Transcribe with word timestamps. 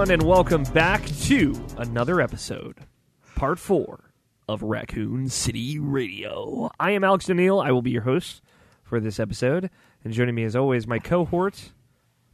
Everyone, 0.00 0.18
and 0.18 0.26
welcome 0.26 0.62
back 0.72 1.04
to 1.24 1.54
another 1.76 2.22
episode, 2.22 2.78
part 3.36 3.58
four 3.58 4.14
of 4.48 4.62
Raccoon 4.62 5.28
City 5.28 5.78
Radio. 5.78 6.70
I 6.80 6.92
am 6.92 7.04
Alex 7.04 7.26
Daniil. 7.26 7.60
I 7.60 7.70
will 7.70 7.82
be 7.82 7.90
your 7.90 8.00
host 8.00 8.40
for 8.82 8.98
this 8.98 9.20
episode, 9.20 9.68
and 10.02 10.14
joining 10.14 10.34
me, 10.34 10.44
as 10.44 10.56
always, 10.56 10.86
my 10.86 10.98
cohort, 10.98 11.72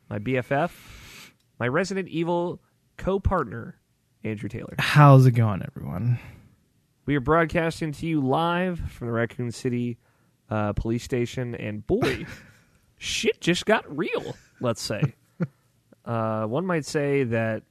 my 0.09 0.21
BFF, 0.21 0.71
my 1.59 1.67
Resident 1.67 2.07
Evil 2.07 2.63
co-partner, 2.99 3.81
Andrew 4.23 4.49
Taylor. 4.49 4.77
How's 4.79 5.27
it 5.27 5.33
going, 5.33 5.65
everyone? 5.67 6.21
We 7.05 7.17
are 7.17 7.21
broadcasting 7.21 7.91
to 7.91 8.07
you 8.07 8.21
live 8.21 8.79
from 8.79 9.09
the 9.09 9.13
Raccoon 9.13 9.51
City 9.51 9.99
uh, 10.49 10.73
police 10.75 11.03
station, 11.03 11.57
and 11.57 11.85
boy, 11.85 12.27
shit 12.97 13.41
just 13.41 13.67
got 13.67 13.85
real. 13.97 14.37
Let's 14.61 14.81
say. 14.83 15.17
Uh, 16.07 16.47
one 16.47 16.65
might 16.65 16.85
say 16.85 17.25
that 17.25 17.63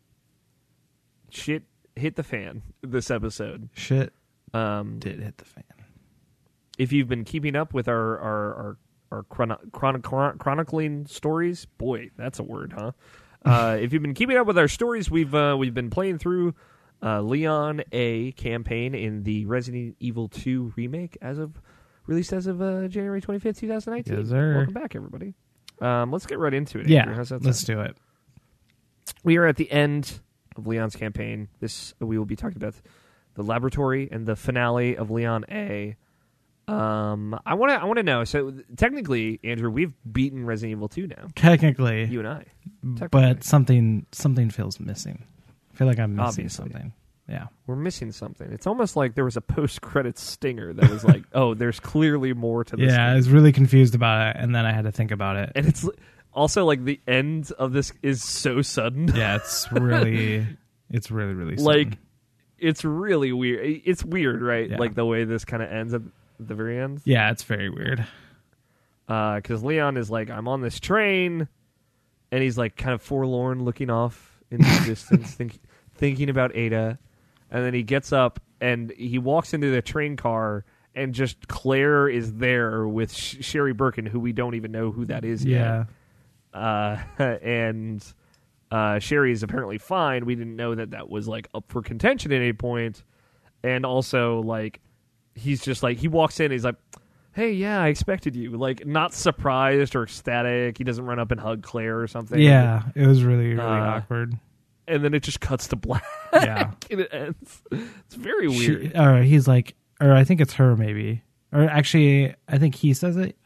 shit 1.30 1.64
hit 1.96 2.16
the 2.16 2.24
fan 2.24 2.62
this 2.82 3.10
episode. 3.10 3.70
Shit 3.74 4.14
Um, 4.54 5.00
did 5.00 5.20
hit 5.22 5.38
the 5.38 5.46
fan. 5.46 5.64
if 6.78 6.92
you've 6.92 7.08
been 7.08 7.24
keeping 7.24 7.56
up 7.56 7.74
with 7.74 7.88
our 7.88 8.20
our 8.20 8.54
our, 8.56 8.78
our 9.12 9.24
chrono, 9.24 9.58
chrono, 9.72 10.00
chronicling 10.38 11.06
stories, 11.08 11.66
boy, 11.78 12.10
that's 12.18 12.40
a 12.40 12.44
word, 12.44 12.74
huh? 12.78 12.92
Uh, 13.46 13.78
if 13.80 13.94
you've 13.94 14.02
been 14.02 14.16
keeping 14.16 14.36
up 14.38 14.48
with 14.48 14.58
our 14.58 14.68
stories, 14.68 15.12
we've 15.12 15.36
uh, 15.36 15.56
we've 15.56 15.76
been 15.76 15.92
playing 15.92 16.18
through 16.18 16.56
uh, 17.04 17.22
Leon 17.22 17.84
A 17.92 18.32
campaign 18.32 18.96
in 18.96 19.22
the 19.22 19.46
Resident 19.46 19.96
Evil 20.00 20.28
2 20.30 20.74
remake 20.76 21.16
as 21.22 21.38
of 21.38 21.62
released 22.08 22.34
as 22.34 22.48
of 22.48 22.60
uh, 22.60 22.88
January 22.88 23.22
25th, 23.22 23.60
2019. 23.60 24.18
Yes. 24.18 24.32
Welcome 24.32 24.74
back, 24.74 24.96
everybody. 24.96 25.36
Um, 25.80 26.12
let's 26.12 26.26
get 26.26 26.40
right 26.40 26.56
into 26.56 26.80
it. 26.80 26.88
Yeah, 26.88 27.14
How's 27.14 27.30
that 27.30 27.44
let's 27.44 27.60
sound? 27.60 27.78
do 27.78 27.82
it. 27.86 27.98
We 29.26 29.36
are 29.38 29.46
at 29.46 29.58
the 29.58 29.70
end 29.70 30.20
of 30.56 30.66
Leon's 30.68 30.96
campaign. 30.96 31.50
This 31.60 31.94
we 32.00 32.18
will 32.18 32.26
be 32.26 32.38
talking 32.38 32.56
about 32.58 32.76
the 33.34 33.44
laboratory 33.44 34.08
and 34.10 34.26
the 34.26 34.38
finale 34.38 34.96
of 34.96 35.12
Leon 35.12 35.44
A. 35.52 35.98
Um, 36.68 37.38
I 37.46 37.54
want 37.54 37.72
to 37.72 37.76
I 37.80 37.84
want 37.84 37.98
to 37.98 38.04
know. 38.04 38.24
So 38.24 38.54
technically, 38.76 39.40
Andrew, 39.44 39.70
we've 39.70 39.94
beaten 40.12 40.46
Resident 40.46 40.72
Evil 40.78 40.88
2 40.88 41.08
now. 41.08 41.28
Technically, 41.36 42.06
You 42.06 42.20
and 42.22 42.28
I. 42.28 42.46
but 43.12 43.44
something 43.44 44.06
something 44.12 44.50
feels 44.50 44.80
missing. 44.80 45.26
I 45.74 45.78
feel 45.78 45.88
like 45.88 46.00
I'm 46.00 46.16
missing 46.16 46.26
Obviously. 46.46 46.50
something. 46.72 46.94
Yeah, 47.28 47.48
We're 47.66 47.76
missing 47.76 48.12
something. 48.12 48.52
It's 48.52 48.68
almost 48.68 48.96
like 48.96 49.16
there 49.16 49.26
was 49.26 49.36
a 49.36 49.42
post 49.42 49.82
credit 49.82 50.20
stinger 50.20 50.74
that 50.74 50.90
was 50.92 51.04
like, 51.04 51.24
"Oh, 51.34 51.56
there's 51.56 51.80
clearly 51.80 52.34
more 52.34 52.64
to 52.64 52.76
this." 52.76 52.92
yeah. 52.92 53.12
I 53.12 53.16
was 53.16 53.30
really 53.30 53.52
confused 53.52 53.96
about 53.96 54.28
it, 54.36 54.40
and 54.40 54.54
then 54.54 54.64
I 54.68 54.72
had 54.72 54.84
to 54.86 54.92
think 54.92 55.10
about 55.10 55.36
it. 55.36 55.52
and 55.56 55.66
it's 55.66 55.88
also 56.36 56.66
like 56.66 56.84
the 56.84 57.00
end 57.08 57.52
of 57.58 57.74
this 57.74 57.92
is 58.04 58.24
so 58.24 58.62
sudden. 58.62 59.08
Yeah, 59.16 59.38
it's 59.38 59.68
really, 59.72 60.46
it's 60.92 61.10
really, 61.10 61.34
really 61.34 61.56
like 61.56 61.98
it's 62.60 62.86
really 62.86 63.32
weird. 63.32 63.82
It's 63.86 64.04
weird, 64.04 64.42
right? 64.42 64.70
Yeah. 64.70 64.78
Like 64.78 64.94
the 64.96 65.06
way 65.06 65.24
this 65.24 65.46
kind 65.46 65.64
of 65.64 65.72
ends 65.72 65.94
at 65.94 66.02
the 66.40 66.54
very 66.56 66.80
end. 66.80 67.02
yeah, 67.06 67.32
it's 67.32 67.44
very 67.44 67.70
weird. 67.70 68.06
Uh, 69.08 69.36
because 69.36 69.64
Leon 69.64 69.98
is 69.98 70.10
like, 70.10 70.30
I'm 70.30 70.48
on 70.48 70.62
this 70.62 70.80
train, 70.80 71.48
and 72.32 72.44
he's 72.44 72.58
like 72.58 72.76
kind 72.76 72.94
of 72.94 73.02
forlorn, 73.02 73.64
looking 73.64 73.90
off 73.90 74.42
in 74.50 74.62
the 74.62 74.82
distance, 74.86 75.32
think, 75.34 75.60
thinking 75.96 76.30
about 76.30 76.56
Ada, 76.56 76.98
and 77.52 77.66
then 77.66 77.74
he 77.74 77.84
gets 77.84 78.12
up 78.12 78.40
and 78.62 78.92
he 78.92 79.20
walks 79.20 79.54
into 79.54 79.70
the 79.70 79.82
train 79.82 80.16
car, 80.16 80.66
and 80.96 81.14
just 81.14 81.48
Claire 81.48 82.08
is 82.10 82.34
there 82.34 82.88
with 82.88 83.14
Sh- 83.14 83.38
Sherry 83.42 83.74
Birkin, 83.74 84.06
who 84.08 84.20
we 84.20 84.32
don't 84.34 84.56
even 84.56 84.72
know 84.72 84.92
who 84.92 85.06
that 85.06 85.24
is 85.24 85.46
Yeah, 85.46 85.80
yet, 85.80 85.88
uh, 86.56 86.98
and. 87.20 88.04
Uh, 88.72 88.98
Sherry 89.00 89.32
is 89.32 89.44
apparently 89.44 89.78
fine. 89.78 90.26
We 90.26 90.36
didn't 90.36 90.56
know 90.56 90.74
that 90.76 90.90
that 90.92 91.08
was 91.08 91.28
like 91.28 91.48
up 91.54 91.66
for 91.70 91.82
contention 91.84 92.32
at 92.34 92.42
any 92.42 92.52
point. 92.52 93.04
and 93.64 93.86
also 93.86 94.42
like 94.42 94.82
he's 95.36 95.62
just 95.64 95.84
like 95.84 95.98
he 96.00 96.08
walks 96.08 96.40
in. 96.40 96.52
He's 96.52 96.66
like, 96.66 96.76
"Hey, 97.34 97.52
yeah, 97.54 97.80
I 97.80 97.88
expected 97.90 98.36
you." 98.36 98.50
Like 98.58 98.86
not 98.86 99.14
surprised 99.14 99.96
or 99.96 100.04
ecstatic. 100.04 100.80
He 100.80 100.84
doesn't 100.84 101.06
run 101.06 101.20
up 101.20 101.32
and 101.32 101.40
hug 101.40 101.62
Claire 101.62 102.02
or 102.02 102.08
something. 102.08 102.40
yeah. 102.40 102.82
It 102.96 103.06
was 103.06 103.24
really, 103.24 103.50
really 103.50 103.60
Uh, 103.62 103.98
awkward. 103.98 104.34
and 104.88 105.04
then 105.06 105.14
it 105.14 105.22
just 105.22 105.40
cuts 105.40 105.68
to 105.70 105.76
black. 105.76 106.04
Yeah, 106.34 106.72
and 106.92 107.02
it 107.02 107.10
ends. 107.14 107.62
It's 107.72 108.16
very 108.16 108.52
She- 108.52 108.72
weird. 108.72 108.98
or 108.98 109.22
he's 109.22 109.48
like, 109.48 109.76
or 110.02 110.12
I 110.12 110.24
think 110.26 110.42
it's 110.42 110.54
her 110.54 110.76
maybe, 110.76 111.22
or 111.54 111.62
actually, 111.62 112.34
I 112.50 112.58
think 112.58 112.76
he 112.76 112.94
says 112.96 113.16
it, 113.16 113.38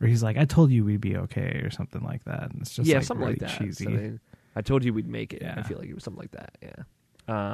or 0.00 0.06
he's 0.06 0.22
like, 0.22 0.36
"I 0.36 0.44
told 0.44 0.70
you 0.70 0.84
we'd 0.84 1.00
be 1.00 1.16
okay," 1.16 1.60
or 1.64 1.70
something 1.70 2.02
like 2.02 2.24
that. 2.24 2.50
And 2.50 2.60
it's 2.62 2.74
just 2.74 2.88
yeah, 2.88 2.96
like 2.96 3.04
something 3.04 3.26
really 3.26 3.38
like 3.40 3.50
that. 3.50 3.58
cheesy. 3.58 3.84
So 3.84 3.90
they- 3.90 4.18
I 4.56 4.60
told 4.62 4.84
you 4.84 4.92
we'd 4.92 5.06
make 5.08 5.32
it. 5.34 5.42
I 5.42 5.46
Yeah. 5.46 5.62
feel 5.62 5.78
like 5.78 5.88
it 5.88 5.94
was 5.94 6.02
something 6.04 6.20
like 6.20 6.32
that. 6.32 6.58
Yeah. 6.62 6.76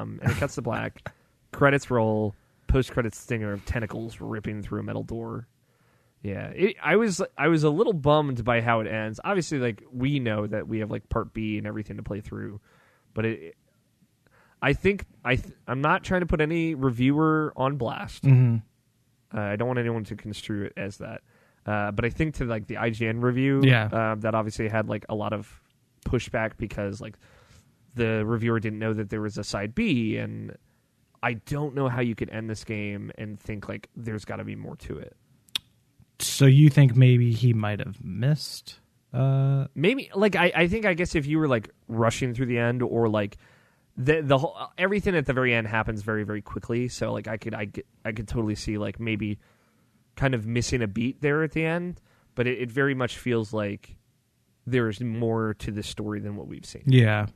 Um, 0.02 0.20
and 0.22 0.30
it 0.32 0.36
cuts 0.38 0.54
to 0.54 0.62
black. 0.62 1.12
credits 1.52 1.90
roll. 1.90 2.34
Post 2.66 2.92
credits 2.92 3.18
stinger 3.18 3.52
of 3.52 3.64
tentacles 3.66 4.20
ripping 4.20 4.62
through 4.62 4.80
a 4.80 4.82
metal 4.82 5.02
door. 5.04 5.46
Yeah, 6.22 6.46
it, 6.48 6.76
I 6.82 6.96
was 6.96 7.20
I 7.36 7.48
was 7.48 7.62
a 7.64 7.68
little 7.70 7.92
bummed 7.92 8.42
by 8.44 8.62
how 8.62 8.80
it 8.80 8.86
ends. 8.86 9.20
Obviously, 9.22 9.58
like 9.58 9.82
we 9.92 10.18
know 10.18 10.46
that 10.46 10.66
we 10.66 10.78
have 10.78 10.90
like 10.90 11.08
part 11.10 11.34
B 11.34 11.58
and 11.58 11.66
everything 11.66 11.98
to 11.98 12.02
play 12.02 12.20
through, 12.22 12.60
but 13.12 13.26
it. 13.26 13.56
I 14.62 14.72
think 14.72 15.04
I 15.24 15.36
th- 15.36 15.54
I'm 15.68 15.82
not 15.82 16.02
trying 16.04 16.20
to 16.20 16.26
put 16.26 16.40
any 16.40 16.74
reviewer 16.74 17.52
on 17.56 17.76
blast. 17.76 18.24
hmm 18.24 18.56
Uh, 19.34 19.40
I 19.40 19.56
don't 19.56 19.68
want 19.68 19.78
anyone 19.78 20.04
to 20.04 20.16
construe 20.16 20.64
it 20.64 20.72
as 20.78 20.96
that. 20.98 21.20
Uh, 21.66 21.90
but 21.92 22.04
I 22.04 22.10
think 22.10 22.34
to 22.36 22.44
like 22.44 22.66
the 22.66 22.74
IGN 22.76 23.22
review, 23.22 23.60
Yeah. 23.64 23.86
uh, 23.86 24.14
that 24.16 24.34
obviously 24.34 24.68
had 24.68 24.88
like 24.88 25.06
a 25.08 25.14
lot 25.14 25.32
of 25.32 25.60
pushback 26.04 26.52
because 26.58 27.00
like 27.00 27.16
the 27.94 28.24
reviewer 28.26 28.60
didn't 28.60 28.78
know 28.78 28.92
that 28.92 29.08
there 29.10 29.20
was 29.20 29.38
a 29.38 29.44
side 29.44 29.74
B, 29.74 30.16
and 30.18 30.56
I 31.22 31.34
don't 31.34 31.74
know 31.74 31.88
how 31.88 32.00
you 32.02 32.14
could 32.14 32.28
end 32.30 32.50
this 32.50 32.64
game 32.64 33.10
and 33.16 33.40
think 33.40 33.68
like 33.68 33.88
there's 33.96 34.24
got 34.24 34.36
to 34.36 34.44
be 34.44 34.56
more 34.56 34.76
to 34.76 34.98
it. 34.98 35.16
So 36.18 36.46
you 36.46 36.68
think 36.70 36.94
maybe 36.96 37.32
he 37.32 37.52
might 37.52 37.80
have 37.80 38.02
missed? 38.04 38.80
Uh, 39.12 39.66
Maybe 39.74 40.10
like 40.14 40.34
I, 40.36 40.52
I 40.54 40.66
think 40.68 40.84
I 40.86 40.94
guess 40.94 41.14
if 41.14 41.24
you 41.26 41.38
were 41.38 41.48
like 41.48 41.70
rushing 41.88 42.34
through 42.34 42.46
the 42.46 42.58
end 42.58 42.82
or 42.82 43.08
like 43.08 43.36
the 43.96 44.20
the 44.22 44.36
whole 44.38 44.56
everything 44.76 45.14
at 45.14 45.24
the 45.26 45.32
very 45.32 45.54
end 45.54 45.66
happens 45.68 46.02
very 46.02 46.24
very 46.24 46.42
quickly, 46.42 46.88
so 46.88 47.12
like 47.12 47.28
I 47.28 47.36
could 47.36 47.54
I 47.54 47.66
get, 47.66 47.86
I 48.04 48.10
could 48.12 48.26
totally 48.28 48.56
see 48.56 48.76
like 48.76 48.98
maybe 48.98 49.38
kind 50.16 50.34
of 50.34 50.46
missing 50.46 50.82
a 50.82 50.86
beat 50.86 51.20
there 51.20 51.42
at 51.42 51.52
the 51.52 51.64
end, 51.64 52.00
but 52.34 52.46
it, 52.46 52.58
it 52.60 52.70
very 52.70 52.94
much 52.94 53.18
feels 53.18 53.52
like 53.52 53.96
there's 54.66 55.00
more 55.00 55.54
to 55.54 55.70
this 55.70 55.86
story 55.88 56.20
than 56.20 56.36
what 56.36 56.46
we've 56.46 56.64
seen. 56.66 56.84
yeah, 56.86 57.26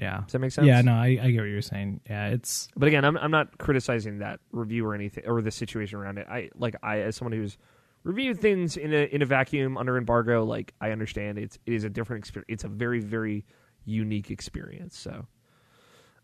yeah, 0.00 0.22
Does 0.22 0.32
that 0.32 0.38
make 0.38 0.52
sense? 0.52 0.66
yeah. 0.66 0.80
No, 0.80 0.92
I, 0.94 1.18
I 1.22 1.30
get 1.30 1.40
what 1.40 1.50
you're 1.50 1.60
saying. 1.60 2.00
Yeah, 2.08 2.28
it's 2.28 2.68
But 2.76 2.88
again, 2.88 3.04
I'm 3.04 3.16
I'm 3.18 3.30
not 3.30 3.58
criticizing 3.58 4.18
that 4.20 4.40
review 4.50 4.86
or 4.86 4.94
anything 4.94 5.24
or 5.26 5.42
the 5.42 5.50
situation 5.50 5.98
around 5.98 6.18
it. 6.18 6.26
I 6.30 6.50
like 6.54 6.76
I 6.82 7.00
as 7.00 7.16
someone 7.16 7.32
who's 7.32 7.58
reviewed 8.02 8.40
things 8.40 8.76
in 8.76 8.92
a 8.94 9.04
in 9.04 9.20
a 9.20 9.26
vacuum 9.26 9.76
under 9.76 9.98
embargo, 9.98 10.44
like 10.44 10.72
I 10.80 10.92
understand 10.92 11.38
it's 11.38 11.58
it 11.66 11.74
is 11.74 11.84
a 11.84 11.90
different 11.90 12.20
experience. 12.24 12.46
It's 12.48 12.64
a 12.64 12.68
very 12.68 13.00
very 13.00 13.44
unique 13.84 14.30
experience. 14.30 14.98
So 14.98 15.26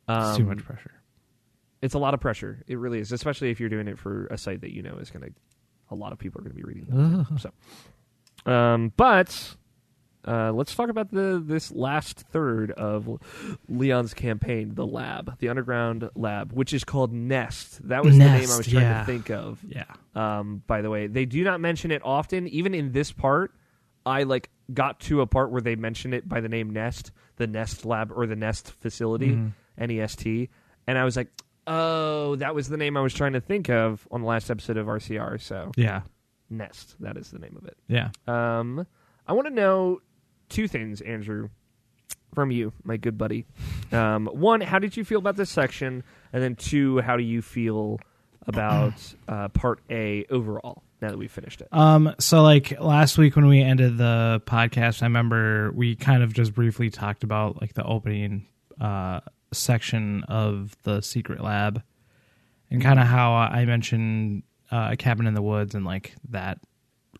it's 0.09 0.37
too 0.39 0.45
um, 0.45 0.49
much 0.49 0.65
pressure. 0.65 1.03
It's 1.83 1.95
a 1.95 1.99
lot 1.99 2.15
of 2.15 2.21
pressure. 2.21 2.65
It 2.67 2.79
really 2.79 2.99
is, 3.01 3.13
especially 3.13 3.51
if 3.51 3.61
you're 3.61 3.69
doing 3.69 3.87
it 3.87 3.99
for 3.99 4.27
a 4.29 4.39
site 4.39 4.63
that 4.63 4.73
you 4.75 4.83
know 4.83 4.97
is 4.97 5.11
going 5.11 5.25
to 5.27 5.33
a 5.91 5.95
lot 5.95 6.13
of 6.13 6.19
people 6.19 6.41
are 6.41 6.45
going 6.45 6.57
to 6.57 6.63
be 6.63 6.65
reading. 6.65 6.87
That 6.89 7.41
so, 8.47 8.51
um, 8.53 8.93
but 8.97 9.57
uh, 10.27 10.53
let's 10.53 10.75
talk 10.75 10.91
about 10.91 11.11
the 11.11 11.43
this 11.45 11.71
last 11.71 12.21
third 12.31 12.71
of 12.73 13.21
Leon's 13.69 14.15
campaign, 14.15 14.75
the 14.75 14.87
lab, 14.87 15.39
the 15.39 15.49
underground 15.49 16.11
lab, 16.15 16.53
which 16.53 16.73
is 16.75 16.85
called 16.85 17.13
Nest. 17.13 17.87
That 17.89 18.05
was 18.05 18.17
the 18.19 18.25
name 18.25 18.51
I 18.51 18.57
was 18.57 18.67
trying 18.67 18.83
yeah. 18.83 19.01
to 19.01 19.07
think 19.07 19.31
of. 19.31 19.59
Yeah, 19.67 19.85
Um, 20.15 20.63
by 20.67 20.83
the 20.83 20.91
way, 20.91 21.07
they 21.07 21.25
do 21.25 21.43
not 21.45 21.61
mention 21.61 21.91
it 21.91 22.03
often. 22.05 22.47
Even 22.49 22.75
in 22.75 22.93
this 22.93 23.13
part, 23.13 23.53
I 24.05 24.25
like 24.25 24.51
got 24.73 25.01
to 25.01 25.23
a 25.23 25.27
part 25.27 25.51
where 25.51 25.63
they 25.63 25.77
mention 25.77 26.13
it 26.13 26.29
by 26.29 26.41
the 26.41 26.49
name 26.49 26.71
Nest, 26.71 27.11
the 27.37 27.47
Nest 27.47 27.85
lab 27.87 28.13
or 28.13 28.27
the 28.27 28.37
Nest 28.37 28.73
facility, 28.81 29.31
Mhm. 29.31 29.53
N 29.79 29.91
E 29.93 30.01
S 30.01 30.17
T, 30.17 30.51
and 30.87 30.99
I 30.99 31.05
was 31.05 31.17
like, 31.17 31.29
oh, 31.69 32.37
that 32.37 32.55
was 32.55 32.69
the 32.69 32.77
name 32.77 32.97
I 32.97 33.01
was 33.01 33.15
trying 33.15 33.35
to 33.35 33.41
think 33.41 33.69
of 33.69 34.07
on 34.11 34.23
the 34.23 34.27
last 34.27 34.51
episode 34.51 34.77
of 34.77 34.87
RCR. 34.87 35.41
So 35.41 35.71
yeah, 35.77 36.01
Nest, 36.51 36.97
that 37.01 37.17
is 37.17 37.31
the 37.31 37.39
name 37.39 37.57
of 37.57 37.65
it. 37.67 37.77
yeah. 37.89 38.11
Um, 38.27 38.87
I 39.27 39.33
want 39.35 39.47
to 39.47 39.53
know 39.55 40.01
two 40.49 40.67
things, 40.67 41.01
Andrew, 41.03 41.51
from 42.35 42.51
you, 42.51 42.73
my 42.83 42.97
good 42.97 43.19
buddy. 43.19 43.45
Um, 43.93 44.27
one, 44.27 44.61
how 44.63 44.79
did 44.79 44.97
you 44.97 45.05
feel 45.05 45.19
about 45.19 45.37
this 45.37 45.51
section? 45.51 46.03
And 46.33 46.43
then 46.43 46.55
two, 46.55 47.01
how 47.01 47.17
do 47.17 47.23
you 47.23 47.43
feel 47.43 48.01
about 48.47 48.95
uh, 49.29 49.49
part 49.49 49.81
A 49.91 50.25
overall 50.31 50.83
now 51.03 51.09
that 51.09 51.19
we've 51.19 51.31
finished 51.31 51.61
it? 51.61 51.69
Um, 51.73 52.15
so 52.19 52.43
like 52.43 52.81
last 52.81 53.19
week 53.19 53.37
when 53.37 53.47
we 53.47 53.61
ended 53.61 53.99
the 53.99 54.41
podcast, 54.47 55.03
I 55.03 55.07
remember 55.07 55.71
we 55.73 55.95
kind 55.97 56.23
of 56.23 56.33
just 56.33 56.55
briefly 56.55 56.89
talked 56.89 57.25
about 57.25 57.61
like 57.61 57.75
the 57.75 57.85
opening 57.85 58.47
uh 58.81 59.21
section 59.53 60.25
of 60.25 60.77
the 60.83 61.01
secret 61.01 61.43
lab 61.43 61.83
and 62.71 62.83
kind 62.83 62.99
of 62.99 63.07
how 63.07 63.33
I 63.33 63.65
mentioned 63.65 64.43
uh, 64.71 64.91
a 64.93 64.97
cabin 64.97 65.27
in 65.27 65.35
the 65.35 65.43
woods 65.43 65.75
and 65.75 65.85
like 65.85 66.15
that 66.31 66.59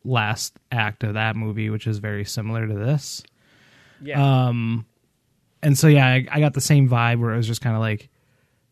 last 0.05 0.59
act 0.71 1.05
of 1.05 1.15
that 1.15 1.37
movie, 1.37 1.71
which 1.71 1.87
is 1.87 1.99
very 1.99 2.25
similar 2.25 2.67
to 2.67 2.75
this. 2.75 3.23
Yeah. 4.03 4.47
Um, 4.49 4.87
and 5.63 5.77
so 5.77 5.89
yeah, 5.89 6.07
I, 6.07 6.27
I 6.31 6.41
got 6.41 6.55
the 6.55 6.61
same 6.61 6.89
vibe 6.89 7.21
where 7.21 7.33
it 7.33 7.37
was 7.37 7.47
just 7.47 7.61
kind 7.61 7.75
of 7.75 7.81
like 7.81 8.09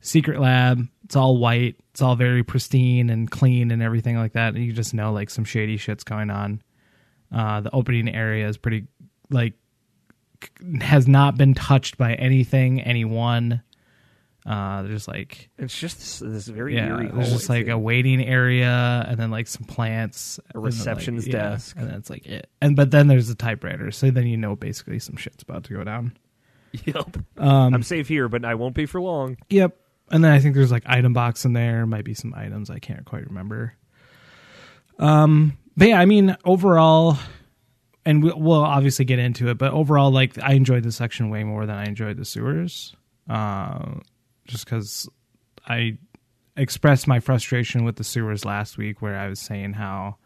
secret 0.01 0.41
lab. 0.41 0.87
It's 1.05 1.17
all 1.17 1.37
white. 1.39 1.77
It's 1.91 2.03
all 2.03 2.17
very 2.17 2.43
pristine 2.43 3.11
and 3.11 3.31
clean 3.31 3.71
and 3.71 3.83
everything 3.83 4.17
like 4.17 4.33
that. 4.33 4.55
And 4.55 4.65
you 4.65 4.73
just 4.73 4.95
know 4.95 5.13
like 5.13 5.31
some 5.31 5.45
shady 5.45 5.77
shit's 5.77 6.05
going 6.05 6.31
on. 6.31 6.63
Uh, 7.35 7.61
the 7.61 7.71
opening 7.75 8.15
area 8.15 8.49
is 8.49 8.57
pretty 8.57 8.87
like 9.31 9.55
has 10.81 11.07
not 11.09 11.37
been 11.37 11.55
touched 11.55 11.99
by 11.99 12.15
anything, 12.15 12.81
anyone. 12.81 13.63
Uh, 14.45 14.83
there's 14.83 15.09
like 15.09 15.49
It's 15.59 15.77
just 15.77 15.99
this, 15.99 16.19
this 16.21 16.47
very 16.47 16.77
yeah, 16.77 16.87
eerie. 16.87 17.11
there's 17.13 17.33
just 17.33 17.49
like 17.49 17.65
thing. 17.65 17.73
a 17.73 17.79
waiting 17.79 18.25
area 18.25 19.05
and 19.09 19.19
then 19.19 19.31
like 19.33 19.49
some 19.49 19.65
plants, 19.67 20.39
A 20.39 20.43
and 20.43 20.55
then, 20.55 20.63
like, 20.63 20.73
receptionist 20.73 21.27
yeah, 21.27 21.33
desk. 21.51 21.77
and 21.77 21.91
that's 21.91 22.09
like 22.09 22.27
it. 22.27 22.49
And 22.63 22.77
but 22.77 22.93
then 22.93 23.09
there's 23.09 23.27
the 23.27 23.35
typewriter, 23.35 23.91
so 23.91 24.11
then 24.13 24.27
you 24.29 24.37
know 24.37 24.55
basically 24.55 25.01
some 25.01 25.17
shit's 25.17 25.43
about 25.43 25.65
to 25.65 25.75
go 25.75 25.83
down. 25.83 26.17
Yep. 26.85 27.17
Um, 27.39 27.75
I'm 27.75 27.83
safe 27.83 28.07
here, 28.07 28.29
but 28.29 28.45
I 28.45 28.55
won't 28.55 28.75
be 28.75 28.87
for 28.87 29.01
long. 29.01 29.39
Yep. 29.51 29.77
And 30.13 30.23
then 30.23 30.31
I 30.31 30.39
think 30.39 30.55
there's 30.55 30.71
like 30.71 30.85
item 30.87 31.13
box 31.13 31.45
in 31.45 31.53
there. 31.53 31.85
Might 31.87 32.05
be 32.05 32.15
some 32.15 32.33
items 32.35 32.71
I 32.71 32.79
can't 32.79 33.05
quite 33.05 33.27
remember. 33.27 33.75
Um, 34.99 35.57
but 35.77 35.89
yeah, 35.89 35.99
I 36.01 36.07
mean 36.07 36.37
overall, 36.45 37.19
and 38.07 38.23
we- 38.23 38.33
we'll 38.35 38.65
obviously 38.65 39.05
get 39.05 39.19
into 39.19 39.49
it. 39.49 39.59
But 39.59 39.73
overall, 39.75 40.11
like 40.11 40.39
I 40.43 40.53
enjoyed 40.55 40.83
the 40.85 40.93
section 40.93 41.29
way 41.29 41.45
more 41.45 41.67
than 41.67 41.77
I 41.77 41.85
enjoyed 41.85 42.17
the 42.17 42.25
sewers. 42.25 42.97
Uh, 43.29 43.97
just 44.47 44.65
because 44.65 45.09
I 45.67 45.99
expressed 46.57 47.07
my 47.09 47.21
frustration 47.21 47.85
with 47.85 47.97
the 47.97 48.05
sewers 48.05 48.45
last 48.45 48.79
week, 48.79 49.03
where 49.03 49.19
I 49.19 49.29
was 49.29 49.41
saying 49.41 49.75
how 49.75 50.17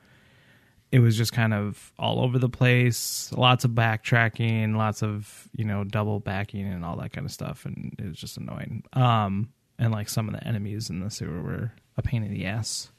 it 0.93 0.99
was 0.99 1.17
just 1.17 1.33
kind 1.33 1.55
of 1.55 1.93
all 1.99 2.21
over 2.21 2.39
the 2.39 2.49
place, 2.49 3.33
lots 3.33 3.65
of 3.65 3.71
backtracking, 3.73 4.77
lots 4.77 5.03
of 5.03 5.49
you 5.57 5.65
know 5.65 5.85
double 5.85 6.21
backing 6.21 6.67
and 6.67 6.85
all 6.85 6.97
that 6.99 7.13
kind 7.13 7.25
of 7.25 7.33
stuff, 7.33 7.65
and 7.65 7.95
it 7.99 8.07
was 8.07 8.19
just 8.19 8.37
annoying. 8.37 8.85
Um, 8.93 9.49
and 9.79 9.93
like 9.93 10.09
some 10.09 10.29
of 10.29 10.35
the 10.35 10.47
enemies 10.47 10.91
in 10.91 11.01
the 11.01 11.11
sewer 11.11 11.41
were 11.41 11.73
a 11.97 12.03
pain 12.03 12.23
in 12.23 12.33
the 12.33 12.45
ass. 12.45 12.93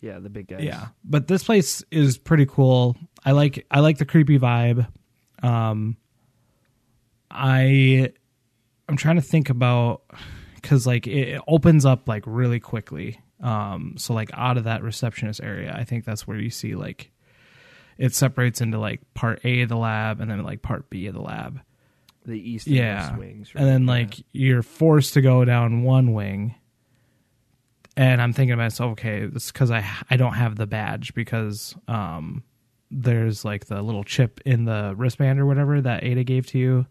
Yeah, 0.00 0.18
the 0.18 0.30
big 0.30 0.48
guys. 0.48 0.64
Yeah, 0.64 0.88
but 1.04 1.28
this 1.28 1.44
place 1.44 1.84
is 1.92 2.18
pretty 2.18 2.46
cool. 2.46 2.96
I 3.24 3.32
like 3.32 3.66
I 3.70 3.80
like 3.80 3.98
the 3.98 4.04
creepy 4.04 4.38
vibe. 4.38 4.86
Um, 5.42 5.96
I 7.30 8.12
I'm 8.88 8.96
trying 8.96 9.16
to 9.16 9.22
think 9.22 9.50
about 9.50 10.02
because 10.56 10.86
like 10.86 11.06
it, 11.06 11.40
opens 11.46 11.84
up 11.84 12.08
like 12.08 12.24
really 12.26 12.60
quickly. 12.60 13.20
Um, 13.40 13.94
so 13.96 14.14
like 14.14 14.30
out 14.34 14.56
of 14.58 14.64
that 14.64 14.82
receptionist 14.82 15.40
area, 15.42 15.74
I 15.76 15.84
think 15.84 16.04
that's 16.04 16.26
where 16.26 16.38
you 16.38 16.50
see 16.50 16.74
like 16.74 17.10
it 17.98 18.14
separates 18.14 18.60
into 18.60 18.78
like 18.78 19.00
part 19.14 19.40
A 19.44 19.62
of 19.62 19.68
the 19.68 19.76
lab 19.76 20.20
and 20.20 20.30
then 20.30 20.42
like 20.42 20.62
part 20.62 20.88
B 20.90 21.06
of 21.06 21.14
the 21.14 21.20
lab. 21.22 21.60
the 22.24 22.34
east 22.38 22.66
and 22.66 22.76
Yeah, 22.76 23.08
west 23.10 23.18
wings. 23.18 23.50
and 23.54 23.66
then 23.66 23.86
right? 23.86 24.02
like 24.02 24.24
you're 24.32 24.62
forced 24.62 25.14
to 25.14 25.20
go 25.20 25.44
down 25.44 25.82
one 25.82 26.12
wing 26.12 26.54
and 27.96 28.22
i'm 28.22 28.32
thinking 28.32 28.52
to 28.52 28.56
myself 28.56 28.92
okay 28.92 29.22
it's 29.22 29.52
because 29.52 29.70
i 29.70 29.84
i 30.08 30.16
don't 30.16 30.32
have 30.34 30.56
the 30.56 30.66
badge 30.66 31.12
because 31.14 31.74
um 31.88 32.42
there's 32.92 33.44
like 33.44 33.66
the 33.66 33.80
little 33.82 34.04
chip 34.04 34.40
in 34.44 34.64
the 34.64 34.94
wristband 34.96 35.40
or 35.40 35.46
whatever 35.46 35.80
that 35.80 36.04
ada 36.04 36.22
gave 36.24 36.46
to 36.46 36.58
you 36.58 36.86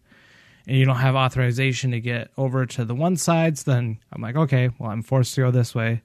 and 0.67 0.77
you 0.77 0.85
don't 0.85 0.97
have 0.97 1.15
authorization 1.15 1.91
to 1.91 1.99
get 1.99 2.29
over 2.37 2.65
to 2.65 2.83
the 2.85 2.95
one 2.95 3.15
sides 3.15 3.63
then 3.63 3.97
i'm 4.11 4.21
like 4.21 4.35
okay 4.35 4.69
well 4.79 4.89
i'm 4.91 5.03
forced 5.03 5.35
to 5.35 5.41
go 5.41 5.51
this 5.51 5.73
way. 5.75 6.01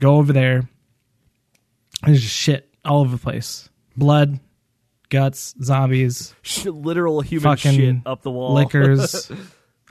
Go 0.00 0.16
over 0.16 0.32
there. 0.32 0.68
There's 2.04 2.22
just 2.22 2.34
shit 2.34 2.68
all 2.84 3.00
over 3.02 3.16
the 3.16 3.22
place. 3.22 3.68
Blood 3.96 4.40
guts 5.10 5.54
zombies 5.62 6.34
literal 6.64 7.20
human 7.20 7.56
shit 7.56 7.96
up 8.06 8.22
the 8.22 8.30
wall. 8.30 8.54
Lickers. 8.54 9.30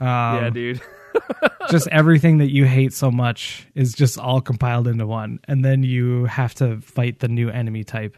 Um, 0.00 0.06
yeah, 0.06 0.48
dude. 0.48 0.80
just 1.70 1.86
everything 1.88 2.38
that 2.38 2.50
you 2.50 2.64
hate 2.64 2.94
so 2.94 3.10
much 3.10 3.66
is 3.74 3.92
just 3.92 4.18
all 4.18 4.40
compiled 4.40 4.88
into 4.88 5.06
one 5.06 5.40
and 5.44 5.62
then 5.62 5.82
you 5.82 6.24
have 6.24 6.54
to 6.54 6.80
fight 6.80 7.18
the 7.18 7.28
new 7.28 7.50
enemy 7.50 7.84
type 7.84 8.16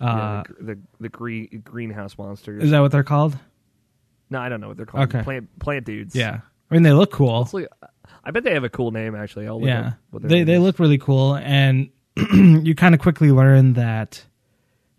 uh 0.00 0.04
yeah, 0.06 0.42
the, 0.60 0.64
the 0.74 0.78
the 1.00 1.08
green 1.08 1.62
greenhouse 1.64 2.16
monsters. 2.18 2.62
is 2.64 2.70
that 2.70 2.80
what 2.80 2.92
they're 2.92 3.02
called 3.04 3.36
no, 4.30 4.38
I 4.38 4.50
don't 4.50 4.60
know 4.60 4.68
what 4.68 4.76
they're 4.76 4.84
called. 4.86 5.04
Okay. 5.14 5.22
Plant 5.22 5.58
plant 5.58 5.86
dudes. 5.86 6.14
yeah 6.14 6.40
i 6.70 6.74
mean 6.74 6.82
they 6.82 6.92
look 6.92 7.10
cool 7.12 7.40
Let's 7.40 7.54
look- 7.54 7.70
I 8.24 8.30
bet 8.30 8.42
they 8.44 8.52
have 8.54 8.64
a 8.64 8.68
cool 8.70 8.90
name. 8.90 9.14
Actually, 9.14 9.46
I'll 9.46 9.58
look 9.60 9.68
yeah 9.68 9.92
what 10.10 10.22
they 10.22 10.42
they 10.44 10.54
is. 10.54 10.60
look 10.60 10.78
really 10.78 10.98
cool 10.98 11.34
and 11.36 11.88
you 12.32 12.74
kind 12.74 12.94
of 12.94 13.00
quickly 13.00 13.30
learn 13.32 13.74
that 13.74 14.24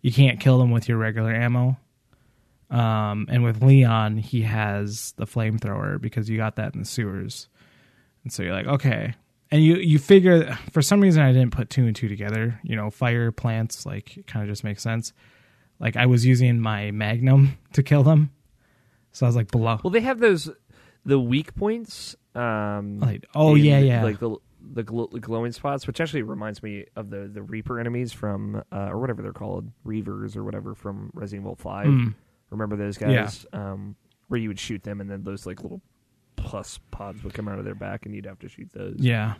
you 0.01 0.11
can't 0.11 0.39
kill 0.39 0.57
them 0.57 0.71
with 0.71 0.87
your 0.89 0.97
regular 0.97 1.33
ammo 1.33 1.77
um 2.71 3.25
and 3.29 3.43
with 3.43 3.61
leon 3.63 4.17
he 4.17 4.41
has 4.43 5.13
the 5.17 5.25
flamethrower 5.25 5.99
because 5.99 6.29
you 6.29 6.37
got 6.37 6.55
that 6.57 6.73
in 6.73 6.79
the 6.79 6.85
sewers 6.85 7.49
and 8.23 8.31
so 8.31 8.43
you're 8.43 8.53
like 8.53 8.67
okay 8.67 9.13
and 9.51 9.63
you 9.63 9.75
you 9.75 9.99
figure 9.99 10.57
for 10.71 10.81
some 10.81 11.01
reason 11.01 11.21
i 11.23 11.31
didn't 11.31 11.51
put 11.51 11.69
two 11.69 11.85
and 11.85 11.95
two 11.95 12.07
together 12.07 12.59
you 12.63 12.75
know 12.75 12.89
fire 12.89 13.31
plants 13.31 13.85
like 13.85 14.23
kind 14.27 14.43
of 14.43 14.49
just 14.49 14.63
makes 14.63 14.81
sense 14.81 15.13
like 15.79 15.95
i 15.95 16.05
was 16.05 16.25
using 16.25 16.59
my 16.59 16.91
magnum 16.91 17.57
to 17.73 17.83
kill 17.83 18.03
them 18.03 18.31
so 19.11 19.25
i 19.25 19.29
was 19.29 19.35
like 19.35 19.51
below 19.51 19.79
Well, 19.83 19.91
they 19.91 20.01
have 20.01 20.19
those 20.19 20.49
the 21.05 21.19
weak 21.19 21.55
points. 21.55 22.15
Um, 22.35 22.99
like 22.99 23.25
oh 23.33 23.55
in, 23.55 23.65
yeah 23.65 23.79
yeah 23.79 24.03
like 24.03 24.19
the 24.19 24.35
the, 24.71 24.83
gl- 24.83 25.09
the 25.09 25.19
glowing 25.19 25.51
spots, 25.51 25.87
which 25.87 25.99
actually 25.99 26.21
reminds 26.21 26.61
me 26.61 26.85
of 26.95 27.09
the 27.09 27.27
the 27.27 27.41
Reaper 27.41 27.79
enemies 27.79 28.11
from 28.13 28.61
uh, 28.71 28.89
or 28.89 28.99
whatever 28.99 29.21
they're 29.21 29.33
called, 29.33 29.71
Reavers 29.85 30.35
or 30.35 30.43
whatever 30.43 30.75
from 30.75 31.09
Resident 31.13 31.45
Evil 31.45 31.55
Five. 31.55 31.87
Mm. 31.87 32.13
Remember 32.51 32.75
those 32.75 32.97
guys? 32.97 33.45
Um, 33.53 33.95
where 34.27 34.39
you 34.39 34.49
would 34.49 34.59
shoot 34.59 34.83
them, 34.83 35.01
and 35.01 35.09
then 35.09 35.23
those 35.23 35.45
like 35.45 35.63
little 35.63 35.81
plus 36.49 36.79
pods 36.89 37.23
would 37.23 37.31
come 37.35 37.47
out 37.47 37.59
of 37.59 37.65
their 37.65 37.75
back, 37.75 38.07
and 38.07 38.15
you'd 38.15 38.25
have 38.25 38.39
to 38.39 38.49
shoot 38.49 38.67
those. 38.73 38.95
yeah 38.97 39.35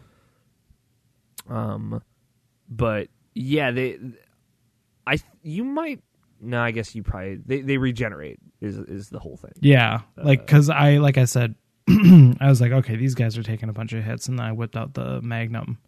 Um, 1.49 2.03
but 2.69 3.07
yeah, 3.33 3.71
they, 3.71 3.97
I 5.07 5.17
you 5.41 5.63
might 5.63 6.01
no, 6.39 6.61
I 6.61 6.69
guess 6.69 6.93
you 6.93 7.01
probably 7.01 7.39
they 7.43 7.61
they 7.61 7.77
regenerate 7.77 8.37
is 8.61 8.77
is 8.77 9.09
the 9.09 9.17
whole 9.17 9.37
thing. 9.37 9.53
Yeah, 9.59 10.01
Uh, 10.17 10.23
like 10.23 10.45
because 10.45 10.69
I 10.69 10.97
like 10.97 11.17
I 11.17 11.25
said, 11.25 11.55
I 11.89 12.35
was 12.47 12.61
like, 12.61 12.71
okay, 12.71 12.95
these 12.95 13.15
guys 13.15 13.37
are 13.37 13.43
taking 13.43 13.69
a 13.69 13.73
bunch 13.73 13.93
of 13.93 14.03
hits, 14.03 14.27
and 14.27 14.37
then 14.37 14.45
I 14.45 14.51
whipped 14.51 14.77
out 14.77 14.93
the 14.93 15.19
Magnum, 15.23 15.79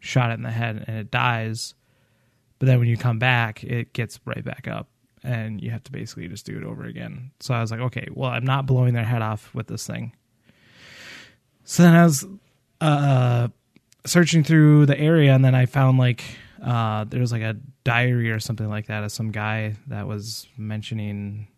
shot 0.00 0.30
it 0.30 0.34
in 0.34 0.42
the 0.42 0.50
head, 0.50 0.84
and 0.88 0.98
it 0.98 1.10
dies. 1.10 1.74
But 2.58 2.66
then 2.66 2.80
when 2.80 2.88
you 2.88 2.96
come 2.96 3.20
back, 3.20 3.62
it 3.62 3.92
gets 3.92 4.18
right 4.24 4.44
back 4.44 4.66
up, 4.66 4.88
and 5.22 5.60
you 5.62 5.70
have 5.70 5.84
to 5.84 5.92
basically 5.92 6.26
just 6.26 6.44
do 6.46 6.56
it 6.56 6.64
over 6.64 6.84
again. 6.84 7.30
So 7.38 7.54
I 7.54 7.60
was 7.60 7.70
like, 7.70 7.80
okay, 7.80 8.08
well, 8.12 8.30
I'm 8.30 8.44
not 8.44 8.66
blowing 8.66 8.94
their 8.94 9.04
head 9.04 9.22
off 9.22 9.54
with 9.54 9.68
this 9.68 9.86
thing. 9.86 10.14
So 11.64 11.82
then 11.82 11.94
I 11.94 12.04
was 12.04 12.26
uh, 12.80 13.48
searching 14.06 14.44
through 14.44 14.86
the 14.86 14.98
area, 14.98 15.34
and 15.34 15.44
then 15.44 15.54
I 15.54 15.66
found 15.66 15.98
like 15.98 16.22
uh, 16.62 17.04
there 17.04 17.20
was 17.20 17.32
like 17.32 17.42
a 17.42 17.56
diary 17.84 18.30
or 18.30 18.40
something 18.40 18.68
like 18.68 18.86
that 18.86 19.04
of 19.04 19.12
some 19.12 19.30
guy 19.30 19.74
that 19.88 20.06
was 20.06 20.46
mentioning 20.56 21.48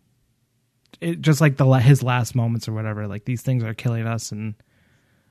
it 0.99 1.21
just 1.21 1.39
like 1.41 1.55
the 1.57 1.65
his 1.75 2.01
last 2.03 2.35
moments 2.35 2.67
or 2.67 2.73
whatever 2.73 3.07
like 3.07 3.23
these 3.23 3.41
things 3.41 3.63
are 3.63 3.73
killing 3.73 4.05
us 4.07 4.31
and 4.31 4.55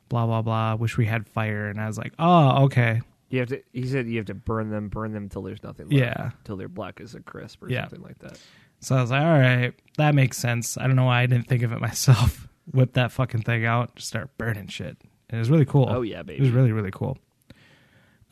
blah 0.08 0.24
blah 0.24 0.40
blah 0.40 0.74
wish 0.76 0.96
we 0.96 1.04
had 1.04 1.26
fire 1.26 1.66
and 1.68 1.80
i 1.80 1.86
was 1.86 1.98
like 1.98 2.12
oh 2.18 2.64
okay 2.64 3.00
You 3.30 3.40
have 3.40 3.48
to. 3.48 3.60
He 3.72 3.84
said 3.86 4.06
you 4.06 4.16
have 4.18 4.26
to 4.26 4.34
burn 4.34 4.70
them, 4.70 4.88
burn 4.88 5.12
them 5.12 5.24
until 5.24 5.42
there's 5.42 5.62
nothing 5.64 5.88
left. 5.88 5.98
Yeah. 5.98 6.30
Until 6.38 6.56
they're 6.56 6.68
black 6.68 7.00
as 7.00 7.14
a 7.16 7.20
crisp 7.20 7.62
or 7.64 7.68
Yeah. 7.68 7.82
something 7.88 8.02
like 8.02 8.18
that. 8.20 8.38
so 8.80 8.96
i 8.96 9.00
was 9.02 9.10
like 9.10 9.22
all 9.22 9.38
right 9.38 9.74
that 9.98 10.14
makes 10.14 10.38
sense 10.38 10.78
i 10.78 10.86
don't 10.86 10.96
know 10.96 11.04
why 11.06 11.22
i 11.22 11.26
didn't 11.26 11.48
think 11.48 11.62
of 11.62 11.72
it 11.72 11.80
myself 11.90 12.46
whip 12.72 12.92
that 12.94 13.12
fucking 13.12 13.42
thing 13.42 13.64
out 13.64 13.94
just 13.96 14.08
start 14.08 14.36
burning 14.38 14.66
shit 14.68 14.96
and 15.28 15.36
it 15.36 15.38
was 15.38 15.50
really 15.50 15.64
cool 15.64 15.86
Oh 15.90 16.02
yeah, 16.02 16.22
baby. 16.22 16.38
it 16.38 16.42
was 16.42 16.50
really 16.50 16.72
really 16.72 16.90
cool 16.90 17.16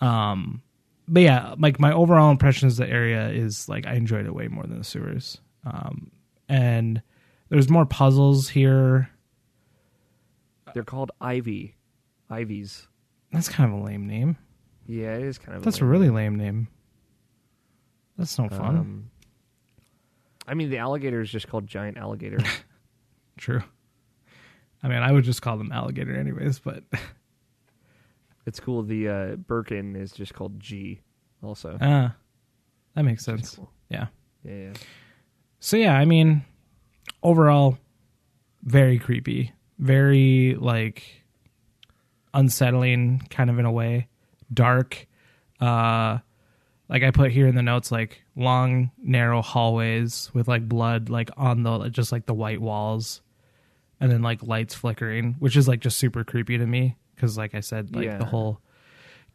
um 0.01 0.63
but 1.09 1.23
yeah 1.23 1.55
like 1.59 1.79
my 1.79 1.93
overall 1.93 2.31
impression 2.31 2.67
of 2.69 2.77
the 2.77 2.89
area 2.89 3.29
is 3.29 3.69
like 3.69 3.87
i 3.87 3.95
enjoyed 3.95 4.27
it 4.27 4.35
way 4.35 4.49
more 4.49 4.65
than 4.65 4.79
the 4.79 4.85
sewers 4.85 5.39
um 5.67 6.11
and 6.49 7.01
there's 7.49 7.71
more 7.71 7.87
puzzles 7.87 8.49
here 8.49 9.09
They're 10.75 10.83
called 10.83 11.13
Ivy. 11.21 11.77
Ivies. 12.31 12.89
that's 13.33 13.49
kind 13.49 13.73
of 13.73 13.81
a 13.81 13.83
lame 13.85 14.07
name 14.07 14.37
Yeah, 14.87 15.15
it 15.15 15.23
is 15.23 15.39
kind 15.39 15.57
of. 15.57 15.63
That's 15.63 15.79
a 15.79 15.83
lame 15.83 15.91
really 15.91 16.07
name. 16.07 16.15
lame 16.17 16.37
name. 16.37 16.69
That's 18.19 18.39
no 18.39 18.49
fun. 18.49 18.77
Um, 18.77 19.11
I 20.47 20.55
mean, 20.55 20.69
the 20.71 20.79
alligator 20.79 21.21
is 21.21 21.31
just 21.31 21.49
called 21.49 21.67
giant 21.67 21.97
alligator. 21.97 22.39
True. 23.39 23.63
I 24.85 24.89
mean, 24.89 24.99
I 24.99 25.11
would 25.13 25.25
just 25.25 25.41
call 25.41 25.57
them 25.57 25.73
alligator 25.73 26.15
anyways, 26.15 26.59
but 26.59 26.85
it's 28.47 28.61
cool. 28.61 28.83
The 28.83 29.09
uh, 29.09 29.37
Birkin 29.37 29.97
is 29.97 30.13
just 30.13 30.35
called 30.35 30.61
G. 30.61 31.01
Also, 31.43 31.79
uh 31.81 32.11
that 32.95 33.03
makes 33.03 33.25
sense. 33.25 33.57
cool. 33.57 33.71
Yeah. 33.89 34.07
Yeah, 34.45 34.55
yeah. 34.55 34.73
So 35.59 35.79
yeah, 35.79 35.97
I 35.97 36.05
mean, 36.05 36.45
overall 37.23 37.79
very 38.63 38.99
creepy, 38.99 39.53
very 39.79 40.55
like 40.61 41.25
unsettling 42.35 43.27
kind 43.31 43.49
of 43.49 43.59
in 43.59 43.65
a 43.65 43.73
way, 43.73 44.09
dark. 44.53 45.07
Uh 45.61 46.19
like 46.91 47.03
I 47.03 47.11
put 47.11 47.31
here 47.33 47.47
in 47.47 47.55
the 47.55 47.63
notes 47.63 47.91
like 47.91 48.23
long 48.37 48.91
narrow 48.99 49.41
hallways 49.41 50.31
with 50.35 50.47
like 50.47 50.69
blood 50.69 51.09
like 51.09 51.31
on 51.39 51.63
the 51.63 51.89
just 51.89 52.13
like 52.13 52.27
the 52.27 52.35
white 52.35 52.61
walls 52.61 53.23
and 54.05 54.13
then 54.13 54.23
like 54.23 54.43
lights 54.43 54.75
flickering, 54.75 55.37
which 55.39 55.57
is 55.57 55.67
like 55.67 55.81
just 55.81 55.97
super 55.97 56.25
creepy 56.25 56.59
to 56.59 56.67
me 56.67 56.97
because, 57.15 57.39
like 57.39 57.55
I 57.55 57.61
said, 57.61 57.95
like 57.97 58.05
Yeah. 58.05 58.19
the 58.19 58.25
whole 58.27 58.61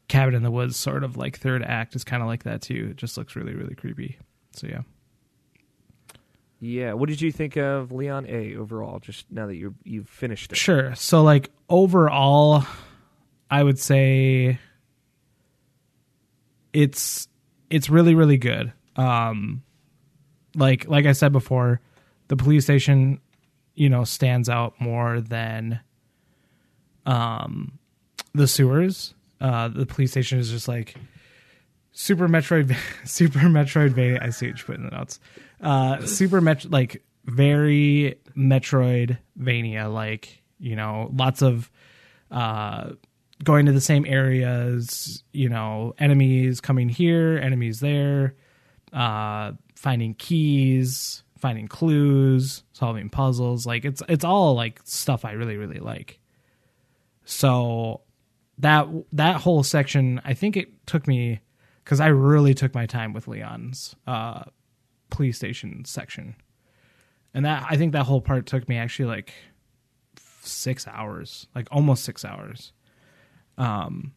cabin 0.08 0.36
in 0.36 0.44
the 0.44 0.52
woods 0.52 0.78
sort 0.78 1.04
of 1.04 1.18
like 1.18 1.38
third 1.40 1.64
act 1.64 1.96
is 1.96 2.04
kind 2.04 2.22
of 2.22 2.28
like 2.28 2.44
that 2.44 2.62
too. 2.62 2.90
It 2.92 2.98
just 2.98 3.18
looks 3.18 3.36
really 3.36 3.56
really 3.56 3.76
creepy. 3.76 4.18
So 4.52 4.68
yeah. 4.68 4.82
Yeah. 6.60 6.94
What 6.94 7.10
did 7.10 7.22
you 7.22 7.32
think 7.32 7.58
of 7.58 7.92
Leon 7.92 8.26
A 8.28 8.56
overall? 8.58 9.00
Just 9.00 9.26
now 9.32 9.48
that 9.48 9.56
you 9.56 9.74
you've 9.84 10.10
finished 10.10 10.52
it. 10.52 10.56
Sure. 10.58 10.94
So 10.96 11.24
like 11.24 11.50
overall, 11.70 12.64
I 13.50 13.64
would 13.64 13.80
say 13.80 14.60
it's 16.74 17.28
it's 17.70 17.90
really 17.90 18.16
really 18.16 18.38
good. 18.38 18.74
Um 18.96 19.64
like 20.56 20.88
like 20.88 21.06
I 21.06 21.14
said 21.14 21.32
before, 21.32 21.80
the 22.28 22.36
police 22.36 22.64
station, 22.64 23.20
you 23.80 23.90
know, 23.90 24.04
stands 24.04 24.50
out 24.50 24.74
more 24.80 25.22
than 25.22 25.80
um 27.06 27.80
the 28.34 28.46
sewers. 28.46 29.14
Uh 29.40 29.70
the 29.70 29.86
police 29.86 30.12
station 30.12 30.38
is 30.38 30.52
just 30.52 30.68
like 30.68 30.96
Super 31.94 32.28
Metroid 32.28 32.76
Super 33.06 33.40
Metroidvania 33.40 34.22
I 34.22 34.32
see 34.32 34.48
what 34.48 34.60
you 34.60 34.66
put 34.66 34.76
in 34.76 34.84
the 34.84 34.92
notes. 34.92 35.22
Uh 35.62 36.06
Super 36.06 36.42
Met 36.42 36.70
like 36.70 37.02
very 37.26 38.20
Metroidvania 38.36 39.92
like, 39.92 40.44
you 40.60 40.76
know, 40.76 41.10
lots 41.14 41.42
of 41.42 41.72
uh 42.32 42.92
going 43.46 43.66
to 43.66 43.72
the 43.72 43.80
same 43.80 44.06
areas, 44.06 45.24
you 45.32 45.48
know, 45.48 45.96
enemies 45.98 46.60
coming 46.60 46.90
here, 46.90 47.40
enemies 47.42 47.80
there, 47.80 48.36
uh 48.92 49.54
finding 49.76 50.16
keys, 50.16 51.24
finding 51.40 51.68
clues, 51.68 52.64
solving 52.74 53.10
puzzles. 53.10 53.66
Like 53.66 53.86
it's 53.86 54.04
it's 54.08 54.26
all 54.26 54.54
like 54.56 54.82
stuff 54.84 55.26
I 55.26 55.32
really 55.32 55.58
really 55.58 55.80
like. 55.80 56.20
So 57.26 58.02
that 58.60 58.88
that 59.14 59.38
whole 59.38 59.64
section, 59.64 60.22
I 60.24 60.34
think 60.34 60.58
it 60.58 60.86
took 60.86 61.08
me 61.08 61.40
cuz 61.86 62.00
I 62.00 62.08
really 62.08 62.54
took 62.54 62.74
my 62.74 62.86
time 62.86 63.14
with 63.14 63.28
Leon's 63.28 63.96
uh 64.06 64.44
police 65.10 65.38
station 65.38 65.86
section. 65.86 66.36
And 67.34 67.46
that 67.46 67.66
I 67.70 67.78
think 67.78 67.94
that 67.94 68.06
whole 68.06 68.22
part 68.22 68.46
took 68.46 68.68
me 68.68 68.78
actually 68.78 69.06
like 69.06 69.34
6 70.42 70.88
hours, 70.88 71.48
like 71.56 71.68
almost 71.72 72.04
6 72.04 72.26
hours. 72.26 72.74
Um 73.58 74.14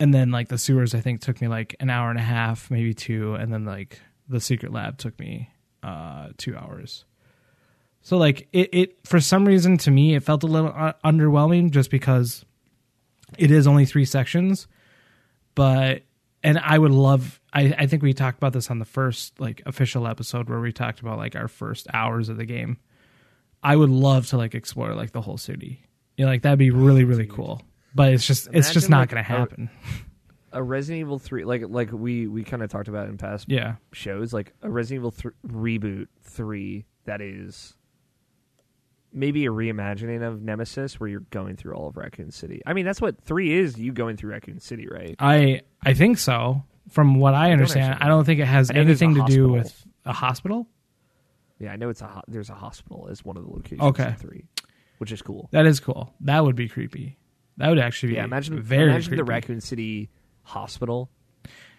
and 0.00 0.14
then 0.14 0.30
like 0.30 0.48
the 0.48 0.58
sewers 0.58 0.94
I 0.94 1.00
think 1.00 1.20
took 1.20 1.40
me 1.40 1.48
like 1.48 1.74
an 1.80 1.90
hour 1.90 2.10
and 2.10 2.18
a 2.18 2.22
half, 2.22 2.70
maybe 2.70 2.94
2, 2.94 3.34
and 3.34 3.52
then 3.52 3.64
like 3.64 4.00
the 4.28 4.40
secret 4.40 4.72
lab 4.72 4.98
took 4.98 5.18
me 5.18 5.50
uh 5.82 6.28
2 6.38 6.56
hours. 6.56 7.04
So 8.02 8.16
like 8.16 8.48
it 8.52 8.70
it 8.72 8.98
for 9.06 9.20
some 9.20 9.44
reason 9.46 9.78
to 9.78 9.90
me 9.90 10.14
it 10.14 10.22
felt 10.22 10.42
a 10.42 10.46
little 10.46 10.72
uh, 10.74 10.92
underwhelming 11.04 11.70
just 11.70 11.90
because 11.90 12.44
it 13.36 13.50
is 13.50 13.66
only 13.66 13.84
3 13.84 14.04
sections, 14.04 14.66
but 15.54 16.02
and 16.42 16.58
I 16.58 16.78
would 16.78 16.92
love 16.92 17.40
I, 17.52 17.74
I 17.78 17.86
think 17.86 18.02
we 18.02 18.12
talked 18.12 18.38
about 18.38 18.52
this 18.52 18.70
on 18.70 18.78
the 18.78 18.84
first 18.84 19.38
like 19.40 19.62
official 19.66 20.06
episode 20.06 20.48
where 20.48 20.60
we 20.60 20.72
talked 20.72 21.00
about 21.00 21.18
like 21.18 21.36
our 21.36 21.48
first 21.48 21.86
hours 21.92 22.28
of 22.28 22.36
the 22.36 22.44
game. 22.44 22.78
I 23.62 23.74
would 23.74 23.90
love 23.90 24.28
to 24.28 24.36
like 24.36 24.54
explore 24.54 24.94
like 24.94 25.12
the 25.12 25.20
whole 25.20 25.38
city. 25.38 25.82
You 26.16 26.24
know, 26.24 26.30
like 26.30 26.42
that'd 26.42 26.58
be 26.58 26.70
really 26.70 27.04
really 27.04 27.26
cool. 27.26 27.62
But 27.94 28.12
it's 28.12 28.26
just 28.26 28.48
it's 28.52 28.72
just 28.72 28.88
not 28.88 29.00
like, 29.00 29.10
going 29.10 29.24
to 29.24 29.32
a- 29.32 29.36
happen. 29.38 29.70
A 30.58 30.62
Resident 30.62 31.00
Evil 31.02 31.20
three, 31.20 31.44
like 31.44 31.62
like 31.68 31.92
we 31.92 32.26
we 32.26 32.42
kind 32.42 32.64
of 32.64 32.68
talked 32.68 32.88
about 32.88 33.08
in 33.08 33.16
past 33.16 33.46
yeah. 33.48 33.76
shows, 33.92 34.32
like 34.32 34.52
a 34.62 34.68
Resident 34.68 35.02
Evil 35.02 35.12
th- 35.12 35.34
reboot 35.46 36.08
three 36.22 36.84
that 37.04 37.20
is 37.20 37.76
maybe 39.12 39.46
a 39.46 39.50
reimagining 39.50 40.26
of 40.26 40.42
Nemesis, 40.42 40.98
where 40.98 41.08
you're 41.08 41.20
going 41.30 41.54
through 41.54 41.74
all 41.74 41.86
of 41.88 41.96
Raccoon 41.96 42.32
City. 42.32 42.60
I 42.66 42.72
mean, 42.72 42.84
that's 42.84 43.00
what 43.00 43.20
three 43.22 43.56
is. 43.56 43.78
You 43.78 43.92
going 43.92 44.16
through 44.16 44.32
Raccoon 44.32 44.58
City, 44.58 44.88
right? 44.90 45.14
I 45.20 45.62
I 45.82 45.94
think 45.94 46.18
so. 46.18 46.64
From 46.90 47.14
what 47.14 47.34
I 47.34 47.52
understand, 47.52 47.92
actually 47.92 48.06
I 48.06 48.08
don't 48.08 48.24
think 48.24 48.40
it 48.40 48.46
has 48.46 48.70
I 48.70 48.74
know 48.74 48.84
there's 48.84 49.00
a 49.00 49.04
anything 49.04 49.24
to 49.26 49.32
do 49.32 49.48
hospital. 49.48 49.52
with 49.52 49.86
a 50.06 50.12
hospital. 50.12 50.68
Yeah, 51.60 51.72
I 51.72 51.76
know 51.76 51.88
it's 51.88 52.00
a 52.02 52.06
ho- 52.08 52.22
there's 52.26 52.50
a 52.50 52.54
hospital 52.54 53.06
as 53.10 53.24
one 53.24 53.36
of 53.36 53.44
the 53.44 53.50
locations. 53.50 53.82
Okay. 53.82 54.08
in 54.08 54.14
three, 54.16 54.44
which 54.98 55.12
is 55.12 55.22
cool. 55.22 55.48
That 55.52 55.66
is 55.66 55.78
cool. 55.78 56.12
That 56.22 56.44
would 56.44 56.56
be 56.56 56.68
creepy. 56.68 57.16
That 57.58 57.68
would 57.68 57.78
actually 57.78 58.10
be 58.10 58.14
Yeah, 58.16 58.24
imagine 58.24 58.60
very 58.60 58.90
imagine 58.90 59.16
the. 59.16 59.24
Raccoon 59.24 59.60
City 59.60 60.10
hospital 60.48 61.10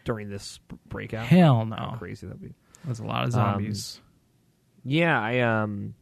during 0.05 0.29
this 0.29 0.59
breakout. 0.87 1.25
Hell 1.25 1.57
How 1.57 1.91
no. 1.91 1.95
crazy 1.97 2.25
that'd 2.27 2.41
be. 2.41 2.53
There's 2.85 2.99
a 2.99 3.05
lot 3.05 3.23
of 3.27 3.35
Um, 3.35 3.53
zombies. 3.53 4.01
Yeah, 4.85 5.19
I 5.21 5.39
um 5.39 5.93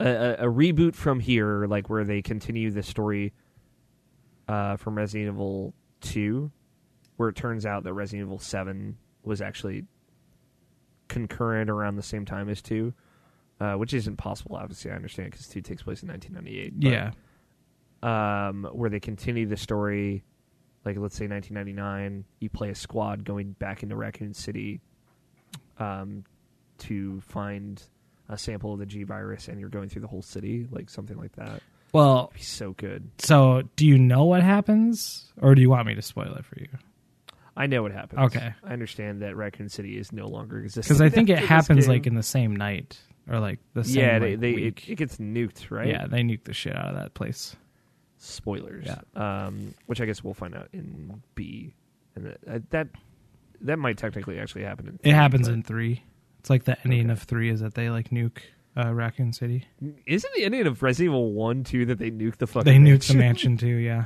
a, 0.00 0.06
a, 0.06 0.32
a 0.48 0.52
reboot 0.52 0.94
from 0.94 1.20
here, 1.20 1.66
like 1.66 1.88
where 1.88 2.04
they 2.04 2.20
continue 2.20 2.70
the 2.70 2.82
story 2.82 3.32
uh, 4.48 4.76
from 4.76 4.96
Resident 4.96 5.32
Evil 5.32 5.72
Two, 6.00 6.50
where 7.16 7.28
it 7.30 7.36
turns 7.36 7.64
out 7.64 7.84
that 7.84 7.94
Resident 7.94 8.26
Evil 8.26 8.38
Seven 8.38 8.98
was 9.22 9.40
actually 9.40 9.84
concurrent 11.08 11.70
around 11.70 11.96
the 11.96 12.02
same 12.02 12.24
time 12.24 12.48
as 12.48 12.60
Two, 12.60 12.92
uh, 13.60 13.74
which 13.74 13.94
isn't 13.94 14.16
possible. 14.16 14.56
Obviously, 14.56 14.90
I 14.90 14.94
understand 14.94 15.30
because 15.30 15.46
Two 15.48 15.62
takes 15.62 15.82
place 15.82 16.02
in 16.02 16.08
1998. 16.10 16.80
but, 16.80 16.90
yeah. 18.02 18.48
um, 18.48 18.68
where 18.72 18.90
they 18.90 19.00
continue 19.00 19.46
the 19.46 19.56
story, 19.56 20.24
like 20.84 20.96
let's 20.98 21.16
say 21.16 21.26
1999, 21.26 22.24
you 22.40 22.50
play 22.50 22.70
a 22.70 22.74
squad 22.74 23.24
going 23.24 23.52
back 23.52 23.82
into 23.82 23.96
Raccoon 23.96 24.34
City 24.34 24.80
um, 25.78 26.24
to 26.78 27.20
find 27.22 27.82
a 28.28 28.38
sample 28.38 28.72
of 28.72 28.78
the 28.78 28.86
G 28.86 29.02
virus, 29.02 29.48
and 29.48 29.60
you're 29.60 29.68
going 29.68 29.88
through 29.88 30.02
the 30.02 30.08
whole 30.08 30.22
city, 30.22 30.66
like 30.70 30.90
something 30.90 31.16
like 31.16 31.32
that. 31.36 31.62
Well, 31.92 32.28
It'd 32.32 32.40
be 32.40 32.42
so 32.42 32.72
good. 32.72 33.08
so 33.18 33.62
do 33.76 33.86
you 33.86 33.98
know 33.98 34.24
what 34.24 34.42
happens, 34.42 35.32
or 35.40 35.54
do 35.54 35.60
you 35.62 35.70
want 35.70 35.86
me 35.86 35.94
to 35.94 36.02
spoil 36.02 36.34
it 36.34 36.44
for 36.44 36.58
you? 36.58 36.68
I 37.56 37.66
know 37.66 37.82
what 37.82 37.92
happens. 37.92 38.20
Okay. 38.20 38.52
I 38.64 38.72
understand 38.72 39.22
that 39.22 39.36
Raccoon 39.36 39.68
City 39.68 39.96
is 39.96 40.12
no 40.12 40.26
longer 40.26 40.58
existing. 40.58 40.82
Because 40.82 41.00
I 41.00 41.08
think 41.08 41.30
it 41.30 41.38
happens 41.38 41.86
like 41.86 42.06
in 42.06 42.16
the 42.16 42.22
same 42.22 42.56
night 42.56 42.98
or 43.30 43.38
like 43.38 43.60
the 43.74 43.84
same. 43.84 43.96
yeah, 43.96 44.18
they, 44.18 44.30
like, 44.32 44.40
they 44.40 44.52
it, 44.54 44.88
it 44.88 44.94
gets 44.96 45.18
nuked, 45.18 45.70
right? 45.70 45.86
Yeah, 45.86 46.06
they 46.08 46.22
nuke 46.22 46.42
the 46.44 46.52
shit 46.52 46.74
out 46.74 46.88
of 46.88 46.96
that 46.96 47.14
place. 47.14 47.54
Spoilers. 48.24 48.86
Yeah. 48.86 49.00
Um, 49.46 49.74
which 49.86 50.00
I 50.00 50.06
guess 50.06 50.24
we'll 50.24 50.34
find 50.34 50.54
out 50.54 50.68
in 50.72 51.22
B, 51.34 51.74
and 52.16 52.26
that 52.26 52.38
uh, 52.48 52.58
that, 52.70 52.88
that 53.62 53.78
might 53.78 53.98
technically 53.98 54.38
actually 54.38 54.64
happen. 54.64 54.86
In 54.88 54.98
It 55.02 55.14
happens 55.14 55.48
but- 55.48 55.54
in 55.54 55.62
three. 55.62 56.02
It's 56.40 56.50
like 56.50 56.64
the 56.64 56.76
ending 56.84 57.04
Okay. 57.06 57.12
of 57.12 57.22
three 57.22 57.48
is 57.50 57.60
that 57.60 57.72
they 57.74 57.88
like 57.88 58.10
nuke 58.10 58.38
uh, 58.76 58.92
Raccoon 58.92 59.32
City. 59.32 59.66
Isn't 60.06 60.32
the 60.36 60.44
ending 60.44 60.66
of 60.66 60.82
Resident 60.82 61.10
Evil 61.12 61.32
One 61.32 61.64
too 61.64 61.86
that 61.86 61.98
they 61.98 62.10
nuke 62.10 62.36
the 62.36 62.46
fucking 62.46 62.64
They 62.70 62.78
nuke 62.78 63.06
the 63.06 63.14
mansion? 63.14 63.52
mansion 63.52 63.56
too. 63.58 63.66
Yeah, 63.76 64.04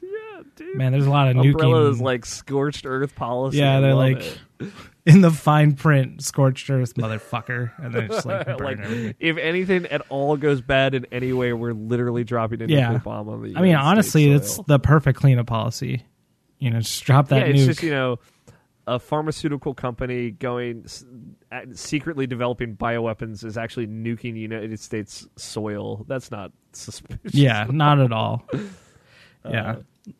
yeah, 0.00 0.42
dude. 0.56 0.76
man. 0.76 0.92
There's 0.92 1.04
a 1.06 1.10
lot 1.10 1.28
of 1.28 1.36
Umbrella's 1.36 1.98
nuking. 1.98 2.02
like 2.02 2.24
scorched 2.24 2.86
earth 2.86 3.14
policy. 3.14 3.58
Yeah, 3.58 3.80
they're 3.80 3.94
like, 3.94 4.22
it. 4.22 4.38
in 5.06 5.20
the 5.20 5.30
fine 5.30 5.74
print, 5.74 6.22
scorched 6.24 6.70
earth, 6.70 6.94
motherfucker, 6.94 7.72
and 7.78 7.94
then 7.94 8.08
just 8.08 8.24
like 8.26 8.46
Like, 8.60 8.78
everything. 8.78 9.14
if 9.20 9.36
anything 9.36 9.86
at 9.86 10.00
all 10.08 10.36
goes 10.36 10.60
bad 10.62 10.94
in 10.94 11.06
any 11.12 11.32
way, 11.32 11.52
we're 11.52 11.72
literally 11.74 12.24
dropping 12.24 12.62
a 12.62 12.66
Yeah. 12.66 12.80
nuclear 12.92 12.98
bomb 13.00 13.28
on 13.28 13.42
the. 13.42 13.48
United 13.48 13.60
I 13.60 13.66
mean, 13.68 13.76
honestly, 13.76 14.24
States 14.30 14.46
it's 14.46 14.54
soil. 14.56 14.64
the 14.68 14.78
perfect 14.78 15.18
cleanup 15.18 15.46
policy. 15.46 16.04
You 16.58 16.70
know, 16.70 16.80
just 16.80 17.04
drop 17.04 17.28
that 17.28 17.46
yeah. 17.48 17.54
It's 17.54 17.66
just 17.66 17.82
you 17.82 17.90
know, 17.90 18.18
a 18.86 18.98
pharmaceutical 18.98 19.74
company 19.74 20.30
going 20.30 20.86
secretly 21.72 22.26
developing 22.26 22.76
bioweapons 22.76 23.44
is 23.44 23.56
actually 23.58 23.86
nuking 23.86 24.36
United 24.36 24.78
States 24.80 25.26
soil. 25.36 26.04
That's 26.08 26.30
not 26.30 26.52
suspicious. 26.72 27.34
yeah, 27.34 27.66
not 27.70 28.00
at 28.00 28.12
all. 28.12 28.46
Uh, 29.46 29.50
yeah. 29.52 29.76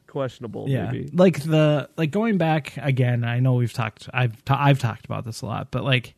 Questionable. 0.06 0.66
yeah, 0.68 0.90
maybe. 0.90 1.10
like 1.12 1.42
the 1.42 1.88
like 1.96 2.10
going 2.10 2.38
back 2.38 2.76
again. 2.76 3.24
I 3.24 3.40
know 3.40 3.54
we've 3.54 3.72
talked. 3.72 4.08
I've 4.12 4.44
ta- 4.44 4.58
I've 4.60 4.78
talked 4.78 5.04
about 5.04 5.24
this 5.24 5.42
a 5.42 5.46
lot, 5.46 5.70
but 5.70 5.84
like 5.84 6.14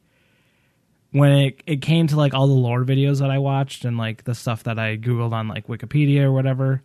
when 1.13 1.33
it 1.33 1.63
it 1.67 1.83
came 1.83 2.07
to 2.09 2.17
like 2.17 2.35
all 2.35 2.47
the 2.47 2.53
lore 2.53 2.85
videos 2.85 3.21
that 3.21 3.31
I 3.31 3.39
watched 3.39 3.85
and 3.85 3.97
like 3.97 4.25
the 4.25 4.35
stuff 4.35 4.65
that 4.65 4.79
I 4.79 4.97
googled 4.97 5.33
on 5.33 5.49
like 5.49 5.67
Wikipedia 5.67 6.23
or 6.23 6.33
whatever. 6.33 6.83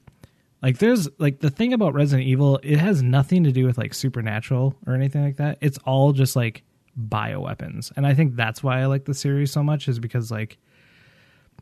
Like 0.62 0.78
there's 0.78 1.10
like 1.18 1.40
the 1.40 1.50
thing 1.50 1.74
about 1.74 1.94
Resident 1.96 2.28
Evil, 2.28 2.60
it 2.64 2.78
has 2.78 3.02
nothing 3.02 3.44
to 3.46 3.52
do 3.52 3.66
with 3.66 3.78
like 3.80 3.94
supernatural 3.96 4.76
or 4.86 4.94
anything 4.94 5.24
like 5.24 5.38
that. 5.38 5.58
It's 5.60 5.80
all 5.86 6.12
just 6.14 6.36
like 6.36 6.62
bioweapons. 7.00 7.92
And 7.96 8.06
I 8.06 8.14
think 8.14 8.36
that's 8.36 8.62
why 8.62 8.80
I 8.82 8.86
like 8.86 9.06
the 9.06 9.16
series 9.16 9.52
so 9.52 9.64
much 9.64 9.88
is 9.88 9.98
because 9.98 10.30
like 10.30 10.60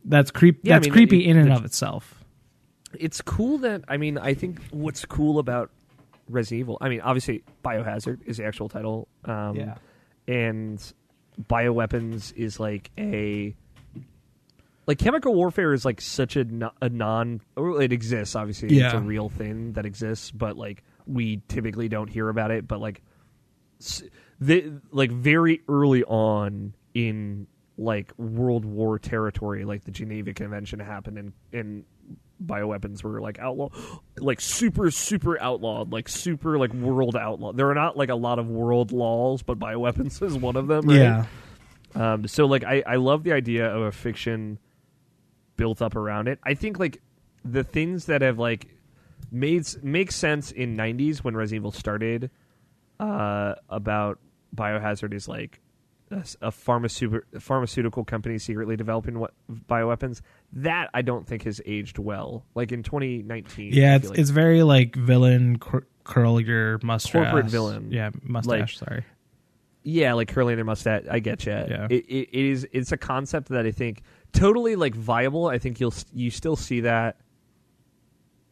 that's 0.03 0.31
creep 0.31 0.59
Yeah, 0.63 0.75
I 0.75 0.79
that's 0.79 0.87
mean, 0.87 0.93
creepy 0.93 1.25
it- 1.25 1.29
in 1.29 1.37
and 1.37 1.53
of 1.53 1.63
itself. 1.65 2.18
It's 2.97 3.21
cool 3.21 3.59
that 3.59 3.83
I 3.87 3.97
mean 3.97 4.17
I 4.17 4.33
think 4.33 4.61
what's 4.71 5.05
cool 5.05 5.39
about 5.39 5.71
Resident 6.27 6.59
Evil. 6.59 6.77
I 6.81 6.89
mean, 6.89 7.01
obviously, 7.01 7.43
Biohazard 7.63 8.19
is 8.25 8.37
the 8.37 8.45
actual 8.45 8.69
title. 8.69 9.07
Um, 9.25 9.57
and 10.27 10.93
bioweapons 11.47 12.33
is 12.35 12.59
like 12.59 12.91
a 12.97 13.55
like 14.85 14.97
chemical 14.99 15.33
warfare 15.33 15.73
is 15.73 15.85
like 15.85 16.01
such 16.01 16.35
a, 16.35 16.43
no- 16.43 16.71
a 16.81 16.89
non 16.89 17.39
it 17.57 17.93
exists 17.93 18.35
obviously 18.35 18.77
it's 18.85 18.93
a 18.93 18.99
real 18.99 19.29
thing 19.29 19.71
that 19.73 19.85
exists 19.85 20.31
but 20.31 20.57
like 20.57 20.83
we 21.07 21.41
typically 21.47 21.87
don't 21.87 22.09
hear 22.09 22.27
about 22.27 22.51
it 22.51 22.67
but 22.67 22.81
like 22.81 23.01
the 24.39 24.81
like 24.91 25.11
very 25.11 25.61
early 25.69 26.03
on 26.03 26.73
in 26.93 27.47
like 27.77 28.11
World 28.17 28.65
War 28.65 28.99
territory, 28.99 29.63
like 29.63 29.85
the 29.85 29.91
Geneva 29.91 30.33
Convention 30.33 30.79
happened 30.79 31.17
in 31.17 31.33
in 31.51 31.85
bioweapons 32.43 33.03
were 33.03 33.21
like 33.21 33.39
outlaw, 33.39 33.69
like 34.17 34.41
super 34.41 34.91
super 34.91 35.39
outlawed, 35.41 35.91
like 35.91 36.07
super 36.07 36.57
like 36.57 36.73
world 36.73 37.15
outlaw. 37.15 37.51
There 37.51 37.69
are 37.69 37.75
not 37.75 37.97
like 37.97 38.09
a 38.09 38.15
lot 38.15 38.39
of 38.39 38.47
world 38.47 38.91
laws, 38.91 39.41
but 39.43 39.59
bioweapons 39.59 40.21
is 40.25 40.37
one 40.37 40.55
of 40.55 40.67
them. 40.67 40.87
Right? 40.87 40.97
Yeah. 40.97 41.25
Um, 41.95 42.27
so 42.27 42.45
like 42.45 42.63
I, 42.63 42.83
I 42.85 42.95
love 42.95 43.23
the 43.23 43.33
idea 43.33 43.67
of 43.73 43.81
a 43.81 43.91
fiction 43.91 44.59
built 45.57 45.81
up 45.81 45.95
around 45.95 46.27
it. 46.27 46.39
I 46.43 46.53
think 46.53 46.79
like 46.79 47.01
the 47.43 47.63
things 47.63 48.05
that 48.05 48.21
have 48.21 48.37
like 48.39 48.67
made 49.31 49.65
make 49.83 50.11
sense 50.11 50.51
in 50.51 50.77
'90s 50.77 51.19
when 51.19 51.35
Resident 51.35 51.61
Evil 51.61 51.71
started 51.71 52.29
uh, 52.99 53.55
about 53.69 54.19
biohazard 54.55 55.13
is 55.13 55.27
like 55.27 55.59
a, 56.11 56.23
a 56.41 56.51
pharmaceutical 56.51 57.39
pharmaceutical 57.39 58.03
company 58.03 58.37
secretly 58.37 58.75
developing 58.75 59.19
what 59.19 59.33
bioweapons. 59.51 60.21
That 60.53 60.89
I 60.93 61.01
don't 61.01 61.27
think 61.27 61.43
has 61.43 61.61
aged 61.65 61.97
well. 61.99 62.45
Like 62.55 62.71
in 62.71 62.83
2019, 62.83 63.73
Yeah, 63.73 63.95
it's 63.97 64.09
like- 64.09 64.17
it's 64.19 64.29
very 64.29 64.63
like 64.63 64.95
villain 64.95 65.59
cur- 65.59 65.85
curl 66.03 66.39
your 66.41 66.79
mustache. 66.83 67.11
Corporate 67.13 67.45
villain. 67.45 67.91
Yeah, 67.91 68.09
mustache. 68.23 68.77
sorry. 68.77 69.05
Yeah, 69.83 70.13
like 70.13 70.27
curling 70.27 70.55
their 70.57 70.65
mustache. 70.65 71.03
I 71.09 71.19
get 71.19 71.45
you. 71.45 71.53
Yeah. 71.53 71.87
It, 71.89 72.05
it, 72.07 72.29
it 72.31 72.45
is. 72.45 72.67
It's 72.73 72.91
a 72.91 72.97
concept 72.97 73.47
that 73.49 73.65
I 73.65 73.71
think 73.71 74.01
totally 74.33 74.75
like 74.75 74.93
viable. 74.93 75.47
I 75.47 75.57
think 75.57 75.79
you'll 75.79 75.93
you 76.13 76.29
still 76.31 76.55
see 76.55 76.81
that 76.81 77.17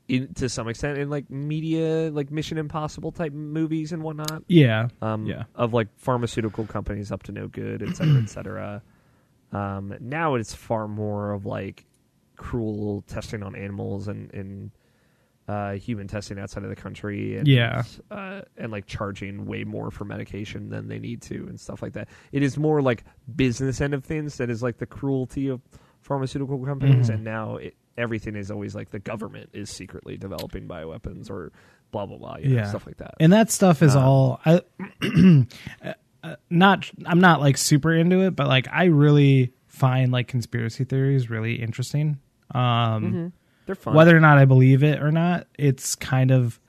in 0.07 0.33
to 0.35 0.47
some 0.49 0.67
extent 0.69 0.97
in 0.97 1.09
like 1.09 1.29
media, 1.29 2.09
like 2.11 2.31
Mission 2.31 2.57
Impossible 2.57 3.11
type 3.11 3.33
movies 3.33 3.91
and 3.91 4.03
whatnot. 4.03 4.43
Yeah, 4.47 4.87
Um, 5.01 5.25
Yeah. 5.25 5.43
Of 5.55 5.73
like 5.73 5.87
pharmaceutical 5.97 6.65
companies 6.65 7.11
up 7.11 7.23
to 7.23 7.31
no 7.31 7.47
good, 7.47 7.83
et 7.83 7.95
cetera, 7.97 8.21
et 8.21 8.29
cetera. 8.29 8.81
Um, 9.51 9.93
now 9.99 10.35
it's 10.35 10.53
far 10.53 10.87
more 10.87 11.31
of 11.33 11.45
like 11.45 11.85
cruel 12.35 13.03
testing 13.07 13.43
on 13.43 13.55
animals 13.55 14.07
and 14.07 14.33
and 14.33 14.71
uh, 15.47 15.71
human 15.75 16.07
testing 16.07 16.37
outside 16.37 16.63
of 16.63 16.69
the 16.69 16.75
country. 16.75 17.37
And, 17.37 17.47
Yeah. 17.47 17.83
uh, 18.11 18.41
and 18.57 18.69
like 18.69 18.85
charging 18.85 19.45
way 19.45 19.63
more 19.63 19.91
for 19.91 20.03
medication 20.03 20.67
than 20.69 20.89
they 20.89 20.99
need 20.99 21.21
to 21.23 21.35
and 21.47 21.57
stuff 21.57 21.81
like 21.81 21.93
that. 21.93 22.09
It 22.33 22.43
is 22.43 22.57
more 22.57 22.81
like 22.81 23.05
business 23.33 23.79
end 23.79 23.93
of 23.93 24.03
things 24.03 24.35
that 24.37 24.49
is 24.49 24.61
like 24.61 24.77
the 24.77 24.85
cruelty 24.85 25.47
of 25.47 25.61
pharmaceutical 26.01 26.59
companies, 26.65 27.09
Mhm. 27.09 27.13
and 27.13 27.23
now 27.23 27.55
it, 27.57 27.75
everything 27.97 28.35
is 28.35 28.51
always 28.51 28.75
like 28.75 28.91
the 28.91 28.99
government 28.99 29.49
is 29.53 29.69
secretly 29.69 30.17
developing 30.17 30.67
bioweapons 30.67 31.29
or 31.29 31.51
blah 31.91 32.05
blah 32.05 32.17
blah, 32.17 32.37
you 32.37 32.49
know, 32.49 32.55
Yeah. 32.55 32.69
stuff 32.69 32.85
like 32.85 32.97
that. 32.97 33.15
and 33.19 33.31
that 33.33 33.49
stuff 33.51 33.81
is 33.81 33.95
Um, 33.95 34.03
all. 34.03 34.41
I 34.45 34.61
uh, 36.23 36.35
not. 36.49 36.89
I'm 37.05 37.19
not 37.19 37.39
like 37.41 37.57
super 37.57 37.93
into 37.93 38.21
it, 38.21 38.35
but 38.35 38.47
like 38.47 38.67
I 38.71 38.85
really 38.85 39.53
find 39.67 40.11
like 40.11 40.27
conspiracy 40.27 40.83
theories 40.83 41.29
really 41.29 41.55
interesting. 41.61 42.19
Um, 42.51 42.61
Mhm. 43.13 43.31
They're 43.65 43.75
fun. 43.75 43.93
whether 43.95 44.15
or 44.15 44.19
not 44.19 44.37
I 44.37 44.45
believe 44.45 44.81
it 44.83 45.01
or 45.01 45.11
not, 45.11 45.47
it's 45.57 45.95
kind 45.95 46.31
of 46.31 46.59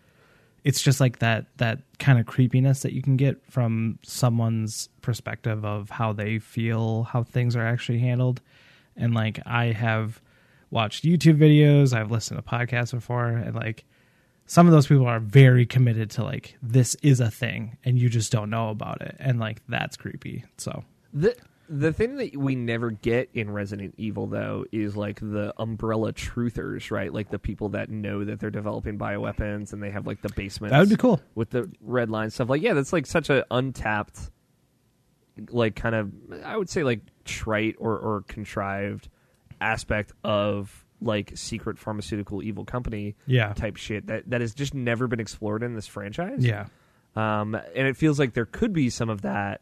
it's 0.64 0.82
just 0.82 1.00
like 1.00 1.20
that 1.20 1.46
that 1.58 1.78
kind 1.98 2.18
of 2.18 2.26
creepiness 2.26 2.82
that 2.82 2.92
you 2.92 3.00
can 3.02 3.16
get 3.16 3.40
from 3.50 3.98
someone's 4.02 4.88
perspective 5.02 5.64
of 5.64 5.88
how 5.90 6.12
they 6.12 6.38
feel 6.38 7.04
how 7.04 7.22
things 7.22 7.54
are 7.56 7.64
actually 7.66 7.98
handled. 8.00 8.40
And 8.96 9.14
like 9.14 9.40
I 9.46 9.66
have 9.66 10.20
watched 10.70 11.04
YouTube 11.04 11.38
videos, 11.38 11.92
I've 11.92 12.10
listened 12.10 12.42
to 12.42 12.48
podcasts 12.48 12.92
before 12.92 13.26
and 13.28 13.54
like 13.54 13.84
some 14.46 14.66
of 14.66 14.72
those 14.72 14.86
people 14.86 15.06
are 15.06 15.20
very 15.20 15.66
committed 15.66 16.10
to 16.10 16.24
like 16.24 16.56
this 16.62 16.94
is 17.02 17.20
a 17.20 17.30
thing 17.30 17.76
and 17.84 17.98
you 17.98 18.08
just 18.08 18.32
don't 18.32 18.48
know 18.50 18.70
about 18.70 19.02
it 19.02 19.14
and 19.18 19.38
like 19.38 19.60
that's 19.68 19.96
creepy. 19.96 20.44
So 20.56 20.84
The 21.12 21.36
the 21.70 21.92
thing 21.92 22.16
that 22.16 22.34
we 22.34 22.54
never 22.54 22.90
get 22.90 23.28
in 23.34 23.50
Resident 23.50 23.94
Evil 23.98 24.26
though 24.26 24.64
is 24.72 24.96
like 24.96 25.20
the 25.20 25.52
umbrella 25.58 26.14
truthers, 26.14 26.90
right? 26.90 27.12
Like 27.12 27.28
the 27.30 27.38
people 27.38 27.68
that 27.70 27.90
know 27.90 28.24
that 28.24 28.40
they're 28.40 28.48
developing 28.50 28.98
bioweapons 28.98 29.74
and 29.74 29.82
they 29.82 29.90
have 29.90 30.06
like 30.06 30.22
the 30.22 30.30
basement 30.30 30.70
that 30.70 30.78
would 30.80 30.88
be 30.88 30.96
cool. 30.96 31.20
with 31.34 31.50
the 31.50 31.70
red 31.82 32.08
line 32.10 32.30
stuff. 32.30 32.48
Like 32.48 32.62
yeah, 32.62 32.72
that's 32.72 32.92
like 32.92 33.04
such 33.06 33.28
a 33.28 33.44
untapped 33.50 34.30
like 35.50 35.76
kind 35.76 35.94
of 35.94 36.10
I 36.44 36.56
would 36.56 36.70
say 36.70 36.82
like 36.84 37.00
trite 37.24 37.76
or 37.78 37.98
or 37.98 38.24
contrived 38.28 39.08
aspect 39.60 40.12
of 40.24 40.84
like 41.00 41.32
secret 41.36 41.78
pharmaceutical 41.78 42.42
evil 42.42 42.64
company 42.64 43.14
Yeah. 43.26 43.52
type 43.52 43.76
shit 43.76 44.06
that 44.08 44.28
that 44.30 44.40
has 44.40 44.52
just 44.54 44.74
never 44.74 45.06
been 45.06 45.20
explored 45.20 45.62
in 45.62 45.74
this 45.74 45.86
franchise. 45.86 46.44
Yeah. 46.44 46.66
Um, 47.16 47.54
and 47.54 47.86
it 47.86 47.96
feels 47.96 48.18
like 48.18 48.34
there 48.34 48.46
could 48.46 48.72
be 48.72 48.90
some 48.90 49.08
of 49.08 49.22
that. 49.22 49.60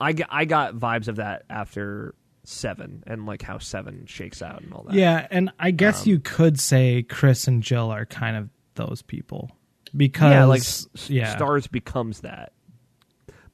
I 0.00 0.14
I 0.28 0.44
got 0.46 0.74
vibes 0.74 1.08
of 1.08 1.16
that 1.16 1.44
after 1.50 2.14
seven 2.44 3.04
and 3.06 3.26
like 3.26 3.42
how 3.42 3.58
seven 3.58 4.06
shakes 4.06 4.40
out 4.42 4.62
and 4.62 4.72
all 4.72 4.84
that. 4.84 4.94
Yeah, 4.94 5.26
and 5.30 5.50
I 5.58 5.70
guess 5.72 6.02
Um, 6.04 6.10
you 6.10 6.18
could 6.20 6.58
say 6.58 7.02
Chris 7.02 7.46
and 7.46 7.62
Jill 7.62 7.90
are 7.90 8.06
kind 8.06 8.36
of 8.36 8.48
those 8.76 9.02
people 9.02 9.50
because 9.96 10.32
yeah, 10.32 10.44
like 10.44 10.62
yeah, 11.10 11.36
Stars 11.36 11.66
becomes 11.66 12.20
that. 12.20 12.52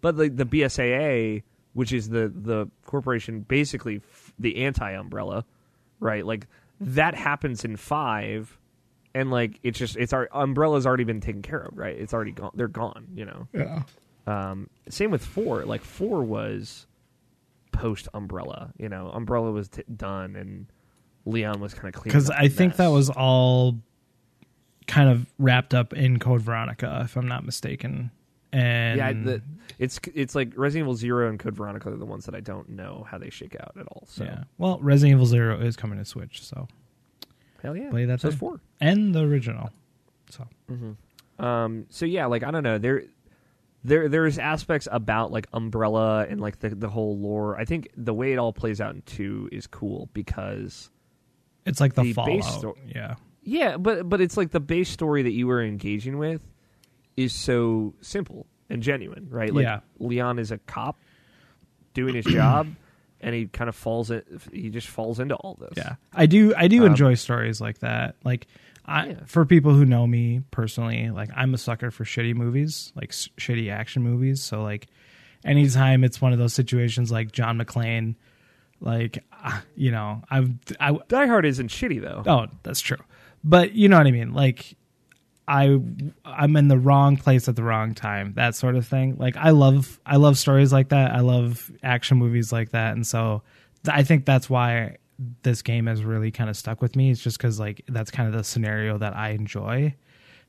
But 0.01 0.17
the 0.17 0.29
the 0.29 0.47
BSAA, 0.47 1.43
which 1.73 1.93
is 1.93 2.09
the 2.11 2.33
the 2.35 2.69
corporation, 2.85 3.41
basically 3.41 4.01
the 4.39 4.65
anti 4.65 4.91
umbrella, 4.93 5.45
right? 6.01 6.25
Like 6.27 6.47
that 6.81 7.15
happens 7.15 7.65
in 7.65 7.77
five, 7.77 8.59
and 9.15 9.31
like 9.31 9.59
it's 9.63 9.79
just 9.79 9.97
it's 9.97 10.13
our 10.13 10.29
umbrella's 10.33 10.87
already 10.87 11.05
been 11.05 11.21
taken 11.21 11.43
care 11.43 11.61
of, 11.61 11.77
right? 11.77 11.97
It's 11.97 12.13
already 12.15 12.33
gone. 12.33 12.51
They're 12.55 12.69
gone, 12.69 13.07
you 13.15 13.25
know. 13.25 13.49
yeah, 13.53 13.83
Um, 14.27 14.69
same 14.89 15.11
with 15.11 15.25
four. 15.25 15.65
Like 15.65 15.83
four 15.83 16.23
was 16.23 16.87
post 17.73 18.09
Umbrella. 18.15 18.73
You 18.79 18.89
know, 18.89 19.09
Umbrella 19.11 19.51
was 19.53 19.69
t- 19.69 19.83
done, 19.95 20.37
and 20.37 20.67
Leon 21.25 21.61
was 21.61 21.75
kind 21.75 21.89
of 21.89 21.95
clean. 22.01 22.11
because 22.11 22.31
I 22.31 22.49
think 22.49 22.77
that 22.77 22.89
was 22.89 23.11
all 23.11 23.79
kind 24.87 25.09
of 25.11 25.27
wrapped 25.39 25.75
up 25.75 25.93
in 25.93 26.19
Code 26.19 26.43
Veronica, 26.43 27.01
if 27.05 27.17
I'm 27.17 27.27
not 27.27 27.45
mistaken. 27.45 28.11
And 28.57 28.99
yeah. 28.99 29.13
The, 29.13 29.43
it's 29.79 30.01
it's 30.15 30.35
like 30.35 30.53
Resident 30.57 30.87
Evil 30.87 30.95
Zero 30.95 31.29
and 31.29 31.39
Code 31.39 31.55
Veronica 31.55 31.91
are 31.91 31.97
the 31.97 32.07
ones 32.07 32.25
that 32.27 32.35
I 32.35 32.41
don't 32.41 32.71
know 32.71 33.07
how 33.11 33.19
they 33.19 33.29
shake 33.31 33.55
out 33.61 33.73
at 33.79 33.87
all. 33.89 34.05
So 34.09 34.25
yeah, 34.25 34.45
well, 34.57 34.79
Resident 34.81 35.17
Evil 35.17 35.27
Zero 35.27 35.61
is 35.61 35.77
coming 35.77 35.99
to 35.99 36.05
Switch, 36.05 36.43
so 36.43 36.67
hell 37.63 37.77
yeah, 37.77 37.91
Play 37.91 38.07
that 38.07 38.21
So 38.21 38.31
four. 38.31 38.61
and 38.81 39.15
the 39.15 39.21
original, 39.23 39.71
so 40.31 40.47
Um, 41.39 41.87
so 41.91 42.07
yeah, 42.07 42.27
like 42.27 42.43
I 42.43 42.51
don't 42.51 42.63
know, 42.63 42.79
there, 42.79 43.03
there, 43.85 44.09
there's 44.09 44.39
aspects 44.39 44.89
about 44.91 45.31
like 45.33 45.47
Umbrella 45.53 46.25
and 46.27 46.41
like 46.41 46.61
the 46.61 46.71
the 46.71 46.89
whole 46.89 47.19
lore. 47.19 47.59
I 47.59 47.67
think 47.67 47.89
the 47.97 48.15
way 48.15 48.33
it 48.33 48.39
all 48.39 48.53
plays 48.55 48.81
out 48.81 48.95
in 48.95 49.03
two 49.03 49.49
is 49.53 49.67
cool 49.67 50.09
because 50.15 50.91
it's 51.67 51.81
like 51.81 51.93
the, 51.95 52.03
The 52.05 52.13
base 52.15 52.45
Fallout. 52.47 52.59
sto- 52.61 52.77
yeah, 52.87 53.17
Yeah, 53.43 53.77
but 53.77 54.09
but 54.09 54.23
it's 54.23 54.39
like 54.39 54.53
the 54.53 54.61
base 54.61 54.89
story 54.89 55.23
that 55.25 55.33
you 55.33 55.47
were 55.47 55.63
engaging 55.63 56.17
with 56.17 56.41
is 57.17 57.33
so 57.33 57.95
simple 58.01 58.47
and 58.69 58.83
genuine, 58.83 59.27
right? 59.31 59.53
Like 59.55 59.65
Yeah. 59.65 59.81
Leon 59.99 60.39
is 60.39 60.51
a 60.51 60.59
cop 60.59 60.99
doing 61.95 62.15
his 62.15 62.25
job, 62.27 62.67
and 63.21 63.35
he 63.35 63.47
kind 63.47 63.69
of 63.69 63.77
falls 63.77 64.11
in. 64.11 64.23
He 64.53 64.69
just 64.71 64.89
falls 64.89 65.19
into 65.21 65.35
all 65.37 65.55
this. 65.59 65.75
Yeah, 65.77 65.95
I 66.15 66.27
do. 66.27 66.55
I 66.57 66.69
do 66.69 66.81
Um, 66.85 66.89
enjoy 66.91 67.15
stories 67.15 67.61
like 67.61 67.79
that. 67.79 68.17
Like, 68.25 68.47
I 68.85 69.09
Yeah. 69.09 69.15
for 69.27 69.45
people 69.47 69.73
who 69.75 69.85
know 69.85 70.07
me 70.07 70.43
personally, 70.51 71.11
like 71.11 71.31
I'm 71.35 71.55
a 71.55 71.59
sucker 71.59 71.91
for 71.91 72.05
shitty 72.05 72.35
movies, 72.35 72.93
like 72.95 73.11
shitty 73.11 73.71
action 73.71 74.03
movies. 74.03 74.43
So 74.43 74.63
like, 74.63 74.87
anytime 75.45 76.05
it's 76.05 76.21
one 76.21 76.33
of 76.33 76.39
those 76.39 76.53
situations 76.55 77.11
like 77.11 77.33
John 77.33 77.59
McClane, 77.59 78.15
like 78.81 79.25
ah, 79.33 79.63
you 79.75 79.91
know, 79.91 80.23
I 80.31 80.47
I 80.79 80.99
Die 81.09 81.27
Hard 81.27 81.47
isn't 81.47 81.69
shitty 81.71 82.01
though. 82.03 82.23
oh 82.27 82.47
that's 82.63 82.81
true, 82.81 82.99
but 83.43 83.73
you 83.73 83.89
know 83.89 83.97
what 83.97 84.07
I 84.07 84.11
mean. 84.11 84.35
Like, 84.35 84.77
I 85.49 85.79
I'm 86.25 86.57
in 86.57 86.69
the 86.69 86.79
wrong 86.79 87.17
place 87.17 87.49
at 87.49 87.57
the 87.57 87.63
wrong 87.63 87.95
time, 87.95 88.33
that 88.35 88.55
sort 88.55 88.75
of 88.77 88.87
thing. 88.87 89.17
Like 89.19 89.37
I 89.37 89.51
love 89.51 90.01
I 90.05 90.17
love 90.17 90.39
stories 90.39 90.73
like 90.73 90.89
that. 90.89 91.13
I 91.13 91.21
love 91.21 91.71
action 91.83 92.19
movies 92.19 92.53
like 92.53 92.71
that, 92.71 92.95
and 92.95 93.07
so 93.07 93.43
I 93.89 94.03
think 94.03 94.25
that's 94.25 94.51
why 94.51 94.97
this 95.43 95.63
game 95.63 95.87
has 95.87 96.03
really 96.03 96.31
kind 96.31 96.51
of 96.51 96.57
stuck 96.57 96.83
with 96.83 96.97
me. 96.97 97.11
It's 97.11 97.23
just 97.23 97.39
because 97.39 97.61
like 97.61 97.83
that's 97.89 98.11
kind 98.11 98.29
of 98.29 98.35
the 98.35 98.43
scenario 98.43 98.99
that 98.99 99.17
I 99.17 99.31
enjoy, 99.31 99.95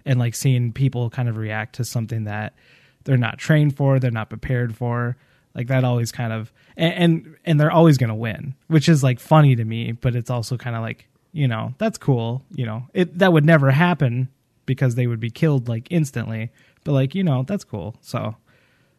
and 0.05 0.17
like 0.19 0.33
seeing 0.33 0.73
people 0.73 1.09
kind 1.11 1.29
of 1.29 1.37
react 1.37 1.75
to 1.75 1.85
something 1.85 2.23
that 2.23 2.55
they're 3.03 3.17
not 3.17 3.37
trained 3.37 3.77
for, 3.77 3.99
they're 3.99 4.09
not 4.11 4.29
prepared 4.29 4.75
for. 4.75 5.15
Like 5.53 5.67
that 5.67 5.83
always 5.83 6.11
kind 6.11 6.33
of 6.33 6.51
and 6.75 6.93
and, 6.93 7.35
and 7.45 7.59
they're 7.59 7.71
always 7.71 7.99
gonna 7.99 8.15
win, 8.15 8.55
which 8.67 8.89
is 8.89 9.03
like 9.03 9.19
funny 9.19 9.55
to 9.55 9.63
me, 9.63 9.91
but 9.91 10.15
it's 10.15 10.31
also 10.31 10.57
kind 10.57 10.75
of 10.75 10.81
like 10.81 11.07
you 11.33 11.47
know 11.47 11.75
that's 11.77 11.99
cool. 11.99 12.41
You 12.51 12.65
know 12.65 12.87
it 12.95 13.19
that 13.19 13.31
would 13.31 13.45
never 13.45 13.69
happen 13.69 14.29
because 14.67 14.93
they 14.93 15.07
would 15.07 15.19
be 15.19 15.31
killed 15.31 15.67
like 15.67 15.87
instantly. 15.89 16.51
But 16.83 16.91
like 16.91 17.15
you 17.15 17.23
know 17.23 17.41
that's 17.41 17.63
cool. 17.63 17.95
So 18.01 18.35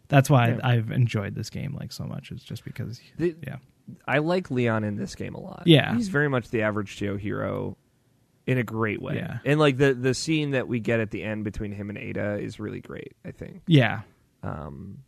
that's 0.08 0.28
why 0.28 0.48
Yeah. 0.48 0.58
I've 0.64 0.90
enjoyed 0.90 1.36
this 1.36 1.48
game 1.50 1.76
like 1.78 1.92
so 1.92 2.02
much. 2.04 2.32
It's 2.32 2.42
just 2.42 2.64
because 2.64 3.00
The- 3.18 3.36
yeah 3.46 3.56
I 4.06 4.18
like 4.18 4.50
Leon 4.50 4.82
in 4.84 4.96
this 4.96 5.14
game 5.14 5.34
a 5.34 5.40
lot. 5.40 5.62
Yeah. 5.66 5.94
he's 5.94 6.08
very 6.08 6.28
much 6.28 6.50
the 6.50 6.62
average 6.62 6.96
Joe 6.96 7.16
hero 7.16 7.76
in 8.46 8.58
a 8.58 8.62
great 8.64 9.00
way. 9.00 9.16
Yeah. 9.16 9.38
and 9.44 9.60
like 9.60 9.76
the 9.78 9.94
the 9.94 10.12
scene 10.14 10.50
that 10.50 10.66
we 10.68 10.80
get 10.80 10.98
at 11.00 11.10
the 11.12 11.22
end 11.22 11.44
between 11.44 11.70
him 11.72 11.88
and 11.88 11.96
Ada 11.98 12.38
is 12.38 12.58
really 12.58 12.80
great. 12.80 13.14
I 13.24 13.30
think. 13.30 13.62
yeah 13.66 14.00
Um, 14.42 14.98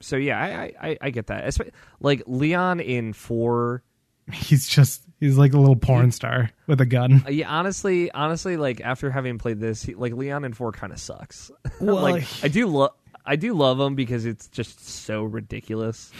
so 0.00 0.16
yeah, 0.16 0.38
I 0.40 0.72
I, 0.88 0.98
I 1.02 1.10
get 1.10 1.26
that. 1.28 1.58
Like 2.00 2.22
Leon 2.26 2.80
in 2.80 3.12
four. 3.12 3.82
He's 4.34 4.68
just 4.68 5.02
he's 5.20 5.36
like 5.36 5.52
a 5.52 5.58
little 5.58 5.76
porn 5.76 6.10
star 6.12 6.50
with 6.66 6.80
a 6.80 6.86
gun. 6.86 7.22
uh, 7.26 7.30
Yeah, 7.30 7.48
honestly, 7.50 8.10
honestly, 8.12 8.56
like 8.56 8.80
after 8.80 9.10
having 9.10 9.38
played 9.38 9.60
this, 9.60 9.82
he, 9.82 9.94
like 9.94 10.12
Leon 10.14 10.44
in 10.44 10.54
four 10.54 10.72
kind 10.72 10.92
of 10.92 10.98
sucks. 10.98 11.50
Well, 11.80 12.00
like 12.00 12.24
I 12.42 12.48
do 12.48 12.66
love 12.66 12.92
I 13.24 13.36
do 13.36 13.52
love 13.54 13.78
him 13.78 13.94
because 13.94 14.24
it's 14.26 14.48
just 14.48 14.86
so 14.86 15.22
ridiculous. 15.24 16.10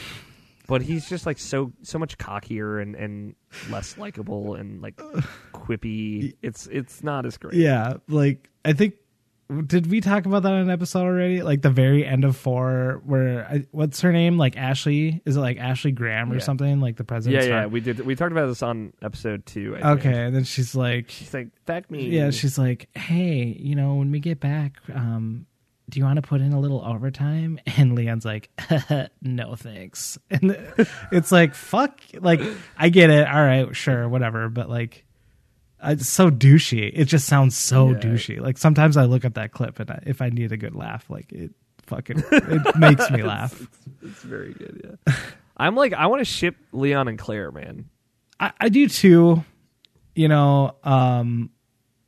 But 0.66 0.82
he's 0.82 1.08
just 1.08 1.26
like 1.26 1.38
so 1.38 1.72
so 1.82 1.98
much 1.98 2.16
cockier 2.18 2.80
and, 2.80 2.94
and 2.94 3.34
less 3.70 3.98
likable 3.98 4.54
and 4.54 4.80
like 4.80 4.96
quippy. 5.52 6.34
It's 6.42 6.66
it's 6.68 7.02
not 7.02 7.26
as 7.26 7.36
great. 7.38 7.54
Yeah, 7.54 7.94
like 8.08 8.48
I 8.64 8.72
think 8.72 8.94
did 9.66 9.90
we 9.90 10.00
talk 10.00 10.26
about 10.26 10.42
that 10.44 10.52
on 10.52 10.58
an 10.60 10.70
episode 10.70 11.02
already? 11.04 11.42
Like 11.42 11.62
the 11.62 11.70
very 11.70 12.04
end 12.06 12.24
of 12.24 12.36
four, 12.36 13.00
where 13.04 13.46
I, 13.46 13.66
what's 13.72 14.00
her 14.02 14.12
name? 14.12 14.38
Like 14.38 14.56
Ashley? 14.56 15.20
Is 15.24 15.36
it 15.36 15.40
like 15.40 15.58
Ashley 15.58 15.92
Graham 15.92 16.30
or 16.30 16.36
Yeah. 16.36 16.40
something? 16.40 16.80
Like 16.80 16.96
the 16.96 17.04
president? 17.04 17.42
Yeah, 17.44 17.48
yeah, 17.62 17.66
we 17.66 17.80
did. 17.80 18.00
We 18.00 18.14
talked 18.14 18.32
about 18.32 18.46
this 18.46 18.62
on 18.62 18.92
episode 19.02 19.46
two. 19.46 19.76
I 19.76 19.80
think. 19.82 20.06
Okay, 20.06 20.24
and 20.26 20.34
then 20.36 20.44
she's 20.44 20.74
like, 20.74 21.10
she's 21.10 21.34
like, 21.34 21.48
"Fuck 21.66 21.90
me." 21.90 22.08
yeah, 22.08 22.30
she's 22.30 22.58
like, 22.58 22.88
hey, 22.94 23.44
you 23.58 23.74
know, 23.74 23.94
when 23.96 24.10
we 24.10 24.20
get 24.20 24.40
back, 24.40 24.74
um, 24.94 25.46
do 25.88 25.98
you 25.98 26.04
want 26.04 26.16
to 26.16 26.22
put 26.22 26.40
in 26.40 26.52
a 26.52 26.60
little 26.60 26.84
overtime? 26.84 27.58
And 27.76 27.94
Leon's 27.96 28.24
like, 28.24 28.48
no, 29.22 29.56
thanks. 29.56 30.18
And 30.30 30.56
it's 31.10 31.32
like, 31.32 31.54
fuck, 31.54 32.00
like 32.14 32.40
I 32.76 32.88
get 32.90 33.10
it. 33.10 33.26
All 33.26 33.42
right, 33.42 33.74
sure, 33.74 34.08
whatever. 34.08 34.48
But 34.48 34.68
like, 34.70 35.04
it's 35.82 36.08
so 36.08 36.30
douchey. 36.30 36.90
It 36.94 37.04
just 37.06 37.26
sounds 37.26 37.56
so 37.56 37.90
Yeah. 37.90 37.98
douchey. 37.98 38.40
Like 38.40 38.58
sometimes 38.58 38.96
I 38.96 39.04
look 39.04 39.24
at 39.24 39.34
that 39.34 39.52
clip 39.52 39.78
and 39.80 39.90
I, 39.90 40.02
if 40.06 40.20
I 40.22 40.28
need 40.28 40.52
a 40.52 40.56
good 40.56 40.74
laugh, 40.74 41.08
like 41.10 41.32
it 41.32 41.50
fucking 41.86 42.22
it 42.30 42.76
makes 42.78 43.10
me 43.10 43.22
laugh. 43.22 43.60
it's 44.02 44.22
very 44.22 44.52
good. 44.54 44.98
Yeah, 45.06 45.14
I'm 45.56 45.74
like, 45.74 45.92
I 45.92 46.06
want 46.06 46.20
to 46.20 46.24
ship 46.24 46.56
Leon 46.72 47.08
and 47.08 47.18
Claire, 47.18 47.50
man. 47.50 47.86
I, 48.38 48.52
I 48.60 48.68
do 48.68 48.88
too. 48.88 49.44
You 50.14 50.28
know, 50.28 50.74
um, 50.84 51.50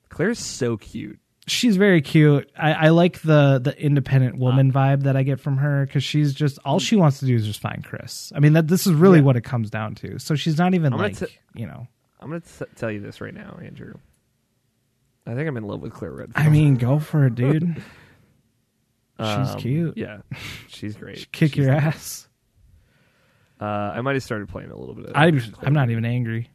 Claire's 0.09 0.39
so 0.39 0.77
cute. 0.77 1.19
she's 1.47 1.77
very 1.77 2.03
cute. 2.03 2.51
I, 2.57 2.73
I 2.73 2.89
like 2.91 3.21
the 3.23 3.59
the 3.63 3.77
independent 3.81 4.39
woman 4.39 4.73
vibe 4.73 5.03
that 5.05 5.17
I 5.17 5.23
get 5.23 5.41
from 5.41 5.57
her 5.59 5.87
because 5.87 6.05
she's 6.05 6.35
just 6.35 6.59
all 6.65 6.79
she 6.79 6.97
wants 6.97 7.21
to 7.21 7.27
do 7.27 7.35
is 7.35 7.47
just 7.47 7.61
find 7.61 7.85
Chris. 7.85 8.33
I 8.35 8.41
mean 8.41 8.53
that 8.55 8.69
this 8.69 8.87
is 8.87 8.93
really 8.93 9.19
Yeah. 9.19 9.25
what 9.25 9.37
it 9.37 9.43
comes 9.43 9.71
down 9.71 9.95
to. 9.97 10.19
So 10.19 10.35
she's 10.35 10.59
not 10.59 10.75
even 10.75 10.93
I'm 10.93 10.99
like 10.99 11.19
t- 11.19 11.27
you 11.55 11.67
know. 11.67 11.87
I'm 12.23 12.29
gonna 12.29 12.41
t- 12.41 12.65
tell 12.77 12.91
you 12.91 13.01
this 13.01 13.21
right 13.21 13.35
now, 13.35 13.59
Andrew. 13.63 13.95
I 15.27 15.35
think 15.35 15.49
I'm 15.49 15.57
in 15.57 15.65
love 15.65 15.81
with 15.81 15.93
Claire 15.93 16.13
Redfield. 16.13 16.47
I 16.47 16.51
mean, 16.51 16.77
go 16.77 16.99
for 16.99 17.27
it, 17.27 17.35
dude. 17.35 17.77
she's 19.19 19.29
Um, 19.51 19.59
cute. 19.59 19.97
Yeah, 19.97 20.19
she's 20.69 20.97
great. 20.97 21.31
Kick 21.33 21.55
She's 21.55 21.65
your 21.65 21.73
ass. 21.75 22.29
Uh, 23.61 23.65
I 23.65 24.01
might 24.01 24.15
have 24.15 24.23
started 24.25 24.49
playing 24.49 24.71
a 24.73 24.77
little 24.77 24.95
bit. 24.95 25.07
Of 25.07 25.13
I'm 25.15 25.41
I'm 25.63 25.73
not 25.75 25.91
even 25.91 26.05
angry. 26.05 26.51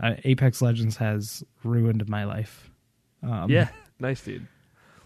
Uh, 0.00 0.14
Apex 0.24 0.62
Legends 0.62 0.96
has 0.98 1.42
ruined 1.64 2.08
my 2.08 2.24
life. 2.24 2.70
Um, 3.22 3.50
Yeah, 3.50 3.68
nice 4.00 4.22
dude. 4.22 4.46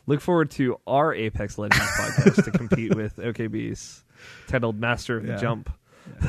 Look 0.06 0.20
forward 0.20 0.50
to 0.52 0.78
our 0.86 1.14
Apex 1.14 1.58
Legends 1.58 1.84
podcast 1.98 2.44
to 2.44 2.50
compete 2.50 2.94
with 2.94 3.16
OKB's 3.16 4.04
titled 4.46 4.78
Master 4.78 5.16
of 5.16 5.24
the 5.24 5.32
Yeah. 5.32 5.36
Jump. 5.38 5.70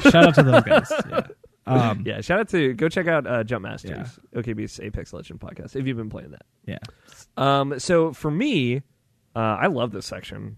Shout 0.01 0.15
out 0.27 0.35
to 0.35 0.43
those 0.43 0.63
guys. 0.63 0.91
Yeah. 1.09 1.27
Um, 1.67 2.03
Yeah, 2.05 2.21
shout 2.21 2.39
out 2.39 2.49
to 2.49 2.73
go 2.73 2.89
check 2.89 3.07
out 3.07 3.27
uh, 3.27 3.43
Jump 3.43 3.63
Masters, 3.63 4.19
OKB's 4.35 4.79
Apex 4.79 5.13
Legend 5.13 5.39
podcast 5.39 5.75
if 5.75 5.85
you've 5.87 5.97
been 5.97 6.09
playing 6.09 6.31
that. 6.31 6.45
yeah. 6.65 6.77
Um, 7.37 7.79
so 7.79 8.13
for 8.13 8.31
me, 8.31 8.77
uh, 9.35 9.39
I 9.39 9.67
love 9.67 9.91
this 9.91 10.05
section. 10.05 10.57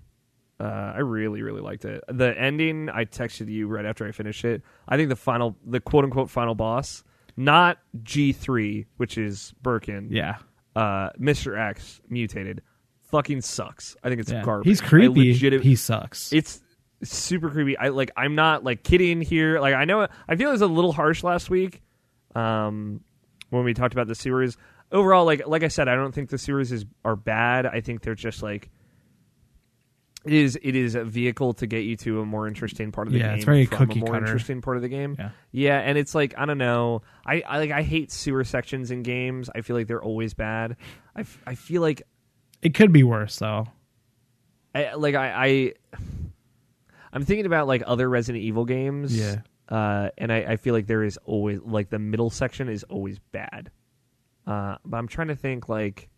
Uh, 0.60 0.94
I 0.96 1.00
really, 1.00 1.42
really 1.42 1.62
liked 1.62 1.86
it. 1.86 2.04
The 2.10 2.38
ending, 2.38 2.90
I 2.90 3.06
texted 3.06 3.50
you 3.50 3.68
right 3.68 3.86
after 3.86 4.06
I 4.06 4.12
finished 4.12 4.44
it. 4.44 4.62
I 4.88 4.98
think 4.98 5.08
the 5.10 5.16
final, 5.16 5.56
the 5.66 5.80
quote 5.80 6.04
unquote 6.04 6.30
final 6.30 6.54
boss, 6.56 7.04
not 7.38 7.78
G 8.04 8.34
three, 8.34 8.86
which 8.98 9.18
is 9.18 9.54
Birkin, 9.62 10.10
Yeah. 10.12 10.36
uh, 10.76 11.10
Mister 11.18 11.58
X 11.58 12.02
mutated, 12.10 12.62
fucking 13.04 13.40
sucks. 13.42 13.96
I 14.04 14.10
think 14.10 14.20
it's 14.20 14.32
yeah. 14.32 14.44
garbage. 14.44 14.68
He's 14.68 14.82
creepy. 14.82 15.30
legit- 15.32 15.64
he 15.64 15.76
sucks. 15.78 16.34
it's 16.34 16.60
super 17.04 17.50
creepy. 17.50 17.78
I 17.78 17.90
like. 17.90 18.12
I'm 18.18 18.36
not 18.36 18.64
like 18.64 18.84
kidding 18.84 19.22
here. 19.22 19.60
Like 19.60 19.74
I 19.76 19.86
know. 19.86 20.08
I 20.28 20.36
feel 20.36 20.50
it 20.50 20.54
was 20.54 20.62
a 20.62 20.68
little 20.68 20.92
harsh 20.92 21.24
last 21.24 21.50
week, 21.50 21.82
um, 22.36 23.02
when 23.50 23.64
we 23.64 23.74
talked 23.74 23.94
about 23.94 24.08
the 24.08 24.16
series. 24.16 24.58
Overall, 24.92 25.26
like 25.26 25.48
like 25.48 25.64
I 25.64 25.68
said, 25.68 25.88
I 25.88 25.96
don't 25.96 26.12
think 26.14 26.30
the 26.30 26.38
series 26.38 26.72
is 26.72 26.86
are 27.06 27.16
bad. 27.16 27.66
I 27.66 27.82
think 27.82 28.02
they're 28.02 28.16
just 28.16 28.42
like. 28.44 28.70
It 30.26 30.34
is. 30.34 30.60
It 30.62 30.76
is 30.76 30.96
a 30.96 31.06
vehicle 31.06 31.54
to 31.54 31.66
get 31.68 31.86
you 31.86 31.96
to 31.98 32.20
a 32.20 32.26
more 32.26 32.46
interesting 32.46 32.92
part 32.92 33.08
of 33.08 33.14
the 33.14 33.20
game. 33.20 33.26
Yeah, 33.26 33.30
game. 33.32 33.38
it's 33.38 33.46
very 33.46 33.66
cookie 33.68 34.00
a 34.00 34.04
more 34.04 34.14
cutter. 34.16 34.26
interesting 34.26 34.62
part 34.62 34.76
of 34.76 34.84
the 34.84 34.90
game. 34.90 35.16
yeah. 35.18 35.30
Yeah, 35.52 35.80
and 35.80 35.98
it's 35.98 36.14
like 36.14 36.34
I 36.38 36.46
don't 36.46 36.58
know. 36.58 37.04
I, 37.26 37.42
I 37.48 37.58
like 37.60 37.72
I 37.72 37.84
hate 37.84 38.12
sewer 38.12 38.44
sections 38.44 38.92
in 38.92 39.02
games. 39.02 39.50
I 39.56 39.62
feel 39.62 39.78
like 39.78 39.88
they're 39.88 40.04
always 40.04 40.34
bad. 40.34 40.76
I, 41.16 41.22
f- 41.22 41.42
I 41.48 41.56
feel 41.56 41.82
like 41.82 42.02
It 42.62 42.74
could 42.74 42.92
be 42.92 43.04
worse 43.04 43.38
though. 43.40 43.68
I, 44.76 44.96
like 44.96 45.16
I, 45.16 45.46
I 45.48 45.74
I'm 47.14 47.24
thinking 47.26 47.46
about 47.46 47.68
like 47.68 47.84
other 47.86 48.10
Resident 48.10 48.44
Evil 48.44 48.66
games. 48.66 49.18
Yeah. 49.18 49.42
Uh, 49.68 50.10
and 50.18 50.32
I, 50.32 50.38
I 50.38 50.56
feel 50.56 50.74
like 50.74 50.88
there 50.88 51.04
is 51.04 51.18
always 51.26 51.60
like 51.62 51.90
the 51.90 52.00
middle 52.00 52.30
section 52.30 52.70
is 52.70 52.84
always 52.86 53.20
bad. 53.20 53.72
Uh, 54.48 54.78
but 54.84 54.98
I'm 54.98 55.08
trying 55.08 55.28
to 55.28 55.36
think 55.36 55.70
like 55.70 56.10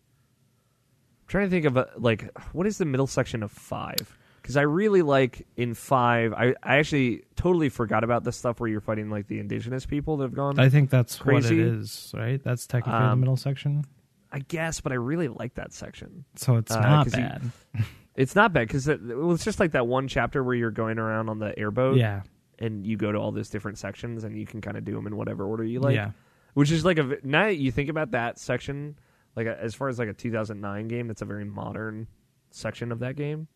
I'm 1.22 1.28
trying 1.28 1.46
to 1.46 1.50
think 1.50 1.66
of 1.66 1.76
a, 1.76 1.88
like 1.96 2.30
what 2.52 2.66
is 2.66 2.78
the 2.78 2.84
middle 2.86 3.06
section 3.06 3.42
of 3.42 3.50
five? 3.52 4.18
Because 4.40 4.56
I 4.56 4.62
really 4.62 5.02
like 5.02 5.46
in 5.56 5.74
five. 5.74 6.32
I, 6.32 6.54
I 6.62 6.78
actually 6.78 7.22
totally 7.36 7.68
forgot 7.68 8.02
about 8.04 8.24
the 8.24 8.32
stuff 8.32 8.58
where 8.58 8.68
you're 8.68 8.80
fighting 8.80 9.08
like 9.10 9.28
the 9.28 9.38
indigenous 9.38 9.86
people 9.86 10.16
that 10.16 10.24
have 10.24 10.34
gone. 10.34 10.58
I 10.58 10.68
think 10.68 10.90
that's 10.90 11.16
Crazy. 11.16 11.56
what 11.60 11.66
it 11.68 11.74
is, 11.78 12.12
right? 12.16 12.42
That's 12.42 12.66
technically 12.66 12.98
the 13.00 13.04
Um, 13.06 13.20
middle 13.20 13.36
section. 13.36 13.84
I 14.32 14.40
guess, 14.40 14.80
but 14.80 14.92
I 14.92 14.96
really 14.96 15.28
like 15.28 15.54
that 15.54 15.72
section. 15.74 16.24
So 16.36 16.56
it's 16.56 16.72
uh, 16.72 16.80
not 16.80 17.04
'cause 17.06 17.16
you- 17.16 17.22
bad. 17.22 17.42
It's 18.16 18.34
not 18.36 18.52
bad 18.52 18.68
because 18.68 18.88
it, 18.88 19.00
it 19.08 19.14
was 19.16 19.42
just 19.44 19.58
like 19.60 19.72
that 19.72 19.86
one 19.86 20.06
chapter 20.08 20.42
where 20.44 20.54
you're 20.54 20.70
going 20.70 20.98
around 20.98 21.28
on 21.28 21.38
the 21.38 21.58
airboat. 21.58 21.96
yeah. 21.96 22.22
and 22.58 22.86
you 22.86 22.96
go 22.96 23.10
to 23.10 23.18
all 23.18 23.32
those 23.32 23.48
different 23.48 23.78
sections 23.78 24.22
and 24.24 24.36
you 24.38 24.46
can 24.46 24.60
kind 24.60 24.76
of 24.76 24.84
do 24.84 24.94
them 24.94 25.06
in 25.06 25.16
whatever 25.16 25.44
order 25.44 25.64
you 25.64 25.80
like. 25.80 25.94
yeah. 25.94 26.10
Which 26.54 26.70
is 26.70 26.84
like 26.84 26.98
a 26.98 27.16
now 27.24 27.46
you 27.46 27.72
think 27.72 27.88
about 27.88 28.10
that 28.10 28.38
section, 28.38 28.96
like 29.34 29.46
a, 29.46 29.58
as 29.58 29.74
far 29.74 29.88
as 29.88 29.98
like 29.98 30.08
a 30.08 30.12
2009 30.12 30.88
game, 30.88 31.08
that's 31.08 31.22
a 31.22 31.24
very 31.24 31.44
modern 31.46 32.06
section 32.50 32.92
of 32.92 32.98
that 32.98 33.16
game. 33.16 33.48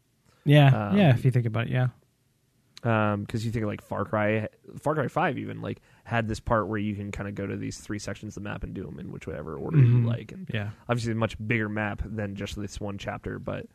Yeah. 0.46 0.88
Um, 0.88 0.96
yeah, 0.96 1.10
if 1.10 1.24
you 1.24 1.30
think 1.30 1.44
about 1.46 1.66
it, 1.66 1.72
yeah. 1.72 1.88
Um, 2.82 3.22
because 3.22 3.44
you 3.44 3.50
think 3.50 3.64
of 3.64 3.68
like 3.68 3.82
Far 3.82 4.04
Cry, 4.04 4.48
Far 4.78 4.94
Cry 4.94 5.08
Five 5.08 5.38
even 5.38 5.60
like 5.60 5.80
had 6.04 6.28
this 6.28 6.40
part 6.40 6.68
where 6.68 6.78
you 6.78 6.94
can 6.94 7.10
kind 7.10 7.28
of 7.28 7.34
go 7.34 7.46
to 7.46 7.56
these 7.56 7.78
three 7.78 7.98
sections 7.98 8.36
of 8.36 8.42
the 8.42 8.48
map 8.48 8.62
and 8.64 8.74
do 8.74 8.84
them 8.84 8.98
in 9.00 9.10
whichever 9.10 9.56
order 9.56 9.78
Mhm. 9.78 10.02
you 10.02 10.06
like, 10.06 10.32
and 10.32 10.48
Yeah. 10.52 10.70
obviously 10.88 11.12
a 11.12 11.16
much 11.16 11.36
bigger 11.46 11.68
map 11.68 12.02
than 12.04 12.34
just 12.36 12.58
this 12.60 12.80
one 12.80 12.96
chapter, 12.98 13.38
but. 13.38 13.66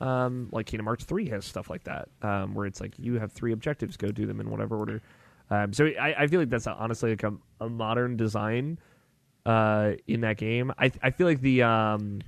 Um, 0.00 0.48
like 0.50 0.64
Kingdom 0.66 0.86
Hearts 0.86 1.04
three 1.04 1.28
has 1.28 1.44
stuff 1.44 1.68
like 1.68 1.84
that, 1.84 2.08
um, 2.22 2.54
where 2.54 2.64
it's 2.64 2.80
like 2.80 2.94
you 2.98 3.18
have 3.18 3.32
three 3.32 3.52
objectives, 3.52 3.98
go 3.98 4.08
do 4.08 4.24
them 4.24 4.40
in 4.40 4.50
whatever 4.50 4.76
order. 4.76 5.02
Um, 5.50 5.72
so 5.72 5.86
I, 5.86 6.14
I 6.20 6.26
feel 6.26 6.40
like 6.40 6.48
that's 6.48 6.66
honestly 6.66 7.10
like 7.10 7.22
a, 7.22 7.34
a 7.60 7.68
modern 7.68 8.16
design 8.16 8.78
uh, 9.44 9.92
in 10.06 10.22
that 10.22 10.38
game. 10.38 10.72
I 10.78 10.90
I 11.02 11.10
feel 11.10 11.26
like 11.26 11.40
the 11.40 11.62
um, 11.64 12.20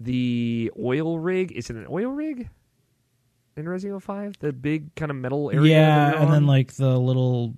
the 0.00 0.72
oil 0.78 1.18
rig 1.18 1.52
is 1.52 1.70
it 1.70 1.76
an 1.76 1.86
oil 1.88 2.10
rig 2.10 2.48
in 3.56 3.68
Resident 3.68 3.90
Evil 3.90 4.00
Five? 4.00 4.38
The 4.40 4.52
big 4.52 4.94
kind 4.96 5.10
of 5.10 5.16
metal 5.16 5.50
area. 5.50 5.70
Yeah, 5.70 6.22
and 6.22 6.32
then 6.32 6.46
like 6.46 6.72
the 6.72 6.98
little 6.98 7.54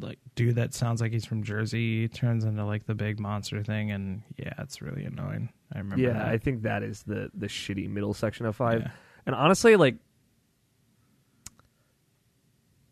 like 0.00 0.18
dude 0.34 0.56
that 0.56 0.74
sounds 0.74 1.00
like 1.00 1.12
he's 1.12 1.24
from 1.24 1.42
Jersey 1.42 2.08
turns 2.08 2.44
into 2.44 2.64
like 2.64 2.86
the 2.86 2.94
big 2.94 3.18
monster 3.18 3.62
thing 3.62 3.90
and 3.90 4.22
yeah, 4.36 4.52
it's 4.58 4.80
really 4.80 5.04
annoying. 5.04 5.48
I 5.72 5.78
remember 5.78 6.02
yeah, 6.02 6.14
that. 6.14 6.28
I 6.28 6.38
think 6.38 6.62
that 6.62 6.82
is 6.82 7.02
the 7.02 7.30
the 7.34 7.46
shitty 7.46 7.88
middle 7.88 8.14
section 8.14 8.46
of 8.46 8.56
Five. 8.56 8.82
Yeah. 8.82 8.90
And 9.26 9.34
honestly, 9.34 9.76
like 9.76 9.96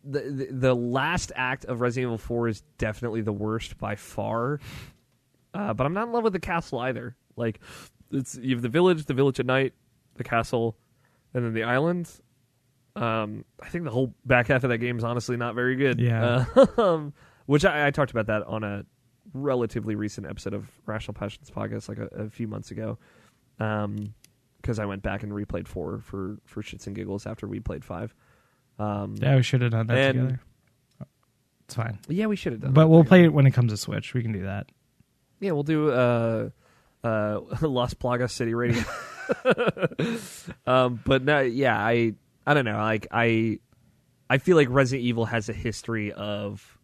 the, 0.05 0.21
the 0.21 0.49
the 0.51 0.75
last 0.75 1.33
act 1.37 1.65
of 1.65 1.81
Resident 1.81 2.09
Evil 2.09 2.19
Four 2.19 2.49
is 2.49 2.63
definitely 2.79 3.21
the 3.21 3.33
worst 3.33 3.79
by 3.79 3.97
far. 3.97 4.61
Uh, 5.55 5.75
but 5.75 5.87
I'm 5.87 5.95
not 5.95 6.07
in 6.07 6.13
love 6.13 6.25
with 6.25 6.33
the 6.33 6.41
castle 6.41 6.79
either. 6.79 7.17
Like, 7.37 7.61
it's 8.13 8.37
you 8.37 8.55
have 8.55 8.63
the 8.63 8.69
village, 8.69 9.05
the 9.07 9.15
village 9.15 9.41
at 9.41 9.47
night, 9.47 9.75
the 10.15 10.25
castle, 10.25 10.77
and 11.35 11.45
then 11.45 11.55
the 11.55 11.63
island. 11.63 12.11
Um, 13.03 13.45
I 13.63 13.69
think 13.69 13.85
the 13.85 13.91
whole 13.91 14.15
back 14.27 14.49
half 14.49 14.65
of 14.65 14.71
that 14.71 14.79
game 14.79 14.99
is 14.99 15.05
honestly 15.05 15.37
not 15.37 15.55
very 15.55 15.77
good. 15.77 16.01
Yeah. 16.01 16.47
Uh, 16.57 16.67
um, 16.83 17.15
which 17.47 17.65
I, 17.65 17.87
I 17.87 17.91
talked 17.91 18.11
about 18.11 18.27
that 18.27 18.43
on 18.45 18.65
a 18.65 18.85
relatively 19.35 19.95
recent 19.95 20.27
episode 20.27 20.55
of 20.55 20.69
Rational 20.87 21.15
Passions 21.15 21.51
podcast, 21.51 21.89
like 21.89 21.99
a, 21.99 22.07
a 22.25 22.31
few 22.31 22.49
months 22.49 22.71
ago. 22.71 22.99
Um, 23.61 24.15
because 24.61 24.79
I 24.81 24.87
went 24.87 25.03
back 25.03 25.23
and 25.23 25.31
replayed 25.33 25.69
four 25.69 26.01
for 26.01 26.39
for 26.45 26.63
shits 26.63 26.87
and 26.89 26.97
giggles 26.97 27.27
after 27.27 27.47
we 27.47 27.61
played 27.61 27.85
five. 27.85 28.15
Um, 28.79 29.15
Yeah, 29.21 29.37
we 29.37 29.43
should 29.43 29.63
have 29.63 29.71
done 29.71 29.87
that 29.87 29.97
And- 29.99 30.15
together. 30.19 30.41
It's 31.65 31.75
fine. 31.75 31.99
yeah, 32.09 32.27
we 32.27 32.37
should 32.37 32.53
have 32.53 32.63
done. 32.63 32.71
That. 32.71 32.75
But 32.75 32.89
we'll 32.89 33.01
together. 33.01 33.09
play 33.09 33.25
it 33.25 33.33
when 33.35 33.47
it 33.47 33.51
comes 33.53 33.73
to 33.73 33.77
Switch. 33.77 34.15
We 34.15 34.23
can 34.23 34.33
do 34.33 34.45
that. 34.45 34.71
Yeah, 35.39 35.53
we'll 35.53 35.65
do 35.65 35.91
uh, 35.91 36.49
uh, 37.05 37.41
Las 37.61 37.93
Plagas 37.93 38.31
City 38.31 38.55
Radio. 38.55 38.83
um, 40.67 41.01
but 41.05 41.23
no, 41.25 41.41
yeah, 41.41 41.79
I 41.79 42.15
I 42.49 42.55
don't 42.55 42.65
know. 42.65 42.79
Like 42.79 43.07
I 43.11 43.59
I 44.31 44.39
feel 44.39 44.57
like 44.57 44.69
Resident 44.71 45.05
Evil 45.07 45.27
has 45.27 45.49
a 45.49 45.53
history 45.53 46.13
of 46.13 46.79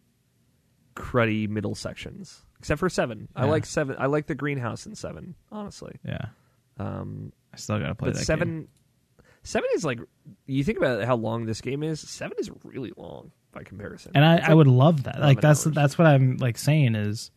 cruddy 0.95 1.47
middle 1.49 1.75
sections, 1.75 2.41
except 2.59 2.79
for 2.79 2.89
seven. 2.89 3.27
I 3.35 3.45
like 3.45 3.65
seven. 3.65 3.95
I 3.99 4.05
like 4.07 4.27
the 4.27 4.35
greenhouse 4.35 4.85
in 4.85 4.95
seven, 4.95 5.35
honestly. 5.51 5.97
Yeah, 6.05 6.27
Um, 6.79 7.31
I 7.53 7.57
still 7.57 7.79
gotta 7.79 7.95
play 7.95 8.09
but 8.09 8.15
that. 8.17 8.23
seven, 8.25 8.49
game. 8.61 8.67
seven 9.43 9.69
is 9.75 9.83
like 9.85 9.99
you 10.45 10.63
think 10.63 10.77
about 10.77 11.03
how 11.03 11.15
long 11.15 11.45
this 11.45 11.61
game 11.61 11.83
is. 11.83 11.99
Seven 11.99 12.37
is 12.39 12.49
really 12.63 12.93
long 12.95 13.31
by 13.51 13.63
comparison. 13.63 14.11
and 14.15 14.23
I, 14.25 14.35
It's 14.37 14.47
I 14.49 14.53
would 14.53 14.67
love 14.67 15.03
that. 15.03 15.19
Like 15.19 15.41
that's 15.41 15.65
hours. 15.65 15.75
that's 15.75 15.97
what 15.97 16.07
I'm 16.07 16.37
like 16.37 16.57
saying 16.57 16.95
is 16.95 17.31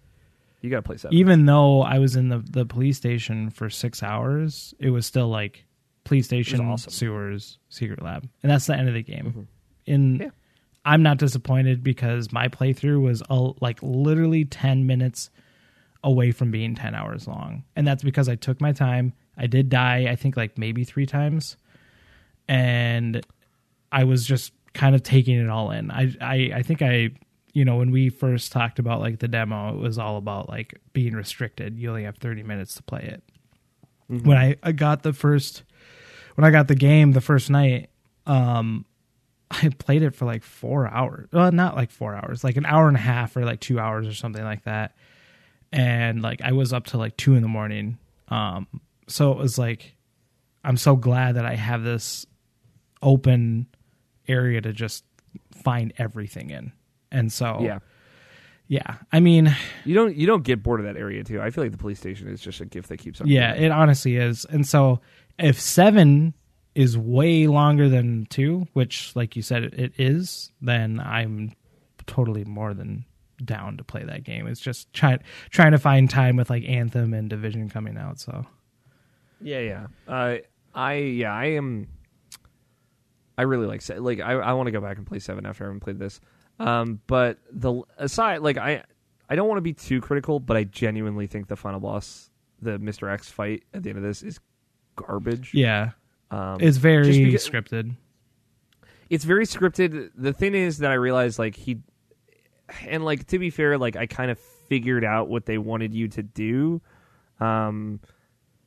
you 0.60 0.70
gotta 0.70 0.82
play 0.82 0.96
seven. 0.96 1.16
even 1.16 1.46
though 1.46 1.82
I 1.82 1.98
was 1.98 2.14
in 2.16 2.28
the 2.28 2.38
the 2.38 2.64
police 2.66 2.96
station 2.96 3.50
for 3.50 3.70
six 3.70 4.02
hours, 4.02 4.74
it 4.78 4.90
was 4.90 5.06
still 5.06 5.28
like 5.28 5.64
police 6.08 6.26
station, 6.26 6.60
awesome. 6.60 6.90
sewers, 6.92 7.58
secret 7.68 8.02
lab, 8.02 8.28
and 8.42 8.50
that's 8.50 8.66
the 8.66 8.76
end 8.76 8.88
of 8.88 8.94
the 8.94 9.02
game. 9.02 9.32
Mhm. 9.32 9.46
In 9.86 10.16
Yeah. 10.16 10.30
I'm 10.84 11.02
not 11.02 11.18
disappointed 11.18 11.82
because 11.84 12.32
my 12.32 12.48
playthrough 12.48 13.00
was 13.00 13.22
uh, 13.30 13.52
like 13.60 13.78
literally 13.82 14.44
ten 14.44 14.86
minutes 14.86 15.30
away 16.02 16.30
from 16.32 16.50
being 16.50 16.74
ten 16.74 16.94
hours 16.94 17.26
long, 17.28 17.64
and 17.76 17.86
that's 17.86 18.02
because 18.02 18.28
I 18.28 18.34
took 18.36 18.60
my 18.60 18.72
time. 18.72 19.12
I 19.36 19.46
did 19.46 19.68
die, 19.68 20.06
I 20.10 20.16
think 20.16 20.36
like 20.36 20.58
maybe 20.58 20.84
three 20.84 21.06
times, 21.06 21.56
and 22.48 23.24
I 23.92 24.04
was 24.04 24.26
just 24.26 24.52
kind 24.74 24.94
of 24.94 25.02
taking 25.02 25.38
it 25.38 25.48
all 25.48 25.70
in. 25.70 25.90
I 25.90 26.14
I 26.20 26.34
I 26.56 26.62
think 26.62 26.82
I 26.82 27.10
you 27.52 27.64
know 27.64 27.76
when 27.76 27.90
we 27.90 28.08
first 28.08 28.52
talked 28.52 28.78
about 28.78 29.00
like 29.00 29.18
the 29.18 29.28
demo, 29.28 29.74
it 29.74 29.80
was 29.80 29.98
all 29.98 30.16
about 30.16 30.48
like 30.48 30.78
being 30.92 31.14
restricted. 31.14 31.78
You 31.78 31.88
only 31.90 32.04
have 32.04 32.16
30 32.18 32.42
minutes 32.42 32.74
to 32.76 32.82
play 32.82 33.02
it. 33.02 33.22
When 34.08 34.38
I, 34.38 34.56
I 34.62 34.72
got 34.72 35.02
the 35.02 35.12
first 35.12 35.64
when 36.38 36.44
I 36.44 36.52
got 36.52 36.68
the 36.68 36.76
game 36.76 37.10
the 37.10 37.20
first 37.20 37.50
night, 37.50 37.90
um 38.24 38.84
I 39.50 39.70
played 39.76 40.02
it 40.02 40.14
for 40.14 40.24
like 40.24 40.44
4 40.44 40.86
hours. 40.86 41.28
Well, 41.32 41.50
not 41.50 41.74
like 41.74 41.90
4 41.90 42.14
hours, 42.14 42.44
like 42.44 42.56
an 42.56 42.64
hour 42.64 42.86
and 42.86 42.96
a 42.96 43.00
half 43.00 43.36
or 43.36 43.44
like 43.44 43.58
2 43.58 43.80
hours 43.80 44.06
or 44.06 44.14
something 44.14 44.44
like 44.44 44.62
that. 44.62 44.94
And 45.72 46.22
like 46.22 46.40
I 46.40 46.52
was 46.52 46.72
up 46.72 46.84
to 46.88 46.96
like 46.96 47.16
2 47.16 47.34
in 47.34 47.42
the 47.42 47.48
morning. 47.48 47.98
Um 48.28 48.68
so 49.08 49.32
it 49.32 49.38
was 49.38 49.58
like 49.58 49.96
I'm 50.62 50.76
so 50.76 50.94
glad 50.94 51.34
that 51.34 51.44
I 51.44 51.56
have 51.56 51.82
this 51.82 52.24
open 53.02 53.66
area 54.28 54.60
to 54.60 54.72
just 54.72 55.02
find 55.64 55.92
everything 55.98 56.50
in. 56.50 56.70
And 57.10 57.32
so 57.32 57.58
yeah, 57.62 57.80
yeah. 58.68 58.94
I 59.10 59.18
mean, 59.18 59.56
you 59.84 59.96
don't 59.96 60.14
you 60.14 60.28
don't 60.28 60.44
get 60.44 60.62
bored 60.62 60.78
of 60.78 60.86
that 60.86 60.96
area 60.96 61.24
too. 61.24 61.40
I 61.40 61.50
feel 61.50 61.64
like 61.64 61.72
the 61.72 61.78
police 61.78 61.98
station 61.98 62.28
is 62.28 62.40
just 62.40 62.60
a 62.60 62.64
gift 62.64 62.90
that 62.90 62.98
keeps 62.98 63.20
on. 63.20 63.26
yeah, 63.26 63.54
it 63.54 63.72
honestly 63.72 64.14
is. 64.14 64.44
And 64.44 64.64
so 64.64 65.00
if 65.38 65.60
7 65.60 66.34
is 66.74 66.96
way 66.96 67.46
longer 67.46 67.88
than 67.88 68.26
2, 68.30 68.68
which 68.72 69.14
like 69.16 69.36
you 69.36 69.42
said 69.42 69.64
it 69.64 69.92
is, 69.98 70.52
then 70.60 71.00
I'm 71.00 71.52
totally 72.06 72.44
more 72.44 72.74
than 72.74 73.04
down 73.44 73.76
to 73.76 73.84
play 73.84 74.04
that 74.04 74.24
game. 74.24 74.46
It's 74.46 74.60
just 74.60 74.92
trying 74.92 75.20
trying 75.50 75.72
to 75.72 75.78
find 75.78 76.10
time 76.10 76.36
with 76.36 76.50
like 76.50 76.64
Anthem 76.64 77.14
and 77.14 77.30
Division 77.30 77.68
coming 77.68 77.96
out, 77.96 78.18
so 78.18 78.46
Yeah, 79.40 79.60
yeah. 79.60 79.86
Uh, 80.06 80.36
I 80.74 80.94
yeah, 80.94 81.32
I 81.32 81.46
am. 81.46 81.88
I 83.36 83.42
really 83.42 83.66
like 83.66 83.82
like 83.98 84.20
I 84.20 84.32
I 84.32 84.52
want 84.54 84.66
to 84.66 84.72
go 84.72 84.80
back 84.80 84.96
and 84.98 85.06
play 85.06 85.20
seven 85.20 85.46
after 85.46 85.64
having 85.64 85.80
played 85.80 85.98
this. 85.98 86.20
Um, 86.58 87.00
but 87.06 87.38
the 87.52 87.82
aside 87.98 88.40
like 88.40 88.58
I 88.58 88.82
I 89.28 89.36
don't 89.36 89.48
want 89.48 89.58
to 89.58 89.62
be 89.62 89.74
too 89.74 90.00
critical, 90.00 90.40
but 90.40 90.56
I 90.56 90.64
genuinely 90.64 91.28
think 91.28 91.46
the 91.46 91.56
final 91.56 91.78
boss, 91.78 92.30
the 92.60 92.78
Mister 92.78 93.08
X 93.08 93.30
fight 93.30 93.62
at 93.72 93.84
the 93.84 93.90
end 93.90 93.98
of 93.98 94.02
this, 94.02 94.22
is 94.22 94.40
garbage. 95.06 95.52
yeah. 95.54 95.90
Um, 96.30 96.58
It's 96.60 96.76
very 96.76 97.24
because- 97.24 97.48
scripted. 97.48 97.96
it's 99.08 99.24
very 99.24 99.46
scripted. 99.46 100.10
The 100.14 100.32
thing 100.34 100.54
is 100.54 100.78
that 100.78 100.90
I 100.90 100.94
realized 100.94 101.38
like 101.38 101.56
he 101.56 101.78
and 102.86 103.04
like 103.04 103.26
to 103.28 103.38
be 103.38 103.48
fair, 103.50 103.78
like 103.78 103.96
I 103.96 104.06
kind 104.06 104.30
of 104.30 104.38
figured 104.68 105.04
out 105.04 105.28
what 105.28 105.46
they 105.46 105.56
wanted 105.56 105.94
you 105.94 106.08
to 106.08 106.22
do. 106.22 106.82
Um 107.40 108.00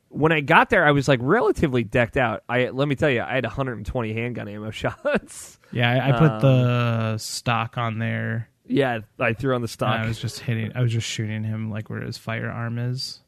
when 0.08 0.32
I 0.32 0.40
got 0.40 0.68
there 0.70 0.84
I 0.84 0.90
was 0.90 1.06
like 1.08 1.20
relatively 1.22 1.84
decked 1.84 2.16
out. 2.16 2.42
I 2.48 2.70
let 2.70 2.88
me 2.88 2.96
tell 2.96 3.08
you, 3.10 3.22
I 3.22 3.34
had 3.34 3.44
120 3.44 4.12
handgun 4.12 4.48
ammo 4.48 4.70
shots. 4.82 5.58
Yeah, 5.70 5.90
I, 5.90 6.08
I 6.08 6.18
put 6.18 6.30
Um, 6.32 6.40
the 6.40 7.18
stock 7.18 7.78
on 7.78 7.98
there. 7.98 8.48
yeah, 8.66 8.98
I 9.20 9.32
threw 9.34 9.54
on 9.54 9.62
the 9.62 9.68
stock. 9.68 10.00
I 10.00 10.06
was 10.08 10.18
just 10.20 10.40
hitting. 10.40 10.72
I 10.74 10.82
was 10.82 10.92
just 10.92 11.06
shooting 11.06 11.44
him 11.44 11.70
like 11.70 11.88
where 11.88 12.00
his 12.02 12.18
firearm 12.18 12.78
is. 12.78 13.20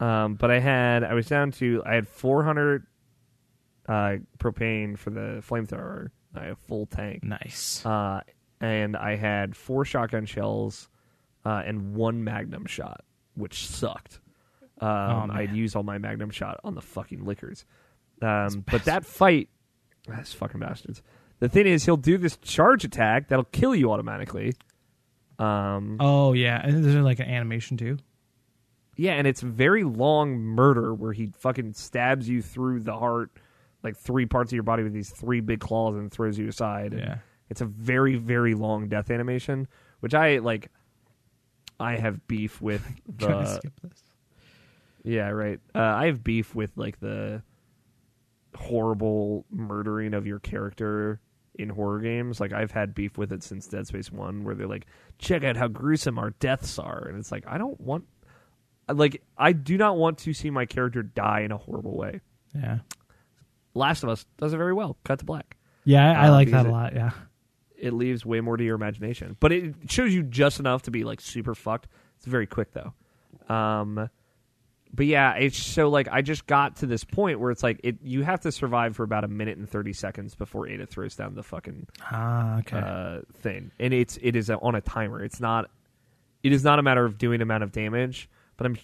Um, 0.00 0.34
but 0.34 0.50
I 0.50 0.58
had 0.58 1.04
I 1.04 1.14
was 1.14 1.26
down 1.26 1.52
to 1.52 1.82
I 1.86 1.94
had 1.94 2.08
400 2.08 2.86
uh, 3.88 4.16
propane 4.38 4.98
for 4.98 5.10
the 5.10 5.42
flamethrower. 5.46 6.08
I 6.34 6.46
have 6.46 6.58
full 6.58 6.86
tank. 6.86 7.22
Nice. 7.22 7.84
uh, 7.84 8.20
and 8.60 8.96
I 8.96 9.16
had 9.16 9.56
four 9.56 9.84
shotgun 9.84 10.26
shells 10.26 10.88
uh, 11.44 11.62
and 11.66 11.94
one 11.94 12.24
magnum 12.24 12.66
shot, 12.66 13.02
which 13.34 13.66
sucked. 13.66 14.20
Um, 14.80 15.30
Oh. 15.30 15.34
I'd 15.34 15.52
used 15.52 15.76
all 15.76 15.82
my 15.82 15.98
magnum 15.98 16.30
shot 16.30 16.60
on 16.64 16.74
the 16.74 16.80
fucking 16.80 17.24
Lickers. 17.24 17.64
Um, 18.22 18.64
but 18.70 18.84
that 18.84 19.04
fight, 19.04 19.48
that's 20.06 20.32
fucking 20.32 20.60
bastards. 20.60 21.02
The 21.40 21.48
thing 21.48 21.66
is, 21.66 21.84
he'll 21.84 21.96
do 21.96 22.16
this 22.18 22.36
charge 22.38 22.84
attack 22.84 23.28
that'll 23.28 23.44
kill 23.46 23.74
you 23.74 23.90
automatically. 23.92 24.54
Um, 25.38 25.96
Oh 26.00 26.32
yeah, 26.34 26.60
and 26.62 26.84
there's 26.84 26.94
like 26.96 27.18
an 27.18 27.28
animation 27.28 27.76
too. 27.76 27.98
Yeah, 29.00 29.12
and 29.14 29.26
it's 29.26 29.40
very 29.40 29.82
long 29.82 30.36
murder 30.36 30.92
where 30.92 31.14
he 31.14 31.32
fucking 31.38 31.72
stabs 31.72 32.28
you 32.28 32.42
through 32.42 32.80
the 32.80 32.94
heart, 32.94 33.30
like 33.82 33.96
three 33.96 34.26
parts 34.26 34.52
of 34.52 34.54
your 34.56 34.62
body 34.62 34.82
with 34.82 34.92
these 34.92 35.08
three 35.08 35.40
big 35.40 35.58
claws 35.60 35.96
and 35.96 36.12
throws 36.12 36.38
you 36.38 36.48
aside. 36.48 36.92
Yeah. 36.92 37.16
It's 37.48 37.62
a 37.62 37.64
very, 37.64 38.16
very 38.16 38.52
long 38.52 38.88
death 38.88 39.10
animation, 39.10 39.68
which 40.00 40.12
I 40.12 40.40
like. 40.40 40.70
I 41.80 41.96
have 41.96 42.28
beef 42.28 42.60
with 42.60 42.84
the 43.16 43.46
skip 43.46 43.72
this. 43.82 44.02
yeah 45.02 45.30
right. 45.30 45.60
Uh, 45.74 45.78
I 45.78 46.04
have 46.06 46.22
beef 46.22 46.54
with 46.54 46.76
like 46.76 47.00
the 47.00 47.42
horrible 48.54 49.46
murdering 49.50 50.12
of 50.12 50.26
your 50.26 50.40
character 50.40 51.22
in 51.54 51.70
horror 51.70 52.00
games. 52.00 52.38
Like 52.38 52.52
I've 52.52 52.70
had 52.70 52.94
beef 52.94 53.16
with 53.16 53.32
it 53.32 53.42
since 53.42 53.66
Dead 53.66 53.86
Space 53.86 54.12
One, 54.12 54.44
where 54.44 54.54
they're 54.54 54.68
like, 54.68 54.84
"Check 55.18 55.42
out 55.42 55.56
how 55.56 55.68
gruesome 55.68 56.18
our 56.18 56.32
deaths 56.32 56.78
are," 56.78 57.08
and 57.08 57.16
it's 57.16 57.32
like 57.32 57.44
I 57.46 57.56
don't 57.56 57.80
want, 57.80 58.04
like 58.92 59.22
I 59.36 59.52
do 59.52 59.76
not 59.76 59.96
want 59.96 60.18
to 60.18 60.32
see 60.32 60.50
my 60.50 60.66
character 60.66 61.02
die 61.02 61.40
in 61.40 61.52
a 61.52 61.56
horrible 61.56 61.96
way. 61.96 62.20
Yeah. 62.54 62.78
Last 63.74 64.02
of 64.02 64.08
Us 64.08 64.26
does 64.38 64.52
it 64.52 64.56
very 64.56 64.72
well. 64.74 64.96
Cut 65.04 65.20
to 65.20 65.24
black. 65.24 65.56
Yeah, 65.84 66.10
I, 66.20 66.24
I 66.24 66.28
Uh, 66.28 66.32
like 66.32 66.50
that 66.50 66.66
a 66.66 66.70
lot. 66.70 66.94
Yeah. 66.94 67.10
it 67.78 67.92
leaves 67.92 68.26
way 68.26 68.40
more 68.40 68.56
to 68.56 68.64
your 68.64 68.74
imagination. 68.74 69.36
But 69.40 69.52
it 69.52 69.74
shows 69.88 70.12
you 70.12 70.22
just 70.22 70.60
enough 70.60 70.82
to 70.82 70.90
be 70.90 71.04
like 71.04 71.20
super 71.20 71.54
fucked. 71.54 71.88
It's 72.16 72.26
very 72.26 72.46
quick 72.46 72.68
though. 72.72 72.92
Um 73.54 74.10
but 74.92 75.06
yeah, 75.06 75.34
it's 75.36 75.56
so 75.56 75.88
like 75.88 76.08
I 76.10 76.20
just 76.20 76.46
got 76.48 76.76
to 76.78 76.86
this 76.86 77.04
point 77.04 77.38
where 77.38 77.52
it's 77.52 77.62
like 77.62 77.80
it 77.84 77.98
you 78.02 78.24
have 78.24 78.40
to 78.40 78.50
survive 78.50 78.96
for 78.96 79.04
about 79.04 79.22
a 79.22 79.28
minute 79.28 79.56
and 79.56 79.70
30 79.70 79.92
seconds 79.92 80.34
before 80.34 80.68
Ada 80.68 80.86
throws 80.86 81.14
down 81.14 81.36
the 81.36 81.44
fucking 81.44 81.86
Ah, 82.10 82.58
okay. 82.58 82.76
uh 82.78 83.20
thing. 83.40 83.70
And 83.78 83.94
it's 83.94 84.18
it 84.20 84.34
is 84.34 84.50
on 84.50 84.74
a 84.74 84.80
timer. 84.80 85.22
It's 85.22 85.38
not 85.40 85.70
it 86.42 86.52
is 86.52 86.64
not 86.64 86.80
a 86.80 86.82
matter 86.82 87.04
of 87.04 87.18
doing 87.18 87.40
amount 87.40 87.62
of 87.62 87.70
damage, 87.70 88.28
but 88.60 88.66
I'm 88.66 88.76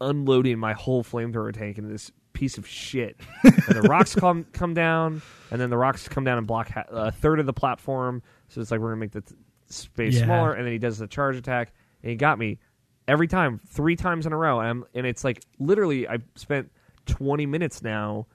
unloading 0.00 0.58
my 0.58 0.72
whole 0.72 1.04
flamethrower 1.04 1.52
tank 1.52 1.76
into 1.76 1.90
this 1.90 2.10
piece 2.32 2.56
of 2.56 2.66
shit. 2.66 3.16
and 3.44 3.54
the 3.76 3.82
rocks 3.82 4.14
come 4.14 4.46
come 4.52 4.72
down, 4.72 5.20
and 5.50 5.60
then 5.60 5.68
the 5.68 5.76
rocks 5.76 6.08
come 6.08 6.24
down 6.24 6.38
and 6.38 6.46
block 6.46 6.70
ha- 6.70 6.84
a 6.88 7.12
third 7.12 7.38
of 7.38 7.44
the 7.44 7.52
platform. 7.52 8.22
So 8.48 8.60
it's 8.62 8.70
like 8.70 8.80
we're 8.80 8.88
gonna 8.88 9.00
make 9.00 9.12
the 9.12 9.20
t- 9.20 9.34
space 9.66 10.14
Yeah. 10.18 10.24
smaller, 10.24 10.52
and 10.54 10.64
then 10.64 10.72
he 10.72 10.78
does 10.78 10.96
the 10.96 11.06
charge 11.06 11.36
attack, 11.36 11.72
and 12.02 12.10
he 12.10 12.16
got 12.16 12.38
me 12.38 12.58
every 13.06 13.26
time, 13.28 13.60
three 13.68 13.94
times 13.96 14.24
in 14.24 14.32
a 14.32 14.36
row. 14.36 14.60
And, 14.60 14.84
and 14.94 15.04
it's 15.06 15.22
like 15.22 15.42
literally, 15.58 16.08
I 16.08 16.18
spent 16.36 16.70
20 17.06 17.44
minutes 17.44 17.82
now 17.82 18.26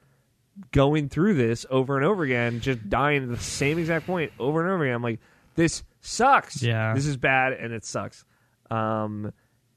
going 0.70 1.08
through 1.08 1.34
this 1.34 1.66
over 1.70 1.96
and 1.96 2.04
over 2.04 2.22
again, 2.22 2.60
just 2.60 2.88
dying 2.88 3.24
at 3.24 3.28
the 3.28 3.38
same 3.42 3.78
exact 3.78 4.06
point 4.06 4.32
over 4.38 4.62
and 4.62 4.70
over 4.70 4.84
again. 4.84 4.94
I'm 4.94 5.02
like, 5.02 5.18
this 5.54 5.82
sucks. 6.00 6.62
Yeah. 6.62 6.94
this 6.94 7.06
is 7.06 7.16
bad, 7.16 7.54
and 7.54 7.72
it 7.72 7.84
sucks. 7.84 8.24
Um, 8.70 9.32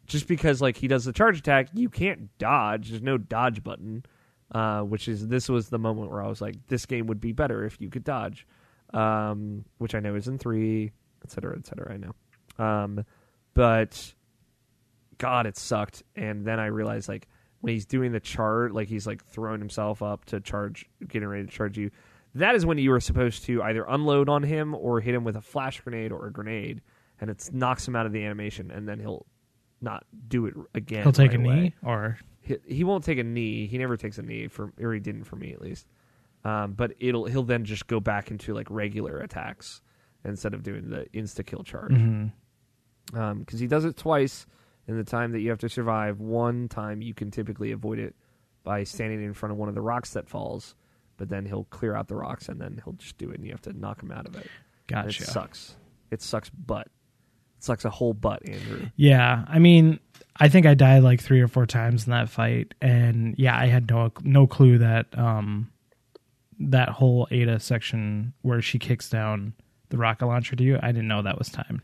just 0.10 0.28
because 0.28 0.62
like 0.62 0.76
he 0.76 0.90
does 0.90 1.06
the 1.06 1.14
charge 1.14 1.40
attack, 1.40 1.70
you 1.74 1.88
can't 1.90 2.38
dodge. 2.38 2.90
There's 2.90 3.02
no 3.02 3.18
dodge 3.18 3.64
button. 3.64 4.04
Uh, 4.52 4.82
which 4.82 5.08
is 5.08 5.28
this 5.28 5.48
was 5.48 5.70
the 5.70 5.78
moment 5.78 6.10
where 6.10 6.24
I 6.24 6.28
was 6.28 6.42
like, 6.42 6.56
this 6.68 6.88
game 6.88 7.06
would 7.06 7.22
be 7.22 7.34
better 7.34 7.66
if 7.66 7.80
you 7.80 7.88
could 7.88 8.04
dodge. 8.04 8.48
Um, 8.92 9.64
which 9.78 9.94
I 9.94 10.00
know 10.00 10.16
is 10.16 10.28
in 10.28 10.40
three, 10.40 10.92
et 11.24 11.30
cetera, 11.30 11.56
et 11.56 11.68
cetera. 11.68 11.94
I 11.94 11.98
know. 11.98 12.16
Um, 12.58 13.06
but 13.54 14.16
God, 15.20 15.46
it 15.46 15.56
sucked. 15.56 16.02
And 16.16 16.46
then 16.46 16.60
I 16.60 16.66
realized 16.66 17.08
like 17.08 17.28
when 17.62 17.74
he's 17.74 17.86
doing 17.86 18.12
the 18.12 18.20
charge, 18.20 18.72
like 18.72 18.88
he's 18.88 19.06
like 19.06 19.24
throwing 19.24 19.60
himself 19.60 20.02
up 20.02 20.26
to 20.26 20.40
charge, 20.40 20.90
getting 21.08 21.28
ready 21.28 21.46
to 21.46 21.52
charge 21.52 21.78
you. 21.78 21.92
That 22.34 22.56
is 22.56 22.66
when 22.66 22.80
you 22.80 22.90
were 22.90 23.00
supposed 23.00 23.46
to 23.46 23.62
either 23.62 23.86
unload 23.88 24.30
on 24.30 24.42
him 24.42 24.74
or 24.74 25.00
hit 25.00 25.14
him 25.14 25.24
with 25.24 25.36
a 25.36 25.42
flash 25.42 25.80
grenade 25.82 26.12
or 26.12 26.26
a 26.26 26.32
grenade, 26.32 26.82
and 27.22 27.30
it 27.30 27.50
knocks 27.54 27.88
him 27.88 27.96
out 27.96 28.08
of 28.08 28.14
the 28.14 28.24
animation, 28.26 28.72
and 28.72 28.88
then 28.88 29.00
he'll 29.00 29.28
not 29.82 30.06
do 30.28 30.46
it 30.46 30.54
again. 30.74 31.04
He'll 31.04 31.12
take 31.12 31.32
right 31.32 31.40
a 31.40 31.44
away. 31.44 31.56
knee 31.60 31.74
or 31.84 32.18
He, 32.42 32.58
he 32.68 32.84
won't 32.84 33.04
take 33.04 33.18
a 33.20 33.24
knee. 33.24 33.68
He 33.68 33.78
never 33.78 33.98
takes 33.98 34.18
a 34.18 34.22
knee 34.22 34.48
for, 34.48 34.74
or 34.82 34.94
he 34.94 35.00
didn't 35.00 35.24
for 35.26 35.36
me 35.36 35.54
at 35.54 35.62
least. 35.62 35.88
Um, 36.44 36.74
but 36.74 36.94
it'll 37.00 37.26
he'll 37.26 37.44
then 37.44 37.66
just 37.66 37.88
go 37.88 38.00
back 38.00 38.32
into 38.32 38.54
like 38.54 38.68
regular 38.70 39.20
attacks 39.20 39.82
instead 40.24 40.54
of 40.54 40.64
doing 40.64 40.90
the 40.90 41.06
insta 41.14 41.46
kill 41.46 41.64
charge. 41.64 41.92
Mm-hmm. 41.92 43.40
because 43.40 43.60
he 43.60 43.68
does 43.68 43.86
it 43.86 43.98
twice 43.98 44.46
in 44.88 44.98
the 44.98 45.04
time 45.04 45.32
that 45.34 45.40
you 45.42 45.50
have 45.50 45.60
to 45.60 45.70
survive. 45.70 46.20
One 46.20 46.68
time 46.68 47.02
you 47.02 47.14
can 47.14 47.30
typically 47.32 47.72
avoid 47.72 48.00
it 48.00 48.16
by 48.64 48.84
standing 48.84 49.24
in 49.24 49.34
front 49.34 49.52
of 49.52 49.58
one 49.58 49.70
of 49.70 49.76
the 49.76 49.82
rocks 49.82 50.12
that 50.14 50.28
falls, 50.30 50.76
but 51.18 51.30
then 51.30 51.46
he'll 51.46 51.66
clear 51.66 51.96
out 51.96 52.08
the 52.08 52.16
rocks 52.16 52.50
and 52.50 52.60
then 52.60 52.82
he'll 52.84 52.94
just 52.94 53.18
do 53.18 53.30
it, 53.32 53.36
and 53.36 53.46
you 53.46 53.52
have 53.52 53.62
to 53.62 53.74
knock 53.74 54.02
him 54.02 54.12
out 54.12 54.26
of 54.26 54.36
it. 54.36 54.48
And 54.90 55.06
Gotcha. 55.06 55.24
It 55.24 55.28
sucks. 55.28 55.76
It 56.12 56.22
sucks 56.22 56.50
butt. 56.50 56.88
Sucks 57.60 57.86
a 57.86 57.90
whole 57.90 58.14
butt, 58.14 58.48
Andrew. 58.48 58.88
Yeah, 58.96 59.44
I 59.48 59.60
mean, 59.60 60.00
I 60.38 60.48
think 60.50 60.66
I 60.66 60.74
died 60.74 61.04
like 61.04 61.22
three 61.22 61.42
or 61.42 61.48
four 61.48 61.66
times 61.66 62.06
in 62.06 62.12
that 62.12 62.30
fight, 62.30 62.74
and 62.82 63.36
yeah, 63.38 63.58
I 63.58 63.66
had 63.68 63.90
no 63.90 64.12
no 64.24 64.48
clue 64.48 64.78
that 64.80 65.08
um 65.18 65.70
that 66.60 66.90
whole 66.90 67.28
Ada 67.32 67.60
section 67.60 68.34
where 68.42 68.62
she 68.62 68.80
kicks 68.80 69.10
down 69.10 69.54
the 69.90 69.98
rocket 69.98 70.26
launcher 70.28 70.56
to 70.56 70.64
you, 70.64 70.78
I 70.82 70.88
didn't 70.92 71.08
know 71.08 71.22
that 71.22 71.38
was 71.38 71.50
timed. 71.50 71.82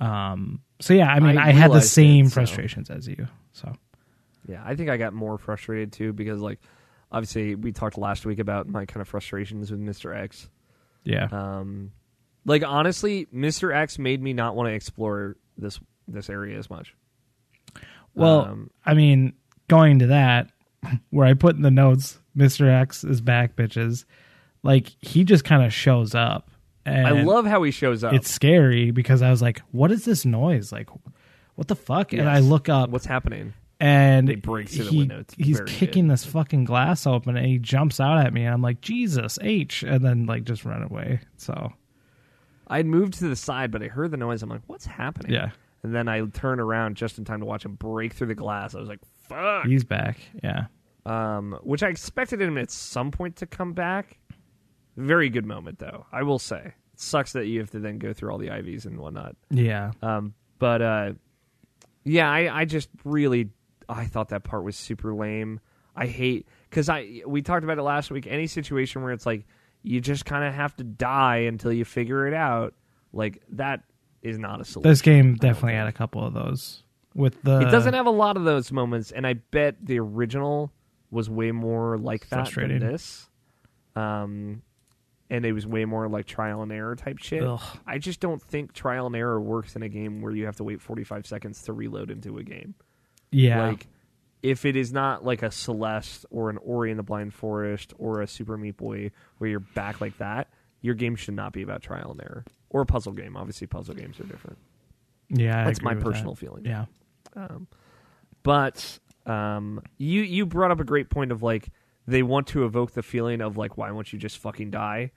Um, 0.00 0.60
so 0.80 0.92
yeah, 0.94 1.08
I 1.10 1.20
mean, 1.20 1.38
I 1.38 1.48
I, 1.48 1.52
had 1.52 1.64
the 1.70 1.74
realized 1.74 1.86
it, 1.86 1.88
same 1.90 2.26
so- 2.26 2.34
frustrations 2.34 2.90
as 2.90 3.08
you. 3.08 3.26
So 3.52 3.72
Yeah, 4.48 4.62
I 4.64 4.74
think 4.76 4.90
I 4.90 4.96
got 4.96 5.14
more 5.14 5.38
frustrated 5.38 5.92
too 5.92 6.12
because, 6.12 6.40
like, 6.40 6.60
obviously 7.10 7.54
we 7.54 7.72
talked 7.72 7.96
last 7.96 8.26
week 8.26 8.38
about 8.38 8.68
my 8.68 8.84
kind 8.86 9.00
of 9.00 9.08
frustrations 9.08 9.70
with 9.70 9.80
Mister 9.80 10.12
X. 10.12 10.48
yeah, 11.04 11.28
Um, 11.32 11.92
like 12.46 12.64
honestly, 12.64 13.26
Mister 13.30 13.70
X 13.72 13.98
made 13.98 14.22
me 14.22 14.32
not 14.32 14.56
want 14.56 14.68
to 14.68 14.72
explore 14.72 15.36
this 15.58 15.78
this 16.08 16.30
area 16.30 16.58
as 16.58 16.70
much. 16.70 16.94
well, 18.14 18.42
Um, 18.46 18.70
I 18.84 18.94
mean, 18.94 19.34
going 19.68 19.98
to 19.98 20.06
that 20.08 20.50
where 21.10 21.26
I 21.26 21.34
put 21.34 21.56
in 21.56 21.62
the 21.62 21.70
notes, 21.70 22.18
Mister 22.34 22.70
X 22.70 23.04
is 23.04 23.20
back, 23.20 23.56
bitches. 23.56 24.04
Like 24.62 24.88
he 25.00 25.24
just 25.24 25.44
kind 25.44 25.62
of 25.64 25.72
shows 25.72 26.14
up. 26.14 26.50
And 26.84 27.06
I 27.06 27.22
love 27.22 27.46
how 27.46 27.62
he 27.64 27.72
shows 27.72 28.04
up. 28.04 28.14
it's 28.14 28.30
scary 28.30 28.92
because 28.92 29.20
I 29.20 29.30
was 29.30 29.42
like, 29.42 29.60
"What 29.72 29.90
is 29.90 30.04
this 30.04 30.24
noise? 30.24 30.70
Like, 30.70 30.88
what 31.56 31.66
the 31.68 31.74
fuck?" 31.74 32.12
And 32.12 32.28
I 32.28 32.38
look 32.38 32.68
up, 32.68 32.90
What's 32.90 33.06
happening? 33.06 33.54
and 33.80 34.28
He 34.28 34.36
breaks 34.36 34.74
through 34.76 34.84
the 34.84 34.90
he- 34.92 34.98
window. 34.98 35.18
It's 35.20 35.34
he's 35.34 35.60
kicking 35.66 36.06
this 36.06 36.24
fucking 36.24 36.64
glass 36.64 37.04
open, 37.06 37.36
and 37.36 37.44
he 37.44 37.58
jumps 37.58 37.98
out 37.98 38.24
at 38.24 38.32
me, 38.32 38.44
and 38.44 38.54
I'm 38.54 38.62
like, 38.62 38.80
"Jesus 38.82 39.36
H!" 39.42 39.82
And 39.82 40.04
then 40.04 40.26
like 40.26 40.44
just 40.44 40.64
run 40.64 40.84
away. 40.84 41.20
So 41.38 41.72
I'd 42.68 42.86
moved 42.86 43.14
to 43.14 43.28
the 43.28 43.36
side, 43.36 43.70
but 43.70 43.82
I 43.82 43.86
heard 43.88 44.10
the 44.10 44.16
noise. 44.16 44.42
I'm 44.42 44.48
like, 44.50 44.62
"What's 44.66 44.86
happening?" 44.86 45.32
yeah, 45.32 45.50
And 45.82 45.94
then 45.94 46.08
I 46.08 46.24
turn 46.26 46.58
around 46.60 46.96
just 46.96 47.18
in 47.18 47.24
time 47.24 47.40
to 47.40 47.46
watch 47.46 47.64
him 47.64 47.74
break 47.74 48.12
through 48.14 48.26
the 48.28 48.34
glass. 48.34 48.74
I 48.74 48.80
was 48.80 48.88
like, 48.88 49.00
"Fuck!" 49.28 49.66
he's 49.66 49.84
back. 49.84 50.18
Yeah, 50.42 50.66
Um, 51.04 51.58
which 51.62 51.82
I 51.82 51.88
expected 51.88 52.40
him 52.40 52.58
at 52.58 52.70
some 52.70 53.10
point 53.10 53.36
to 53.36 53.46
come 53.46 53.72
back. 53.72 54.18
Very 54.96 55.28
good 55.28 55.44
moment, 55.46 55.78
though. 55.78 56.06
I 56.10 56.22
will 56.22 56.38
say, 56.38 56.58
it 56.92 57.00
sucks 57.00 57.32
that 57.34 57.46
you 57.46 57.60
have 57.60 57.70
to 57.72 57.78
then 57.80 57.98
go 57.98 58.12
through 58.12 58.30
all 58.32 58.38
the 58.38 58.48
IVs 58.48 58.86
and 58.86 58.98
whatnot. 58.98 59.36
yeah, 59.50 59.92
Um, 60.02 60.34
but 60.58 60.80
uh, 60.82 61.12
yeah, 62.04 62.30
I, 62.30 62.60
I 62.60 62.64
just 62.64 62.88
really 63.04 63.50
I 63.88 64.06
thought 64.06 64.30
that 64.30 64.42
part 64.44 64.64
was 64.64 64.74
super 64.76 65.14
lame. 65.14 65.60
I 65.94 66.06
hate 66.06 66.46
because 66.70 66.88
I 66.88 67.22
we 67.26 67.42
talked 67.42 67.62
about 67.64 67.78
it 67.78 67.82
last 67.82 68.10
week. 68.10 68.26
Any 68.26 68.46
situation 68.46 69.02
where 69.02 69.12
it's 69.12 69.26
like 69.26 69.46
you 69.86 70.00
just 70.00 70.24
kind 70.24 70.44
of 70.44 70.52
have 70.52 70.74
to 70.76 70.84
die 70.84 71.38
until 71.38 71.72
you 71.72 71.84
figure 71.84 72.26
it 72.26 72.34
out, 72.34 72.74
like 73.12 73.40
that 73.50 73.82
is 74.22 74.38
not 74.38 74.60
a 74.60 74.64
solution. 74.64 74.90
this 74.90 75.00
game 75.02 75.36
definitely 75.36 75.74
had 75.74 75.86
a 75.86 75.92
couple 75.92 76.24
of 76.24 76.34
those 76.34 76.82
with 77.14 77.40
the. 77.42 77.60
it 77.60 77.70
doesn't 77.70 77.94
have 77.94 78.06
a 78.06 78.10
lot 78.10 78.36
of 78.36 78.44
those 78.44 78.72
moments, 78.72 79.12
and 79.12 79.26
I 79.26 79.34
bet 79.34 79.76
the 79.80 80.00
original 80.00 80.72
was 81.10 81.30
way 81.30 81.52
more 81.52 81.96
like 81.98 82.28
that 82.30 82.50
than 82.52 82.80
this. 82.80 83.30
Um, 83.94 84.62
and 85.30 85.44
it 85.46 85.52
was 85.52 85.66
way 85.66 85.84
more 85.84 86.08
like 86.08 86.26
trial 86.26 86.62
and 86.62 86.72
error 86.72 86.96
type 86.96 87.18
shit. 87.18 87.42
Ugh. 87.42 87.60
I 87.86 87.98
just 87.98 88.20
don't 88.20 88.42
think 88.42 88.72
trial 88.72 89.06
and 89.06 89.16
error 89.16 89.40
works 89.40 89.76
in 89.76 89.82
a 89.82 89.88
game 89.88 90.20
where 90.20 90.32
you 90.32 90.46
have 90.46 90.56
to 90.56 90.64
wait 90.64 90.80
45 90.80 91.26
seconds 91.26 91.62
to 91.62 91.72
reload 91.72 92.10
into 92.10 92.38
a 92.38 92.42
game. 92.42 92.74
Yeah, 93.30 93.68
Like, 93.68 93.86
if 94.48 94.64
it 94.64 94.76
is 94.76 94.92
not 94.92 95.24
like 95.24 95.42
a 95.42 95.50
Celeste 95.50 96.24
or 96.30 96.50
an 96.50 96.58
Ori 96.58 96.90
in 96.90 96.96
the 96.96 97.02
Blind 97.02 97.34
Forest 97.34 97.92
or 97.98 98.20
a 98.20 98.26
Super 98.26 98.56
Meat 98.56 98.76
Boy 98.76 99.10
where 99.38 99.50
you're 99.50 99.60
back 99.60 100.00
like 100.00 100.18
that, 100.18 100.48
your 100.82 100.94
game 100.94 101.16
should 101.16 101.34
not 101.34 101.52
be 101.52 101.62
about 101.62 101.82
trial 101.82 102.12
and 102.12 102.20
error. 102.20 102.44
Or 102.70 102.82
a 102.82 102.86
puzzle 102.86 103.12
game. 103.12 103.36
Obviously, 103.36 103.66
puzzle 103.66 103.94
games 103.94 104.20
are 104.20 104.24
different. 104.24 104.58
yeah, 105.28 105.62
I 105.62 105.64
That's 105.64 105.82
my 105.82 105.94
with 105.94 106.04
that. 106.04 106.10
personal 106.10 106.34
feeling. 106.34 106.64
Yeah, 106.64 106.84
Um, 107.34 107.66
but 108.42 108.98
um, 109.24 109.82
you 109.98 110.22
you 110.22 110.46
brought 110.46 110.70
up 110.70 110.80
a 110.80 110.84
great 110.84 111.10
point 111.10 111.32
of 111.32 111.42
like 111.42 111.68
they 112.06 112.22
want 112.22 112.46
to 112.48 112.64
evoke 112.64 112.92
the 112.92 113.02
feeling 113.02 113.40
of 113.40 113.56
like 113.56 113.76
why 113.76 113.90
won't 113.90 114.12
you 114.12 114.18
just 114.18 114.38
fucking 114.38 114.70
die? 114.70 115.10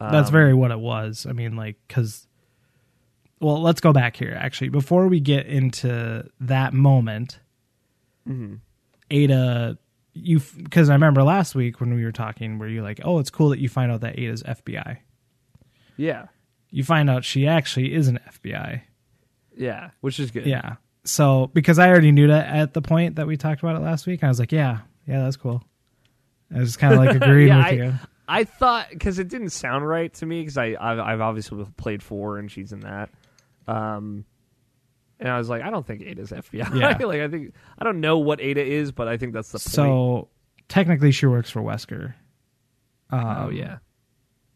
That's 0.00 0.28
Um, 0.28 0.32
very 0.32 0.52
what 0.54 0.70
it 0.72 0.80
was. 0.80 1.26
I 1.28 1.32
mean, 1.32 1.54
like, 1.56 1.76
because, 1.86 2.26
well, 3.40 3.62
let's 3.62 3.80
go 3.80 3.92
back 3.92 4.16
here. 4.16 4.36
Actually, 4.38 4.70
before 4.70 5.06
we 5.08 5.20
get 5.20 5.46
into 5.46 6.28
that 6.40 6.72
moment, 6.74 7.38
mhm. 8.28 8.60
Ada, 9.10 9.78
you 10.14 10.40
because 10.56 10.88
I 10.90 10.94
remember 10.94 11.22
last 11.22 11.54
week 11.54 11.80
when 11.80 11.94
we 11.94 12.04
were 12.04 12.12
talking, 12.12 12.58
where 12.58 12.68
you're 12.68 12.82
like, 12.82 13.00
"Oh, 13.04 13.18
it's 13.18 13.30
cool 13.30 13.48
that 13.50 13.58
you 13.58 13.68
find 13.68 13.90
out 13.92 14.00
that 14.02 14.18
Ada's 14.18 14.42
FBI." 14.42 14.98
Yeah, 15.96 16.26
You 16.70 16.84
find 16.84 17.10
out 17.10 17.24
she 17.24 17.46
actually 17.46 17.92
is 17.94 18.08
an 18.08 18.18
FBI. 18.28 18.82
yeah, 19.56 19.90
which 20.00 20.18
is 20.18 20.30
good. 20.30 20.46
Yeah. 20.46 20.76
So 21.04 21.50
because 21.52 21.78
I 21.78 21.88
already 21.88 22.12
knew 22.12 22.28
that 22.28 22.46
at 22.46 22.72
the 22.74 22.80
point 22.82 23.16
that 23.16 23.26
we 23.26 23.36
talked 23.36 23.62
about 23.62 23.76
it 23.76 23.80
last 23.80 24.06
week, 24.06 24.22
I 24.24 24.28
was 24.28 24.38
like, 24.38 24.52
"Yeah, 24.52 24.78
yeah, 25.06 25.22
that's 25.22 25.36
cool." 25.36 25.62
I 26.54 26.58
was 26.58 26.76
kind 26.76 26.94
of 26.94 27.00
like 27.00 27.16
agreeing 27.22 27.48
Yeah, 27.48 27.56
with 27.58 27.66
I- 27.66 27.70
you. 27.70 27.94
I 28.28 28.44
thought 28.44 28.86
because 28.90 29.18
it 29.18 29.28
didn't 29.28 29.50
sound 29.50 29.86
right 29.86 30.12
to 30.14 30.24
me 30.26 30.40
because 30.40 30.56
I 30.56 30.76
I've, 30.80 30.98
I've 31.00 31.20
obviously 31.20 31.66
played 31.76 32.02
four 32.02 32.38
and 32.38 32.50
she's 32.50 32.72
in 32.72 32.80
that, 32.80 33.10
um, 33.66 34.24
and 35.22 35.30
I 35.30 35.38
was 35.38 35.48
like 35.48 35.62
I 35.62 35.70
don't 35.70 35.86
think 35.86 36.02
Ada's 36.02 36.30
FBI. 36.30 36.74
Yeah. 36.74 37.06
like 37.06 37.20
I 37.20 37.28
think 37.28 37.54
I 37.78 37.84
don't 37.84 38.00
know 38.00 38.18
what 38.18 38.40
Ada 38.40 38.64
is, 38.64 38.92
but 38.92 39.08
I 39.08 39.16
think 39.16 39.32
that's 39.32 39.52
the 39.52 39.58
point. 39.58 39.72
So 39.72 40.28
technically, 40.68 41.12
she 41.12 41.26
works 41.26 41.50
for 41.50 41.62
Wesker. 41.62 42.14
Um, 43.10 43.36
oh 43.38 43.50
yeah, 43.50 43.78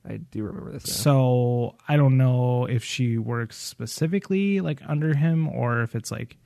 I 0.09 0.16
do 0.16 0.44
remember 0.44 0.72
this. 0.72 0.87
Now. 0.87 0.92
So 0.92 1.76
I 1.88 1.96
don't 1.96 2.16
know 2.16 2.66
if 2.66 2.83
she 2.85 3.18
works 3.18 3.57
specifically 3.57 4.61
like 4.61 4.81
under 4.87 5.14
him 5.14 5.48
or 5.48 5.83
if 5.83 5.94
it's 5.94 6.11
like 6.11 6.37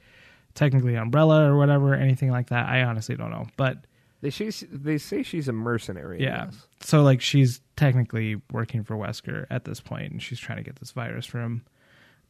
technically 0.55 0.97
Umbrella 0.97 1.45
or 1.51 1.57
whatever, 1.57 1.95
anything 1.95 2.31
like 2.31 2.49
that. 2.51 2.69
I 2.69 2.83
honestly 2.83 3.17
don't 3.17 3.31
know. 3.31 3.47
But 3.57 3.79
they 4.23 4.31
she's, 4.31 4.65
they 4.71 4.99
say 4.99 5.23
she's 5.23 5.49
a 5.49 5.53
mercenary. 5.53 6.23
yeah. 6.23 6.47
yes. 6.47 6.67
So 6.81 7.03
like 7.03 7.21
she's 7.21 7.61
technically 7.77 8.37
working 8.53 8.85
for 8.85 8.97
Wesker 8.97 9.47
at 9.51 9.65
this 9.65 9.81
point 9.81 10.13
and 10.13 10.23
she's 10.23 10.39
trying 10.39 10.59
to 10.59 10.65
get 10.65 10.77
this 10.77 10.91
virus 10.93 11.27
from 11.27 11.41
him. 11.41 11.65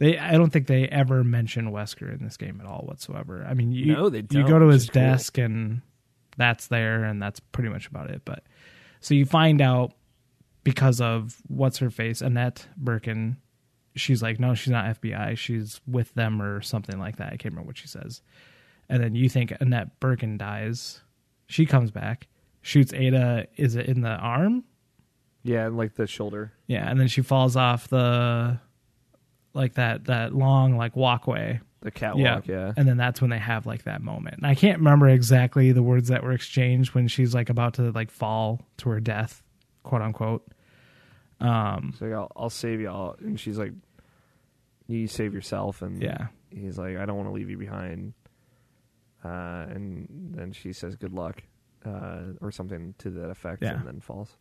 They 0.01 0.19
I 0.19 0.33
don't 0.33 0.51
think 0.51 0.67
they 0.67 0.89
ever 0.89 1.23
mention 1.23 1.71
Wesker 1.71 2.13
in 2.13 2.25
this 2.25 2.37
game 2.37 2.61
at 2.61 2.67
all 2.67 2.81
whatsoever. 2.87 3.47
I 3.49 3.55
mean 3.55 3.71
you 3.71 3.95
No, 3.95 4.09
they 4.09 4.19
you 4.19 4.23
don't, 4.23 4.49
go 4.49 4.59
to 4.59 4.67
his 4.67 4.83
is 4.85 4.91
cool. 4.91 5.03
desk 5.03 5.39
and 5.39 5.83
that's 6.37 6.67
there 6.67 7.05
and 7.05 7.23
that's 7.23 7.39
pretty 7.39 7.69
much 7.69 7.87
about 7.87 8.11
it. 8.11 8.23
But 8.25 8.43
so 9.01 9.15
you 9.15 9.25
find 9.27 9.61
out 9.61 9.93
because 10.65 11.01
of 11.01 11.37
what's 11.47 11.79
her 11.79 11.91
face, 11.91 12.21
Annette 12.21 12.67
Birkin, 12.77 13.37
she's 13.95 14.23
like, 14.23 14.39
no, 14.41 14.55
she's 14.55 14.73
not 14.73 15.01
FBI. 15.01 15.37
She's 15.39 15.81
with 15.87 16.13
them 16.15 16.41
or 16.43 16.61
something 16.61 16.99
like 16.99 17.17
that. 17.17 17.29
I 17.29 17.37
can't 17.37 17.53
remember 17.55 17.69
what 17.69 17.79
she 17.79 17.89
says. 17.89 18.21
And 18.89 19.03
then 19.03 19.15
you 19.15 19.29
think 19.29 19.53
Annette 19.61 20.01
Birkin 20.01 20.37
dies. 20.37 21.01
She 21.47 21.65
comes 21.67 21.91
back, 21.91 22.27
shoots 22.63 22.93
Ada. 22.93 23.47
Is 23.57 23.77
it 23.77 23.87
in 23.87 24.01
the 24.01 24.09
arm? 24.11 24.65
Yeah, 25.43 25.69
like 25.69 25.95
the 25.95 26.07
shoulder. 26.07 26.53
Yeah, 26.67 26.89
and 26.91 26.99
then 27.01 27.09
she 27.09 27.23
falls 27.23 27.57
off 27.57 27.89
the 27.89 28.59
like 29.55 29.75
that 29.75 30.05
that 30.07 30.35
long 30.35 30.77
like 30.77 30.97
walkway. 30.97 31.61
The 31.83 31.91
catwalk, 31.91 32.47
yeah. 32.47 32.75
And 32.77 32.87
then 32.87 32.99
that's 32.99 33.23
when 33.23 33.31
they 33.31 33.39
have 33.39 33.65
like 33.65 33.85
that 33.85 34.03
moment. 34.03 34.37
And 34.37 34.47
I 34.47 34.55
can't 34.55 34.79
remember 34.81 35.09
exactly 35.09 35.73
the 35.73 35.83
words 35.83 36.09
that 36.09 36.23
were 36.23 36.33
exchanged 36.33 36.95
when 36.95 37.09
she's 37.09 37.35
like 37.35 37.49
about 37.49 37.75
to 37.75 37.91
like 37.93 38.11
fall 38.11 38.61
to 38.79 38.91
her 38.91 39.01
death, 39.01 39.43
quote 39.83 40.03
unquote. 40.03 40.47
Um 41.41 41.95
So 41.99 42.05
like, 42.05 42.15
I'll, 42.15 42.31
I'll 42.37 42.51
save 42.51 42.81
y'all, 42.83 43.17
and 43.21 43.41
she's 43.41 43.57
like, 43.59 43.73
"You 44.89 45.07
save 45.07 45.33
yourself," 45.33 45.81
and 45.81 46.03
yeah. 46.03 46.27
he's 46.51 46.77
like, 46.77 46.99
"I 46.99 47.07
don't 47.07 47.17
want 47.17 47.29
to 47.31 47.33
leave 47.33 47.49
you 47.49 47.57
behind." 47.57 48.13
Uh, 49.25 49.67
and 49.71 50.35
then 50.35 50.53
she 50.53 50.73
says, 50.75 50.97
"Good 50.97 51.13
luck," 51.15 51.43
uh, 51.87 52.21
or 52.43 52.51
something 52.51 52.95
to 52.99 53.11
that 53.11 53.31
effect, 53.31 53.63
Yeah. 53.63 53.79
and 53.79 53.87
then 53.87 54.01
falls. 54.01 54.37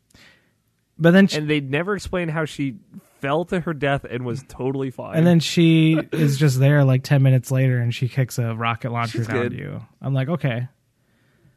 But 0.97 1.11
then 1.11 1.27
she, 1.27 1.37
And 1.37 1.49
they 1.49 1.61
never 1.61 1.95
explain 1.95 2.27
how 2.27 2.43
she 2.43 2.75
fell 3.21 3.45
to 3.45 3.59
her 3.61 3.73
death 3.73 4.05
and 4.09 4.25
was 4.25 4.43
totally 4.47 4.91
fine. 4.91 5.17
and 5.17 5.25
then 5.27 5.39
she 5.39 5.99
is 6.11 6.37
just 6.37 6.59
there 6.59 6.83
like 6.83 7.03
10 7.03 7.21
minutes 7.21 7.51
later 7.51 7.79
and 7.79 7.93
she 7.93 8.07
kicks 8.07 8.37
a 8.39 8.55
rocket 8.55 8.91
launcher 8.91 9.19
She's 9.19 9.27
down 9.27 9.49
good. 9.49 9.53
you. 9.53 9.81
I'm 10.01 10.13
like, 10.13 10.29
"Okay. 10.29 10.67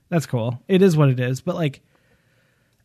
That's 0.08 0.26
cool. 0.26 0.60
It 0.68 0.82
is 0.82 0.96
what 0.96 1.08
it 1.08 1.18
is." 1.20 1.40
But 1.40 1.54
like 1.54 1.80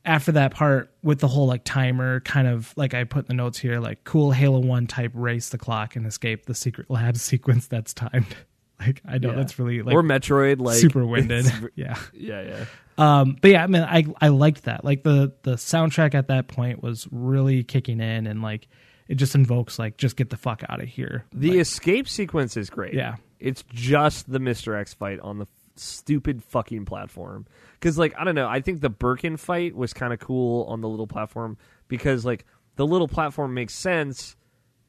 after 0.05 0.31
that 0.33 0.53
part 0.53 0.89
with 1.03 1.19
the 1.19 1.27
whole 1.27 1.47
like 1.47 1.63
timer 1.65 2.21
kind 2.21 2.47
of 2.47 2.73
like 2.77 2.93
I 2.93 3.03
put 3.03 3.25
in 3.25 3.27
the 3.27 3.33
notes 3.33 3.57
here 3.57 3.79
like 3.79 4.03
cool 4.05 4.31
Halo 4.31 4.59
1 4.59 4.87
type 4.87 5.11
race 5.13 5.49
the 5.49 5.57
clock 5.57 5.95
and 5.97 6.05
escape 6.05 6.45
the 6.45 6.53
secret 6.55 6.89
lab 6.89 7.17
sequence 7.31 7.67
that's 7.67 7.93
timed. 7.93 8.35
like 8.85 9.01
I 9.07 9.17
know 9.17 9.29
Yeah. 9.29 9.35
that's 9.35 9.57
really 9.59 9.81
like 9.81 9.95
or 9.95 10.03
Metroid, 10.03 10.59
like 10.59 10.77
super 10.77 11.05
winded. 11.05 11.45
yeah. 11.75 11.97
Yeah, 12.13 12.41
yeah. 12.41 12.65
Um, 12.99 13.37
but 13.41 13.51
yeah, 13.51 13.63
I 13.63 13.67
mean, 13.67 13.83
I 13.83 14.05
I 14.21 14.29
liked 14.29 14.63
that. 14.63 14.83
Like 14.83 15.03
the 15.03 15.33
the 15.43 15.53
soundtrack 15.53 16.15
at 16.15 16.27
that 16.27 16.47
point 16.47 16.81
was 16.81 17.07
really 17.11 17.63
kicking 17.63 17.99
in, 17.99 18.25
and 18.27 18.41
like 18.41 18.67
it 19.07 19.15
just 19.15 19.35
invokes 19.35 19.77
like 19.79 19.97
just 19.97 20.15
get 20.15 20.29
the 20.29 20.37
fuck 20.37 20.63
out 20.69 20.81
of 20.81 20.87
here. 20.89 21.25
The 21.33 21.51
Like, 21.51 21.59
escape 21.59 22.09
sequence 22.09 22.57
is 22.57 22.69
great. 22.69 22.93
Yeah. 22.93 23.15
It's 23.39 23.63
just 23.71 24.31
the 24.31 24.39
Mr. 24.39 24.75
X 24.75 24.93
fight 24.95 25.19
on 25.19 25.37
the 25.37 25.43
f- 25.45 25.49
stupid 25.75 26.43
fucking 26.43 26.85
platform. 26.85 27.45
Because, 27.79 27.95
like, 27.99 28.15
I 28.17 28.23
don't 28.23 28.33
know. 28.33 28.47
I 28.47 28.61
think 28.61 28.81
the 28.81 28.89
Birkin 28.89 29.37
fight 29.37 29.75
was 29.75 29.93
kind 29.93 30.11
of 30.11 30.17
cool 30.19 30.63
on 30.65 30.81
the 30.81 30.89
little 30.89 31.05
platform 31.05 31.55
because, 31.87 32.25
like, 32.25 32.45
the 32.77 32.87
little 32.87 33.07
platform 33.07 33.53
makes 33.53 33.75
sense 33.75 34.35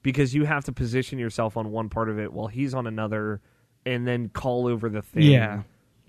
because 0.02 0.34
you 0.34 0.46
have 0.46 0.64
to 0.64 0.72
position 0.72 1.18
yourself 1.18 1.58
on 1.58 1.70
one 1.70 1.90
part 1.90 2.08
of 2.08 2.18
it 2.18 2.32
while 2.32 2.46
he's 2.46 2.72
on 2.72 2.86
another 2.86 3.42
and 3.86 4.06
then 4.06 4.28
call 4.28 4.66
over 4.66 4.88
the 4.88 5.02
thing 5.02 5.22
Yeah. 5.22 5.62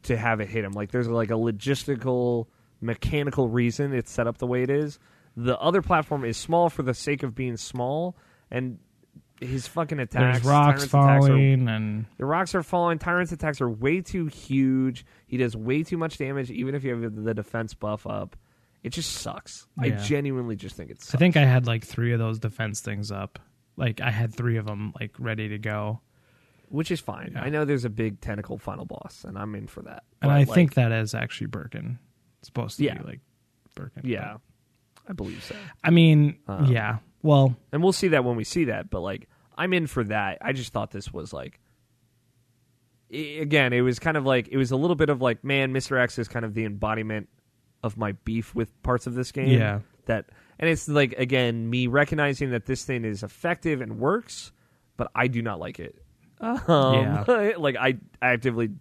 to 0.03 0.17
have 0.17 0.39
it 0.41 0.49
hit 0.49 0.63
him. 0.63 0.71
Like, 0.73 0.91
there's 0.91 1.07
like 1.07 1.29
a 1.29 1.33
logistical, 1.35 2.47
mechanical 2.81 3.47
reason 3.49 3.93
it's 3.93 4.11
set 4.11 4.27
up 4.27 4.37
the 4.37 4.47
way 4.47 4.63
it 4.63 4.69
is. 4.69 4.99
The 5.37 5.57
other 5.59 5.81
platform 5.81 6.25
is 6.25 6.37
small 6.37 6.69
for 6.69 6.83
the 6.83 6.93
sake 6.93 7.23
of 7.23 7.35
being 7.35 7.55
small, 7.57 8.17
and 8.51 8.79
his 9.39 9.67
fucking 9.67 9.99
attacks. 9.99 10.39
there's 10.39 10.45
rocks 10.45 10.83
attacks 10.83 10.93
are- 11.25 11.27
falling, 11.29 11.67
and 11.69 12.05
the 12.17 12.25
rocks 12.25 12.53
are 12.55 12.63
falling. 12.63 12.99
Tyrant's 12.99 13.31
attacks 13.31 13.61
are 13.61 13.69
way 13.69 14.01
too 14.01 14.25
huge. 14.25 15.05
He 15.27 15.37
does 15.37 15.55
way 15.55 15.83
too 15.83 15.97
much 15.97 16.17
damage, 16.17 16.51
even 16.51 16.75
if 16.75 16.83
you 16.83 16.91
have 17.01 17.23
the 17.23 17.33
defense 17.33 17.73
buff 17.73 18.05
up. 18.05 18.35
It 18.83 18.89
just 18.91 19.11
sucks. 19.11 19.67
I 19.77 19.89
genuinely 19.91 20.55
just 20.55 20.75
think 20.75 20.89
it 20.89 21.01
sucks. 21.01 21.15
I 21.15 21.17
think 21.17 21.35
I 21.37 21.45
had 21.45 21.67
like 21.67 21.85
three 21.85 22.11
of 22.13 22.19
those 22.19 22.39
defense 22.39 22.79
things 22.81 23.11
up. 23.11 23.39
Like 23.77 24.01
I 24.01 24.09
had 24.11 24.33
three 24.33 24.57
of 24.57 24.65
them 24.65 24.93
like 24.99 25.15
ready 25.19 25.49
to 25.49 25.57
go, 25.57 26.01
which 26.69 26.91
is 26.91 26.99
fine. 26.99 27.31
Yeah. 27.33 27.41
I 27.43 27.49
know 27.49 27.65
there's 27.65 27.85
a 27.85 27.89
big 27.89 28.21
tentacle 28.21 28.57
final 28.57 28.85
boss, 28.85 29.23
and 29.27 29.37
I'm 29.37 29.53
in 29.55 29.67
for 29.67 29.81
that. 29.83 30.03
and 30.21 30.31
I 30.31 30.39
like, 30.39 30.49
think 30.53 30.73
that 30.75 30.91
is 30.91 31.13
actually 31.13 31.47
Birkin. 31.47 31.99
It's 32.39 32.47
supposed 32.47 32.77
to 32.77 32.83
Yeah. 32.85 32.97
be 32.99 33.03
like 33.03 33.19
Birkin. 33.75 34.03
yeah, 34.05 34.37
I 35.07 35.13
believe 35.13 35.43
so. 35.43 35.55
I 35.83 35.89
mean, 35.89 36.39
Um, 36.47 36.71
yeah. 36.71 36.99
Well, 37.21 37.55
And 37.71 37.83
we'll 37.83 37.91
see 37.93 38.09
that 38.09 38.23
when 38.23 38.35
we 38.37 38.43
see 38.45 38.65
that. 38.65 38.89
But 38.89 39.01
like, 39.01 39.27
I'm 39.57 39.73
in 39.73 39.87
for 39.87 40.03
that. 40.05 40.37
I 40.41 40.53
just 40.53 40.71
thought 40.71 40.91
this 40.91 41.11
was 41.13 41.33
like. 41.33 41.59
Again, 43.11 43.73
it 43.73 43.81
was 43.81 43.97
kind 43.97 44.17
of 44.17 44.25
like 44.25 44.49
it 44.49 44.57
was 44.57 44.69
a 44.69 44.75
little 44.75 44.95
bit 44.95 45.09
of 45.09 45.19
like, 45.19 45.43
man, 45.43 45.73
Mr. 45.73 45.99
X 45.99 46.19
is 46.19 46.27
kind 46.27 46.45
of 46.45 46.53
the 46.53 46.63
embodiment 46.65 47.27
of 47.81 47.97
my 47.97 48.11
beef 48.23 48.53
with 48.53 48.81
parts 48.83 49.07
of 49.07 49.15
this 49.15 49.31
game. 49.31 49.49
Yeah. 49.49 49.79
That 50.05 50.25
and 50.59 50.69
it's 50.69 50.87
like 50.87 51.13
again 51.13 51.69
me 51.69 51.87
recognizing 51.87 52.51
that 52.51 52.67
this 52.67 52.85
thing 52.85 53.05
is 53.05 53.23
effective 53.23 53.81
and 53.81 53.97
works, 53.99 54.51
but 54.95 55.09
I 55.15 55.27
do 55.27 55.41
not 55.41 55.59
like 55.59 55.79
it. 55.79 55.95
Um, 56.39 56.55
Yeah. 56.67 57.53
like 57.57 57.75
I 57.75 57.97
actively 58.21 58.71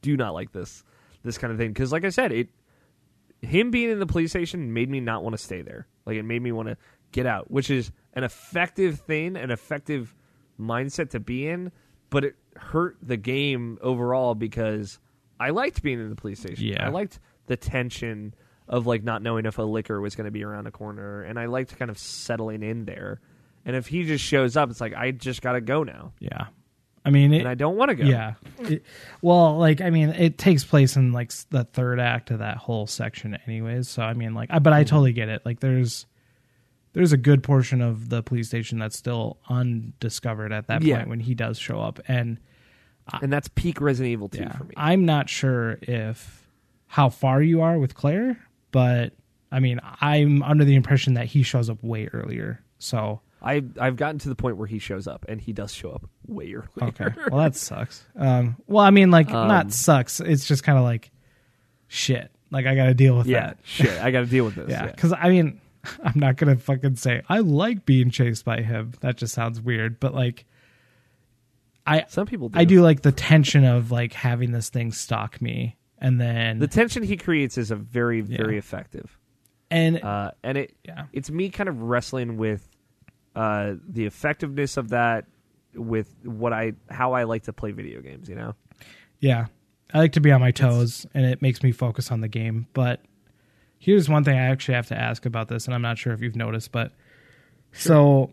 do 0.00 0.16
not 0.16 0.34
like 0.34 0.52
this 0.52 0.82
this 1.22 1.38
kind 1.38 1.52
of 1.52 1.58
thing 1.58 1.68
because, 1.68 1.92
like 1.92 2.04
I 2.04 2.10
said, 2.10 2.32
it 2.32 2.48
him 3.40 3.70
being 3.70 3.90
in 3.90 3.98
the 3.98 4.06
police 4.06 4.30
station 4.30 4.72
made 4.72 4.88
me 4.88 5.00
not 5.00 5.22
want 5.22 5.36
to 5.36 5.42
stay 5.42 5.62
there. 5.62 5.86
Like 6.06 6.16
it 6.16 6.22
made 6.24 6.42
me 6.42 6.52
want 6.52 6.68
to 6.68 6.76
get 7.10 7.26
out, 7.26 7.50
which 7.50 7.70
is 7.70 7.90
an 8.14 8.24
effective 8.24 9.00
thing, 9.00 9.36
an 9.36 9.50
effective 9.50 10.14
mindset 10.58 11.10
to 11.10 11.20
be 11.20 11.48
in, 11.48 11.72
but 12.10 12.24
it 12.24 12.36
hurt 12.56 12.96
the 13.02 13.16
game 13.16 13.78
overall 13.82 14.34
because 14.34 14.98
I 15.40 15.50
liked 15.50 15.82
being 15.82 16.00
in 16.00 16.08
the 16.08 16.16
police 16.16 16.40
station. 16.40 16.66
Yeah. 16.66 16.86
I 16.86 16.90
liked 16.90 17.18
the 17.46 17.56
tension 17.56 18.34
of 18.68 18.86
like 18.86 19.02
not 19.02 19.22
knowing 19.22 19.44
if 19.46 19.58
a 19.58 19.62
Licker 19.62 20.00
was 20.00 20.14
going 20.14 20.26
to 20.26 20.30
be 20.30 20.44
around 20.44 20.64
the 20.64 20.70
corner, 20.70 21.22
and 21.22 21.38
I 21.38 21.46
liked 21.46 21.76
kind 21.78 21.90
of 21.90 21.98
settling 21.98 22.62
in 22.62 22.84
there. 22.84 23.20
And 23.64 23.76
if 23.76 23.86
he 23.86 24.04
just 24.04 24.24
shows 24.24 24.56
up, 24.56 24.70
it's 24.70 24.80
like 24.80 24.94
I 24.94 25.10
just 25.10 25.42
got 25.42 25.52
to 25.52 25.60
go 25.60 25.82
now, 25.82 26.12
yeah. 26.20 26.46
I 27.04 27.10
mean, 27.10 27.32
it, 27.32 27.40
and 27.40 27.48
I 27.48 27.54
don't 27.54 27.76
want 27.76 27.90
to 27.90 27.94
go. 27.96 28.04
Yeah. 28.04 28.34
It- 28.60 28.84
well, 29.20 29.58
like 29.58 29.80
I 29.80 29.90
mean, 29.90 30.10
it 30.10 30.38
takes 30.38 30.64
place 30.64 30.96
in 30.96 31.12
like 31.12 31.32
the 31.50 31.64
third 31.64 31.98
act 31.98 32.30
of 32.30 32.38
that 32.38 32.56
whole 32.56 32.86
section, 32.86 33.38
anyways. 33.46 33.88
So 33.88 34.02
I 34.02 34.14
mean, 34.14 34.34
like, 34.34 34.50
I, 34.52 34.58
but 34.58 34.72
I 34.72 34.80
mm-hmm. 34.82 34.88
totally 34.88 35.12
get 35.12 35.28
it. 35.28 35.42
Like, 35.44 35.60
there's 35.60 36.06
there's 36.92 37.12
a 37.12 37.16
good 37.16 37.42
portion 37.42 37.80
of 37.80 38.08
the 38.08 38.22
police 38.22 38.48
station 38.48 38.78
that's 38.78 38.96
still 38.96 39.38
undiscovered 39.48 40.52
at 40.52 40.68
that 40.68 40.82
Yeah. 40.82 40.98
point 40.98 41.08
when 41.08 41.20
he 41.20 41.34
does 41.34 41.58
show 41.58 41.80
up, 41.80 42.00
and 42.06 42.38
and 43.20 43.32
that's 43.32 43.48
peak 43.48 43.80
Resident 43.80 44.12
Evil 44.12 44.28
Two 44.28 44.42
yeah, 44.42 44.52
for 44.52 44.64
me. 44.64 44.74
I'm 44.76 45.04
not 45.04 45.28
sure 45.28 45.78
if 45.82 46.46
how 46.86 47.08
far 47.08 47.42
you 47.42 47.62
are 47.62 47.78
with 47.78 47.94
Claire, 47.94 48.38
but 48.70 49.14
I 49.50 49.60
mean, 49.60 49.80
I'm 50.00 50.42
under 50.42 50.64
the 50.64 50.74
impression 50.74 51.14
that 51.14 51.26
he 51.26 51.42
shows 51.42 51.68
up 51.68 51.82
way 51.82 52.08
earlier. 52.12 52.62
So 52.78 53.20
I 53.42 53.62
I've 53.80 53.96
gotten 53.96 54.18
to 54.20 54.28
the 54.28 54.34
point 54.36 54.56
where 54.56 54.66
he 54.68 54.78
shows 54.78 55.06
up, 55.06 55.24
and 55.28 55.40
he 55.40 55.52
does 55.52 55.72
show 55.74 55.90
up 55.90 56.08
way 56.26 56.52
early. 56.54 56.68
Okay. 56.80 57.06
Well, 57.30 57.40
that 57.42 57.56
sucks. 57.56 58.04
Um, 58.16 58.56
well, 58.66 58.84
I 58.84 58.90
mean, 58.90 59.10
like, 59.10 59.30
Um, 59.30 59.48
not 59.48 59.72
sucks. 59.72 60.20
It's 60.20 60.46
just 60.46 60.62
kind 60.64 60.78
of 60.78 60.84
like, 60.84 61.10
shit. 61.88 62.30
Like, 62.50 62.66
I 62.66 62.74
got 62.74 62.86
to 62.86 62.94
deal 62.94 63.16
with 63.16 63.26
yeah, 63.26 63.46
that. 63.48 63.58
shit, 63.64 64.00
I 64.00 64.10
got 64.10 64.20
to 64.20 64.26
deal 64.26 64.44
with 64.44 64.54
this. 64.56 64.70
Yeah. 64.70 64.84
yeah. 64.84 64.90
Because, 64.90 65.12
I 65.12 65.28
mean, 65.30 65.60
I'm 66.04 66.18
not 66.18 66.36
going 66.36 66.56
to 66.56 66.62
fucking 66.62 66.96
say, 66.96 67.22
I 67.28 67.38
like 67.40 67.84
being 67.86 68.10
chased 68.10 68.44
by 68.44 68.60
him. 68.62 68.92
That 69.00 69.16
just 69.16 69.34
sounds 69.34 69.60
weird. 69.60 69.98
But, 70.00 70.14
like, 70.14 70.44
I, 71.86 72.04
Some 72.08 72.26
people 72.26 72.48
do. 72.48 72.58
I 72.58 72.64
do 72.64 72.80
like 72.82 73.02
the 73.02 73.12
tension 73.12 73.64
of, 73.64 73.90
like, 73.90 74.12
having 74.12 74.52
this 74.52 74.68
thing 74.68 74.92
stalk 74.92 75.40
me. 75.42 75.76
And 75.98 76.20
then, 76.20 76.58
The 76.58 76.68
tension 76.68 77.02
he 77.02 77.16
creates 77.16 77.56
is 77.58 77.70
a 77.70 77.76
very 77.76 78.20
very 78.22 78.54
Yeah. 78.54 78.58
effective, 78.58 79.16
and, 79.70 80.02
uh, 80.02 80.32
and 80.42 80.58
it 80.58 80.74
yeah. 80.84 81.04
it's 81.12 81.30
me 81.30 81.48
kind 81.48 81.68
of 81.68 81.80
wrestling 81.80 82.36
with 82.38 82.68
uh, 83.34 83.74
the 83.88 84.06
effectiveness 84.06 84.76
of 84.76 84.90
that 84.90 85.26
with 85.74 86.14
what 86.24 86.52
I 86.52 86.72
how 86.90 87.12
I 87.14 87.24
like 87.24 87.44
to 87.44 87.52
play 87.52 87.72
video 87.72 88.00
games. 88.00 88.28
You 88.28 88.34
know, 88.34 88.54
Yeah. 89.20 89.46
I 89.94 89.98
like 89.98 90.12
to 90.12 90.20
be 90.20 90.32
on 90.32 90.40
my 90.40 90.52
toes 90.52 91.06
and 91.12 91.26
it 91.26 91.42
makes 91.42 91.62
me 91.62 91.70
focus 91.70 92.10
on 92.10 92.22
the 92.22 92.28
game. 92.28 92.66
But 92.72 93.02
here's 93.78 94.08
one 94.08 94.24
thing 94.24 94.38
I 94.38 94.46
actually 94.46 94.74
have 94.74 94.86
to 94.88 94.98
ask 94.98 95.26
about 95.26 95.48
this, 95.48 95.66
and 95.66 95.74
I'm 95.74 95.82
not 95.82 95.98
sure 95.98 96.14
if 96.14 96.22
you've 96.22 96.36
noticed, 96.36 96.72
but 96.72 96.92
so 97.72 98.32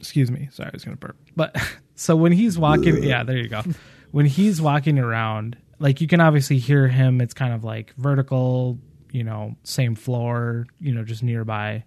excuse 0.00 0.30
me, 0.30 0.48
sorry, 0.52 0.68
I 0.68 0.72
was 0.72 0.84
gonna 0.84 0.96
burp. 0.96 1.16
But 1.34 1.56
so 1.94 2.14
when 2.16 2.32
he's 2.32 2.58
walking 2.58 3.02
yeah, 3.02 3.24
there 3.24 3.36
you 3.36 3.48
go. 3.48 3.62
When 4.10 4.24
he's 4.26 4.60
walking 4.62 4.98
around, 4.98 5.56
like 5.80 6.00
you 6.00 6.06
can 6.06 6.20
obviously 6.20 6.58
hear 6.58 6.88
him, 6.88 7.20
it's 7.20 7.34
kind 7.34 7.52
of 7.52 7.64
like 7.64 7.92
vertical, 7.96 8.78
you 9.12 9.24
know, 9.24 9.56
same 9.64 9.94
floor, 9.94 10.66
you 10.80 10.92
know, 10.92 11.04
just 11.04 11.22
nearby. 11.22 11.84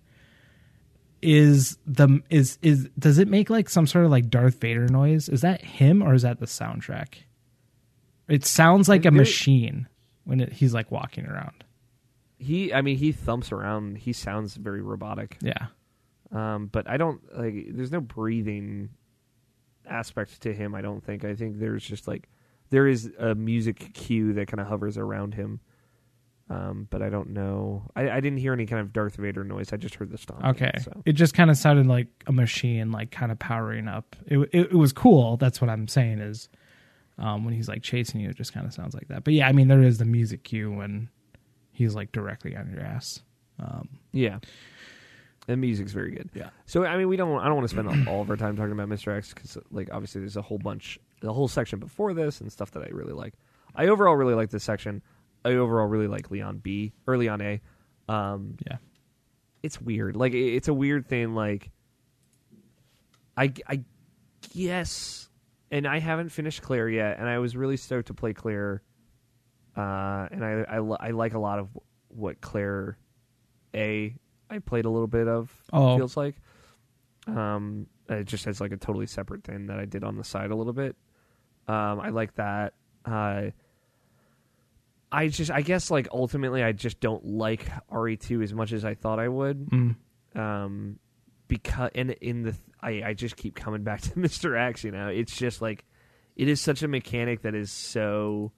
Is 1.21 1.77
the 1.85 2.21
is 2.29 2.57
is 2.61 2.89
does 2.97 3.19
it 3.19 3.27
make 3.27 3.49
like 3.49 3.69
some 3.69 3.85
sort 3.85 4.05
of 4.05 4.11
like 4.11 4.29
Darth 4.29 4.59
Vader 4.59 4.87
noise? 4.87 5.29
Is 5.29 5.41
that 5.41 5.61
him 5.63 6.01
or 6.01 6.13
is 6.15 6.23
that 6.23 6.39
the 6.39 6.47
soundtrack? 6.47 7.15
It 8.27 8.45
sounds 8.45 8.89
like 8.89 9.05
a 9.05 9.11
machine 9.11 9.87
when 10.23 10.39
it, 10.39 10.53
he's 10.53 10.73
like 10.73 10.89
walking 10.89 11.25
around. 11.25 11.63
he 12.39 12.73
I 12.73 12.81
mean 12.81 12.97
he 12.97 13.11
thumps 13.11 13.51
around. 13.51 13.97
He 13.99 14.13
sounds 14.13 14.55
very 14.55 14.81
robotic. 14.81 15.37
Yeah. 15.41 15.67
Um, 16.31 16.67
but 16.71 16.89
I 16.89 16.97
don't 16.97 17.21
like. 17.37 17.67
There's 17.71 17.91
no 17.91 18.01
breathing 18.01 18.89
aspect 19.87 20.41
to 20.41 20.53
him. 20.53 20.73
I 20.73 20.81
don't 20.81 21.03
think. 21.03 21.25
I 21.25 21.35
think 21.35 21.59
there's 21.59 21.83
just 21.83 22.07
like 22.07 22.29
there 22.69 22.87
is 22.87 23.11
a 23.19 23.35
music 23.35 23.93
cue 23.93 24.33
that 24.33 24.47
kind 24.47 24.61
of 24.61 24.67
hovers 24.67 24.97
around 24.97 25.33
him. 25.33 25.59
Um, 26.49 26.87
but 26.89 27.01
I 27.01 27.09
don't 27.09 27.29
know. 27.29 27.83
I, 27.95 28.09
I 28.09 28.19
didn't 28.19 28.39
hear 28.39 28.51
any 28.51 28.65
kind 28.65 28.81
of 28.81 28.91
Darth 28.91 29.15
Vader 29.15 29.43
noise. 29.45 29.71
I 29.71 29.77
just 29.77 29.95
heard 29.95 30.11
the 30.11 30.17
stomp. 30.17 30.43
Okay. 30.43 30.71
So 30.83 31.01
It 31.05 31.13
just 31.13 31.33
kind 31.33 31.49
of 31.49 31.55
sounded 31.55 31.87
like 31.87 32.07
a 32.27 32.33
machine, 32.33 32.91
like 32.91 33.09
kind 33.09 33.31
of 33.31 33.39
powering 33.39 33.87
up. 33.87 34.17
It, 34.25 34.37
it 34.51 34.71
it 34.71 34.73
was 34.73 34.91
cool. 34.91 35.37
That's 35.37 35.61
what 35.61 35.69
I'm 35.69 35.87
saying 35.87 36.19
is, 36.19 36.49
um, 37.17 37.45
when 37.45 37.53
he's 37.53 37.69
like 37.69 37.83
chasing 37.83 38.19
you, 38.19 38.29
it 38.29 38.35
just 38.35 38.53
kind 38.53 38.65
of 38.65 38.73
sounds 38.73 38.93
like 38.93 39.07
that. 39.07 39.23
But 39.23 39.33
yeah, 39.33 39.47
I 39.47 39.53
mean, 39.53 39.69
there 39.69 39.81
is 39.81 39.97
the 39.97 40.05
music 40.05 40.43
cue 40.43 40.71
when 40.71 41.07
he's 41.71 41.95
like 41.95 42.11
directly 42.11 42.55
on 42.57 42.69
your 42.69 42.81
ass. 42.81 43.21
Um, 43.59 43.87
yeah, 44.11 44.39
the 45.47 45.55
music's 45.55 45.93
very 45.93 46.11
good. 46.11 46.29
Yeah. 46.33 46.49
So 46.65 46.83
I 46.85 46.97
mean, 46.97 47.07
we 47.07 47.15
don't. 47.15 47.39
I 47.39 47.45
don't 47.45 47.55
want 47.55 47.69
to 47.69 47.73
spend 47.73 48.07
all 48.09 48.21
of 48.21 48.29
our 48.29 48.35
time 48.37 48.57
talking 48.57 48.73
about 48.73 48.89
Mr. 48.89 49.15
X 49.15 49.33
because, 49.33 49.57
like, 49.71 49.89
obviously, 49.91 50.19
there's 50.21 50.37
a 50.37 50.41
whole 50.41 50.57
bunch, 50.57 50.99
the 51.21 51.31
whole 51.31 51.47
section 51.47 51.79
before 51.79 52.13
this 52.13 52.41
and 52.41 52.51
stuff 52.51 52.71
that 52.71 52.83
I 52.83 52.89
really 52.89 53.13
like. 53.13 53.35
I 53.73 53.87
overall 53.87 54.15
really 54.15 54.33
like 54.33 54.49
this 54.49 54.63
section. 54.63 55.01
I 55.43 55.49
overall 55.53 55.87
really 55.87 56.07
like 56.07 56.29
Leon 56.31 56.59
B 56.59 56.93
or 57.07 57.17
Leon 57.17 57.41
A. 57.41 57.61
Um, 58.07 58.57
yeah. 58.69 58.77
it's 59.63 59.79
weird. 59.81 60.15
Like 60.15 60.33
it- 60.33 60.55
it's 60.55 60.67
a 60.67 60.73
weird 60.73 61.07
thing. 61.07 61.33
Like 61.35 61.71
I 63.37 63.53
I 63.67 63.83
guess, 64.53 65.29
and 65.71 65.87
I 65.87 65.99
haven't 65.99 66.29
finished 66.29 66.61
Claire 66.61 66.89
yet, 66.89 67.17
and 67.19 67.27
I 67.27 67.39
was 67.39 67.55
really 67.55 67.77
stoked 67.77 68.07
to 68.07 68.13
play 68.13 68.33
Claire. 68.33 68.81
Uh, 69.75 70.27
and 70.31 70.43
I 70.43 70.63
I, 70.67 70.77
I 70.77 71.11
like 71.11 71.33
a 71.33 71.39
lot 71.39 71.59
of 71.59 71.69
what 72.09 72.41
Claire 72.41 72.97
A 73.73 74.15
I 74.49 74.59
played 74.59 74.85
a 74.85 74.89
little 74.89 75.07
bit 75.07 75.27
of. 75.27 75.49
Oh. 75.71 75.95
feels 75.97 76.17
like. 76.17 76.35
Um, 77.27 77.87
it 78.09 78.25
just 78.25 78.45
has 78.45 78.59
like 78.59 78.71
a 78.73 78.77
totally 78.77 79.05
separate 79.05 79.43
thing 79.43 79.67
that 79.67 79.79
I 79.79 79.85
did 79.85 80.03
on 80.03 80.17
the 80.17 80.23
side 80.23 80.51
a 80.51 80.55
little 80.55 80.73
bit. 80.73 80.95
Um, 81.67 81.99
I 82.01 82.09
like 82.09 82.35
that. 82.35 82.73
Uh, 83.05 83.51
I 85.11 85.27
just, 85.27 85.51
I 85.51 85.61
guess, 85.61 85.91
like 85.91 86.07
ultimately, 86.11 86.63
I 86.63 86.71
just 86.71 86.99
don't 86.99 87.25
like 87.25 87.67
RE2 87.91 88.43
as 88.43 88.53
much 88.53 88.71
as 88.71 88.85
I 88.85 88.93
thought 88.93 89.19
I 89.19 89.27
would. 89.27 89.69
Mm. 89.69 89.95
Um, 90.35 90.99
because 91.47 91.91
and 91.95 92.11
in 92.11 92.43
the, 92.43 92.55
I, 92.81 93.03
I 93.07 93.13
just 93.13 93.35
keep 93.35 93.55
coming 93.55 93.83
back 93.83 94.01
to 94.01 94.11
Mr. 94.11 94.57
X. 94.57 94.83
You 94.83 94.91
know, 94.91 95.07
it's 95.07 95.35
just 95.35 95.61
like 95.61 95.85
it 96.35 96.47
is 96.47 96.61
such 96.61 96.81
a 96.83 96.87
mechanic 96.87 97.41
that 97.41 97.55
is 97.55 97.71
so 97.71 98.51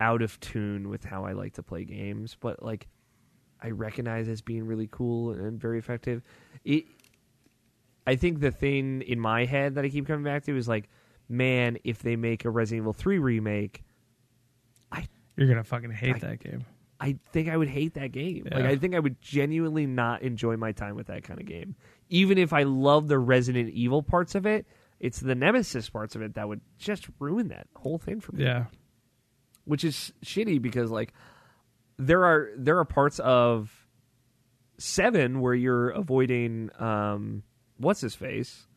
out 0.00 0.22
of 0.22 0.40
tune 0.40 0.88
with 0.88 1.04
how 1.04 1.24
I 1.24 1.32
like 1.32 1.54
to 1.54 1.62
play 1.62 1.84
games, 1.84 2.36
but 2.40 2.62
like 2.62 2.88
I 3.62 3.70
recognize 3.70 4.28
as 4.28 4.40
being 4.40 4.66
really 4.66 4.88
cool 4.90 5.30
and 5.30 5.60
very 5.60 5.78
effective. 5.78 6.22
It 6.64 6.86
I 8.06 8.16
think 8.16 8.40
the 8.40 8.50
thing 8.50 9.02
in 9.02 9.20
my 9.20 9.44
head 9.44 9.76
that 9.76 9.84
I 9.84 9.88
keep 9.88 10.06
coming 10.06 10.24
back 10.24 10.44
to 10.44 10.56
is 10.56 10.66
like, 10.66 10.88
man, 11.28 11.78
if 11.84 12.00
they 12.00 12.16
make 12.16 12.44
a 12.44 12.50
Resident 12.50 12.82
Evil 12.82 12.92
3 12.92 13.18
remake, 13.18 13.84
You're 15.36 15.48
gonna 15.48 15.64
fucking 15.64 15.90
hate 15.90 16.16
I- 16.16 16.18
that 16.18 16.40
game. 16.40 16.64
I 17.00 17.18
think 17.32 17.48
I 17.48 17.56
would 17.56 17.66
hate 17.68 17.94
that 17.94 18.12
game. 18.12 18.46
Like 18.48 18.64
I 18.64 18.76
think 18.76 18.94
I 18.94 19.00
would 19.00 19.20
genuinely 19.20 19.86
not 19.86 20.22
enjoy 20.22 20.56
my 20.56 20.70
time 20.70 20.94
with 20.94 21.08
that 21.08 21.24
kind 21.24 21.40
of 21.40 21.46
game. 21.46 21.74
Even 22.10 22.38
if 22.38 22.52
I 22.52 22.62
love 22.62 23.08
the 23.08 23.18
Resident 23.18 23.70
Evil 23.70 24.04
parts 24.04 24.36
of 24.36 24.46
it, 24.46 24.66
it's 25.00 25.18
the 25.18 25.34
Nemesis 25.34 25.90
parts 25.90 26.14
of 26.14 26.22
it 26.22 26.34
that 26.34 26.46
would 26.46 26.60
just 26.78 27.08
ruin 27.18 27.48
that 27.48 27.66
whole 27.74 27.98
thing 27.98 28.20
for 28.20 28.30
me. 28.36 28.44
Yeah. 28.44 28.66
Which 29.64 29.82
is 29.82 30.12
shitty 30.24 30.62
because 30.62 30.92
like 30.92 31.12
there 31.98 32.24
are 32.24 32.50
there 32.56 32.78
are 32.78 32.84
parts 32.84 33.18
of 33.18 33.88
7 34.78 35.40
where 35.40 35.54
you're 35.54 35.90
avoiding 35.90 36.70
um 36.78 37.42
what's 37.78 38.00
his 38.00 38.14
face? 38.14 38.68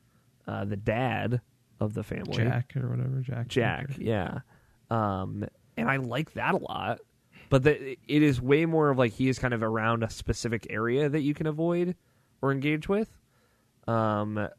Uh 0.48 0.66
the 0.66 0.78
dad 0.78 1.42
of 1.80 1.94
the 1.94 2.02
family. 2.04 2.38
Jack 2.38 2.74
or 2.76 2.90
whatever. 2.90 3.22
Jack. 3.22 3.48
Jack, 3.50 3.88
Baker. 3.90 4.02
yeah. 4.02 4.40
Um, 4.90 5.46
and 5.78 5.90
I 5.90 5.98
like 5.98 6.34
that 6.34 6.54
a 6.54 6.58
lot. 6.58 7.00
But 7.50 7.64
the, 7.64 7.98
it 8.08 8.22
is 8.24 8.42
way 8.42 8.66
more 8.66 8.90
of 8.90 8.98
like 8.98 9.14
he 9.14 9.30
is 9.30 9.38
kind 9.38 9.54
of 9.54 9.62
around 9.62 10.04
a 10.04 10.10
specific 10.10 10.68
area 10.70 11.10
that 11.10 11.22
you 11.22 11.34
can 11.34 11.46
avoid 11.48 11.96
or 12.42 12.52
engage 12.52 12.90
with. 12.90 13.10
Um, 13.88 14.50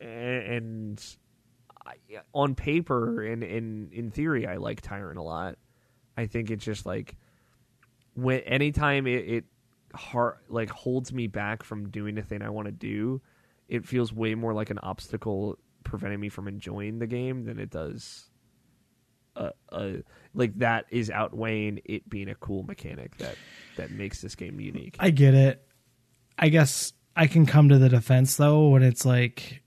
and 0.00 1.04
I, 1.84 1.94
on 2.32 2.54
paper 2.54 3.24
and 3.24 3.42
in 3.42 3.90
in 3.92 4.10
theory, 4.10 4.46
I 4.46 4.56
like 4.56 4.80
Tyrant 4.80 5.18
a 5.18 5.22
lot. 5.22 5.56
I 6.16 6.26
think 6.26 6.50
it's 6.50 6.64
just 6.64 6.86
like 6.86 7.16
when 8.14 8.40
anytime 8.40 9.06
it, 9.06 9.28
it 9.28 9.44
har 9.94 10.40
like 10.48 10.70
holds 10.70 11.12
me 11.12 11.26
back 11.26 11.62
from 11.62 11.90
doing 11.90 12.14
the 12.14 12.22
thing 12.22 12.42
I 12.42 12.50
want 12.50 12.66
to 12.66 12.72
do, 12.72 13.20
it 13.68 13.86
feels 13.86 14.12
way 14.12 14.34
more 14.34 14.54
like 14.54 14.70
an 14.70 14.78
obstacle 14.78 15.58
preventing 15.84 16.20
me 16.20 16.28
from 16.28 16.48
enjoying 16.48 16.98
the 16.98 17.06
game 17.06 17.44
than 17.44 17.58
it 17.58 17.70
does. 17.70 18.25
Uh, 19.36 19.50
uh, 19.70 19.92
like 20.34 20.58
that 20.58 20.86
is 20.90 21.10
outweighing 21.10 21.80
it 21.84 22.08
being 22.08 22.28
a 22.28 22.34
cool 22.34 22.62
mechanic 22.62 23.16
that 23.18 23.36
that 23.76 23.90
makes 23.90 24.20
this 24.22 24.34
game 24.34 24.58
unique. 24.60 24.96
I 24.98 25.10
get 25.10 25.34
it. 25.34 25.62
I 26.38 26.48
guess 26.48 26.92
I 27.14 27.26
can 27.26 27.46
come 27.46 27.68
to 27.68 27.78
the 27.78 27.88
defense 27.88 28.36
though 28.36 28.68
when 28.68 28.82
it's 28.82 29.04
like, 29.04 29.62